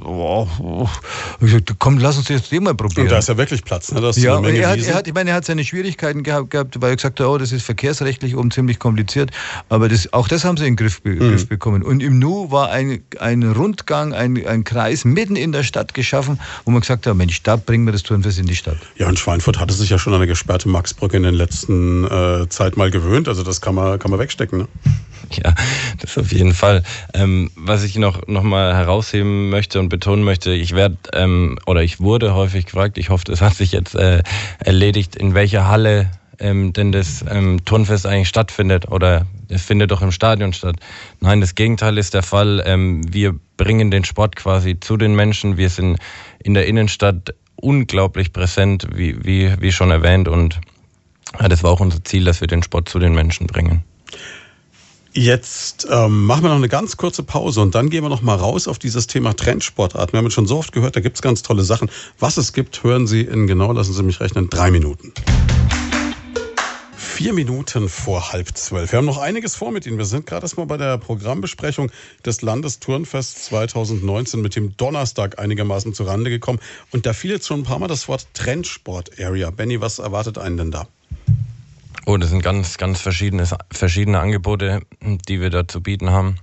oh, 0.03 0.47
oh. 0.59 0.89
gesagt, 1.39 1.73
komm, 1.79 1.97
lass 1.97 2.17
uns 2.17 2.27
das 2.27 2.51
mal 2.51 2.73
probieren. 2.73 3.07
Und 3.07 3.11
da 3.11 3.19
ist 3.19 3.29
ja 3.29 3.37
wirklich 3.37 3.63
Platz, 3.63 3.91
ne? 3.91 4.01
Das 4.03 4.17
ja, 4.17 4.39
er 4.41 4.69
hat, 4.69 4.79
er 4.79 4.95
hat, 4.95 5.07
ich 5.07 5.13
meine, 5.13 5.31
er 5.31 5.35
hat 5.37 5.45
seine 5.45 5.63
Schwierigkeiten 5.63 6.23
gehabt, 6.23 6.49
gehabt 6.49 6.81
weil 6.81 6.91
er 6.91 6.95
gesagt 6.95 7.19
hat, 7.19 7.25
oh, 7.25 7.37
das 7.37 7.51
ist 7.51 7.63
verkehrsrechtlich 7.63 8.35
oben 8.35 8.51
ziemlich 8.51 8.79
kompliziert. 8.79 9.31
Aber 9.69 9.89
das, 9.89 10.11
auch 10.11 10.27
das 10.27 10.43
haben 10.43 10.57
sie 10.57 10.65
in 10.65 10.75
den 10.75 10.77
Griff, 10.77 11.01
mhm. 11.03 11.19
Griff 11.19 11.47
bekommen. 11.47 11.83
Und 11.83 12.03
im 12.03 12.19
Nu 12.19 12.51
war 12.51 12.69
ein, 12.69 13.01
ein 13.19 13.43
Rundgang, 13.43 14.13
ein, 14.13 14.45
ein 14.45 14.63
Kreis 14.63 15.05
mitten 15.05 15.35
in 15.35 15.51
der 15.51 15.63
Stadt 15.63 15.93
geschaffen, 15.93 16.39
wo 16.65 16.71
man 16.71 16.81
gesagt 16.81 17.07
hat, 17.07 17.15
Mensch, 17.15 17.41
da 17.43 17.55
bringen 17.55 17.85
wir 17.85 17.93
das 17.93 18.03
Turnfest 18.03 18.39
in 18.39 18.45
die 18.45 18.55
Stadt. 18.55 18.77
Ja, 18.97 19.07
und 19.07 19.17
Schweinfurt 19.17 19.59
hatte 19.59 19.73
sich 19.73 19.89
ja 19.89 19.97
schon 19.97 20.13
an 20.13 20.19
eine 20.19 20.27
gesperrte 20.27 20.67
Maxbrücke 20.67 21.17
in 21.17 21.23
den 21.23 21.35
letzten 21.35 22.05
äh, 22.05 22.49
Zeit 22.49 22.77
mal 22.77 22.91
gewöhnt. 22.91 23.27
Also 23.27 23.43
das 23.43 23.61
kann 23.61 23.75
man, 23.75 23.99
kann 23.99 24.11
man 24.11 24.19
wegstecken. 24.19 24.59
Ne? 24.59 24.67
Ja, 25.43 25.53
das 25.99 26.17
auf 26.17 26.31
jeden 26.31 26.53
Fall. 26.53 26.83
Ähm, 27.13 27.51
was 27.55 27.83
ich 27.83 27.97
noch, 27.97 28.27
noch 28.27 28.43
mal 28.43 28.75
herausheben 28.75 29.49
möchte 29.49 29.79
und 29.79 29.89
betonen 29.89 30.23
möchte, 30.23 30.53
ich 30.53 30.75
werde 30.75 30.97
ähm, 31.13 31.57
oder 31.65 31.83
ich 31.83 31.99
wurde 31.99 32.33
häufig 32.33 32.65
gefragt, 32.65 32.97
ich 32.97 33.09
hoffe, 33.09 33.25
das 33.25 33.41
hat 33.41 33.55
sich 33.55 33.71
jetzt 33.71 33.95
äh, 33.95 34.23
erledigt, 34.59 35.15
in 35.15 35.33
welcher 35.33 35.67
Halle 35.67 36.11
ähm, 36.39 36.73
denn 36.73 36.91
das 36.91 37.23
ähm, 37.29 37.63
Turnfest 37.65 38.05
eigentlich 38.05 38.29
stattfindet 38.29 38.89
oder 38.89 39.25
es 39.49 39.63
findet 39.63 39.91
doch 39.91 40.01
im 40.01 40.11
Stadion 40.11 40.53
statt. 40.53 40.75
Nein, 41.19 41.41
das 41.41 41.55
Gegenteil 41.55 41.97
ist 41.97 42.13
der 42.13 42.23
Fall. 42.23 42.63
Ähm, 42.65 43.01
wir 43.13 43.35
bringen 43.57 43.91
den 43.91 44.03
Sport 44.03 44.35
quasi 44.35 44.79
zu 44.79 44.97
den 44.97 45.15
Menschen. 45.15 45.57
Wir 45.57 45.69
sind 45.69 45.99
in 46.43 46.53
der 46.53 46.65
Innenstadt 46.67 47.35
unglaublich 47.55 48.33
präsent, 48.33 48.87
wie, 48.93 49.23
wie, 49.23 49.53
wie 49.59 49.71
schon 49.71 49.91
erwähnt 49.91 50.27
und 50.27 50.59
ja, 51.39 51.47
das 51.47 51.63
war 51.63 51.71
auch 51.71 51.79
unser 51.79 52.03
Ziel, 52.03 52.25
dass 52.25 52.41
wir 52.41 52.47
den 52.47 52.61
Sport 52.61 52.89
zu 52.89 52.99
den 52.99 53.15
Menschen 53.15 53.47
bringen. 53.47 53.83
Jetzt 55.15 55.87
ähm, 55.91 56.25
machen 56.25 56.41
wir 56.41 56.49
noch 56.49 56.55
eine 56.55 56.69
ganz 56.69 56.97
kurze 56.97 57.21
Pause 57.21 57.61
und 57.61 57.75
dann 57.75 57.91
gehen 57.91 58.03
wir 58.03 58.09
noch 58.09 58.23
mal 58.23 58.33
raus 58.33 58.67
auf 58.67 58.79
dieses 58.79 59.05
Thema 59.05 59.35
Trendsportart. 59.35 60.11
Wir 60.11 60.17
haben 60.17 60.25
es 60.25 60.33
schon 60.33 60.47
so 60.47 60.57
oft 60.57 60.71
gehört, 60.71 60.95
da 60.95 61.01
gibt 61.01 61.17
es 61.17 61.21
ganz 61.21 61.43
tolle 61.43 61.63
Sachen. 61.63 61.91
Was 62.17 62.37
es 62.37 62.51
gibt, 62.51 62.83
hören 62.83 63.05
Sie 63.05 63.21
in 63.21 63.45
genau, 63.45 63.71
lassen 63.73 63.93
Sie 63.93 64.01
mich 64.01 64.19
rechnen, 64.19 64.49
drei 64.49 64.71
Minuten. 64.71 65.13
Vier 66.97 67.33
Minuten 67.33 67.89
vor 67.89 68.33
halb 68.33 68.57
zwölf. 68.57 68.91
Wir 68.91 68.97
haben 68.97 69.05
noch 69.05 69.19
einiges 69.19 69.55
vor 69.55 69.71
mit 69.71 69.85
Ihnen. 69.85 69.99
Wir 69.99 70.05
sind 70.05 70.25
gerade 70.25 70.45
erstmal 70.45 70.65
bei 70.65 70.77
der 70.77 70.97
Programmbesprechung 70.97 71.91
des 72.25 72.41
Landesturnfest 72.41 73.45
2019 73.45 74.41
mit 74.41 74.55
dem 74.55 74.75
Donnerstag 74.77 75.37
einigermaßen 75.37 75.93
zurande 75.93 76.31
gekommen. 76.31 76.57
Und 76.91 77.05
da 77.05 77.13
fiel 77.13 77.29
jetzt 77.29 77.45
schon 77.45 77.59
ein 77.59 77.65
paar 77.65 77.77
Mal 77.77 77.87
das 77.87 78.07
Wort 78.07 78.25
Trendsport 78.33 79.11
Area. 79.19 79.51
Benny, 79.51 79.79
was 79.79 79.99
erwartet 79.99 80.39
einen 80.39 80.57
denn 80.57 80.71
da? 80.71 80.87
Oh, 82.05 82.17
das 82.17 82.29
sind 82.29 82.41
ganz, 82.41 82.77
ganz 82.77 83.01
verschiedene, 83.01 83.47
verschiedene 83.71 84.19
Angebote, 84.19 84.81
die 85.01 85.41
wir 85.41 85.49
da 85.49 85.67
zu 85.67 85.81
bieten 85.81 86.11
haben. 86.11 86.37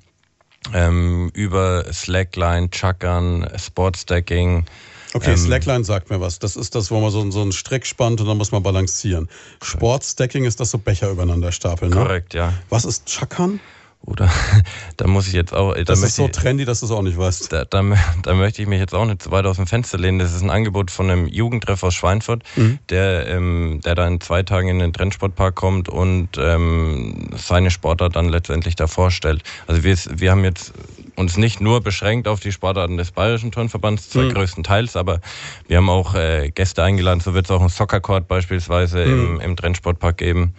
Ähm, 0.74 1.30
über 1.32 1.84
Slackline, 1.92 2.70
Chuckern, 2.70 3.48
Sportstacking. 3.56 4.66
Okay, 5.14 5.32
ähm, 5.32 5.36
Slackline 5.36 5.84
sagt 5.84 6.10
mir 6.10 6.20
was. 6.20 6.38
Das 6.38 6.56
ist 6.56 6.74
das, 6.74 6.90
wo 6.90 7.00
man 7.00 7.10
so, 7.10 7.30
so 7.30 7.42
einen 7.42 7.52
Strick 7.52 7.86
spannt 7.86 8.20
und 8.20 8.26
dann 8.26 8.36
muss 8.36 8.52
man 8.52 8.62
balancieren. 8.62 9.28
Sportstacking 9.62 10.44
ist 10.44 10.60
das 10.60 10.70
so 10.70 10.78
Becher 10.78 11.10
übereinander 11.10 11.50
stapeln, 11.50 11.90
ne? 11.90 11.96
Korrekt, 11.96 12.34
ja. 12.34 12.52
Was 12.68 12.84
ist 12.84 13.06
Chuckern? 13.06 13.60
Oder 14.02 14.30
da 14.96 15.06
muss 15.06 15.26
ich 15.28 15.34
jetzt 15.34 15.54
auch. 15.54 15.74
Da 15.74 15.82
das 15.84 16.02
ist 16.02 16.16
so 16.16 16.28
trendy, 16.28 16.64
dass 16.64 16.80
du 16.80 16.86
es 16.86 16.92
auch 16.92 17.02
nicht 17.02 17.18
weißt. 17.18 17.52
Da, 17.52 17.64
da, 17.64 17.82
da, 18.22 18.34
möchte 18.34 18.62
ich 18.62 18.68
mich 18.68 18.80
jetzt 18.80 18.94
auch 18.94 19.04
nicht 19.04 19.22
zu 19.22 19.30
weit 19.30 19.44
aus 19.46 19.56
dem 19.56 19.66
Fenster 19.66 19.98
lehnen. 19.98 20.18
Das 20.18 20.34
ist 20.34 20.42
ein 20.42 20.50
Angebot 20.50 20.90
von 20.90 21.10
einem 21.10 21.26
Jugendtreff 21.26 21.82
aus 21.82 21.94
Schweinfurt, 21.94 22.42
mhm. 22.56 22.78
der, 22.88 23.26
ähm, 23.28 23.80
der 23.84 23.94
da 23.94 24.06
in 24.06 24.20
zwei 24.20 24.42
Tagen 24.42 24.68
in 24.68 24.78
den 24.78 24.92
Trendsportpark 24.92 25.54
kommt 25.54 25.88
und 25.88 26.30
ähm, 26.38 27.30
seine 27.36 27.70
Sportart 27.70 28.16
dann 28.16 28.28
letztendlich 28.28 28.74
da 28.74 28.86
vorstellt. 28.86 29.42
Also 29.66 29.84
wir, 29.84 29.96
wir 30.16 30.30
haben 30.30 30.44
jetzt 30.44 30.72
uns 31.16 31.36
nicht 31.36 31.60
nur 31.60 31.82
beschränkt 31.82 32.26
auf 32.26 32.40
die 32.40 32.52
Sportarten 32.52 32.96
des 32.96 33.10
Bayerischen 33.12 33.52
Turnverbands, 33.52 34.08
zwar 34.08 34.24
mhm. 34.24 34.34
größtenteils, 34.34 34.96
aber 34.96 35.20
wir 35.68 35.76
haben 35.76 35.90
auch 35.90 36.14
äh, 36.14 36.50
Gäste 36.50 36.82
eingeladen. 36.82 37.20
So 37.20 37.34
wird 37.34 37.44
es 37.44 37.50
auch 37.50 37.60
einen 37.60 37.68
Soccercourt 37.68 38.26
beispielsweise 38.26 39.04
mhm. 39.04 39.36
im, 39.36 39.40
im 39.40 39.56
Trendsportpark 39.56 40.16
geben. 40.16 40.54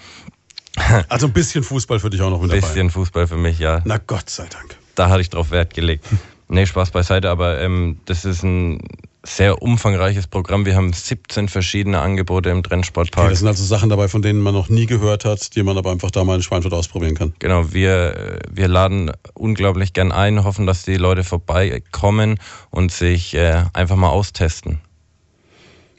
Also 1.09 1.27
ein 1.27 1.33
bisschen 1.33 1.63
Fußball 1.63 1.99
für 1.99 2.09
dich 2.09 2.21
auch 2.21 2.29
noch 2.29 2.41
mit 2.41 2.51
dabei. 2.51 2.61
Ein 2.61 2.67
bisschen 2.73 2.89
Fußball 2.89 3.27
für 3.27 3.37
mich, 3.37 3.59
ja. 3.59 3.81
Na 3.85 3.97
Gott 3.97 4.29
sei 4.29 4.47
Dank. 4.47 4.77
Da 4.95 5.09
hatte 5.09 5.21
ich 5.21 5.29
drauf 5.29 5.51
Wert 5.51 5.73
gelegt. 5.73 6.05
Nee, 6.47 6.65
Spaß 6.65 6.91
beiseite, 6.91 7.29
aber 7.29 7.61
ähm, 7.61 7.99
das 8.05 8.25
ist 8.25 8.43
ein 8.43 8.79
sehr 9.23 9.61
umfangreiches 9.61 10.27
Programm. 10.27 10.65
Wir 10.65 10.75
haben 10.75 10.91
17 10.91 11.47
verschiedene 11.47 11.99
Angebote 11.99 12.49
im 12.49 12.63
Trendsportpark. 12.63 13.25
Okay, 13.25 13.31
das 13.31 13.39
sind 13.39 13.47
also 13.47 13.63
Sachen 13.63 13.89
dabei, 13.89 14.07
von 14.07 14.21
denen 14.21 14.41
man 14.41 14.53
noch 14.53 14.67
nie 14.67 14.85
gehört 14.85 15.25
hat, 15.25 15.55
die 15.55 15.63
man 15.63 15.77
aber 15.77 15.91
einfach 15.91 16.11
da 16.11 16.23
mal 16.23 16.35
in 16.35 16.41
Schweinfurt 16.41 16.73
ausprobieren 16.73 17.15
kann. 17.15 17.33
Genau, 17.39 17.71
wir, 17.71 18.39
wir 18.51 18.67
laden 18.67 19.11
unglaublich 19.33 19.93
gern 19.93 20.11
ein, 20.11 20.43
hoffen, 20.43 20.65
dass 20.65 20.83
die 20.83 20.97
Leute 20.97 21.23
vorbeikommen 21.23 22.39
und 22.71 22.91
sich 22.91 23.35
äh, 23.35 23.63
einfach 23.73 23.95
mal 23.95 24.09
austesten. 24.09 24.81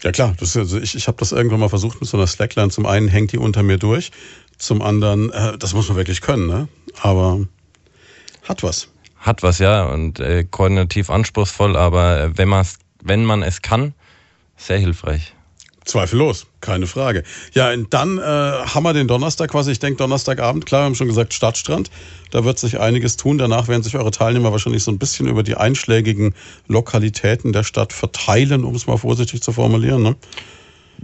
Ja 0.02 0.10
klar, 0.10 0.34
das, 0.38 0.56
also 0.56 0.78
ich, 0.80 0.96
ich 0.96 1.06
habe 1.06 1.16
das 1.18 1.30
irgendwann 1.30 1.60
mal 1.60 1.68
versucht 1.68 2.00
mit 2.00 2.10
so 2.10 2.16
einer 2.16 2.26
Slackline. 2.26 2.70
Zum 2.70 2.86
einen 2.86 3.06
hängt 3.06 3.30
die 3.32 3.38
unter 3.38 3.62
mir 3.62 3.78
durch 3.78 4.10
zum 4.62 4.80
anderen, 4.80 5.30
äh, 5.32 5.58
das 5.58 5.74
muss 5.74 5.88
man 5.88 5.96
wirklich 5.96 6.20
können, 6.20 6.46
ne? 6.46 6.68
Aber 7.00 7.40
hat 8.44 8.62
was. 8.62 8.88
Hat 9.18 9.42
was, 9.42 9.58
ja, 9.58 9.84
und 9.86 10.20
äh, 10.20 10.44
koordinativ 10.44 11.10
anspruchsvoll, 11.10 11.76
aber 11.76 12.20
äh, 12.20 12.38
wenn, 12.38 12.48
man's, 12.48 12.78
wenn 13.02 13.24
man 13.24 13.42
es 13.42 13.62
kann, 13.62 13.92
sehr 14.56 14.78
hilfreich. 14.78 15.34
Zweifellos, 15.84 16.46
keine 16.60 16.86
Frage. 16.86 17.24
Ja, 17.54 17.72
und 17.72 17.92
dann 17.92 18.18
äh, 18.18 18.22
haben 18.22 18.84
wir 18.84 18.92
den 18.92 19.08
Donnerstag 19.08 19.50
quasi. 19.50 19.72
Ich 19.72 19.80
denke, 19.80 19.96
Donnerstagabend, 19.96 20.64
klar, 20.64 20.82
wir 20.82 20.84
haben 20.84 20.94
schon 20.94 21.08
gesagt, 21.08 21.34
Stadtstrand. 21.34 21.90
Da 22.30 22.44
wird 22.44 22.60
sich 22.60 22.78
einiges 22.78 23.16
tun. 23.16 23.36
Danach 23.36 23.66
werden 23.66 23.82
sich 23.82 23.96
eure 23.96 24.12
Teilnehmer 24.12 24.52
wahrscheinlich 24.52 24.84
so 24.84 24.92
ein 24.92 24.98
bisschen 24.98 25.26
über 25.26 25.42
die 25.42 25.56
einschlägigen 25.56 26.34
Lokalitäten 26.68 27.52
der 27.52 27.64
Stadt 27.64 27.92
verteilen, 27.92 28.64
um 28.64 28.76
es 28.76 28.86
mal 28.86 28.96
vorsichtig 28.96 29.42
zu 29.42 29.52
formulieren. 29.52 30.04
Ne? 30.04 30.16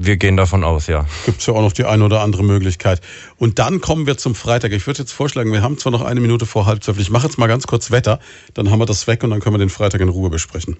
Wir 0.00 0.16
gehen 0.16 0.36
davon 0.36 0.62
aus, 0.62 0.86
ja. 0.86 1.06
Gibt 1.26 1.40
es 1.40 1.46
ja 1.46 1.54
auch 1.54 1.60
noch 1.60 1.72
die 1.72 1.84
eine 1.84 2.04
oder 2.04 2.20
andere 2.20 2.44
Möglichkeit. 2.44 3.00
Und 3.36 3.58
dann 3.58 3.80
kommen 3.80 4.06
wir 4.06 4.16
zum 4.16 4.36
Freitag. 4.36 4.70
Ich 4.70 4.86
würde 4.86 5.00
jetzt 5.00 5.10
vorschlagen, 5.10 5.52
wir 5.52 5.60
haben 5.60 5.76
zwar 5.76 5.90
noch 5.90 6.02
eine 6.02 6.20
Minute 6.20 6.46
vor 6.46 6.66
halb 6.66 6.84
zwölf. 6.84 7.00
Ich 7.00 7.10
mache 7.10 7.26
jetzt 7.26 7.36
mal 7.36 7.48
ganz 7.48 7.66
kurz 7.66 7.90
Wetter, 7.90 8.20
dann 8.54 8.70
haben 8.70 8.78
wir 8.78 8.86
das 8.86 9.08
weg 9.08 9.24
und 9.24 9.30
dann 9.30 9.40
können 9.40 9.56
wir 9.56 9.58
den 9.58 9.70
Freitag 9.70 10.00
in 10.00 10.08
Ruhe 10.08 10.30
besprechen. 10.30 10.76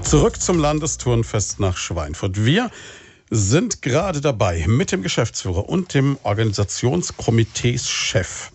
Zurück 0.00 0.40
zum 0.40 0.58
Landesturnfest 0.58 1.60
nach 1.60 1.76
Schweinfurt. 1.76 2.42
Wir 2.42 2.70
sind 3.28 3.82
gerade 3.82 4.22
dabei, 4.22 4.64
mit 4.66 4.92
dem 4.92 5.02
Geschäftsführer 5.02 5.68
und 5.68 5.92
dem 5.92 6.16
Organisationskomiteeschef 6.22 8.52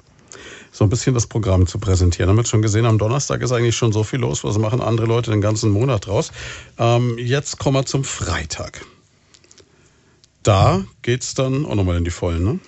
so 0.71 0.85
ein 0.85 0.89
bisschen 0.89 1.13
das 1.13 1.27
Programm 1.27 1.67
zu 1.67 1.77
präsentieren. 1.77 2.31
Haben 2.31 2.37
wir 2.37 2.45
schon 2.45 2.63
gesehen, 2.63 2.87
am 2.87 2.97
Donnerstag 2.97 3.43
ist 3.43 3.51
eigentlich 3.51 3.75
schon 3.75 3.93
so 3.93 4.03
viel 4.03 4.17
los. 4.17 4.43
Was 4.43 4.57
machen 4.57 4.81
andere 4.81 5.05
Leute 5.05 5.29
den 5.29 5.41
ganzen 5.41 5.69
Monat 5.69 6.07
draus? 6.07 6.31
Ähm, 6.79 7.19
jetzt 7.19 7.59
kommen 7.59 7.77
wir 7.77 7.85
zum 7.85 8.03
Freitag 8.03 8.83
da 10.43 10.83
geht 11.01 11.23
es 11.23 11.33
dann 11.33 11.65
auch 11.65 11.75
nochmal 11.75 11.97
in 11.97 12.03
die 12.03 12.11
Vollen, 12.11 12.43
ne? 12.43 12.59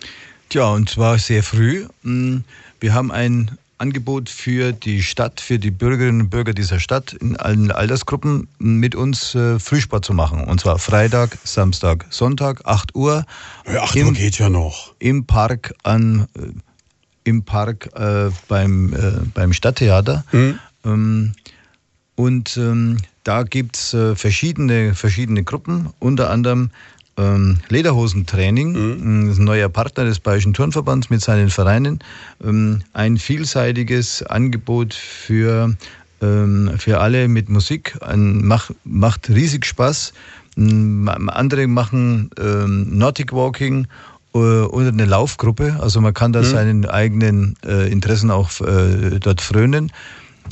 Tja, 0.50 0.68
und 0.70 0.90
zwar 0.90 1.18
sehr 1.18 1.44
früh. 1.44 1.88
Mm, 2.04 2.38
wir 2.80 2.94
haben 2.94 3.12
ein 3.12 3.58
Angebot 3.78 4.30
für 4.30 4.72
die 4.72 5.04
Stadt, 5.04 5.42
für 5.42 5.60
die 5.60 5.72
Bürgerinnen 5.72 6.22
und 6.22 6.30
Bürger 6.30 6.54
dieser 6.54 6.80
Stadt 6.80 7.14
in 7.14 7.36
allen 7.36 7.72
Altersgruppen 7.72 8.48
mit 8.58 8.96
uns 8.96 9.36
äh, 9.36 9.60
Frühsport 9.60 10.06
zu 10.06 10.14
machen. 10.14 10.44
Und 10.44 10.62
zwar 10.62 10.80
Freitag, 10.80 11.38
Samstag, 11.44 12.06
Sonntag, 12.10 12.62
8 12.66 12.96
Uhr. 12.96 13.26
Ja, 13.68 13.84
8 13.84 13.96
Uhr 13.98 14.14
geht 14.14 14.38
ja 14.38 14.50
noch. 14.50 14.94
Im 15.00 15.26
Park 15.26 15.74
an, 15.84 16.28
äh, 16.38 16.48
im 17.26 17.44
Park 17.44 17.90
äh, 17.96 18.30
beim, 18.48 18.94
äh, 18.94 19.12
beim 19.34 19.52
Stadttheater. 19.52 20.24
Mhm. 20.32 20.60
Ähm, 20.86 21.34
und 22.16 22.56
ähm, 22.56 22.98
da 23.26 23.44
gibt 23.44 23.76
es 23.76 23.94
äh, 23.94 24.16
verschiedene, 24.16 24.96
verschiedene 24.96 25.44
Gruppen, 25.44 25.90
unter 26.00 26.30
anderem 26.30 26.70
ähm, 27.18 27.58
Lederhosentraining, 27.70 28.72
mhm. 28.72 29.32
ein 29.32 29.44
neuer 29.44 29.70
Partner 29.70 30.06
des 30.06 30.20
Bayerischen 30.20 30.54
Turnverbands 30.54 31.10
mit 31.10 31.22
seinen 31.22 31.50
Vereinen, 31.50 32.00
ähm, 32.44 32.82
ein 32.94 33.18
vielseitiges 33.18 34.24
Angebot 34.24 34.94
für, 34.94 35.76
ähm, 36.22 36.72
für 36.78 37.00
alle 37.00 37.28
mit 37.28 37.50
Musik, 37.50 37.98
ein, 38.02 38.46
mach, 38.46 38.72
macht 38.84 39.30
riesig 39.30 39.66
Spaß. 39.66 40.14
Ähm, 40.58 41.10
andere 41.10 41.68
machen 41.68 42.30
ähm, 42.40 42.98
Nautic 42.98 43.34
Walking 43.34 43.88
äh, 44.34 44.38
oder 44.38 44.90
eine 44.90 45.06
Laufgruppe, 45.06 45.78
also 45.80 46.02
man 46.02 46.14
kann 46.14 46.34
da 46.34 46.40
mhm. 46.42 46.46
seinen 46.46 46.86
eigenen 46.86 47.56
äh, 47.66 47.92
Interessen 47.92 48.32
auch 48.32 48.50
äh, 48.62 49.20
dort 49.20 49.42
frönen. 49.42 49.92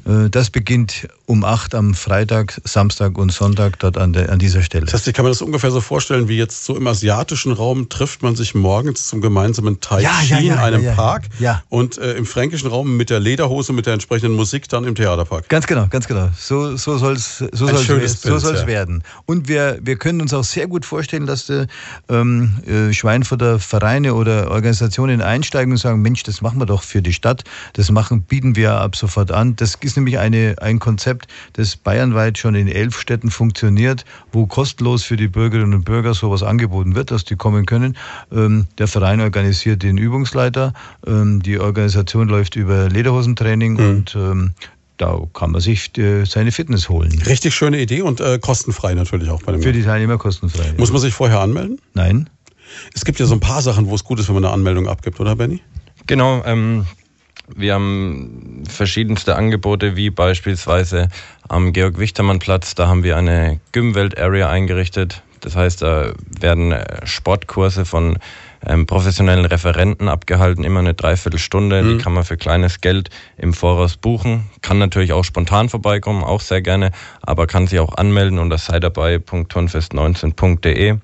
Äh, 0.06 0.30
das 0.30 0.50
beginnt 0.50 1.08
um 1.26 1.44
8 1.44 1.76
am 1.76 1.94
Freitag, 1.94 2.60
Samstag 2.64 3.18
und 3.18 3.32
Sonntag 3.32 3.80
dort 3.80 3.98
an, 3.98 4.14
der, 4.14 4.30
an 4.30 4.40
dieser 4.40 4.62
Stelle. 4.62 4.86
Das 4.86 4.94
heißt, 4.94 5.08
ich 5.08 5.14
kann 5.14 5.24
mir 5.24 5.32
das 5.32 5.42
ungefähr 5.42 5.72
so 5.72 5.82
vorstellen, 5.82 6.28
wie 6.28 6.38
jetzt 6.38 6.66
so 6.66 6.76
im 6.76 6.86
asiatischen 6.88 7.54
Raum 7.54 7.88
trifft 7.90 8.24
man 8.24 8.36
sich 8.36 8.56
morgens 8.56 9.08
zum 9.08 9.22
gemeinsamen 9.22 9.80
Tai 9.80 10.00
Chi 10.00 10.04
ja, 10.04 10.22
ja, 10.28 10.40
ja, 10.40 10.54
in 10.54 10.60
einem 10.60 10.96
Park 10.96 11.30
und 11.70 11.98
äh, 11.98 12.14
im 12.14 12.26
fränkischen 12.26 12.70
Raum 12.70 12.98
mit 12.98 13.10
der 13.10 13.20
Lederhose, 13.20 13.72
mit 13.72 13.86
der 13.86 13.94
entsprechenden 13.94 14.36
Musik 14.36 14.68
dann 14.68 14.84
im 14.84 14.96
Theaterpark. 14.96 15.48
Ganz 15.48 15.66
genau, 15.68 15.88
ganz 15.88 16.08
genau. 16.08 16.30
So, 16.38 16.76
so 16.76 16.98
soll 16.98 17.14
es 17.14 17.38
so 17.38 17.68
soll's, 17.68 18.22
so 18.22 18.38
soll's 18.38 18.68
werden. 18.68 19.04
Und 19.26 19.48
wir, 19.48 19.80
wir 19.82 19.96
können 19.96 20.22
uns 20.22 20.34
auch 20.34 20.44
sehr 20.44 20.68
gut 20.68 20.86
vorstellen, 20.86 21.26
dass 21.26 21.46
die 21.46 21.68
ähm, 22.10 22.62
äh, 22.66 22.94
Schweinfurter 22.94 23.60
Vereine 23.60 24.14
oder 24.14 24.52
Organisationen 24.52 25.22
einsteigen 25.22 25.72
und 25.72 25.78
sagen, 25.78 26.02
Mensch, 26.02 26.24
das 26.24 26.42
machen 26.42 26.60
wir 26.60 26.66
doch 26.66 26.84
für 26.84 27.02
die 27.02 27.14
Stadt, 27.14 27.44
das 27.74 27.92
machen, 27.92 28.24
bieten 28.24 28.56
wir 28.56 28.74
ab 28.74 28.96
sofort 28.96 29.32
an. 29.32 29.56
Das 29.56 29.80
ist 29.84 29.98
nämlich 29.98 30.20
eine, 30.20 30.56
ein 30.62 30.80
Konzept, 30.80 31.28
das 31.54 31.76
bayernweit 31.76 32.38
schon 32.38 32.56
in 32.56 32.68
elf 32.68 33.00
Städten 33.00 33.30
funktioniert, 33.30 34.06
wo 34.32 34.46
kostenlos 34.46 35.04
für 35.04 35.18
die 35.18 35.28
Bürgerinnen 35.28 35.74
und 35.74 35.86
Bürger 35.86 36.14
sowas 36.14 36.44
angeboten 36.44 36.96
wird, 36.96 37.12
dass 37.12 37.24
die 37.26 37.36
kommen 37.36 37.66
können. 37.66 37.98
Ähm, 38.32 38.68
der 38.78 38.88
Verein 38.88 39.22
organisiert 39.22 39.84
den 39.84 39.98
Übungsleiter. 39.98 40.74
Ähm, 41.06 41.42
die 41.42 41.60
Organisation 41.60 42.28
läuft 42.28 42.56
über 42.56 42.90
Lederhosentraining 42.90 43.74
mhm. 43.74 43.90
und 43.90 44.16
ähm, 44.16 44.52
da 44.98 45.20
kann 45.34 45.52
man 45.52 45.62
sich 45.62 45.98
äh, 45.98 46.26
seine 46.26 46.52
Fitness 46.52 46.88
holen. 46.88 47.12
Richtig 47.26 47.56
schöne 47.56 47.82
Idee 47.82 48.02
und 48.02 48.22
äh, 48.22 48.40
kostenfrei 48.40 48.94
natürlich 48.94 49.30
auch 49.30 49.42
bei 49.42 49.52
dem. 49.52 49.62
Für 49.62 49.74
die 49.74 49.84
Teilnehmer 49.84 50.18
kostenfrei. 50.18 50.74
Muss 50.78 50.92
man 50.92 51.02
sich 51.02 51.14
vorher 51.14 51.40
anmelden? 51.40 51.80
Nein. 51.94 52.30
Es 52.94 53.06
gibt 53.06 53.20
ja 53.20 53.26
so 53.26 53.34
ein 53.34 53.40
paar 53.40 53.62
Sachen, 53.62 53.88
wo 53.88 53.96
es 53.96 54.04
gut 54.04 54.20
ist, 54.20 54.28
wenn 54.28 54.36
man 54.36 54.46
eine 54.46 54.54
Anmeldung 54.54 54.88
abgibt, 54.88 55.20
oder 55.20 55.36
Benny? 55.36 55.62
Genau. 56.08 56.44
Ähm, 56.46 56.86
wir 57.56 57.74
haben 57.74 58.64
verschiedenste 58.68 59.36
Angebote, 59.36 59.96
wie 59.96 60.10
beispielsweise 60.10 61.10
am 61.48 61.74
Georg-Wichtermann-Platz. 61.74 62.76
Da 62.76 62.88
haben 62.88 63.04
wir 63.04 63.18
eine 63.18 63.60
Gymwelt-Area 63.72 64.50
eingerichtet. 64.50 65.24
Das 65.42 65.56
heißt, 65.56 65.82
da 65.82 66.14
werden 66.40 66.72
äh, 66.72 67.06
Sportkurse 67.06 67.86
von 67.86 68.18
ähm, 68.66 68.86
professionellen 68.86 69.44
Referenten 69.46 70.08
abgehalten, 70.08 70.64
immer 70.64 70.80
eine 70.80 70.94
Dreiviertelstunde. 70.94 71.84
Mhm. 71.84 71.90
Die 71.90 71.98
kann 72.04 72.14
man 72.14 72.24
für 72.24 72.38
kleines 72.38 72.80
Geld 72.80 73.10
im 73.38 73.54
Voraus 73.54 73.98
buchen. 73.98 74.50
Kann 74.62 74.78
natürlich 74.78 75.12
auch 75.12 75.26
spontan 75.26 75.68
vorbeikommen, 75.70 76.24
auch 76.24 76.42
sehr 76.42 76.62
gerne, 76.62 76.92
aber 77.22 77.48
kann 77.48 77.66
sich 77.68 77.80
auch 77.80 77.96
anmelden 77.96 78.40
unter 78.40 78.58
seidabei.turnfest19.de. 78.58 81.00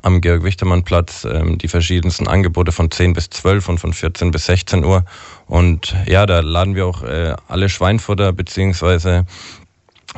am 0.00 0.20
Georg-Wichtermann-Platz 0.20 1.24
ähm, 1.24 1.58
die 1.58 1.68
verschiedensten 1.68 2.26
Angebote 2.26 2.72
von 2.72 2.90
10 2.90 3.12
bis 3.12 3.28
12 3.30 3.68
und 3.68 3.78
von 3.78 3.92
14 3.92 4.30
bis 4.30 4.46
16 4.46 4.84
Uhr. 4.84 5.04
Und 5.46 5.94
ja, 6.06 6.24
da 6.26 6.40
laden 6.40 6.74
wir 6.74 6.86
auch 6.86 7.02
äh, 7.02 7.34
alle 7.48 7.68
Schweinfutter 7.68 8.32
beziehungsweise 8.32 9.26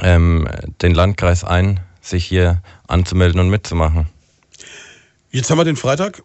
ähm, 0.01 0.49
den 0.83 0.95
Landkreis 0.95 1.45
ein, 1.45 1.81
sich 2.01 2.25
hier 2.25 2.63
anzumelden 2.87 3.41
und 3.41 3.51
mitzumachen. 3.51 4.07
Jetzt 5.31 5.51
haben 5.51 5.59
wir 5.59 5.65
den 5.65 5.77
Freitag. 5.77 6.23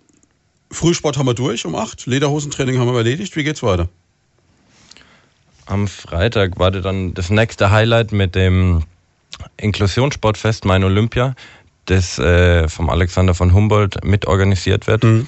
Frühsport 0.72 1.18
haben 1.18 1.26
wir 1.26 1.34
durch 1.34 1.66
um 1.66 1.76
8. 1.76 2.06
Lederhosentraining 2.06 2.78
haben 2.78 2.88
wir 2.88 2.98
erledigt. 2.98 3.36
Wie 3.36 3.44
geht's 3.44 3.64
weiter? 3.64 3.90
Am 5.66 5.88
Freitag 5.88 6.60
war 6.60 6.72
dann 6.72 7.14
das 7.14 7.30
nächste 7.30 7.72
Highlight 7.72 8.12
mit 8.12 8.36
dem 8.36 8.84
Inklusionssportfest 9.58 10.66
Mein 10.66 10.84
Olympia, 10.84 11.36
das 11.90 12.20
äh, 12.20 12.68
vom 12.68 12.90
Alexander 12.90 13.34
von 13.34 13.54
Humboldt 13.54 14.04
mitorganisiert 14.04 14.88
wird. 14.88 15.04
Mhm. 15.04 15.28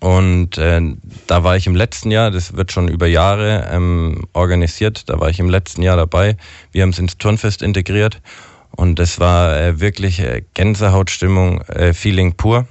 Und 0.00 0.58
äh, 0.58 0.80
da 1.26 1.44
war 1.44 1.56
ich 1.56 1.66
im 1.66 1.76
letzten 1.76 2.10
Jahr, 2.10 2.30
das 2.30 2.56
wird 2.56 2.72
schon 2.72 2.88
über 2.88 3.06
Jahre 3.06 3.68
ähm, 3.70 4.24
organisiert, 4.32 5.08
da 5.08 5.20
war 5.20 5.28
ich 5.28 5.38
im 5.38 5.50
letzten 5.50 5.82
Jahr 5.82 5.96
dabei. 5.96 6.36
Wir 6.72 6.82
haben 6.82 6.90
es 6.90 6.98
ins 6.98 7.18
Turnfest 7.18 7.62
integriert 7.62 8.20
und 8.70 8.98
das 8.98 9.20
war 9.20 9.56
äh, 9.56 9.80
wirklich 9.80 10.20
äh, 10.20 10.42
Gänsehautstimmung, 10.54 11.60
äh, 11.62 11.92
Feeling 11.92 12.34
pur. 12.34 12.66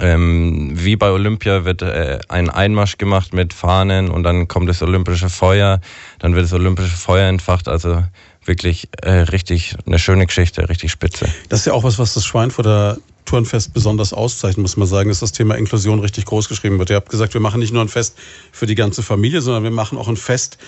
Ähm, 0.00 0.70
wie 0.74 0.96
bei 0.96 1.10
Olympia 1.10 1.64
wird 1.64 1.82
äh, 1.82 2.18
ein 2.28 2.48
Einmarsch 2.50 2.98
gemacht 2.98 3.32
mit 3.32 3.52
Fahnen 3.52 4.10
und 4.10 4.22
dann 4.22 4.46
kommt 4.48 4.68
das 4.68 4.82
olympische 4.82 5.28
Feuer, 5.28 5.80
dann 6.18 6.34
wird 6.34 6.44
das 6.44 6.52
olympische 6.52 6.96
Feuer 6.96 7.28
entfacht. 7.28 7.68
Also 7.68 8.02
wirklich 8.44 8.88
äh, 9.02 9.10
richtig 9.10 9.76
eine 9.86 9.98
schöne 9.98 10.26
Geschichte, 10.26 10.68
richtig 10.68 10.90
spitze. 10.90 11.26
Das 11.48 11.60
ist 11.60 11.66
ja 11.66 11.72
auch 11.72 11.84
was, 11.84 11.98
was 11.98 12.14
das 12.14 12.24
Schweinfurter 12.24 12.98
Turnfest 13.24 13.72
besonders 13.72 14.12
auszeichnet, 14.12 14.62
muss 14.62 14.76
man 14.76 14.88
sagen, 14.88 15.08
dass 15.08 15.20
das 15.20 15.32
Thema 15.32 15.54
Inklusion 15.54 16.00
richtig 16.00 16.24
groß 16.24 16.48
geschrieben 16.48 16.78
wird. 16.78 16.90
Ihr 16.90 16.96
habt 16.96 17.10
gesagt, 17.10 17.34
wir 17.34 17.40
machen 17.40 17.60
nicht 17.60 17.72
nur 17.72 17.82
ein 17.82 17.88
Fest 17.88 18.16
für 18.50 18.66
die 18.66 18.74
ganze 18.74 19.02
Familie, 19.02 19.40
sondern 19.40 19.62
wir 19.62 19.70
machen 19.70 19.98
auch 19.98 20.08
ein 20.08 20.16
Fest 20.16 20.58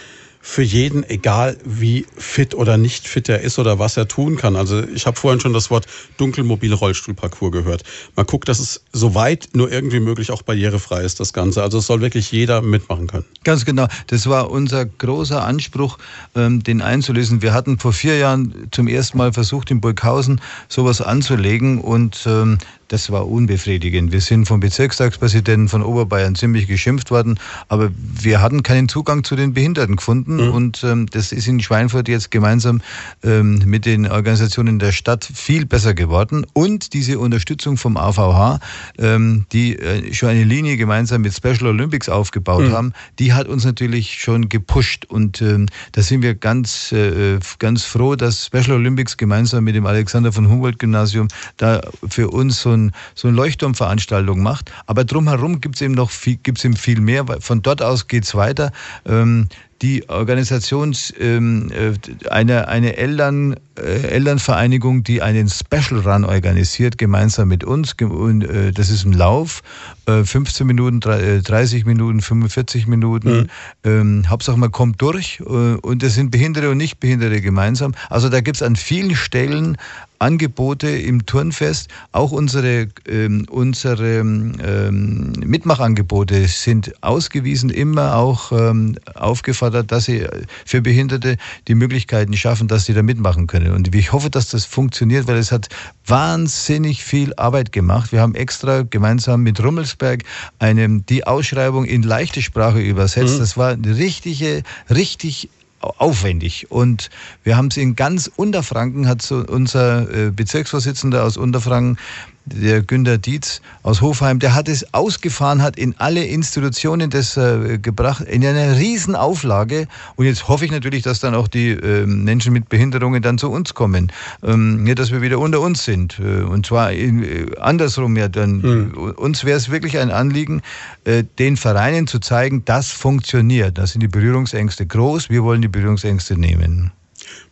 für 0.44 0.62
jeden, 0.62 1.08
egal 1.08 1.56
wie 1.64 2.04
fit 2.16 2.56
oder 2.56 2.76
nicht 2.76 3.06
fit 3.06 3.28
er 3.28 3.42
ist 3.42 3.60
oder 3.60 3.78
was 3.78 3.96
er 3.96 4.08
tun 4.08 4.36
kann. 4.36 4.56
Also 4.56 4.82
ich 4.82 5.06
habe 5.06 5.16
vorhin 5.16 5.40
schon 5.40 5.52
das 5.52 5.70
Wort 5.70 5.86
dunkelmobile 6.16 6.74
Rollstuhlparcours 6.74 7.52
gehört. 7.52 7.84
Man 8.16 8.26
guckt, 8.26 8.48
dass 8.48 8.58
es 8.58 8.82
so 8.92 9.14
weit 9.14 9.50
nur 9.52 9.70
irgendwie 9.70 10.00
möglich 10.00 10.32
auch 10.32 10.42
barrierefrei 10.42 11.02
ist, 11.02 11.20
das 11.20 11.32
Ganze. 11.32 11.62
Also 11.62 11.78
es 11.78 11.86
soll 11.86 12.00
wirklich 12.00 12.32
jeder 12.32 12.60
mitmachen 12.60 13.06
können. 13.06 13.24
Ganz 13.44 13.64
genau. 13.64 13.86
Das 14.08 14.26
war 14.26 14.50
unser 14.50 14.84
großer 14.84 15.44
Anspruch, 15.44 15.98
ähm, 16.34 16.64
den 16.64 16.82
einzulösen. 16.82 17.40
Wir 17.40 17.54
hatten 17.54 17.78
vor 17.78 17.92
vier 17.92 18.18
Jahren 18.18 18.66
zum 18.72 18.88
ersten 18.88 19.18
Mal 19.18 19.32
versucht, 19.32 19.70
in 19.70 19.80
Burghausen 19.80 20.40
sowas 20.68 21.00
anzulegen 21.00 21.80
und 21.80 22.24
ähm, 22.26 22.58
das 22.92 23.10
war 23.10 23.26
unbefriedigend. 23.26 24.12
Wir 24.12 24.20
sind 24.20 24.44
vom 24.44 24.60
Bezirkstagspräsidenten 24.60 25.70
von 25.70 25.82
Oberbayern 25.82 26.34
ziemlich 26.34 26.66
geschimpft 26.66 27.10
worden, 27.10 27.40
aber 27.68 27.90
wir 27.96 28.42
hatten 28.42 28.62
keinen 28.62 28.86
Zugang 28.86 29.24
zu 29.24 29.34
den 29.34 29.54
Behinderten 29.54 29.96
gefunden 29.96 30.36
mhm. 30.36 30.52
und 30.52 30.84
ähm, 30.84 31.06
das 31.10 31.32
ist 31.32 31.48
in 31.48 31.60
Schweinfurt 31.60 32.06
jetzt 32.06 32.30
gemeinsam 32.30 32.82
ähm, 33.24 33.62
mit 33.64 33.86
den 33.86 34.06
Organisationen 34.06 34.78
der 34.78 34.92
Stadt 34.92 35.24
viel 35.24 35.64
besser 35.64 35.94
geworden 35.94 36.44
und 36.52 36.92
diese 36.92 37.18
Unterstützung 37.18 37.78
vom 37.78 37.96
AVH, 37.96 38.60
ähm, 38.98 39.46
die 39.52 39.78
äh, 39.78 40.12
schon 40.12 40.28
eine 40.28 40.44
Linie 40.44 40.76
gemeinsam 40.76 41.22
mit 41.22 41.34
Special 41.34 41.68
Olympics 41.68 42.10
aufgebaut 42.10 42.64
mhm. 42.64 42.72
haben, 42.72 42.92
die 43.18 43.32
hat 43.32 43.48
uns 43.48 43.64
natürlich 43.64 44.20
schon 44.20 44.50
gepusht 44.50 45.06
und 45.06 45.40
ähm, 45.40 45.66
da 45.92 46.02
sind 46.02 46.20
wir 46.20 46.34
ganz, 46.34 46.92
äh, 46.92 47.38
ganz 47.58 47.84
froh, 47.84 48.16
dass 48.16 48.44
Special 48.44 48.72
Olympics 48.72 49.16
gemeinsam 49.16 49.64
mit 49.64 49.76
dem 49.76 49.86
Alexander 49.86 50.30
von 50.30 50.50
Humboldt 50.50 50.78
Gymnasium 50.78 51.28
da 51.56 51.80
für 52.06 52.28
uns 52.28 52.60
so 52.60 52.72
ein 52.72 52.81
ein, 52.82 52.92
so 53.14 53.28
eine 53.28 53.36
Leuchtturmveranstaltung 53.36 54.42
macht. 54.42 54.70
Aber 54.86 55.04
drumherum 55.04 55.60
gibt 55.60 55.76
es 55.76 55.82
eben 55.82 55.94
noch 55.94 56.10
viel, 56.10 56.36
gibt's 56.36 56.64
eben 56.64 56.76
viel 56.76 57.00
mehr. 57.00 57.24
Von 57.40 57.62
dort 57.62 57.82
aus 57.82 58.08
geht 58.08 58.24
es 58.24 58.34
weiter. 58.34 58.72
Ähm, 59.06 59.48
die 59.82 60.08
Organisation 60.08 60.94
ähm, 61.18 61.70
äh, 61.72 62.28
eine, 62.28 62.68
eine 62.68 62.96
Eltern, 62.96 63.56
äh, 63.76 63.82
Elternvereinigung, 63.82 65.02
die 65.02 65.22
einen 65.22 65.48
Special 65.48 66.00
Run 66.00 66.24
organisiert, 66.24 66.98
gemeinsam 66.98 67.48
mit 67.48 67.64
uns. 67.64 67.94
Und, 68.00 68.44
äh, 68.44 68.70
das 68.70 68.90
ist 68.90 69.04
ein 69.04 69.12
Lauf, 69.12 69.62
äh, 70.06 70.22
15 70.22 70.66
Minuten, 70.68 71.00
30 71.00 71.82
äh, 71.82 71.84
Minuten, 71.84 72.20
45 72.20 72.86
Minuten. 72.86 73.32
Mhm. 73.32 73.46
Ähm, 73.82 74.24
Hauptsache 74.28 74.56
man 74.56 74.70
kommt 74.70 75.02
durch 75.02 75.40
äh, 75.40 75.42
und 75.44 76.02
es 76.04 76.14
sind 76.14 76.30
Behinderte 76.30 76.70
und 76.70 76.76
Nichtbehinderte 76.76 77.40
gemeinsam. 77.40 77.92
Also 78.08 78.28
da 78.28 78.40
gibt 78.40 78.58
es 78.58 78.62
an 78.62 78.76
vielen 78.76 79.16
Stellen 79.16 79.78
Angebote 80.22 80.88
im 80.88 81.26
Turnfest. 81.26 81.88
Auch 82.12 82.30
unsere, 82.30 82.88
ähm, 83.08 83.44
unsere 83.50 84.20
ähm, 84.20 85.32
Mitmachangebote 85.44 86.46
sind 86.46 86.92
ausgewiesen, 87.02 87.70
immer 87.70 88.16
auch 88.16 88.52
ähm, 88.52 88.96
aufgefordert, 89.14 89.90
dass 89.90 90.04
sie 90.04 90.24
für 90.64 90.80
Behinderte 90.80 91.36
die 91.66 91.74
Möglichkeiten 91.74 92.34
schaffen, 92.36 92.68
dass 92.68 92.84
sie 92.84 92.94
da 92.94 93.02
mitmachen 93.02 93.48
können. 93.48 93.72
Und 93.72 93.92
ich 93.94 94.12
hoffe, 94.12 94.30
dass 94.30 94.48
das 94.48 94.64
funktioniert, 94.64 95.26
weil 95.26 95.36
es 95.36 95.50
hat 95.50 95.68
wahnsinnig 96.06 97.02
viel 97.02 97.34
Arbeit 97.34 97.72
gemacht. 97.72 98.12
Wir 98.12 98.20
haben 98.20 98.36
extra 98.36 98.82
gemeinsam 98.82 99.42
mit 99.42 99.62
Rummelsberg 99.62 100.22
eine, 100.60 101.00
die 101.00 101.26
Ausschreibung 101.26 101.84
in 101.84 102.02
leichte 102.02 102.42
Sprache 102.42 102.80
übersetzt. 102.80 103.34
Mhm. 103.34 103.38
Das 103.40 103.56
war 103.56 103.72
eine 103.72 103.96
richtige, 103.96 104.62
richtig 104.88 105.48
aufwendig. 105.82 106.70
Und 106.70 107.10
wir 107.42 107.56
haben 107.56 107.66
es 107.68 107.76
in 107.76 107.96
ganz 107.96 108.30
Unterfranken, 108.34 109.08
hat 109.08 109.22
so 109.22 109.44
unser 109.46 110.10
äh, 110.10 110.30
Bezirksvorsitzender 110.30 111.24
aus 111.24 111.36
Unterfranken 111.36 111.98
der 112.44 112.82
Günter 112.82 113.18
Dietz 113.18 113.60
aus 113.82 114.00
Hofheim, 114.00 114.38
der 114.38 114.54
hat 114.54 114.68
es 114.68 114.92
ausgefahren, 114.92 115.62
hat 115.62 115.76
in 115.76 115.94
alle 115.98 116.24
Institutionen 116.24 117.10
das 117.10 117.36
äh, 117.36 117.78
gebracht, 117.78 118.24
in 118.24 118.44
einer 118.44 118.76
riesen 118.76 119.14
Auflage. 119.14 119.86
Und 120.16 120.26
jetzt 120.26 120.48
hoffe 120.48 120.64
ich 120.64 120.70
natürlich, 120.70 121.02
dass 121.02 121.20
dann 121.20 121.34
auch 121.34 121.48
die 121.48 121.70
äh, 121.70 122.06
Menschen 122.06 122.52
mit 122.52 122.68
Behinderungen 122.68 123.22
dann 123.22 123.38
zu 123.38 123.50
uns 123.50 123.74
kommen. 123.74 124.12
Ähm, 124.42 124.82
nicht, 124.82 124.98
dass 124.98 125.12
wir 125.12 125.22
wieder 125.22 125.38
unter 125.38 125.60
uns 125.60 125.84
sind. 125.84 126.18
Äh, 126.18 126.42
und 126.42 126.66
zwar 126.66 126.92
in, 126.92 127.22
äh, 127.22 127.46
andersrum 127.60 128.16
ja. 128.16 128.28
Dann, 128.28 128.60
mhm. 128.60 129.14
Uns 129.16 129.44
wäre 129.44 129.56
es 129.56 129.70
wirklich 129.70 129.98
ein 129.98 130.10
Anliegen, 130.10 130.62
äh, 131.04 131.24
den 131.38 131.56
Vereinen 131.56 132.06
zu 132.06 132.18
zeigen, 132.18 132.64
das 132.64 132.90
funktioniert. 132.90 133.78
Da 133.78 133.86
sind 133.86 134.00
die 134.00 134.08
Berührungsängste 134.08 134.86
groß. 134.86 135.30
Wir 135.30 135.44
wollen 135.44 135.62
die 135.62 135.68
Berührungsängste 135.68 136.38
nehmen. 136.38 136.92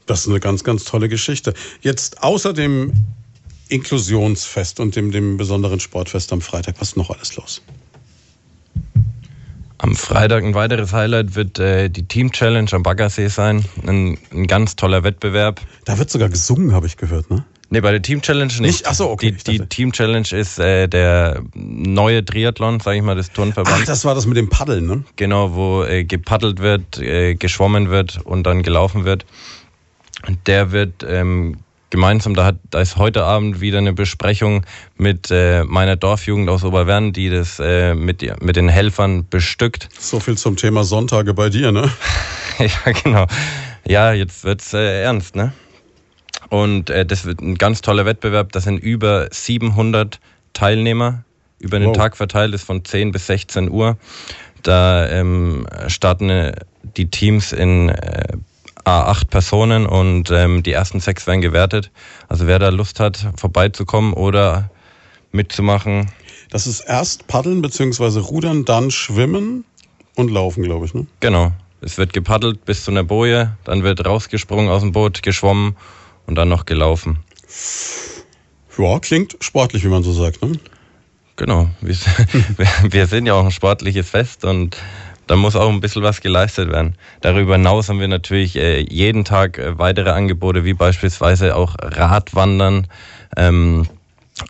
Das 0.06 0.22
ist 0.22 0.28
eine 0.28 0.40
ganz, 0.40 0.64
ganz 0.64 0.84
tolle 0.84 1.08
Geschichte. 1.08 1.54
Jetzt 1.82 2.22
außerdem 2.22 2.92
Inklusionsfest 3.70 4.80
und 4.80 4.96
dem, 4.96 5.10
dem 5.10 5.36
besonderen 5.36 5.80
Sportfest 5.80 6.32
am 6.32 6.40
Freitag. 6.40 6.76
Was 6.78 6.88
ist 6.88 6.96
noch 6.96 7.10
alles 7.10 7.36
los? 7.36 7.62
Am 9.78 9.96
Freitag 9.96 10.44
ein 10.44 10.54
weiteres 10.54 10.92
Highlight 10.92 11.34
wird 11.34 11.58
äh, 11.58 11.88
die 11.88 12.02
Team 12.02 12.32
Challenge 12.32 12.70
am 12.72 12.82
Baggersee 12.82 13.28
sein. 13.28 13.64
Ein, 13.86 14.18
ein, 14.30 14.46
ganz 14.46 14.76
toller 14.76 15.04
Wettbewerb. 15.04 15.62
Da 15.86 15.98
wird 15.98 16.10
sogar 16.10 16.28
gesungen, 16.28 16.74
habe 16.74 16.86
ich 16.86 16.98
gehört, 16.98 17.30
ne? 17.30 17.44
Nee, 17.70 17.80
bei 17.80 17.92
der 17.92 18.02
Team 18.02 18.20
Challenge 18.20 18.52
nicht. 18.52 18.60
nicht? 18.60 18.86
Ach 18.88 18.94
so, 18.94 19.08
okay. 19.08 19.30
Die, 19.30 19.58
die 19.58 19.66
Team 19.66 19.92
Challenge 19.92 20.26
ist 20.32 20.58
äh, 20.58 20.86
der 20.86 21.42
neue 21.54 22.22
Triathlon, 22.24 22.80
sage 22.80 22.98
ich 22.98 23.02
mal, 23.02 23.14
des 23.14 23.32
Turnverbands. 23.32 23.80
Ach, 23.82 23.86
das 23.86 24.04
war 24.04 24.14
das 24.14 24.26
mit 24.26 24.36
dem 24.36 24.50
Paddeln, 24.50 24.86
ne? 24.86 25.04
Genau, 25.16 25.54
wo 25.54 25.84
äh, 25.84 26.04
gepaddelt 26.04 26.58
wird, 26.58 26.98
äh, 26.98 27.36
geschwommen 27.36 27.88
wird 27.88 28.20
und 28.24 28.42
dann 28.42 28.62
gelaufen 28.62 29.04
wird. 29.04 29.24
Der 30.46 30.72
wird 30.72 31.06
ähm, 31.08 31.58
gemeinsam, 31.90 32.34
da, 32.34 32.44
hat, 32.44 32.56
da 32.70 32.80
ist 32.80 32.96
heute 32.96 33.24
Abend 33.24 33.60
wieder 33.60 33.78
eine 33.78 33.92
Besprechung 33.92 34.64
mit 34.96 35.30
äh, 35.30 35.64
meiner 35.64 35.96
Dorfjugend 35.96 36.48
aus 36.48 36.64
Oberwern, 36.64 37.12
die 37.12 37.28
das 37.30 37.58
äh, 37.60 37.94
mit, 37.94 38.24
mit 38.42 38.56
den 38.56 38.68
Helfern 38.68 39.28
bestückt. 39.28 39.88
So 39.98 40.20
viel 40.20 40.36
zum 40.36 40.56
Thema 40.56 40.84
Sonntage 40.84 41.34
bei 41.34 41.50
dir, 41.50 41.72
ne? 41.72 41.90
ja, 42.58 42.92
genau. 42.92 43.26
Ja, 43.86 44.12
jetzt 44.12 44.44
wird's 44.44 44.72
äh, 44.72 45.02
ernst, 45.02 45.36
ne? 45.36 45.52
Und 46.48 46.90
äh, 46.90 47.04
das 47.06 47.24
wird 47.24 47.40
ein 47.40 47.56
ganz 47.56 47.80
toller 47.80 48.06
Wettbewerb. 48.06 48.52
Das 48.52 48.64
sind 48.64 48.78
über 48.78 49.28
700 49.30 50.20
Teilnehmer 50.52 51.24
über 51.58 51.78
den 51.78 51.88
wow. 51.88 51.96
Tag 51.96 52.16
verteilt, 52.16 52.54
ist 52.54 52.64
von 52.64 52.84
10 52.84 53.12
bis 53.12 53.26
16 53.26 53.70
Uhr. 53.70 53.98
Da 54.62 55.08
ähm, 55.08 55.66
starten 55.88 56.30
äh, 56.30 56.52
die 56.96 57.10
Teams 57.10 57.52
in 57.52 57.90
äh, 57.90 58.36
A8 58.84 59.28
Personen 59.28 59.86
und 59.86 60.30
ähm, 60.30 60.62
die 60.62 60.72
ersten 60.72 61.00
sechs 61.00 61.26
werden 61.26 61.40
gewertet. 61.40 61.90
Also 62.28 62.46
wer 62.46 62.58
da 62.58 62.68
Lust 62.68 63.00
hat, 63.00 63.28
vorbeizukommen 63.36 64.12
oder 64.12 64.70
mitzumachen. 65.32 66.10
Das 66.50 66.66
ist 66.66 66.80
erst 66.80 67.26
Paddeln 67.26 67.62
bzw. 67.62 68.20
Rudern, 68.20 68.64
dann 68.64 68.90
Schwimmen 68.90 69.64
und 70.16 70.30
Laufen, 70.30 70.62
glaube 70.62 70.86
ich. 70.86 70.94
Ne? 70.94 71.06
Genau. 71.20 71.52
Es 71.80 71.96
wird 71.96 72.12
gepaddelt 72.12 72.64
bis 72.64 72.84
zu 72.84 72.90
einer 72.90 73.04
Boje, 73.04 73.56
dann 73.64 73.82
wird 73.82 74.04
rausgesprungen 74.04 74.68
aus 74.68 74.82
dem 74.82 74.92
Boot, 74.92 75.22
geschwommen 75.22 75.76
und 76.26 76.34
dann 76.34 76.48
noch 76.48 76.66
gelaufen. 76.66 77.20
Ja, 78.76 78.98
klingt 78.98 79.36
sportlich, 79.40 79.84
wie 79.84 79.88
man 79.88 80.02
so 80.02 80.12
sagt. 80.12 80.42
Ne? 80.42 80.58
Genau. 81.36 81.70
Wir, 81.80 82.68
wir 82.90 83.06
sind 83.06 83.24
ja 83.24 83.32
auch 83.32 83.44
ein 83.46 83.50
sportliches 83.50 84.10
Fest 84.10 84.44
und 84.44 84.76
da 85.30 85.36
muss 85.36 85.54
auch 85.54 85.68
ein 85.68 85.80
bisschen 85.80 86.02
was 86.02 86.20
geleistet 86.20 86.72
werden. 86.72 86.96
Darüber 87.20 87.54
hinaus 87.54 87.88
haben 87.88 88.00
wir 88.00 88.08
natürlich 88.08 88.56
äh, 88.56 88.80
jeden 88.80 89.24
Tag 89.24 89.58
äh, 89.58 89.78
weitere 89.78 90.10
Angebote, 90.10 90.64
wie 90.64 90.74
beispielsweise 90.74 91.54
auch 91.54 91.76
Radwandern. 91.80 92.88
Ähm, 93.36 93.86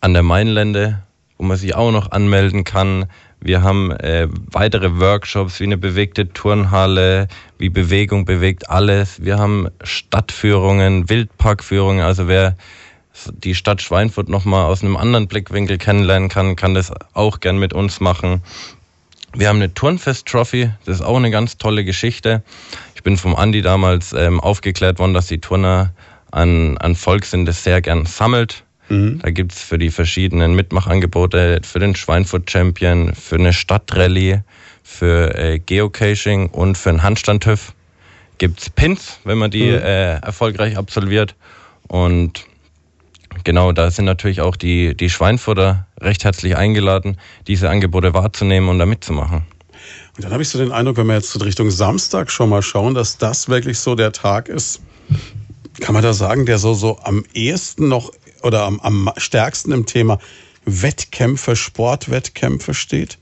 an 0.01 0.15
der 0.15 0.23
Mainlände, 0.23 1.03
wo 1.37 1.45
man 1.45 1.59
sich 1.59 1.75
auch 1.75 1.93
noch 1.93 2.13
anmelden 2.13 2.65
kann. 2.65 3.05
Wir 3.41 3.63
haben 3.63 3.91
äh, 3.91 4.29
weitere 4.31 4.99
Workshops 4.99 5.61
wie 5.61 5.65
eine 5.65 5.77
bewegte 5.77 6.33
Turnhalle, 6.33 7.29
wie 7.59 7.69
Bewegung 7.69 8.25
bewegt 8.25 8.71
alles. 8.71 9.23
Wir 9.23 9.39
haben 9.39 9.69
Stadtführungen, 9.83 11.11
Wildparkführungen. 11.11 12.03
Also 12.03 12.27
wer 12.27 12.57
die 13.45 13.55
Stadt 13.55 13.83
Schweinfurt 13.83 14.31
nochmal 14.31 14.65
aus 14.65 14.83
einem 14.83 14.97
anderen 14.97 15.29
Blickwinkel 15.29 15.77
kennenlernen 15.77 16.31
kann, 16.31 16.57
kann 16.57 16.73
das 16.73 16.91
auch 17.13 17.41
gern 17.41 17.59
mit 17.59 17.75
uns 17.75 18.01
machen. 18.01 18.43
Wir 19.33 19.49
haben 19.49 19.57
eine 19.57 19.73
Turnfest-Trophy, 19.73 20.71
das 20.85 20.97
ist 20.97 21.03
auch 21.03 21.17
eine 21.17 21.31
ganz 21.31 21.57
tolle 21.57 21.85
Geschichte. 21.85 22.43
Ich 22.95 23.03
bin 23.03 23.17
vom 23.17 23.37
Andi 23.37 23.63
damals 23.63 24.13
ähm, 24.13 24.41
aufgeklärt 24.41 24.99
worden, 24.99 25.15
dass 25.15 25.29
die 25.29 25.39
Turner 25.39 25.93
an, 26.33 26.77
an 26.79 26.97
Volk 26.97 27.25
sind, 27.25 27.47
das 27.47 27.63
sehr 27.63 27.81
gern 27.81 28.07
sammelt. 28.07 28.65
Mhm. 28.89 29.21
Da 29.23 29.31
gibt's 29.31 29.63
für 29.63 29.79
die 29.79 29.91
verschiedenen 29.91 30.55
Mitmachangebote, 30.55 31.61
für 31.63 31.79
den 31.79 31.95
Schweinfurt 31.95 32.51
Champion, 32.51 33.15
für 33.15 33.37
eine 33.37 33.53
Stadtrallye, 33.53 34.43
für 34.83 35.35
äh, 35.39 35.59
Geocaching 35.61 36.49
und 36.49 36.77
für 36.77 36.91
einen 36.91 37.03
Handstandtüff 37.03 37.73
gibt's 38.39 38.69
Pins, 38.69 39.21
wenn 39.25 39.39
man 39.39 39.51
die 39.51 39.71
mhm. 39.71 39.79
äh, 39.79 40.15
erfolgreich 40.17 40.77
absolviert. 40.77 41.37
Und 41.87 42.47
genau, 43.45 43.73
da 43.73 43.91
sind 43.91 44.05
natürlich 44.05 44.41
auch 44.41 44.57
die, 44.57 44.97
die 44.97 45.11
Schweinfurter 45.11 45.87
recht 46.01 46.25
herzlich 46.25 46.57
eingeladen, 46.57 47.17
diese 47.47 47.69
Angebote 47.71 48.15
wahrzunehmen 48.15 48.69
und 48.69 48.79
da 48.79 48.87
mitzumachen. 48.87 49.43
Und 50.17 50.25
dann 50.25 50.33
habe 50.33 50.43
ich 50.43 50.49
so 50.49 50.59
den 50.59 50.73
Eindruck, 50.73 50.97
wenn 50.97 51.07
wir 51.07 51.15
jetzt 51.15 51.43
Richtung 51.43 51.71
Samstag 51.71 52.31
schon 52.31 52.49
mal 52.49 52.63
schauen, 52.63 52.95
dass 52.95 53.19
das 53.19 53.49
wirklich 53.49 53.79
so 53.79 53.95
der 53.95 54.13
Tag 54.13 54.49
ist, 54.49 54.81
kann 55.81 55.95
man 55.95 56.03
da 56.03 56.13
sagen, 56.13 56.47
der 56.47 56.59
so, 56.59 56.75
so 56.75 56.99
am 57.03 57.25
ehesten 57.33 57.89
noch 57.89 58.13
oder 58.43 58.65
am, 58.65 58.81
am 58.81 59.11
stärksten 59.17 59.73
im 59.73 59.87
Thema 59.87 60.19
Wettkämpfe, 60.65 61.57
Sportwettkämpfe 61.57 62.75
steht? 62.75 63.19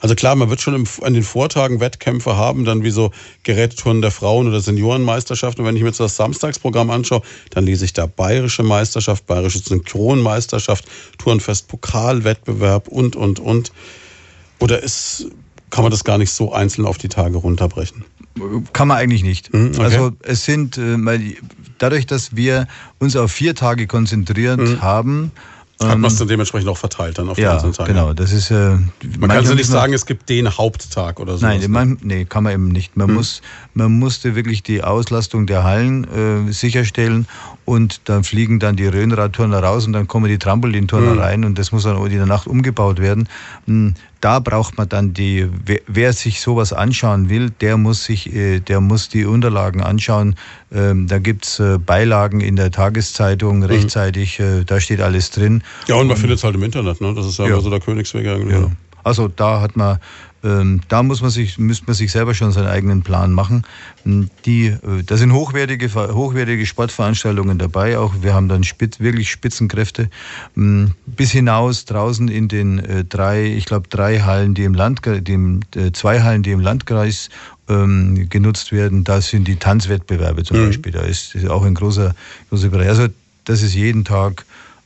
Also 0.00 0.14
klar, 0.14 0.34
man 0.34 0.48
wird 0.50 0.60
schon 0.60 0.74
im, 0.74 0.86
an 1.02 1.14
den 1.14 1.22
Vortagen 1.22 1.80
Wettkämpfe 1.80 2.36
haben, 2.36 2.64
dann 2.64 2.82
wie 2.82 2.90
so 2.90 3.10
Gerätetouren 3.42 4.00
der 4.00 4.10
Frauen 4.10 4.48
oder 4.48 4.60
Seniorenmeisterschaften. 4.60 5.62
Und 5.62 5.68
wenn 5.68 5.76
ich 5.76 5.82
mir 5.82 5.88
jetzt 5.88 6.00
das 6.00 6.16
Samstagsprogramm 6.16 6.90
anschaue, 6.90 7.22
dann 7.50 7.64
lese 7.64 7.84
ich 7.84 7.92
da 7.92 8.06
Bayerische 8.06 8.62
Meisterschaft, 8.62 9.26
Bayerische 9.26 9.58
Synchronmeisterschaft, 9.58 10.86
Tourenfest 11.18 11.68
Pokalwettbewerb 11.68 12.88
und, 12.88 13.14
und, 13.14 13.40
und. 13.40 13.72
Oder 14.58 14.82
ist, 14.82 15.26
kann 15.68 15.84
man 15.84 15.90
das 15.90 16.04
gar 16.04 16.18
nicht 16.18 16.30
so 16.30 16.52
einzeln 16.52 16.86
auf 16.86 16.98
die 16.98 17.08
Tage 17.08 17.36
runterbrechen? 17.36 18.04
Kann 18.72 18.88
man 18.88 18.96
eigentlich 18.96 19.22
nicht. 19.22 19.52
Mhm, 19.52 19.72
okay. 19.74 19.82
Also 19.82 20.12
es 20.22 20.44
sind, 20.44 20.78
äh, 20.78 20.96
dadurch, 21.78 22.06
dass 22.06 22.36
wir 22.36 22.68
uns 22.98 23.16
auf 23.16 23.32
vier 23.32 23.54
Tage 23.54 23.86
konzentriert 23.86 24.60
mhm. 24.60 24.80
haben, 24.80 25.32
hat 25.88 25.98
man 25.98 26.10
es 26.10 26.18
dann 26.18 26.28
dementsprechend 26.28 26.68
auch 26.68 26.76
verteilt 26.76 27.18
dann 27.18 27.28
auf 27.28 27.38
ja, 27.38 27.50
die 27.50 27.54
einzelnen 27.54 27.72
Tage? 27.72 27.92
genau. 27.92 28.12
Das 28.12 28.32
ist, 28.32 28.50
äh, 28.50 28.76
man 29.18 29.30
kann 29.30 29.44
ja 29.44 29.54
nicht 29.54 29.66
sagen, 29.66 29.92
es 29.92 30.04
gibt 30.04 30.28
den 30.28 30.58
Haupttag 30.58 31.20
oder 31.20 31.38
so. 31.38 31.46
Nein, 31.46 31.70
man, 31.70 31.98
nee, 32.02 32.24
kann 32.24 32.44
man 32.44 32.52
eben 32.52 32.68
nicht. 32.68 32.96
Man, 32.96 33.08
hm. 33.08 33.14
muss, 33.14 33.40
man 33.74 33.98
musste 33.98 34.34
wirklich 34.34 34.62
die 34.62 34.82
Auslastung 34.82 35.46
der 35.46 35.64
Hallen 35.64 36.48
äh, 36.48 36.52
sicherstellen 36.52 37.26
und 37.70 38.00
dann 38.06 38.24
fliegen 38.24 38.58
dann 38.58 38.74
die 38.74 38.88
Röhnradturner 38.88 39.62
raus 39.62 39.86
und 39.86 39.92
dann 39.92 40.08
kommen 40.08 40.28
die 40.28 40.38
Trampolinturner 40.38 41.12
hm. 41.12 41.18
rein 41.18 41.44
und 41.44 41.56
das 41.56 41.70
muss 41.70 41.84
dann 41.84 42.04
in 42.04 42.16
der 42.16 42.26
Nacht 42.26 42.48
umgebaut 42.48 42.98
werden. 42.98 43.28
Hm, 43.66 43.94
da 44.20 44.40
braucht 44.40 44.76
man 44.76 44.88
dann 44.88 45.14
die, 45.14 45.48
wer, 45.64 45.78
wer, 45.86 46.12
sich 46.12 46.40
sowas 46.40 46.72
anschauen 46.72 47.28
will, 47.28 47.50
der 47.60 47.76
muss 47.76 48.04
sich, 48.04 48.34
äh, 48.34 48.58
der 48.58 48.80
muss 48.80 49.08
die 49.08 49.24
Unterlagen 49.24 49.82
anschauen. 49.82 50.34
Ähm, 50.72 51.06
da 51.06 51.20
gibt's 51.20 51.60
äh, 51.60 51.78
Beilagen 51.78 52.40
in 52.40 52.56
der 52.56 52.72
Tageszeitung 52.72 53.58
mhm. 53.58 53.64
rechtzeitig, 53.64 54.40
äh, 54.40 54.64
da 54.64 54.80
steht 54.80 55.00
alles 55.00 55.30
drin. 55.30 55.62
Ja, 55.86 55.94
und 55.94 56.08
man 56.08 56.16
findet 56.16 56.38
es 56.38 56.44
halt 56.44 56.56
im 56.56 56.64
Internet, 56.64 57.00
ne? 57.00 57.14
Das 57.14 57.24
ist 57.24 57.38
ja, 57.38 57.46
ja. 57.46 57.60
so 57.60 57.70
der 57.70 57.78
Königsweg 57.80 58.26
eigentlich. 58.26 58.58
Ja. 58.58 58.68
Also 59.04 59.28
da 59.28 59.60
hat 59.60 59.76
man 59.76 59.98
da 60.42 61.02
muss 61.02 61.20
man 61.20 61.30
sich, 61.30 61.58
müsste 61.58 61.86
man 61.86 61.94
sich 61.94 62.10
selber 62.10 62.34
schon 62.34 62.50
seinen 62.52 62.68
eigenen 62.68 63.02
Plan 63.02 63.32
machen. 63.32 63.64
Ähm, 64.06 64.30
die, 64.46 64.68
äh, 64.68 65.02
da 65.04 65.16
sind 65.16 65.32
hochwertige, 65.32 65.92
hochwertige 65.94 66.64
Sportveranstaltungen 66.64 67.58
dabei. 67.58 67.98
Auch 67.98 68.14
wir 68.22 68.32
haben 68.32 68.48
dann 68.48 68.64
spitz, 68.64 69.00
wirklich 69.00 69.30
Spitzenkräfte 69.30 70.08
ähm, 70.56 70.92
bis 71.06 71.30
hinaus 71.30 71.84
draußen 71.84 72.28
in 72.28 72.48
den 72.48 72.78
äh, 72.78 73.04
drei, 73.04 73.44
ich 73.44 73.66
glaube 73.66 73.88
drei 73.88 74.20
Hallen, 74.20 74.54
die 74.54 74.64
im 74.64 74.74
Landkreis, 74.74 75.20
die 75.22 75.34
im, 75.34 75.60
äh, 75.76 75.92
zwei 75.92 76.22
Hallen, 76.22 76.42
die 76.42 76.52
im 76.52 76.60
Landkreis 76.60 77.28
ähm, 77.68 78.28
genutzt 78.30 78.72
werden. 78.72 79.04
Da 79.04 79.20
sind 79.20 79.46
die 79.46 79.56
Tanzwettbewerbe 79.56 80.44
zum 80.44 80.58
mhm. 80.58 80.66
Beispiel. 80.66 80.92
Da 80.92 81.02
ist, 81.02 81.34
ist 81.34 81.48
auch 81.48 81.64
ein 81.64 81.74
großer, 81.74 82.14
großer 82.48 82.68
Bereich. 82.68 82.88
Also 82.88 83.08
das 83.44 83.62
ist 83.62 83.74
jeden 83.74 84.04
Tag 84.04 84.44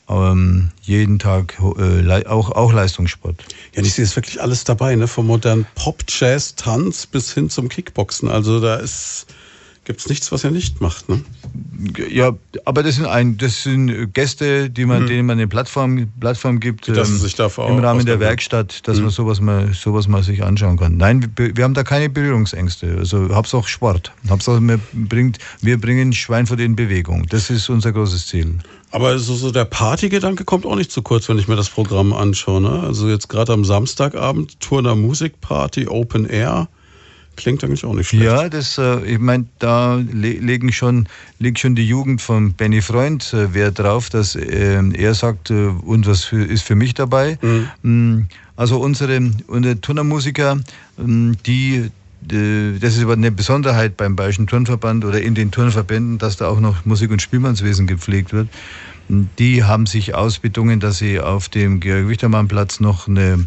ähm, 0.08 0.70
jeden 0.82 1.18
Tag 1.18 1.58
äh, 1.60 2.24
auch, 2.26 2.50
auch 2.50 2.72
Leistungssport. 2.72 3.42
Ja, 3.74 3.82
ich 3.82 3.94
sehe 3.94 4.04
es 4.04 4.16
wirklich 4.16 4.40
alles 4.40 4.64
dabei, 4.64 4.96
ne? 4.96 5.08
Vom 5.08 5.26
modernen 5.26 5.66
Pop, 5.74 6.04
Jazz, 6.08 6.54
Tanz 6.54 7.06
bis 7.06 7.32
hin 7.32 7.50
zum 7.50 7.68
Kickboxen. 7.68 8.28
Also 8.28 8.60
da 8.60 8.76
ist 8.76 9.26
gibt's 9.84 10.08
nichts, 10.08 10.32
was 10.32 10.44
er 10.44 10.50
nicht 10.50 10.80
macht, 10.80 11.08
ne? 11.08 11.20
Ja, 12.08 12.32
aber 12.64 12.82
das 12.82 12.96
sind 12.96 13.06
ein, 13.06 13.36
das 13.36 13.62
sind 13.62 14.14
Gäste, 14.14 14.70
die 14.70 14.86
man, 14.86 15.02
mhm. 15.02 15.06
denen 15.06 15.26
man 15.26 15.38
eine 15.38 15.46
Plattform, 15.46 16.10
Plattform 16.18 16.60
gibt 16.60 16.88
ähm, 16.88 16.94
im 16.94 17.78
Rahmen 17.78 18.06
der 18.06 18.20
Werkstatt, 18.20 18.86
dass 18.88 18.96
mhm. 18.96 19.04
man 19.04 19.12
sowas 19.12 19.40
mal, 19.40 19.72
sowas 19.74 20.08
mal 20.08 20.22
sich 20.22 20.42
anschauen 20.42 20.78
kann. 20.78 20.96
Nein, 20.96 21.30
wir, 21.36 21.56
wir 21.56 21.64
haben 21.64 21.74
da 21.74 21.82
keine 21.82 22.08
Berührungsängste. 22.08 22.96
Also 22.98 23.28
Hauptsache 23.34 23.68
Sport. 23.68 24.12
Hauptsache 24.28 24.60
wir, 24.60 24.80
bringt, 24.92 25.38
wir 25.60 25.78
bringen 25.80 26.12
Schweinfurt 26.12 26.60
in 26.60 26.76
Bewegung. 26.76 27.26
Das 27.28 27.50
ist 27.50 27.68
unser 27.68 27.92
großes 27.92 28.26
Ziel. 28.26 28.58
Aber 28.94 29.18
so, 29.18 29.34
so 29.34 29.50
der 29.50 29.64
Partygedanke 29.64 30.44
kommt 30.44 30.64
auch 30.64 30.76
nicht 30.76 30.92
zu 30.92 31.02
kurz, 31.02 31.28
wenn 31.28 31.36
ich 31.36 31.48
mir 31.48 31.56
das 31.56 31.68
Programm 31.68 32.12
anschaue. 32.12 32.60
Ne? 32.60 32.80
Also 32.84 33.08
jetzt 33.08 33.28
gerade 33.28 33.52
am 33.52 33.64
Samstagabend 33.64 34.60
Turner 34.60 34.94
Musikparty 34.94 35.88
Open 35.88 36.26
Air. 36.26 36.68
Klingt 37.34 37.64
eigentlich 37.64 37.84
auch 37.84 37.94
nicht 37.94 38.10
schlecht. 38.10 38.24
Ja, 38.24 38.48
das, 38.48 38.78
äh, 38.78 39.04
ich 39.04 39.18
meine, 39.18 39.46
da 39.58 39.96
legen 39.96 40.70
schon, 40.70 41.08
legt 41.40 41.58
schon 41.58 41.74
die 41.74 41.88
Jugend 41.88 42.22
von 42.22 42.52
Benny 42.52 42.80
Freund 42.80 43.34
äh, 43.34 43.52
Wert 43.52 43.80
drauf, 43.80 44.10
dass 44.10 44.36
äh, 44.36 44.80
er 44.92 45.14
sagt, 45.14 45.50
äh, 45.50 45.54
und 45.54 46.06
was 46.06 46.22
für, 46.22 46.44
ist 46.44 46.62
für 46.62 46.76
mich 46.76 46.94
dabei. 46.94 47.36
Mhm. 47.42 47.70
Mm, 47.82 48.28
also 48.54 48.78
unsere, 48.78 49.18
unsere 49.48 49.80
Turnermusiker, 49.80 50.60
mm, 50.98 51.32
die, 51.44 51.90
das 52.26 52.96
ist 52.96 53.02
aber 53.02 53.12
eine 53.12 53.30
Besonderheit 53.30 53.96
beim 53.96 54.16
Bayerischen 54.16 54.46
Turnverband 54.46 55.04
oder 55.04 55.20
in 55.20 55.34
den 55.34 55.50
Turnverbänden, 55.50 56.18
dass 56.18 56.36
da 56.36 56.48
auch 56.48 56.60
noch 56.60 56.84
Musik- 56.86 57.10
und 57.10 57.20
Spielmannswesen 57.20 57.86
gepflegt 57.86 58.32
wird. 58.32 58.48
Die 59.08 59.62
haben 59.64 59.84
sich 59.84 60.14
ausbedungen, 60.14 60.80
dass 60.80 60.98
sie 60.98 61.20
auf 61.20 61.50
dem 61.50 61.80
Georg-Wichtermann-Platz 61.80 62.80
noch 62.80 63.06
eine 63.08 63.46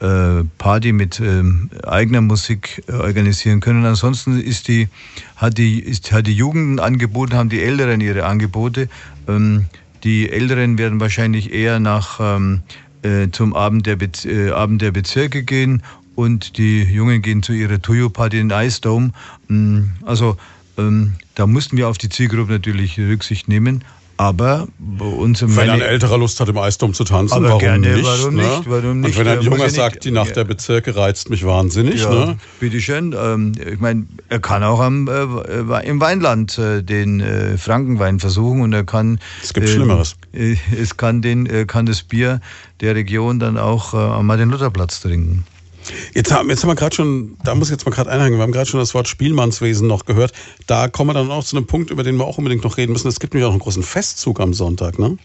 äh, 0.00 0.44
Party 0.58 0.92
mit 0.92 1.18
ähm, 1.20 1.70
eigener 1.86 2.20
Musik 2.20 2.84
äh, 2.86 2.92
organisieren 2.92 3.60
können. 3.60 3.86
Ansonsten 3.86 4.38
ist 4.38 4.68
die, 4.68 4.88
hat 5.36 5.56
die, 5.56 5.80
ist, 5.80 6.12
hat 6.12 6.26
die 6.26 6.34
Jugend 6.34 6.80
angeboten, 6.80 7.34
haben 7.34 7.48
die 7.48 7.62
Älteren 7.62 8.00
ihre 8.02 8.26
Angebote. 8.26 8.88
Ähm, 9.26 9.66
die 10.04 10.30
Älteren 10.30 10.76
werden 10.78 11.00
wahrscheinlich 11.00 11.52
eher 11.52 11.80
nach, 11.80 12.20
ähm, 12.20 12.60
äh, 13.02 13.28
zum 13.30 13.54
Abend 13.54 13.86
der, 13.86 13.96
Bez 13.96 14.24
äh, 14.24 14.50
Abend 14.50 14.82
der 14.82 14.92
Bezirke 14.92 15.42
gehen 15.42 15.82
und 16.18 16.58
die 16.58 16.82
Jungen 16.82 17.22
gehen 17.22 17.44
zu 17.44 17.52
ihrer 17.52 17.80
Tuyo-Party 17.80 18.40
in 18.40 18.50
Ice 18.50 18.80
Dome. 18.80 19.12
Mm, 19.46 19.82
also 20.04 20.36
ähm, 20.76 21.14
da 21.36 21.46
mussten 21.46 21.76
wir 21.76 21.88
auf 21.88 21.96
die 21.96 22.08
Zielgruppe 22.08 22.50
natürlich 22.50 22.98
Rücksicht 22.98 23.46
nehmen. 23.46 23.84
Aber 24.16 24.66
bei 24.80 25.04
uns 25.04 25.42
Wenn 25.42 25.54
meine, 25.54 25.74
ein 25.74 25.80
älterer 25.80 26.18
Lust 26.18 26.40
hat, 26.40 26.48
im 26.48 26.58
Eisdom 26.58 26.92
zu 26.92 27.04
tanzen, 27.04 27.34
aber 27.34 27.50
warum, 27.50 27.60
gerne, 27.60 27.94
nicht, 27.94 28.04
warum 28.04 28.34
ne? 28.34 28.42
nicht? 28.42 28.68
Warum 28.68 29.00
nicht? 29.00 29.16
Und 29.16 29.24
wenn 29.24 29.28
ein 29.28 29.42
Junger 29.42 29.70
sagt, 29.70 30.04
die 30.04 30.10
Nacht 30.10 30.34
der 30.34 30.42
Bezirke 30.42 30.96
reizt 30.96 31.30
mich 31.30 31.46
wahnsinnig. 31.46 32.02
Ja, 32.02 32.10
ne? 32.10 32.38
Bitteschön. 32.58 33.14
Ähm, 33.16 33.52
ich 33.72 33.78
meine, 33.78 34.06
er 34.28 34.40
kann 34.40 34.64
auch 34.64 34.80
am, 34.80 35.06
äh, 35.06 35.88
im 35.88 36.00
Weinland 36.00 36.58
äh, 36.58 36.82
den 36.82 37.20
äh, 37.20 37.56
Frankenwein 37.56 38.18
versuchen 38.18 38.62
und 38.62 38.72
er 38.72 38.82
kann. 38.82 39.20
Es 39.40 39.54
gibt 39.54 39.68
Schlimmeres. 39.68 40.16
Äh, 40.32 40.56
es 40.76 40.96
kann, 40.96 41.22
den, 41.22 41.46
äh, 41.46 41.64
kann 41.64 41.86
das 41.86 42.02
Bier 42.02 42.40
der 42.80 42.96
Region 42.96 43.38
dann 43.38 43.56
auch 43.56 43.94
äh, 43.94 43.98
am 43.98 44.26
Martin-Luther-Platz 44.26 44.98
trinken. 44.98 45.44
Jetzt 46.14 46.32
haben, 46.32 46.48
jetzt 46.50 46.62
haben 46.62 46.70
wir 46.70 46.74
gerade 46.74 46.94
schon, 46.94 47.36
da 47.44 47.54
muss 47.54 47.68
ich 47.68 47.72
jetzt 47.72 47.86
mal 47.86 47.92
gerade 47.92 48.10
einhängen, 48.10 48.38
wir 48.38 48.42
haben 48.42 48.52
gerade 48.52 48.68
schon 48.68 48.80
das 48.80 48.94
Wort 48.94 49.08
Spielmannswesen 49.08 49.86
noch 49.86 50.04
gehört. 50.04 50.32
Da 50.66 50.88
kommen 50.88 51.10
wir 51.10 51.14
dann 51.14 51.30
auch 51.30 51.44
zu 51.44 51.56
einem 51.56 51.66
Punkt, 51.66 51.90
über 51.90 52.02
den 52.02 52.16
wir 52.16 52.26
auch 52.26 52.38
unbedingt 52.38 52.64
noch 52.64 52.76
reden 52.76 52.92
müssen. 52.92 53.08
Es 53.08 53.20
gibt 53.20 53.34
nämlich 53.34 53.46
auch 53.46 53.52
einen 53.52 53.60
großen 53.60 53.82
Festzug 53.82 54.40
am 54.40 54.54
Sonntag, 54.54 54.98
ne? 54.98 55.18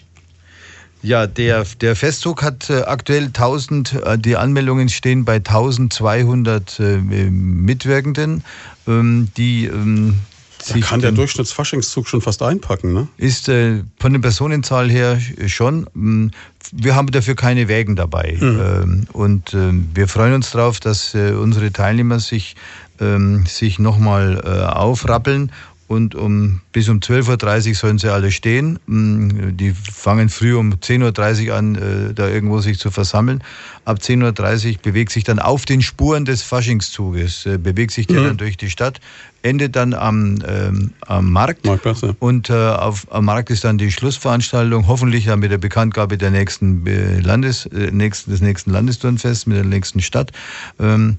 Ja, 1.02 1.28
der, 1.28 1.66
der 1.82 1.98
Festzug 1.98 2.44
hat 2.44 2.70
äh, 2.70 2.84
aktuell 2.84 3.26
1000, 3.26 3.94
äh, 4.06 4.18
die 4.18 4.38
Anmeldungen 4.38 4.88
stehen 4.88 5.26
bei 5.26 5.36
1200 5.36 6.80
äh, 6.80 7.00
Mitwirkenden, 7.02 8.46
ähm, 8.88 9.28
die 9.36 9.66
ähm, 9.66 10.20
da 10.68 10.80
kann 10.80 11.02
der 11.02 11.12
Durchschnittsfaschingszug 11.12 12.08
schon 12.08 12.22
fast 12.22 12.42
einpacken, 12.42 12.94
ne? 12.94 13.08
Ist 13.18 13.50
äh, 13.50 13.84
von 14.00 14.14
der 14.14 14.20
Personenzahl 14.20 14.90
her 14.90 15.20
schon. 15.48 15.88
Mm, 15.94 16.28
wir 16.72 16.96
haben 16.96 17.08
dafür 17.12 17.36
keine 17.36 17.68
Wägen 17.68 17.96
dabei. 17.96 18.38
Mhm. 18.40 18.60
Ähm, 18.62 19.08
und 19.14 19.54
äh, 19.54 19.72
wir 19.94 20.08
freuen 20.08 20.34
uns 20.34 20.52
darauf, 20.52 20.80
dass 20.80 21.14
äh, 21.16 21.32
unsere 21.32 21.72
Teilnehmer 21.72 22.20
sich, 22.20 22.56
ähm, 23.00 23.46
sich 23.46 23.80
nochmal 23.80 24.42
äh, 24.46 24.50
aufrappeln 24.66 25.52
und 25.94 26.16
um, 26.16 26.62
bis 26.72 26.90
um 26.90 27.00
12.30 27.00 27.70
Uhr 27.70 27.76
sollen 27.76 27.98
sie 27.98 28.12
alle 28.12 28.32
stehen. 28.32 28.80
Mm, 28.88 29.56
die 29.56 29.72
fangen 29.72 30.30
früh 30.30 30.56
um 30.56 30.74
10.30 30.74 31.50
Uhr 31.50 31.56
an, 31.56 31.76
äh, 31.76 32.14
da 32.14 32.28
irgendwo 32.28 32.60
sich 32.60 32.80
zu 32.80 32.92
versammeln. 32.92 33.44
Ab 33.86 34.00
10.30 34.00 34.72
Uhr 34.72 34.78
bewegt 34.82 35.12
sich 35.12 35.24
dann 35.24 35.40
auf 35.40 35.66
den 35.66 35.82
Spuren 35.82 36.26
des 36.26 36.42
Faschingszuges, 36.42 37.46
äh, 37.46 37.58
bewegt 37.58 37.92
sich 37.92 38.08
der 38.08 38.22
mhm. 38.22 38.26
dann 38.26 38.38
durch 38.38 38.58
die 38.58 38.70
Stadt, 38.70 39.00
endet 39.44 39.76
dann 39.76 39.94
am, 39.94 40.40
ähm, 40.48 40.92
am 41.02 41.32
Markt. 41.32 41.66
Marktplatz, 41.66 42.02
ja. 42.02 42.16
Und 42.20 42.50
äh, 42.50 42.54
auf, 42.54 43.06
am 43.12 43.26
Markt 43.26 43.50
ist 43.50 43.64
dann 43.64 43.78
die 43.78 43.92
Schlussveranstaltung, 43.92 44.88
hoffentlich 44.88 45.26
dann 45.26 45.40
mit 45.40 45.52
der 45.52 45.58
Bekanntgabe 45.58 46.18
der 46.18 46.32
nächsten 46.32 46.86
äh, 46.88 47.20
Landes, 47.20 47.66
äh, 47.68 47.92
nächsten, 47.92 48.32
des 48.32 48.42
nächsten 48.42 48.72
Landesturnfests 48.72 49.46
mit 49.46 49.58
der 49.58 49.66
nächsten 49.66 50.02
Stadt. 50.02 50.32
Ähm, 50.80 51.18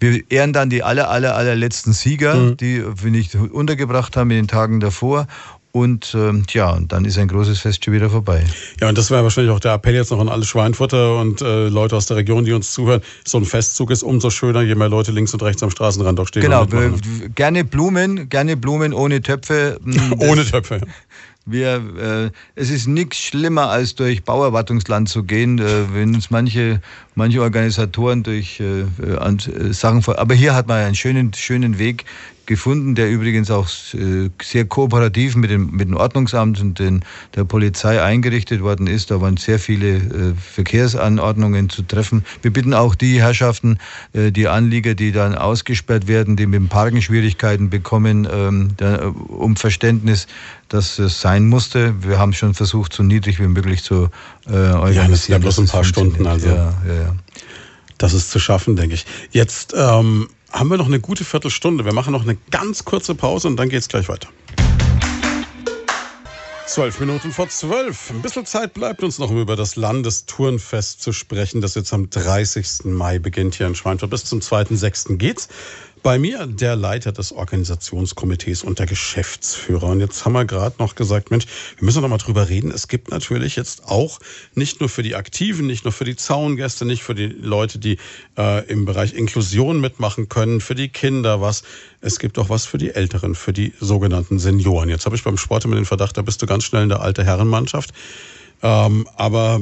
wir 0.00 0.22
ehren 0.30 0.52
dann 0.52 0.70
die 0.70 0.82
aller, 0.82 1.08
aller, 1.08 1.34
allerletzten 1.34 1.92
Sieger, 1.92 2.34
mhm. 2.34 2.56
die 2.56 2.84
wir 2.84 3.10
nicht 3.10 3.34
untergebracht 3.34 4.16
haben 4.16 4.30
in 4.30 4.36
den 4.36 4.48
Tagen 4.48 4.80
davor. 4.80 5.26
Und 5.74 6.14
ähm, 6.14 6.44
ja, 6.50 6.78
dann 6.86 7.04
ist 7.04 7.18
ein 7.18 7.26
großes 7.26 7.58
Fest 7.58 7.84
schon 7.84 7.94
wieder 7.94 8.08
vorbei. 8.08 8.44
Ja, 8.80 8.88
und 8.88 8.96
das 8.96 9.10
wäre 9.10 9.24
wahrscheinlich 9.24 9.52
auch 9.52 9.58
der 9.58 9.72
Appell 9.72 9.96
jetzt 9.96 10.12
noch 10.12 10.20
an 10.20 10.28
alle 10.28 10.44
Schweinfurter 10.44 11.18
und 11.18 11.42
äh, 11.42 11.66
Leute 11.66 11.96
aus 11.96 12.06
der 12.06 12.16
Region, 12.16 12.44
die 12.44 12.52
uns 12.52 12.70
zuhören. 12.70 13.00
So 13.26 13.38
ein 13.38 13.44
Festzug 13.44 13.90
ist 13.90 14.04
umso 14.04 14.30
schöner, 14.30 14.62
je 14.62 14.76
mehr 14.76 14.88
Leute 14.88 15.10
links 15.10 15.32
und 15.32 15.42
rechts 15.42 15.64
am 15.64 15.70
Straßenrand 15.70 16.20
auch 16.20 16.28
stehen. 16.28 16.42
Genau, 16.42 16.64
gerne 17.34 17.64
Blumen, 17.64 18.28
gerne 18.28 18.56
Blumen 18.56 18.94
ohne 18.94 19.20
Töpfe. 19.20 19.80
ohne 20.20 20.44
Töpfe. 20.44 20.80
Wir, 21.46 21.76
äh, 21.98 22.30
es 22.54 22.70
ist 22.70 22.86
nichts 22.86 23.18
schlimmer, 23.18 23.68
als 23.68 23.94
durch 23.94 24.24
Bauerwartungsland 24.24 25.10
zu 25.10 25.24
gehen, 25.24 25.58
äh, 25.58 25.92
wenn 25.92 26.14
uns 26.14 26.30
manche, 26.30 26.80
manche 27.14 27.42
Organisatoren 27.42 28.22
durch 28.22 28.60
äh, 28.60 28.80
äh, 28.82 29.72
Sachen 29.72 30.00
vor. 30.00 30.18
Aber 30.18 30.34
hier 30.34 30.54
hat 30.54 30.68
man 30.68 30.78
einen 30.82 30.94
schönen, 30.94 31.34
schönen 31.34 31.78
Weg 31.78 32.06
gefunden, 32.46 32.94
der 32.94 33.10
übrigens 33.10 33.50
auch 33.50 33.68
äh, 33.94 34.30
sehr 34.42 34.64
kooperativ 34.64 35.36
mit 35.36 35.50
dem, 35.50 35.70
mit 35.70 35.88
dem 35.88 35.96
Ordnungsamt 35.96 36.60
und 36.60 36.78
den, 36.78 37.04
der 37.34 37.44
Polizei 37.44 38.02
eingerichtet 38.02 38.62
worden 38.62 38.86
ist. 38.86 39.10
Da 39.10 39.20
waren 39.20 39.36
sehr 39.36 39.58
viele 39.58 39.96
äh, 39.96 40.34
Verkehrsanordnungen 40.34 41.68
zu 41.68 41.82
treffen. 41.82 42.24
Wir 42.42 42.52
bitten 42.52 42.74
auch 42.74 42.94
die 42.94 43.20
Herrschaften, 43.20 43.78
äh, 44.12 44.30
die 44.30 44.48
Anlieger, 44.48 44.94
die 44.94 45.12
dann 45.12 45.34
ausgesperrt 45.34 46.06
werden, 46.06 46.36
die 46.36 46.46
mit 46.46 46.54
dem 46.54 46.68
Parken 46.68 47.02
Schwierigkeiten 47.02 47.70
bekommen, 47.70 48.28
ähm, 48.30 48.70
um 49.28 49.56
Verständnis, 49.56 50.26
dass 50.68 50.98
es 50.98 51.20
sein 51.20 51.46
musste. 51.46 51.94
Wir 52.02 52.18
haben 52.18 52.32
schon 52.32 52.54
versucht, 52.54 52.92
so 52.92 53.02
niedrig 53.02 53.38
wie 53.40 53.46
möglich 53.46 53.82
zu 53.82 54.08
organisieren. 54.46 54.94
Ja, 54.94 55.08
das 55.08 55.24
sind 55.24 55.32
ja 55.32 55.38
bloß 55.38 55.58
ein 55.58 55.66
paar 55.68 55.84
Stunden. 55.84 56.26
Also. 56.26 56.48
Ja, 56.48 56.74
ja, 56.86 56.94
ja. 56.94 57.14
Das 57.98 58.12
ist 58.12 58.30
zu 58.30 58.38
schaffen, 58.38 58.76
denke 58.76 58.94
ich. 58.94 59.06
Jetzt 59.30 59.74
ähm, 59.76 60.28
haben 60.54 60.70
wir 60.70 60.76
noch 60.76 60.86
eine 60.86 61.00
gute 61.00 61.24
Viertelstunde. 61.24 61.84
Wir 61.84 61.92
machen 61.92 62.12
noch 62.12 62.22
eine 62.22 62.36
ganz 62.50 62.84
kurze 62.84 63.16
Pause 63.16 63.48
und 63.48 63.56
dann 63.56 63.68
geht 63.68 63.80
es 63.80 63.88
gleich 63.88 64.08
weiter. 64.08 64.28
Zwölf 66.66 66.98
Minuten 67.00 67.32
vor 67.32 67.48
zwölf. 67.48 68.10
Ein 68.10 68.22
bisschen 68.22 68.46
Zeit 68.46 68.72
bleibt 68.72 69.02
uns 69.02 69.18
noch, 69.18 69.30
um 69.30 69.40
über 69.40 69.56
das 69.56 69.76
Landesturnfest 69.76 71.02
zu 71.02 71.12
sprechen, 71.12 71.60
das 71.60 71.74
jetzt 71.74 71.92
am 71.92 72.08
30. 72.08 72.84
Mai 72.84 73.18
beginnt 73.18 73.56
hier 73.56 73.66
in 73.66 73.74
Schweinfurt. 73.74 74.10
Bis 74.10 74.24
zum 74.24 74.38
2.6. 74.38 75.16
geht's. 75.16 75.48
Bei 76.04 76.18
mir 76.18 76.46
der 76.46 76.76
Leiter 76.76 77.12
des 77.12 77.32
Organisationskomitees 77.32 78.62
und 78.62 78.78
der 78.78 78.84
Geschäftsführer. 78.84 79.86
Und 79.86 80.00
jetzt 80.00 80.26
haben 80.26 80.34
wir 80.34 80.44
gerade 80.44 80.76
noch 80.78 80.96
gesagt, 80.96 81.30
Mensch, 81.30 81.46
wir 81.78 81.86
müssen 81.86 82.02
noch 82.02 82.10
mal 82.10 82.18
drüber 82.18 82.50
reden. 82.50 82.70
Es 82.70 82.88
gibt 82.88 83.10
natürlich 83.10 83.56
jetzt 83.56 83.86
auch 83.86 84.18
nicht 84.54 84.80
nur 84.80 84.90
für 84.90 85.02
die 85.02 85.14
Aktiven, 85.14 85.66
nicht 85.66 85.84
nur 85.84 85.92
für 85.92 86.04
die 86.04 86.14
Zaungäste, 86.14 86.84
nicht 86.84 87.02
für 87.02 87.14
die 87.14 87.28
Leute, 87.28 87.78
die 87.78 87.96
äh, 88.36 88.66
im 88.66 88.84
Bereich 88.84 89.14
Inklusion 89.14 89.80
mitmachen 89.80 90.28
können, 90.28 90.60
für 90.60 90.74
die 90.74 90.90
Kinder 90.90 91.40
was. 91.40 91.62
Es 92.02 92.18
gibt 92.18 92.38
auch 92.38 92.50
was 92.50 92.66
für 92.66 92.76
die 92.76 92.90
Älteren, 92.90 93.34
für 93.34 93.54
die 93.54 93.72
sogenannten 93.80 94.38
Senioren. 94.38 94.90
Jetzt 94.90 95.06
habe 95.06 95.16
ich 95.16 95.24
beim 95.24 95.38
Sport 95.38 95.64
immer 95.64 95.76
den 95.76 95.86
Verdacht, 95.86 96.18
da 96.18 96.20
bist 96.20 96.42
du 96.42 96.46
ganz 96.46 96.64
schnell 96.64 96.82
in 96.82 96.90
der 96.90 97.00
alte 97.00 97.24
Herrenmannschaft. 97.24 97.94
Ähm, 98.62 99.08
aber 99.16 99.58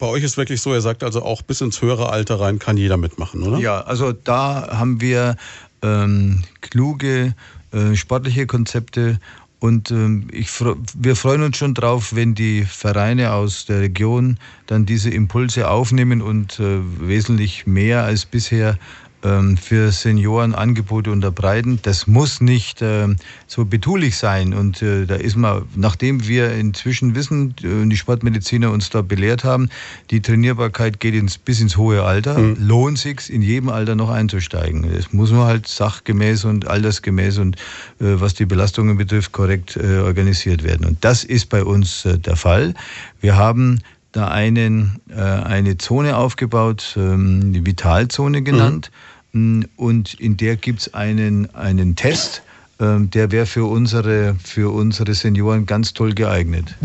bei 0.00 0.06
euch 0.06 0.24
ist 0.24 0.36
wirklich 0.36 0.60
so, 0.60 0.74
ihr 0.74 0.80
sagt 0.80 1.04
also 1.04 1.22
auch 1.22 1.42
bis 1.42 1.60
ins 1.60 1.80
höhere 1.80 2.10
Alter 2.10 2.40
rein 2.40 2.58
kann 2.58 2.76
jeder 2.76 2.96
mitmachen, 2.96 3.42
oder? 3.42 3.58
Ja, 3.58 3.82
also 3.82 4.12
da 4.12 4.76
haben 4.76 5.00
wir 5.00 5.36
ähm, 5.82 6.42
kluge 6.60 7.34
äh, 7.72 7.94
sportliche 7.94 8.46
Konzepte 8.46 9.20
und 9.60 9.90
ähm, 9.90 10.28
ich, 10.32 10.48
wir 10.94 11.16
freuen 11.16 11.42
uns 11.42 11.58
schon 11.58 11.74
drauf, 11.74 12.14
wenn 12.14 12.34
die 12.34 12.64
Vereine 12.64 13.34
aus 13.34 13.66
der 13.66 13.80
Region 13.80 14.38
dann 14.66 14.86
diese 14.86 15.10
Impulse 15.10 15.68
aufnehmen 15.68 16.22
und 16.22 16.58
äh, 16.58 16.80
wesentlich 16.98 17.66
mehr 17.66 18.02
als 18.02 18.24
bisher 18.24 18.78
für 19.22 19.92
Senioren 19.92 20.54
Angebote 20.54 21.10
unterbreiten. 21.10 21.78
Das 21.82 22.06
muss 22.06 22.40
nicht 22.40 22.80
äh, 22.80 23.06
so 23.46 23.64
betulich 23.66 24.16
sein. 24.16 24.54
Und 24.54 24.80
äh, 24.80 25.04
da 25.04 25.16
ist 25.16 25.36
man, 25.36 25.62
nachdem 25.76 26.26
wir 26.26 26.52
inzwischen 26.52 27.14
wissen, 27.14 27.54
äh, 27.62 27.86
die 27.86 27.96
Sportmediziner 27.96 28.70
uns 28.70 28.88
da 28.88 29.02
belehrt 29.02 29.44
haben, 29.44 29.68
die 30.10 30.22
Trainierbarkeit 30.22 31.00
geht 31.00 31.14
ins, 31.14 31.36
bis 31.36 31.60
ins 31.60 31.76
hohe 31.76 32.02
Alter, 32.02 32.38
mhm. 32.38 32.56
lohnt 32.60 32.98
sich 32.98 33.30
in 33.30 33.42
jedem 33.42 33.68
Alter 33.68 33.94
noch 33.94 34.08
einzusteigen. 34.10 34.84
Es 34.84 35.12
muss 35.12 35.30
nur 35.30 35.44
halt 35.44 35.66
sachgemäß 35.66 36.44
und 36.44 36.66
altersgemäß 36.66 37.38
und 37.38 37.56
äh, 38.00 38.20
was 38.20 38.34
die 38.34 38.46
Belastungen 38.46 38.96
betrifft, 38.96 39.32
korrekt 39.32 39.76
äh, 39.76 39.98
organisiert 39.98 40.64
werden. 40.64 40.86
Und 40.86 41.04
das 41.04 41.24
ist 41.24 41.50
bei 41.50 41.62
uns 41.62 42.06
äh, 42.06 42.18
der 42.18 42.36
Fall. 42.36 42.74
Wir 43.20 43.36
haben 43.36 43.80
da 44.12 44.28
einen, 44.28 45.00
äh, 45.08 45.20
eine 45.20 45.78
Zone 45.78 46.16
aufgebaut, 46.16 46.94
ähm, 46.96 47.52
die 47.52 47.64
Vitalzone 47.64 48.42
genannt. 48.42 48.90
Mhm. 48.90 49.09
Mm, 49.32 49.62
und 49.76 50.14
in 50.14 50.36
der 50.36 50.56
gibt 50.56 50.80
es 50.80 50.94
einen, 50.94 51.54
einen 51.54 51.96
Test, 51.96 52.42
ähm, 52.80 53.10
der 53.10 53.30
wäre 53.30 53.46
für 53.46 53.64
unsere, 53.64 54.36
für 54.42 54.72
unsere 54.72 55.14
Senioren 55.14 55.66
ganz 55.66 55.92
toll 55.92 56.12
geeignet. 56.12 56.76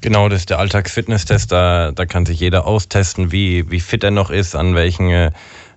Genau, 0.00 0.28
das 0.28 0.40
ist 0.40 0.50
der 0.50 0.58
Alltagsfitness-Test. 0.58 1.50
Da, 1.50 1.92
da 1.92 2.04
kann 2.04 2.26
sich 2.26 2.38
jeder 2.38 2.66
austesten, 2.66 3.32
wie, 3.32 3.70
wie 3.70 3.80
fit 3.80 4.04
er 4.04 4.10
noch 4.10 4.30
ist, 4.30 4.54
an 4.54 4.74
welchen 4.74 5.08
äh, 5.08 5.30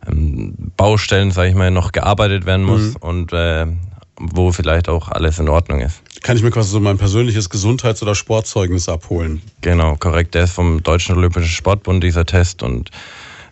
ähm, 0.06 0.54
Baustellen, 0.76 1.32
sage 1.32 1.50
ich 1.50 1.56
mal, 1.56 1.72
noch 1.72 1.94
gearbeitet 1.94 2.46
werden 2.46 2.66
muss 2.66 2.90
mhm. 2.90 2.96
und 2.98 3.34
äh, 3.34 3.68
wo 4.20 4.52
vielleicht 4.52 4.90
auch 4.90 5.10
alles 5.10 5.40
in 5.40 5.48
Ordnung 5.48 5.80
ist. 5.80 6.02
Kann 6.24 6.36
ich 6.36 6.44
mir 6.44 6.52
quasi 6.52 6.72
so 6.72 6.80
mein 6.80 6.98
persönliches 6.98 7.50
Gesundheits- 7.50 8.02
oder 8.02 8.16
Sportzeugnis 8.16 8.90
abholen? 8.90 9.42
Genau, 9.62 9.96
korrekt. 9.96 10.36
Der 10.36 10.44
ist 10.46 10.54
vom 10.54 10.84
Deutschen 10.84 11.16
Olympischen 11.16 11.50
Sportbund, 11.50 12.04
dieser 12.04 12.26
Test. 12.26 12.64
Und 12.64 12.90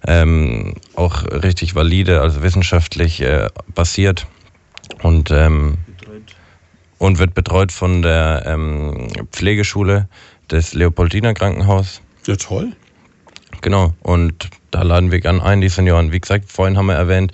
ähm, 0.08 0.76
auch 0.96 1.24
richtig 1.24 1.76
valide, 1.76 2.22
also 2.22 2.44
wissenschaftlich 2.44 3.22
äh, 3.22 3.50
basiert 3.74 4.28
und, 5.02 5.32
ähm, 5.32 5.78
und 6.98 7.20
wird 7.20 7.34
betreut 7.34 7.72
von 7.72 8.02
der 8.02 8.44
ähm, 8.46 9.08
Pflegeschule 9.32 10.08
des 10.50 10.74
Leopoldiner 10.74 11.34
Krankenhaus. 11.34 12.02
Ja, 12.26 12.36
toll. 12.36 12.74
Genau, 13.62 13.94
und 14.02 14.50
da 14.72 14.84
laden 14.84 15.12
wir 15.12 15.22
gern 15.22 15.42
ein, 15.42 15.62
die 15.62 15.70
Senioren. 15.70 16.12
Wie 16.12 16.20
gesagt, 16.20 16.52
vorhin 16.52 16.78
haben 16.78 16.88
wir 16.88 16.96
erwähnt, 16.96 17.32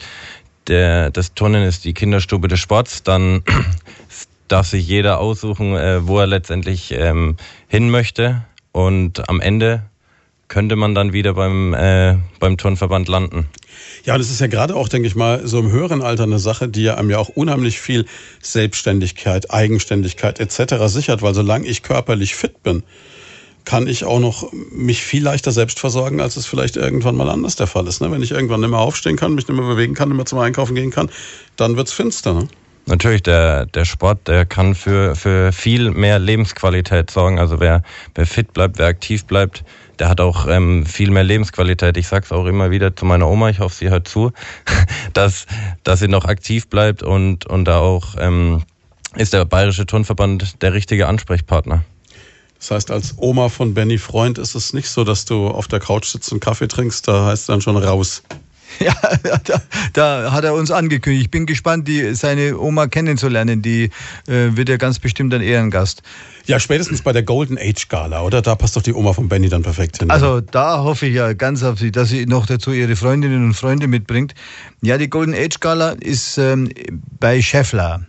der, 0.68 1.10
das 1.10 1.34
Turnen 1.34 1.64
ist 1.64 1.86
die 1.86 1.94
Kinderstube 1.94 2.48
des 2.48 2.60
Sports. 2.60 3.04
Dann 3.04 3.44
darf 4.48 4.68
sich 4.68 4.88
jeder 4.88 5.20
aussuchen, 5.20 5.76
äh, 5.76 6.08
wo 6.08 6.20
er 6.20 6.28
letztendlich 6.28 6.94
ähm, 6.94 7.38
hin 7.68 7.90
möchte. 7.90 8.44
Und 8.72 9.28
am 9.28 9.42
Ende 9.42 9.84
könnte 10.52 10.76
man 10.76 10.94
dann 10.94 11.14
wieder 11.14 11.34
beim, 11.36 11.74
äh, 11.74 12.18
beim 12.42 12.58
Turnverband 12.58 13.08
landen. 13.08 13.48
Ja, 14.04 14.18
das 14.18 14.30
ist 14.30 14.42
ja 14.42 14.48
gerade 14.48 14.76
auch, 14.76 14.90
denke 14.90 15.08
ich 15.08 15.16
mal, 15.16 15.48
so 15.48 15.60
im 15.60 15.72
höheren 15.72 16.02
Alter 16.02 16.24
eine 16.24 16.40
Sache, 16.40 16.68
die 16.68 16.84
ja 16.84 16.96
einem 16.96 17.10
ja 17.10 17.20
auch 17.20 17.30
unheimlich 17.30 17.80
viel 17.80 18.06
Selbstständigkeit, 18.42 19.50
Eigenständigkeit 19.50 20.42
etc. 20.42 20.88
sichert, 20.88 21.22
weil 21.22 21.34
solange 21.34 21.68
ich 21.68 21.84
körperlich 21.84 22.36
fit 22.36 22.64
bin, 22.64 22.84
kann 23.64 23.88
ich 23.88 24.04
auch 24.04 24.20
noch 24.20 24.52
mich 24.74 25.02
viel 25.04 25.24
leichter 25.24 25.54
selbst 25.54 25.80
versorgen, 25.80 26.20
als 26.20 26.36
es 26.36 26.48
vielleicht 26.48 26.76
irgendwann 26.76 27.16
mal 27.16 27.30
anders 27.30 27.56
der 27.56 27.68
Fall 27.68 27.88
ist. 27.88 28.02
Ne? 28.02 28.12
Wenn 28.12 28.22
ich 28.22 28.32
irgendwann 28.32 28.60
nicht 28.60 28.72
mehr 28.72 28.80
aufstehen 28.80 29.16
kann, 29.16 29.34
mich 29.36 29.48
nicht 29.48 29.58
mehr 29.58 29.66
bewegen 29.66 29.94
kann, 29.94 30.10
nicht 30.10 30.18
mehr 30.18 30.26
zum 30.26 30.40
Einkaufen 30.40 30.76
gehen 30.76 30.92
kann, 30.92 31.10
dann 31.56 31.78
wird's 31.78 31.94
finster. 31.94 32.34
Ne? 32.34 32.50
Natürlich, 32.88 33.24
der, 33.24 33.68
der 33.68 33.86
Sport, 33.86 34.28
der 34.28 34.46
kann 34.46 34.76
für, 34.76 35.16
für 35.16 35.54
viel 35.54 35.92
mehr 35.92 36.20
Lebensqualität 36.20 37.10
sorgen. 37.10 37.40
Also 37.40 37.62
wer, 37.62 37.84
wer 38.16 38.26
fit 38.26 38.52
bleibt, 38.52 38.80
wer 38.80 38.88
aktiv 38.88 39.24
bleibt, 39.24 39.64
der 40.02 40.10
hat 40.10 40.20
auch 40.20 40.48
ähm, 40.48 40.84
viel 40.84 41.12
mehr 41.12 41.24
Lebensqualität. 41.24 41.96
Ich 41.96 42.08
sag's 42.08 42.32
auch 42.32 42.48
immer 42.48 42.72
wieder 42.72 42.96
zu 42.96 43.06
meiner 43.06 43.28
Oma, 43.28 43.50
ich 43.50 43.60
hoffe, 43.60 43.76
sie 43.76 43.92
hört 43.92 44.08
zu, 44.08 44.32
dass, 45.14 45.46
dass 45.84 46.00
sie 46.00 46.08
noch 46.08 46.26
aktiv 46.26 46.68
bleibt 46.70 47.04
und, 47.04 47.46
und 47.46 47.66
da 47.66 47.78
auch 47.78 48.16
ähm, 48.18 48.64
ist 49.16 49.34
der 49.34 49.46
Bayerische 49.46 49.86
Turnverband 49.86 50.64
der 50.64 50.74
richtige 50.74 51.08
Ansprechpartner. 51.08 51.84
Das 52.58 52.72
heißt, 52.72 52.90
als 52.90 53.14
Oma 53.18 53.50
von 53.50 53.76
Benny 53.76 54.00
Freund 54.00 54.40
ist 54.40 54.56
es 54.56 54.74
nicht 54.74 54.90
so, 54.90 55.04
dass 55.04 55.26
du 55.26 55.48
auf 55.48 55.68
der 55.68 55.80
Couch 55.80 56.08
sitzt 56.08 56.32
und 56.34 56.40
Kaffee 56.40 56.68
trinkst, 56.68 57.08
da 57.08 57.28
heißt 57.28 57.44
es 57.44 57.46
dann 57.46 57.62
schon 57.62 57.78
raus. 57.78 58.24
Ja, 58.80 58.94
da, 59.24 59.62
da, 59.94 60.32
hat 60.32 60.44
er 60.44 60.54
uns 60.54 60.72
angekündigt. 60.72 61.26
Ich 61.26 61.32
bin 61.32 61.46
gespannt, 61.46 61.88
die, 61.88 62.16
seine 62.16 62.60
Oma 62.60 62.88
kennenzulernen. 62.88 63.62
Die 63.62 63.92
äh, 64.28 64.56
wird 64.56 64.70
ja 64.70 64.78
ganz 64.78 65.00
bestimmt 65.00 65.34
ein 65.34 65.42
Ehrengast. 65.42 66.02
Ja, 66.46 66.60
spätestens 66.60 67.02
bei 67.02 67.14
der 67.14 67.24
Golden 67.24 67.58
Age 67.60 67.88
Gala, 67.88 68.24
oder? 68.24 68.42
Da 68.42 68.56
passt 68.56 68.76
doch 68.76 68.82
die 68.82 68.94
Oma 68.94 69.14
von 69.14 69.30
Benny 69.30 69.50
dann 69.50 69.62
perfekt 69.62 70.00
hin. 70.00 70.10
Also 70.10 70.42
da 70.42 70.84
hoffe 70.84 71.06
ich 71.06 71.16
ja 71.16 71.34
ganz 71.34 71.64
auf 71.64 71.80
sie, 71.80 71.92
dass 71.92 72.10
sie 72.10 72.26
noch 72.26 72.46
dazu 72.46 72.72
ihre 72.72 72.96
Freundinnen 72.96 73.46
und 73.46 73.54
Freunde 73.54 73.88
mitbringt. 73.88 74.34
Ja, 74.82 74.98
die 74.98 75.10
Golden 75.10 75.36
Age 75.36 75.60
Gala 75.60 75.92
ist 75.92 76.38
ähm, 76.38 76.70
bei 77.20 77.42
Scheffler. 77.42 78.02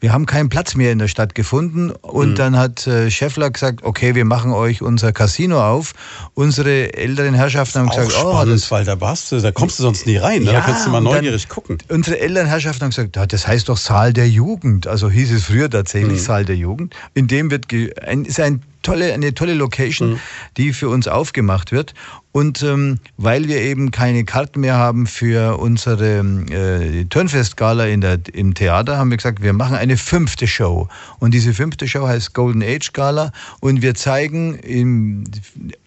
Wir 0.00 0.12
haben 0.12 0.26
keinen 0.26 0.48
Platz 0.48 0.76
mehr 0.76 0.92
in 0.92 0.98
der 0.98 1.08
Stadt 1.08 1.34
gefunden 1.34 1.90
und 1.90 2.30
mhm. 2.30 2.34
dann 2.36 2.56
hat 2.56 2.86
äh, 2.86 3.10
Scheffler 3.10 3.50
gesagt, 3.50 3.82
okay, 3.82 4.14
wir 4.14 4.24
machen 4.24 4.52
euch 4.52 4.80
unser 4.80 5.12
Casino 5.12 5.60
auf. 5.60 5.92
Unsere 6.34 6.94
älteren 6.94 7.34
Herrschaften 7.34 7.80
haben 7.80 7.88
gesagt, 7.88 8.14
oh, 8.24 8.44
das, 8.44 8.70
weil 8.70 8.84
da 8.84 9.00
warst 9.00 9.32
du, 9.32 9.40
da 9.40 9.50
kommst 9.50 9.78
du 9.78 9.82
sonst 9.82 10.06
nie 10.06 10.16
rein, 10.16 10.42
ne? 10.44 10.52
ja, 10.52 10.60
da 10.60 10.66
kannst 10.66 10.86
du 10.86 10.90
mal 10.90 11.00
neugierig 11.00 11.48
gucken. 11.48 11.78
Unsere 11.88 12.20
älteren 12.20 12.46
Herrschaften 12.46 12.82
haben 12.82 12.90
gesagt, 12.90 13.32
das 13.32 13.46
heißt 13.46 13.68
doch 13.68 13.76
Saal 13.76 14.12
der 14.12 14.28
Jugend, 14.28 14.86
also 14.86 15.10
hieß 15.10 15.32
es 15.32 15.44
früher 15.44 15.68
tatsächlich 15.68 16.20
mhm. 16.20 16.24
Saal 16.24 16.44
der 16.44 16.56
Jugend. 16.56 16.94
In 17.14 17.26
dem 17.26 17.50
wird 17.50 17.66
ein, 18.06 18.24
ist 18.24 18.38
ein 18.38 18.62
tolle, 18.88 19.12
eine 19.14 19.34
tolle 19.34 19.54
Location, 19.54 20.10
mhm. 20.10 20.20
die 20.56 20.72
für 20.72 20.88
uns 20.88 21.08
aufgemacht 21.08 21.72
wird. 21.72 21.94
Und 22.32 22.62
ähm, 22.62 22.98
weil 23.16 23.48
wir 23.48 23.60
eben 23.62 23.90
keine 23.90 24.24
Karten 24.24 24.60
mehr 24.60 24.76
haben 24.76 25.06
für 25.06 25.58
unsere 25.58 26.18
äh, 26.18 27.04
Turnfest-Gala 27.06 27.86
im 27.86 28.54
Theater, 28.54 28.98
haben 28.98 29.10
wir 29.10 29.16
gesagt, 29.16 29.42
wir 29.42 29.52
machen 29.52 29.76
eine 29.76 29.96
fünfte 29.96 30.46
Show. 30.46 30.88
Und 31.18 31.32
diese 31.32 31.52
fünfte 31.52 31.88
Show 31.88 32.06
heißt 32.06 32.34
Golden 32.34 32.62
Age 32.62 32.92
Gala. 32.92 33.32
Und 33.60 33.82
wir 33.82 33.94
zeigen 33.94 34.54
im, 34.56 35.24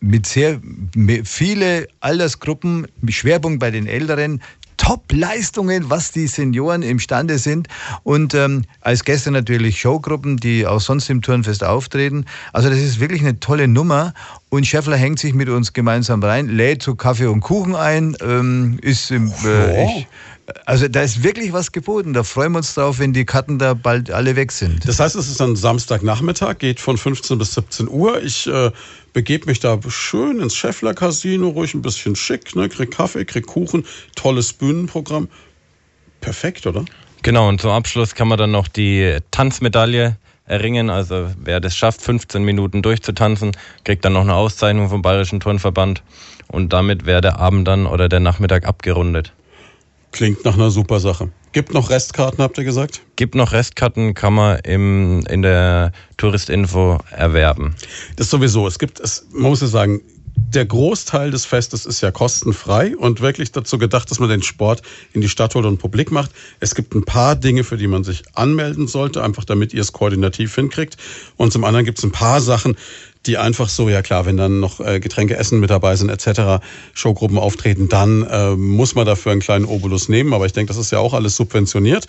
mit 0.02 0.26
sehr 0.26 0.60
viele 1.23 1.88
Altersgruppen, 1.99 2.88
Schwerpunkt 3.07 3.60
bei 3.60 3.72
den 3.72 3.88
Älteren, 3.88 4.41
Top-Leistungen, 4.82 5.91
was 5.91 6.12
die 6.12 6.26
Senioren 6.26 6.82
imstande 6.82 7.38
sind. 7.38 7.68
Und 8.02 8.34
ähm, 8.34 8.64
als 8.82 9.03
Gäste 9.03 9.30
natürlich 9.30 9.80
Showgruppen, 9.80 10.38
die 10.38 10.66
auch 10.66 10.82
sonst 10.82 11.08
im 11.12 11.22
Turnfest 11.22 11.64
auftreten. 11.64 12.26
Also 12.52 12.68
das 12.70 12.80
ist 12.80 12.99
wirklich 12.99 13.22
eine 13.22 13.40
tolle 13.40 13.68
Nummer. 13.68 14.16
Und 14.49 14.66
Scheffler 14.66 14.98
hängt 14.98 15.20
sich 15.20 15.36
mit 15.36 15.49
uns 15.49 15.74
gemeinsam 15.74 16.24
rein, 16.24 16.48
lädt 16.48 16.82
zu 16.82 16.95
Kaffee 16.95 17.28
und 17.28 17.41
Kuchen 17.41 17.76
ein, 17.76 18.18
ähm, 18.22 18.80
ist 18.82 19.12
im, 19.12 19.32
äh, 19.45 19.86
ich, 19.86 20.08
also 20.65 20.88
da 20.88 21.02
ist 21.02 21.23
wirklich 21.23 21.53
was 21.53 21.72
geboten. 21.72 22.14
Da 22.14 22.23
freuen 22.23 22.53
wir 22.53 22.60
uns 22.60 22.73
drauf, 22.73 22.99
wenn 22.99 23.14
die 23.14 23.26
Karten 23.26 23.60
da 23.60 23.73
bald 23.73 24.11
alle 24.11 24.36
weg 24.36 24.52
sind. 24.52 24.88
Das 24.88 24.99
heißt, 24.99 25.15
es 25.15 25.28
ist 25.28 25.40
dann 25.40 25.56
Samstagnachmittag, 25.56 26.57
geht 26.57 26.80
von 26.80 26.98
15 26.98 27.38
bis 27.38 27.53
17 27.53 27.90
Uhr. 27.90 28.22
Ich 28.22 28.48
äh, 28.48 28.72
begebe 29.14 29.48
mich 29.48 29.60
da 29.60 29.80
schön 29.88 30.40
ins 30.40 30.56
Scheffler 30.56 30.94
Casino, 30.94 31.49
ruhig 31.49 31.73
ein 31.73 31.82
bisschen 31.82 32.15
schick, 32.15 32.56
ne? 32.56 32.69
krieg 32.69 32.91
Kaffee, 32.91 33.26
krieg 33.26 33.45
Kuchen, 33.45 33.86
tolles 34.15 34.53
Bühnenprogramm. 34.53 35.28
Perfekt, 36.22 36.68
oder? 36.68 36.86
Genau, 37.23 37.49
und 37.49 37.61
zum 37.61 37.72
Abschluss 37.72 38.15
kann 38.15 38.28
man 38.28 38.38
dann 38.38 38.52
noch 38.52 38.68
die 38.68 39.18
Tanzmedaille 39.32 40.18
erringen. 40.45 40.90
Also 40.90 41.32
wer 41.38 41.60
das 41.60 41.76
schafft, 41.76 42.02
15 42.02 42.44
Minuten 42.44 42.82
durchzutanzen, 42.82 43.52
kriegt 43.84 44.03
dann 44.06 44.14
noch 44.14 44.22
eine 44.22 44.36
Auszeichnung 44.36 44.90
vom 44.90 45.02
Bayerischen 45.02 45.40
Turnverband. 45.40 46.03
Und 46.48 46.73
damit 46.73 47.06
wäre 47.06 47.22
der 47.22 47.40
Abend 47.40 47.68
dann 47.68 47.86
oder 47.86 48.10
der 48.10 48.19
Nachmittag 48.19 48.65
abgerundet. 48.65 49.34
Klingt 50.11 50.43
nach 50.45 50.55
einer 50.55 50.71
super 50.71 50.99
Sache. 50.99 51.29
Gibt 51.53 51.73
noch 51.73 51.89
Restkarten, 51.89 52.43
habt 52.43 52.57
ihr 52.57 52.63
gesagt? 52.63 53.01
Gibt 53.15 53.35
noch 53.35 53.51
Restkarten, 53.51 54.13
kann 54.13 54.33
man 54.33 54.59
im, 54.59 55.25
in 55.29 55.41
der 55.41 55.91
Touristinfo 56.17 56.99
erwerben. 57.11 57.75
Das 58.15 58.29
sowieso. 58.29 58.67
Es 58.67 58.79
gibt, 58.79 58.99
es, 58.99 59.27
man 59.31 59.49
muss 59.49 59.61
ja 59.61 59.67
sagen, 59.67 60.01
der 60.35 60.65
Großteil 60.65 61.31
des 61.31 61.45
Festes 61.45 61.85
ist 61.85 62.01
ja 62.01 62.11
kostenfrei 62.11 62.95
und 62.95 63.21
wirklich 63.21 63.51
dazu 63.51 63.77
gedacht, 63.77 64.11
dass 64.11 64.19
man 64.19 64.29
den 64.29 64.43
Sport 64.43 64.81
in 65.13 65.21
die 65.21 65.29
Stadt 65.29 65.55
holt 65.55 65.65
und 65.65 65.77
publik 65.77 66.11
macht. 66.11 66.31
Es 66.59 66.75
gibt 66.75 66.93
ein 66.93 67.03
paar 67.03 67.35
Dinge, 67.35 67.63
für 67.63 67.77
die 67.77 67.88
man 67.88 68.03
sich 68.03 68.23
anmelden 68.33 68.88
sollte, 68.88 69.23
einfach 69.23 69.45
damit 69.45 69.73
ihr 69.73 69.81
es 69.81 69.93
koordinativ 69.93 70.55
hinkriegt. 70.55 70.97
Und 71.38 71.53
zum 71.53 71.63
anderen 71.63 71.85
gibt 71.85 71.99
es 71.99 72.03
ein 72.03 72.11
paar 72.11 72.41
Sachen, 72.41 72.75
die 73.26 73.38
einfach 73.38 73.69
so, 73.69 73.89
ja 73.89 74.02
klar, 74.02 74.26
wenn 74.26 74.38
dann 74.38 74.60
noch 74.60 74.80
äh, 74.80 74.99
Getränke, 74.99 75.38
Essen 75.38 75.60
mit 75.60 75.69
dabei 75.69 75.95
sind 75.95 76.10
etc., 76.10 76.64
Showgruppen 76.93 77.38
auftreten, 77.38 77.88
dann 77.88 78.23
äh, 78.23 78.56
muss 78.56 78.95
man 78.95 79.06
dafür 79.06 79.31
einen 79.31 79.41
kleinen 79.41 79.65
Obolus 79.65 80.10
nehmen. 80.10 80.34
Aber 80.34 80.45
ich 80.45 80.53
denke, 80.53 80.69
das 80.69 80.77
ist 80.77 80.91
ja 80.91 80.99
auch 80.99 81.14
alles 81.14 81.35
subventioniert. 81.35 82.07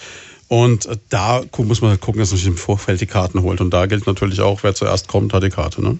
Und 0.48 0.86
äh, 0.86 0.97
da 1.10 1.43
muss 1.59 1.80
man 1.82 1.90
halt 1.90 2.01
gucken, 2.01 2.20
dass 2.20 2.30
man 2.30 2.39
sich 2.39 2.47
im 2.47 2.56
Vorfeld 2.56 3.01
die 3.01 3.06
Karten 3.06 3.43
holt. 3.43 3.60
Und 3.60 3.70
da 3.70 3.86
gilt 3.86 4.06
natürlich 4.06 4.40
auch, 4.40 4.62
wer 4.62 4.74
zuerst 4.74 5.09
kommt, 5.09 5.34
hat 5.34 5.43
die 5.43 5.51
Karte. 5.51 5.82
Ne? 5.82 5.98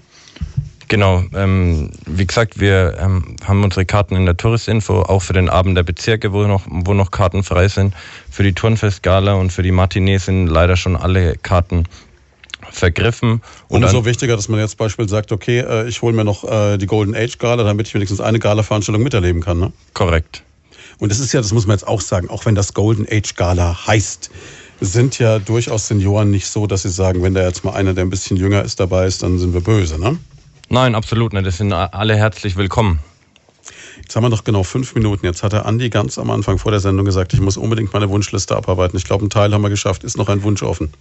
Genau, 0.89 1.25
ähm, 1.35 1.91
wie 2.07 2.27
gesagt, 2.27 2.61
wir 2.61 2.99
ähm, 3.01 3.37
haben 3.45 3.65
unsere 3.65 3.87
Karten 3.87 4.15
in 4.15 4.27
der 4.27 4.37
Touristinfo, 4.37 5.03
auch 5.03 5.23
für 5.23 5.33
den 5.33 5.49
Abend 5.49 5.77
der 5.77 5.85
Bezirke, 5.85 6.33
wo 6.35 6.43
noch, 6.47 6.65
wo 6.67 6.93
noch 6.93 7.11
Karten 7.11 7.45
frei 7.45 7.69
sind. 7.69 7.95
Für 8.31 8.43
die 8.43 8.53
Turnfestgala 8.53 9.35
und 9.35 9.53
für 9.53 9.63
die 9.63 9.73
Matinee 9.73 10.19
sind 10.19 10.49
leider 10.49 10.77
schon 10.77 10.97
alle 10.97 11.37
Karten 11.37 11.85
vergriffen. 12.73 13.43
Und 13.69 13.85
umso 13.85 14.05
wichtiger, 14.05 14.37
dass 14.37 14.49
man 14.49 14.61
jetzt 14.61 14.77
Beispiel 14.77 15.09
sagt, 15.09 15.33
okay, 15.33 15.61
äh, 15.61 15.89
ich 15.89 16.03
hole 16.03 16.15
mir 16.15 16.25
noch 16.25 16.45
äh, 16.45 16.79
die 16.79 16.87
Golden 16.87 17.15
Age 17.15 17.39
Gala, 17.39 17.63
damit 17.63 17.89
ich 17.89 17.95
wenigstens 17.95 18.21
eine 18.21 18.39
Gala-Veranstaltung 18.39 19.03
miterleben 19.03 19.43
kann. 19.43 19.59
Ne? 19.59 19.73
Korrekt. 19.95 20.43
Und 20.99 21.11
es 21.11 21.19
ist 21.19 21.33
ja, 21.33 21.41
das 21.41 21.53
muss 21.53 21.67
man 21.67 21.77
jetzt 21.77 21.87
auch 21.87 22.01
sagen, 22.01 22.31
auch 22.31 22.47
wenn 22.47 22.55
das 22.55 22.75
Golden 22.75 23.07
Age 23.11 23.35
Gala 23.35 23.87
heißt, 23.87 24.31
sind 24.81 25.19
ja 25.19 25.39
durchaus 25.39 25.89
Senioren 25.89 26.31
nicht 26.31 26.47
so, 26.47 26.67
dass 26.67 26.83
sie 26.83 26.91
sagen, 26.91 27.23
wenn 27.23 27.35
da 27.35 27.43
jetzt 27.43 27.65
mal 27.65 27.73
einer, 27.73 27.95
der 27.95 28.05
ein 28.05 28.11
bisschen 28.11 28.37
jünger 28.37 28.63
ist, 28.63 28.81
dabei 28.81 29.07
ist, 29.07 29.23
dann 29.23 29.39
sind 29.39 29.55
wir 29.55 29.61
böse, 29.61 29.99
ne? 29.99 30.19
Nein, 30.69 30.95
absolut 30.95 31.33
nicht. 31.33 31.47
Das 31.47 31.59
sind 31.59 31.73
alle 31.73 32.17
herzlich 32.17 32.57
willkommen. 32.57 33.01
Jetzt 34.01 34.17
haben 34.17 34.25
wir 34.25 34.31
noch 34.31 34.45
genau 34.45 34.63
fünf 34.63 34.95
Minuten. 34.95 35.27
Jetzt 35.27 35.43
hat 35.43 35.53
der 35.53 35.67
Andi 35.67 35.91
ganz 35.91 36.19
am 36.19 36.31
Anfang 36.31 36.59
vor 36.59 36.71
der 36.71 36.81
Sendung 36.81 37.05
gesagt, 37.05 37.35
ich 37.35 37.41
muss 37.41 37.57
unbedingt 37.57 37.93
meine 37.93 38.09
Wunschliste 38.09 38.57
abarbeiten. 38.57 38.97
Ich 38.97 39.05
glaube, 39.05 39.23
einen 39.23 39.31
Teil 39.31 39.53
haben 39.53 39.63
wir 39.63 39.71
geschafft. 39.71 40.03
Ist 40.03 40.17
noch 40.17 40.29
ein 40.29 40.43
Wunsch 40.43 40.63
offen? 40.63 40.93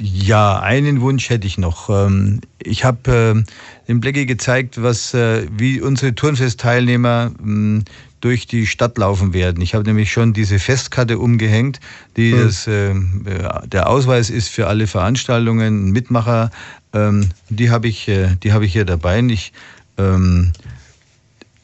Ja, 0.00 0.60
einen 0.60 1.02
Wunsch 1.02 1.28
hätte 1.28 1.46
ich 1.46 1.58
noch. 1.58 1.90
Ähm, 1.90 2.40
ich 2.58 2.84
habe 2.84 3.44
äh, 3.44 3.88
dem 3.88 4.00
Blecki 4.00 4.24
gezeigt, 4.24 4.82
was, 4.82 5.12
äh, 5.12 5.46
wie 5.56 5.80
unsere 5.80 6.14
Turnfest-Teilnehmer 6.14 7.32
ähm, 7.38 7.84
durch 8.20 8.46
die 8.46 8.66
Stadt 8.66 8.96
laufen 8.96 9.34
werden. 9.34 9.62
Ich 9.62 9.74
habe 9.74 9.84
nämlich 9.84 10.10
schon 10.10 10.32
diese 10.32 10.58
Festkarte 10.58 11.18
umgehängt, 11.18 11.80
die 12.16 12.32
mhm. 12.32 12.38
das, 12.38 12.66
äh, 12.66 12.94
der 13.66 13.88
Ausweis 13.88 14.30
ist 14.30 14.48
für 14.48 14.68
alle 14.68 14.86
Veranstaltungen, 14.86 15.90
Mitmacher. 15.90 16.50
Ähm, 16.94 17.28
die 17.50 17.70
habe 17.70 17.88
ich, 17.88 18.10
die 18.42 18.52
habe 18.52 18.64
ich 18.64 18.72
hier 18.72 18.84
dabei. 18.84 19.20
Ich 19.20 19.52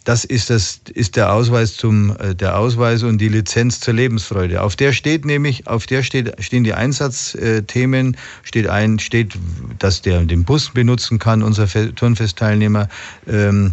das 0.07 0.25
ist, 0.25 0.51
das 0.51 0.81
ist 0.95 1.17
der 1.17 1.33
Ausweis 1.33 1.77
zum, 1.77 2.17
äh, 2.21 2.37
der 2.37 2.57
Ausweis 2.57 3.03
und 3.03 3.19
die 3.19 3.29
Lizenz 3.29 3.81
zur 3.81 3.93
Lebensfreude. 3.93 4.63
Auf 4.63 4.77
der 4.77 4.93
steht 4.93 5.25
nämlich, 5.25 5.67
auf 5.67 5.87
der 5.87 6.05
steht, 6.05 6.33
stehen 6.39 6.63
die 6.63 6.75
Einsatzthemen, 6.75 8.17
steht 8.45 8.69
ein, 8.69 9.01
steht, 9.01 9.33
dass 9.81 10.03
der 10.03 10.23
den 10.23 10.45
Bus 10.45 10.71
benutzen 10.71 11.19
kann, 11.19 11.43
unser 11.43 11.67
Turnfestteilnehmer, 11.67 12.89
ähm, 13.27 13.73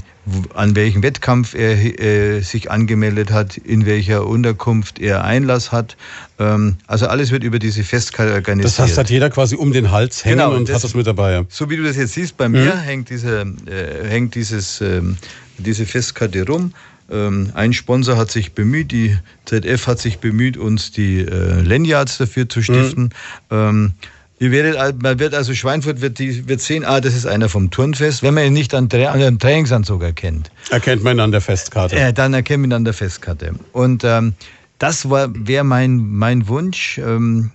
an 0.55 0.75
welchem 0.75 1.03
Wettkampf 1.03 1.53
er 1.53 1.99
äh, 1.99 2.41
sich 2.41 2.71
angemeldet 2.71 3.31
hat, 3.31 3.57
in 3.57 3.85
welcher 3.85 4.25
Unterkunft 4.25 4.97
er 4.99 5.23
Einlass 5.23 5.71
hat. 5.71 5.97
Ähm, 6.39 6.77
also 6.87 7.05
alles 7.07 7.29
wird 7.29 7.43
über 7.43 7.59
diese 7.59 7.83
Festkarte 7.83 8.33
organisiert. 8.33 8.73
Das 8.73 8.79
heißt, 8.79 8.97
hat 8.97 9.11
jeder 9.11 9.29
quasi 9.29 9.55
um 9.55 9.71
den 9.71 9.91
Hals 9.91 10.25
hängen 10.25 10.39
genau, 10.39 10.55
und 10.55 10.67
das, 10.67 10.77
hat 10.77 10.83
das 10.85 10.95
mit 10.95 11.05
dabei. 11.05 11.33
Ja. 11.33 11.43
So 11.49 11.69
wie 11.69 11.77
du 11.77 11.83
das 11.83 11.97
jetzt 11.97 12.13
siehst, 12.13 12.37
bei 12.37 12.49
mir 12.49 12.73
mhm. 12.73 12.79
hängt, 12.79 13.09
dieser, 13.11 13.41
äh, 13.41 14.07
hängt 14.07 14.33
dieses 14.33 14.81
ähm, 14.81 15.17
diese 15.57 15.85
Festkarte 15.85 16.45
rum. 16.45 16.73
Ähm, 17.11 17.51
ein 17.53 17.73
Sponsor 17.73 18.17
hat 18.17 18.31
sich 18.31 18.53
bemüht, 18.53 18.91
die 18.91 19.17
ZF 19.45 19.87
hat 19.87 19.99
sich 19.99 20.19
bemüht, 20.19 20.57
uns 20.57 20.91
die 20.91 21.19
äh, 21.19 21.61
Lanyards 21.61 22.17
dafür 22.17 22.47
zu 22.47 22.61
stiften. 22.61 23.03
Mhm. 23.03 23.09
Ähm, 23.51 23.93
Ihr 24.39 24.51
werdet, 24.51 25.01
man 25.01 25.19
wird 25.19 25.35
also 25.35 25.53
Schweinfurt 25.53 26.01
wird, 26.01 26.19
die, 26.19 26.49
wird 26.49 26.59
sehen, 26.59 26.83
ah, 26.83 26.99
das 26.99 27.15
ist 27.15 27.25
einer 27.25 27.47
vom 27.47 27.71
Turnfest, 27.71 28.23
wenn 28.23 28.33
man 28.33 28.45
ihn 28.45 28.51
nicht 28.51 28.73
an, 28.73 28.89
an 28.91 29.19
dem 29.19 29.39
Trainingsanzug 29.39 30.03
erkennt. 30.03 30.51
Erkennt 30.69 31.01
man 31.01 31.15
ihn 31.15 31.19
an 31.21 31.31
der 31.31 31.39
Festkarte. 31.39 31.95
Äh, 31.95 32.11
dann 32.11 32.33
erkennt 32.33 32.61
man 32.61 32.71
ihn 32.71 32.73
an 32.73 32.83
der 32.83 32.93
Festkarte. 32.93 33.53
Und 33.71 34.03
ähm, 34.03 34.33
das 34.79 35.09
wäre 35.09 35.63
mein, 35.63 36.09
mein 36.09 36.49
Wunsch. 36.49 36.97
Ähm, 36.97 37.51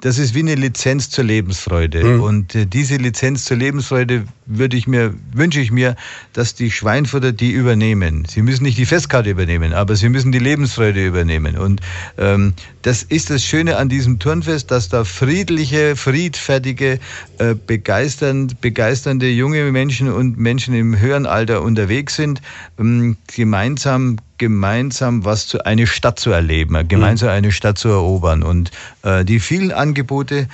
das 0.00 0.16
ist 0.16 0.34
wie 0.34 0.38
eine 0.40 0.54
Lizenz 0.54 1.10
zur 1.10 1.24
Lebensfreude. 1.24 2.02
Mhm. 2.02 2.22
Und 2.22 2.54
äh, 2.54 2.64
diese 2.64 2.96
Lizenz 2.96 3.44
zur 3.44 3.58
Lebensfreude 3.58 4.24
würde 4.46 4.76
ich 4.76 4.86
mir, 4.86 5.12
wünsche 5.32 5.60
ich 5.60 5.70
mir, 5.70 5.96
dass 6.32 6.54
die 6.54 6.70
Schweinfurter 6.70 7.32
die 7.32 7.50
übernehmen. 7.50 8.24
Sie 8.28 8.42
müssen 8.42 8.62
nicht 8.62 8.78
die 8.78 8.86
Festkarte 8.86 9.30
übernehmen, 9.30 9.72
aber 9.72 9.96
sie 9.96 10.08
müssen 10.08 10.32
die 10.32 10.38
Lebensfreude 10.38 11.04
übernehmen. 11.04 11.58
Und 11.58 11.80
ähm, 12.16 12.54
das 12.82 13.02
ist 13.02 13.30
das 13.30 13.42
Schöne 13.44 13.76
an 13.76 13.88
diesem 13.88 14.18
Turnfest, 14.18 14.70
dass 14.70 14.88
da 14.88 15.04
friedliche, 15.04 15.96
friedfertige, 15.96 17.00
äh, 17.38 17.54
begeisternd, 17.54 18.60
begeisternde 18.60 19.28
junge 19.28 19.70
Menschen 19.72 20.12
und 20.12 20.38
Menschen 20.38 20.74
im 20.74 20.98
höheren 20.98 21.26
Alter 21.26 21.62
unterwegs 21.62 22.16
sind, 22.16 22.40
ähm, 22.78 23.16
gemeinsam 23.34 24.18
gemeinsam 24.38 25.24
was 25.24 25.46
zu 25.46 25.64
eine 25.64 25.86
Stadt 25.86 26.18
zu 26.18 26.30
erleben, 26.30 26.86
gemeinsam 26.88 27.30
eine 27.30 27.52
Stadt 27.52 27.78
zu 27.78 27.88
erobern. 27.88 28.42
Und 28.42 28.70
äh, 29.02 29.24
die 29.24 29.40
vielen 29.40 29.72
Angebote, 29.72 30.48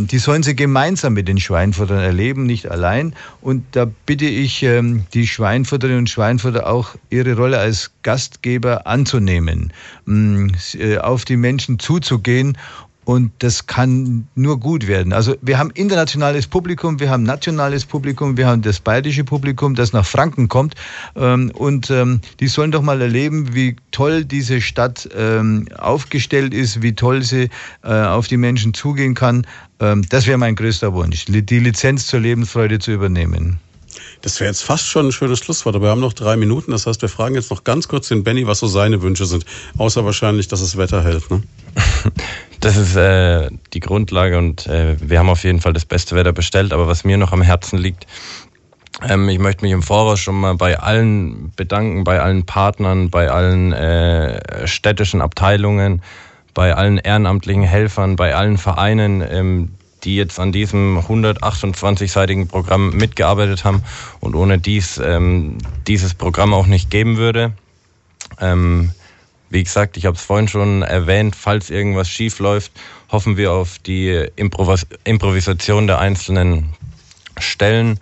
die 0.00 0.18
sollen 0.18 0.42
sie 0.42 0.56
gemeinsam 0.56 1.14
mit 1.14 1.28
den 1.28 1.38
Schweinfurtern 1.38 1.98
erleben, 1.98 2.46
nicht 2.46 2.70
allein. 2.70 3.14
Und 3.40 3.64
da 3.72 3.86
bitte 4.06 4.26
ich 4.26 4.62
ähm, 4.62 5.06
die 5.14 5.26
Schweinfurterinnen 5.26 6.00
und 6.00 6.10
Schweinfurter 6.10 6.66
auch, 6.66 6.94
ihre 7.10 7.36
Rolle 7.36 7.58
als 7.58 7.90
Gastgeber 8.02 8.86
anzunehmen, 8.86 9.72
mm, 10.06 10.48
äh, 10.78 10.98
auf 10.98 11.24
die 11.24 11.36
Menschen 11.36 11.78
zuzugehen 11.78 12.56
Und 13.08 13.32
das 13.38 13.66
kann 13.66 14.28
nur 14.34 14.60
gut 14.60 14.86
werden. 14.86 15.14
Also 15.14 15.34
wir 15.40 15.58
haben 15.58 15.70
internationales 15.70 16.46
Publikum, 16.46 17.00
wir 17.00 17.08
haben 17.08 17.22
nationales 17.22 17.86
Publikum, 17.86 18.36
wir 18.36 18.46
haben 18.46 18.60
das 18.60 18.80
bayerische 18.80 19.24
Publikum, 19.24 19.74
das 19.74 19.94
nach 19.94 20.04
Franken 20.04 20.48
kommt. 20.48 20.74
Ähm, 21.16 21.50
und 21.54 21.88
ähm, 21.88 22.20
die 22.38 22.48
sollen 22.48 22.70
doch 22.70 22.82
mal 22.82 23.00
erleben, 23.00 23.54
wie 23.54 23.76
toll 23.92 24.26
diese 24.26 24.60
Stadt 24.60 25.08
ähm, 25.16 25.68
aufgestellt 25.78 26.52
ist, 26.52 26.82
wie 26.82 26.94
toll 26.94 27.22
sie 27.22 27.48
äh, 27.82 27.88
auf 27.88 28.28
die 28.28 28.36
Menschen 28.36 28.74
zugehen 28.74 29.14
kann. 29.14 29.46
Das 29.78 30.26
wäre 30.26 30.38
mein 30.38 30.56
größter 30.56 30.92
Wunsch, 30.92 31.26
die 31.26 31.58
Lizenz 31.60 32.08
zur 32.08 32.18
Lebensfreude 32.18 32.80
zu 32.80 32.90
übernehmen. 32.90 33.60
Das 34.20 34.40
wäre 34.40 34.50
jetzt 34.50 34.62
fast 34.62 34.86
schon 34.86 35.08
ein 35.08 35.12
schönes 35.12 35.38
Schlusswort, 35.38 35.76
aber 35.76 35.86
wir 35.86 35.90
haben 35.90 36.00
noch 36.00 36.12
drei 36.12 36.36
Minuten. 36.36 36.72
Das 36.72 36.86
heißt, 36.86 37.02
wir 37.02 37.08
fragen 37.08 37.34
jetzt 37.34 37.50
noch 37.50 37.64
ganz 37.64 37.88
kurz 37.88 38.08
den 38.08 38.24
Benny, 38.24 38.46
was 38.46 38.58
so 38.58 38.66
seine 38.66 39.00
Wünsche 39.02 39.26
sind. 39.26 39.44
Außer 39.76 40.04
wahrscheinlich, 40.04 40.48
dass 40.48 40.60
das 40.60 40.76
Wetter 40.76 41.02
hält. 41.02 41.30
Ne? 41.30 41.42
Das 42.60 42.76
ist 42.76 42.96
äh, 42.96 43.50
die 43.72 43.78
Grundlage 43.78 44.36
und 44.36 44.66
äh, 44.66 44.96
wir 45.00 45.20
haben 45.20 45.28
auf 45.28 45.44
jeden 45.44 45.60
Fall 45.60 45.72
das 45.72 45.84
beste 45.84 46.16
Wetter 46.16 46.32
bestellt. 46.32 46.72
Aber 46.72 46.88
was 46.88 47.04
mir 47.04 47.16
noch 47.16 47.30
am 47.30 47.40
Herzen 47.40 47.78
liegt, 47.78 48.04
ähm, 49.08 49.28
ich 49.28 49.38
möchte 49.38 49.64
mich 49.64 49.70
im 49.70 49.82
Voraus 49.82 50.18
schon 50.18 50.40
mal 50.40 50.56
bei 50.56 50.78
allen 50.78 51.52
bedanken, 51.54 52.02
bei 52.02 52.20
allen 52.20 52.46
Partnern, 52.46 53.10
bei 53.10 53.30
allen 53.30 53.72
äh, 53.72 54.66
städtischen 54.66 55.20
Abteilungen, 55.20 56.02
bei 56.52 56.74
allen 56.74 56.98
ehrenamtlichen 56.98 57.62
Helfern, 57.62 58.16
bei 58.16 58.34
allen 58.34 58.58
Vereinen, 58.58 59.22
ähm, 59.22 59.74
die 60.04 60.16
jetzt 60.16 60.38
an 60.38 60.52
diesem 60.52 60.98
128-seitigen 60.98 62.48
Programm 62.48 62.90
mitgearbeitet 62.90 63.64
haben 63.64 63.82
und 64.20 64.34
ohne 64.34 64.58
dies 64.58 64.98
ähm, 64.98 65.58
dieses 65.86 66.14
Programm 66.14 66.54
auch 66.54 66.66
nicht 66.66 66.90
geben 66.90 67.16
würde. 67.16 67.52
Ähm, 68.40 68.92
wie 69.50 69.62
gesagt, 69.62 69.96
ich 69.96 70.04
habe 70.04 70.16
es 70.16 70.22
vorhin 70.22 70.48
schon 70.48 70.82
erwähnt, 70.82 71.34
falls 71.34 71.70
irgendwas 71.70 72.08
schief 72.08 72.38
läuft, 72.38 72.72
hoffen 73.10 73.36
wir 73.36 73.52
auf 73.52 73.78
die 73.78 74.28
Improvis 74.36 74.86
Improvisation 75.04 75.86
der 75.86 75.98
einzelnen 75.98 76.74
Stellen. 77.38 77.98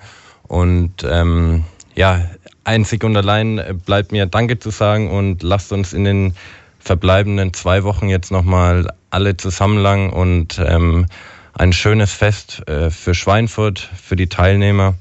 Und 0.49 1.05
ähm, 1.09 1.65
ja, 1.95 2.29
einzig 2.65 3.05
und 3.05 3.17
allein 3.17 3.81
bleibt 3.85 4.13
mir 4.13 4.27
Danke 4.27 4.59
zu 4.59 4.71
sagen 4.71 5.11
und 5.11 5.43
lasst 5.43 5.73
uns 5.73 5.93
in 5.93 6.05
den 6.05 6.35
verbleibenden 6.81 7.53
zwei 7.53 7.85
Wochen 7.85 8.09
jetzt 8.09 8.31
nochmal 8.31 8.93
alle 9.11 9.37
zusammenlangen 9.37 10.11
und 10.11 10.61
ähm, 10.65 11.07
ein 11.59 11.73
schönes 11.73 12.13
Fest 12.13 12.63
äh, 12.69 12.91
für 12.91 13.15
Schweinfurt, 13.15 13.79
für 13.79 14.17
die 14.17 14.29
Teilnehmer 14.29 14.95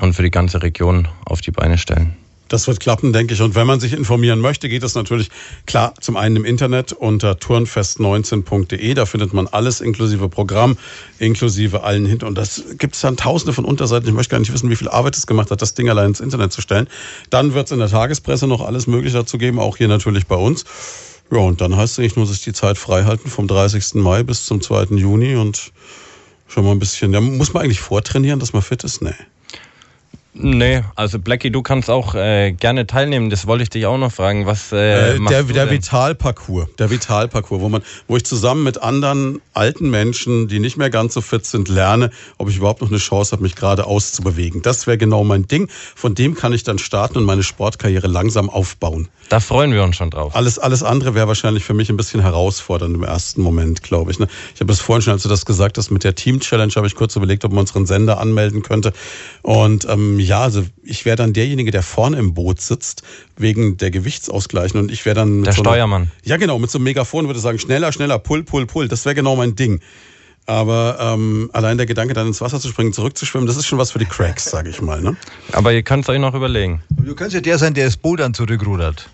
und 0.00 0.14
für 0.14 0.22
die 0.22 0.30
ganze 0.30 0.62
Region 0.62 1.08
auf 1.24 1.40
die 1.40 1.50
Beine 1.50 1.78
stellen. 1.78 2.16
Das 2.48 2.66
wird 2.66 2.80
klappen, 2.80 3.12
denke 3.12 3.34
ich. 3.34 3.42
Und 3.42 3.54
wenn 3.54 3.66
man 3.66 3.78
sich 3.78 3.92
informieren 3.92 4.40
möchte, 4.40 4.70
geht 4.70 4.82
es 4.82 4.94
natürlich 4.94 5.28
klar 5.66 5.92
zum 6.00 6.16
einen 6.16 6.36
im 6.36 6.44
Internet 6.46 6.92
unter 6.92 7.32
turnfest19.de. 7.32 8.94
Da 8.94 9.04
findet 9.04 9.34
man 9.34 9.48
alles 9.48 9.82
inklusive 9.82 10.30
Programm, 10.30 10.78
inklusive 11.18 11.82
allen 11.82 12.06
hinten. 12.06 12.24
Und 12.24 12.38
das 12.38 12.64
gibt 12.78 12.94
es 12.94 13.02
dann 13.02 13.18
tausende 13.18 13.52
von 13.52 13.66
Unterseiten. 13.66 14.08
Ich 14.08 14.14
möchte 14.14 14.30
gar 14.30 14.38
nicht 14.38 14.52
wissen, 14.52 14.70
wie 14.70 14.76
viel 14.76 14.88
Arbeit 14.88 15.14
es 15.16 15.26
gemacht 15.26 15.50
hat, 15.50 15.60
das 15.60 15.74
Ding 15.74 15.90
allein 15.90 16.06
ins 16.06 16.20
Internet 16.20 16.52
zu 16.52 16.62
stellen. 16.62 16.88
Dann 17.28 17.52
wird 17.52 17.66
es 17.66 17.72
in 17.72 17.80
der 17.80 17.90
Tagespresse 17.90 18.46
noch 18.46 18.62
alles 18.62 18.86
Mögliche 18.86 19.18
dazu 19.18 19.36
geben, 19.36 19.58
auch 19.58 19.76
hier 19.76 19.88
natürlich 19.88 20.26
bei 20.26 20.36
uns. 20.36 20.64
Ja, 21.30 21.38
und 21.38 21.60
dann 21.60 21.76
heißt 21.76 21.94
es 21.94 21.98
eigentlich 21.98 22.16
nur, 22.16 22.26
sich 22.26 22.42
die 22.42 22.52
Zeit 22.52 22.78
frei 22.78 23.04
halten 23.04 23.28
vom 23.28 23.48
30. 23.48 23.94
Mai 23.94 24.22
bis 24.22 24.46
zum 24.46 24.60
2. 24.60 24.96
Juni 24.96 25.36
und 25.36 25.72
schon 26.46 26.64
mal 26.64 26.72
ein 26.72 26.78
bisschen. 26.78 27.12
Da 27.12 27.20
muss 27.20 27.52
man 27.52 27.64
eigentlich 27.64 27.80
vortrainieren, 27.80 28.40
dass 28.40 28.52
man 28.52 28.62
fit 28.62 28.84
ist? 28.84 29.02
Nee. 29.02 29.14
Nee, 30.40 30.84
also 30.94 31.18
Blackie, 31.18 31.50
du 31.50 31.62
kannst 31.62 31.90
auch 31.90 32.14
äh, 32.14 32.52
gerne 32.52 32.86
teilnehmen. 32.86 33.28
Das 33.28 33.48
wollte 33.48 33.64
ich 33.64 33.70
dich 33.70 33.86
auch 33.86 33.98
noch 33.98 34.12
fragen. 34.12 34.46
Was 34.46 34.70
äh, 34.70 35.16
äh 35.16 35.18
der, 35.28 35.42
der 35.42 35.70
Vitalparcours, 35.70 36.68
der 36.78 36.90
Vitalparcours, 36.90 37.60
wo 37.60 37.68
man, 37.68 37.82
wo 38.06 38.16
ich 38.16 38.24
zusammen 38.24 38.62
mit 38.62 38.80
anderen 38.80 39.40
alten 39.52 39.90
Menschen, 39.90 40.46
die 40.46 40.60
nicht 40.60 40.76
mehr 40.76 40.90
ganz 40.90 41.14
so 41.14 41.22
fit 41.22 41.44
sind, 41.44 41.68
lerne, 41.68 42.10
ob 42.36 42.48
ich 42.48 42.56
überhaupt 42.56 42.82
noch 42.82 42.88
eine 42.88 42.98
Chance 42.98 43.32
habe, 43.32 43.42
mich 43.42 43.56
gerade 43.56 43.86
auszubewegen. 43.86 44.62
Das 44.62 44.86
wäre 44.86 44.96
genau 44.96 45.24
mein 45.24 45.48
Ding. 45.48 45.68
Von 45.96 46.14
dem 46.14 46.36
kann 46.36 46.52
ich 46.52 46.62
dann 46.62 46.78
starten 46.78 47.18
und 47.18 47.24
meine 47.24 47.42
Sportkarriere 47.42 48.06
langsam 48.06 48.48
aufbauen. 48.48 49.08
Da 49.28 49.40
freuen 49.40 49.72
wir 49.72 49.82
uns 49.82 49.96
schon 49.96 50.10
drauf. 50.10 50.34
Alles, 50.34 50.58
alles 50.58 50.82
andere 50.82 51.14
wäre 51.14 51.28
wahrscheinlich 51.28 51.64
für 51.64 51.74
mich 51.74 51.90
ein 51.90 51.96
bisschen 51.96 52.20
herausfordernd 52.20 52.94
im 52.94 53.02
ersten 53.02 53.42
Moment, 53.42 53.82
glaube 53.82 54.10
ich. 54.10 54.18
Ne? 54.18 54.26
Ich 54.54 54.60
habe 54.60 54.72
es 54.72 54.80
vorhin 54.80 55.02
schon, 55.02 55.12
als 55.12 55.22
du 55.22 55.28
das 55.28 55.44
gesagt 55.44 55.76
hast, 55.76 55.90
mit 55.90 56.02
der 56.02 56.14
Team 56.14 56.40
Challenge 56.40 56.72
habe 56.76 56.86
ich 56.86 56.94
kurz 56.94 57.14
überlegt, 57.14 57.44
ob 57.44 57.52
man 57.52 57.60
unseren 57.60 57.84
Sender 57.84 58.20
anmelden 58.20 58.62
könnte. 58.62 58.92
Und 59.42 59.86
ähm, 59.88 60.18
ja, 60.18 60.40
also 60.40 60.64
ich 60.82 61.04
wäre 61.04 61.16
dann 61.16 61.34
derjenige, 61.34 61.70
der 61.70 61.82
vorne 61.82 62.18
im 62.18 62.32
Boot 62.32 62.60
sitzt, 62.60 63.02
wegen 63.36 63.76
der 63.76 63.90
Gewichtsausgleichen. 63.90 64.80
Und 64.80 64.90
ich 64.90 65.04
wäre 65.04 65.14
dann. 65.14 65.44
der 65.44 65.52
so 65.52 65.62
Steuermann. 65.62 66.02
Einer, 66.02 66.10
ja, 66.24 66.36
genau, 66.38 66.58
mit 66.58 66.70
so 66.70 66.78
einem 66.78 66.84
Megafon 66.84 67.26
würde 67.26 67.40
sagen, 67.40 67.58
schneller, 67.58 67.92
schneller, 67.92 68.18
pull, 68.18 68.44
pull, 68.44 68.66
pull. 68.66 68.88
Das 68.88 69.04
wäre 69.04 69.14
genau 69.14 69.36
mein 69.36 69.54
Ding. 69.54 69.80
Aber 70.46 70.96
ähm, 70.98 71.50
allein 71.52 71.76
der 71.76 71.84
Gedanke, 71.84 72.14
dann 72.14 72.28
ins 72.28 72.40
Wasser 72.40 72.58
zu 72.58 72.68
springen, 72.68 72.94
zurückzuschwimmen, 72.94 73.46
das 73.46 73.58
ist 73.58 73.66
schon 73.66 73.78
was 73.78 73.90
für 73.90 73.98
die 73.98 74.06
Cracks, 74.06 74.46
sage 74.46 74.70
ich 74.70 74.80
mal. 74.80 75.02
Ne? 75.02 75.14
Aber 75.52 75.74
ihr 75.74 75.82
könnt 75.82 76.04
es 76.04 76.08
euch 76.08 76.18
noch 76.18 76.32
überlegen. 76.32 76.80
Du 76.88 77.14
kannst 77.14 77.34
ja 77.34 77.42
der 77.42 77.58
sein, 77.58 77.74
der 77.74 77.84
das 77.84 77.98
Boot 77.98 78.20
dann 78.20 78.32
zurückrudert. 78.32 79.10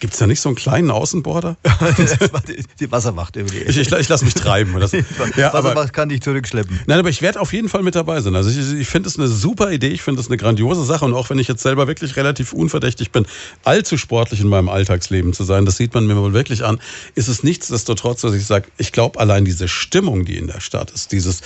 Gibt 0.00 0.12
es 0.12 0.18
da 0.18 0.26
nicht 0.26 0.40
so 0.40 0.48
einen 0.48 0.56
kleinen 0.56 0.90
Außenborder? 0.90 1.56
die 2.80 2.90
Wassermacht 2.90 3.36
irgendwie. 3.36 3.58
Ich, 3.58 3.76
ich, 3.76 3.92
ich 3.92 4.08
lasse 4.08 4.24
mich 4.24 4.34
treiben. 4.34 4.78
Das, 4.78 4.92
ja, 5.36 5.52
Wassermacht 5.52 5.76
aber, 5.76 5.88
kann 5.88 6.08
dich 6.08 6.22
zurückschleppen. 6.22 6.80
Nein, 6.86 6.98
aber 6.98 7.08
ich 7.08 7.22
werde 7.22 7.40
auf 7.40 7.52
jeden 7.52 7.68
Fall 7.68 7.82
mit 7.82 7.94
dabei 7.94 8.20
sein. 8.20 8.34
Also 8.34 8.50
ich, 8.50 8.80
ich 8.80 8.88
finde 8.88 9.08
es 9.08 9.18
eine 9.18 9.28
super 9.28 9.70
Idee, 9.70 9.88
ich 9.88 10.02
finde 10.02 10.20
es 10.20 10.28
eine 10.28 10.36
grandiose 10.36 10.84
Sache 10.84 11.04
und 11.04 11.14
auch 11.14 11.30
wenn 11.30 11.38
ich 11.38 11.48
jetzt 11.48 11.62
selber 11.62 11.86
wirklich 11.86 12.16
relativ 12.16 12.52
unverdächtig 12.52 13.10
bin, 13.10 13.26
allzu 13.64 13.96
sportlich 13.96 14.40
in 14.40 14.48
meinem 14.48 14.68
Alltagsleben 14.68 15.32
zu 15.32 15.44
sein, 15.44 15.64
das 15.64 15.76
sieht 15.76 15.94
man 15.94 16.06
mir 16.06 16.16
wohl 16.16 16.32
wirklich 16.32 16.64
an, 16.64 16.80
ist 17.14 17.28
es 17.28 17.42
nichtsdestotrotz, 17.42 18.22
dass 18.22 18.34
ich 18.34 18.46
sage, 18.46 18.68
ich 18.78 18.92
glaube 18.92 19.20
allein 19.20 19.44
diese 19.44 19.68
Stimmung, 19.68 20.24
die 20.24 20.36
in 20.36 20.46
der 20.46 20.60
Stadt 20.60 20.90
ist, 20.90 21.12
dieses, 21.12 21.42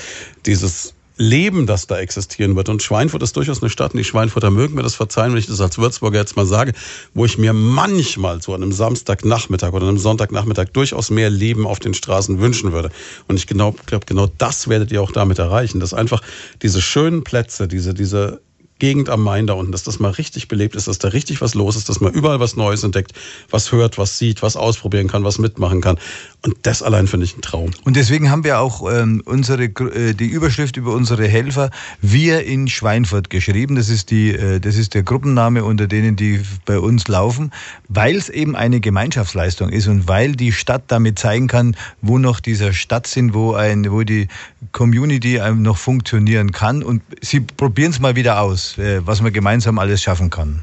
dieses 0.46 0.94
Leben, 1.18 1.66
das 1.66 1.86
da 1.86 1.98
existieren 1.98 2.56
wird. 2.56 2.68
Und 2.68 2.82
Schweinfurt 2.82 3.22
ist 3.22 3.36
durchaus 3.36 3.60
eine 3.60 3.70
Stadt, 3.70 3.92
und 3.92 3.98
die 3.98 4.04
Schweinfurter 4.04 4.50
mögen 4.50 4.74
mir 4.74 4.82
das 4.82 4.94
verzeihen, 4.94 5.32
wenn 5.32 5.38
ich 5.38 5.46
das 5.46 5.60
als 5.60 5.78
Würzburger 5.78 6.18
jetzt 6.18 6.36
mal 6.36 6.46
sage, 6.46 6.72
wo 7.12 7.24
ich 7.24 7.36
mir 7.38 7.52
manchmal 7.52 8.40
so 8.40 8.54
an 8.54 8.62
einem 8.62 8.72
Samstagnachmittag 8.72 9.72
oder 9.72 9.88
einem 9.88 9.98
Sonntagnachmittag 9.98 10.68
durchaus 10.72 11.10
mehr 11.10 11.28
Leben 11.28 11.66
auf 11.66 11.80
den 11.80 11.92
Straßen 11.92 12.40
wünschen 12.40 12.72
würde. 12.72 12.90
Und 13.26 13.36
ich 13.36 13.46
genau, 13.46 13.74
glaube, 13.86 14.06
genau 14.06 14.28
das 14.38 14.68
werdet 14.68 14.92
ihr 14.92 15.02
auch 15.02 15.12
damit 15.12 15.38
erreichen, 15.38 15.80
dass 15.80 15.92
einfach 15.92 16.22
diese 16.62 16.80
schönen 16.80 17.24
Plätze, 17.24 17.68
diese, 17.68 17.94
diese 17.94 18.40
Gegend 18.78 19.08
am 19.08 19.22
Main 19.24 19.46
da 19.48 19.54
unten, 19.54 19.72
dass 19.72 19.82
das 19.82 19.98
mal 19.98 20.12
richtig 20.12 20.46
belebt 20.46 20.76
ist, 20.76 20.86
dass 20.86 20.98
da 20.98 21.08
richtig 21.08 21.40
was 21.40 21.54
los 21.54 21.74
ist, 21.74 21.88
dass 21.88 22.00
man 22.00 22.12
überall 22.12 22.38
was 22.38 22.56
Neues 22.56 22.84
entdeckt, 22.84 23.12
was 23.50 23.72
hört, 23.72 23.98
was 23.98 24.18
sieht, 24.18 24.40
was 24.42 24.56
ausprobieren 24.56 25.08
kann, 25.08 25.24
was 25.24 25.38
mitmachen 25.38 25.80
kann. 25.80 25.98
Und 26.44 26.56
das 26.62 26.82
allein 26.82 27.09
finde 27.09 27.27
ich 27.27 27.36
ein 27.36 27.43
Traum. 27.43 27.70
Und 27.85 27.97
deswegen 27.97 28.31
haben 28.31 28.44
wir 28.44 28.60
auch 28.60 28.89
ähm, 28.89 29.23
unsere, 29.24 29.65
äh, 29.65 30.15
die 30.15 30.28
Überschrift 30.28 30.77
über 30.77 30.93
unsere 30.93 31.27
Helfer 31.27 31.70
Wir 32.01 32.44
in 32.44 32.69
Schweinfurt 32.69 33.28
geschrieben. 33.28 33.74
Das 33.74 33.89
ist, 33.89 34.12
die, 34.12 34.31
äh, 34.31 34.60
das 34.60 34.77
ist 34.77 34.94
der 34.94 35.02
Gruppenname 35.02 35.65
unter 35.65 35.89
denen, 35.89 36.15
die 36.15 36.40
bei 36.65 36.78
uns 36.78 37.09
laufen, 37.09 37.51
weil 37.89 38.15
es 38.15 38.28
eben 38.28 38.55
eine 38.55 38.78
Gemeinschaftsleistung 38.78 39.70
ist 39.70 39.89
und 39.89 40.06
weil 40.06 40.36
die 40.36 40.52
Stadt 40.52 40.85
damit 40.86 41.19
zeigen 41.19 41.48
kann, 41.48 41.77
wo 42.02 42.19
noch 42.19 42.39
dieser 42.39 42.73
Stadtsinn, 42.73 43.35
wo, 43.35 43.55
ein, 43.55 43.90
wo 43.90 44.05
die 44.05 44.28
Community 44.70 45.40
noch 45.56 45.77
funktionieren 45.77 46.52
kann. 46.52 46.85
Und 46.85 47.02
sie 47.20 47.40
probieren 47.40 47.90
es 47.90 47.98
mal 47.98 48.15
wieder 48.15 48.40
aus, 48.40 48.78
äh, 48.78 49.05
was 49.05 49.20
man 49.20 49.32
gemeinsam 49.32 49.81
alles 49.81 50.02
schaffen 50.02 50.31
kann. 50.31 50.62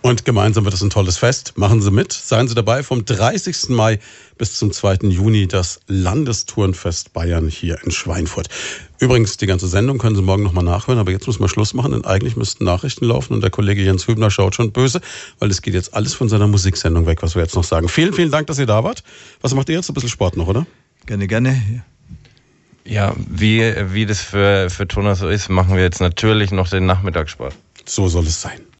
Und 0.00 0.24
gemeinsam 0.24 0.64
wird 0.64 0.74
es 0.74 0.82
ein 0.82 0.90
tolles 0.90 1.18
Fest. 1.18 1.54
Machen 1.56 1.82
Sie 1.82 1.90
mit. 1.90 2.12
Seien 2.12 2.46
Sie 2.46 2.54
dabei 2.54 2.82
vom 2.82 3.04
30. 3.04 3.70
Mai 3.70 3.98
bis 4.38 4.56
zum 4.56 4.70
2. 4.70 5.08
Juni 5.08 5.48
das 5.48 5.80
Landestourenfest 5.88 7.12
Bayern 7.12 7.48
hier 7.48 7.82
in 7.82 7.90
Schweinfurt. 7.90 8.48
Übrigens, 9.00 9.36
die 9.36 9.46
ganze 9.46 9.66
Sendung 9.66 9.98
können 9.98 10.14
Sie 10.14 10.22
morgen 10.22 10.44
nochmal 10.44 10.64
nachhören, 10.64 11.00
aber 11.00 11.10
jetzt 11.10 11.26
müssen 11.26 11.40
wir 11.40 11.48
Schluss 11.48 11.74
machen, 11.74 11.92
denn 11.92 12.04
eigentlich 12.04 12.36
müssten 12.36 12.64
Nachrichten 12.64 13.06
laufen 13.06 13.34
und 13.34 13.40
der 13.40 13.50
Kollege 13.50 13.82
Jens 13.82 14.06
Hübner 14.06 14.30
schaut 14.30 14.54
schon 14.54 14.70
böse, 14.70 15.00
weil 15.40 15.50
es 15.50 15.62
geht 15.62 15.74
jetzt 15.74 15.94
alles 15.94 16.14
von 16.14 16.28
seiner 16.28 16.46
Musiksendung 16.46 17.06
weg, 17.06 17.22
was 17.22 17.34
wir 17.34 17.42
jetzt 17.42 17.56
noch 17.56 17.64
sagen. 17.64 17.88
Vielen, 17.88 18.12
vielen 18.12 18.30
Dank, 18.30 18.46
dass 18.46 18.58
ihr 18.58 18.66
da 18.66 18.84
wart. 18.84 19.02
Was 19.40 19.54
macht 19.54 19.68
ihr 19.68 19.76
jetzt? 19.76 19.90
Ein 19.90 19.94
bisschen 19.94 20.10
Sport 20.10 20.36
noch, 20.36 20.46
oder? 20.46 20.64
Gerne, 21.06 21.26
gerne. 21.26 21.84
Ja, 22.84 23.14
wie, 23.16 23.74
wie 23.92 24.06
das 24.06 24.20
für, 24.20 24.70
für 24.70 24.86
Tona 24.86 25.14
so 25.14 25.28
ist, 25.28 25.48
machen 25.48 25.74
wir 25.74 25.82
jetzt 25.82 26.00
natürlich 26.00 26.52
noch 26.52 26.68
den 26.68 26.86
Nachmittagssport. 26.86 27.54
So 27.84 28.08
soll 28.08 28.26
es 28.26 28.40
sein. 28.40 28.60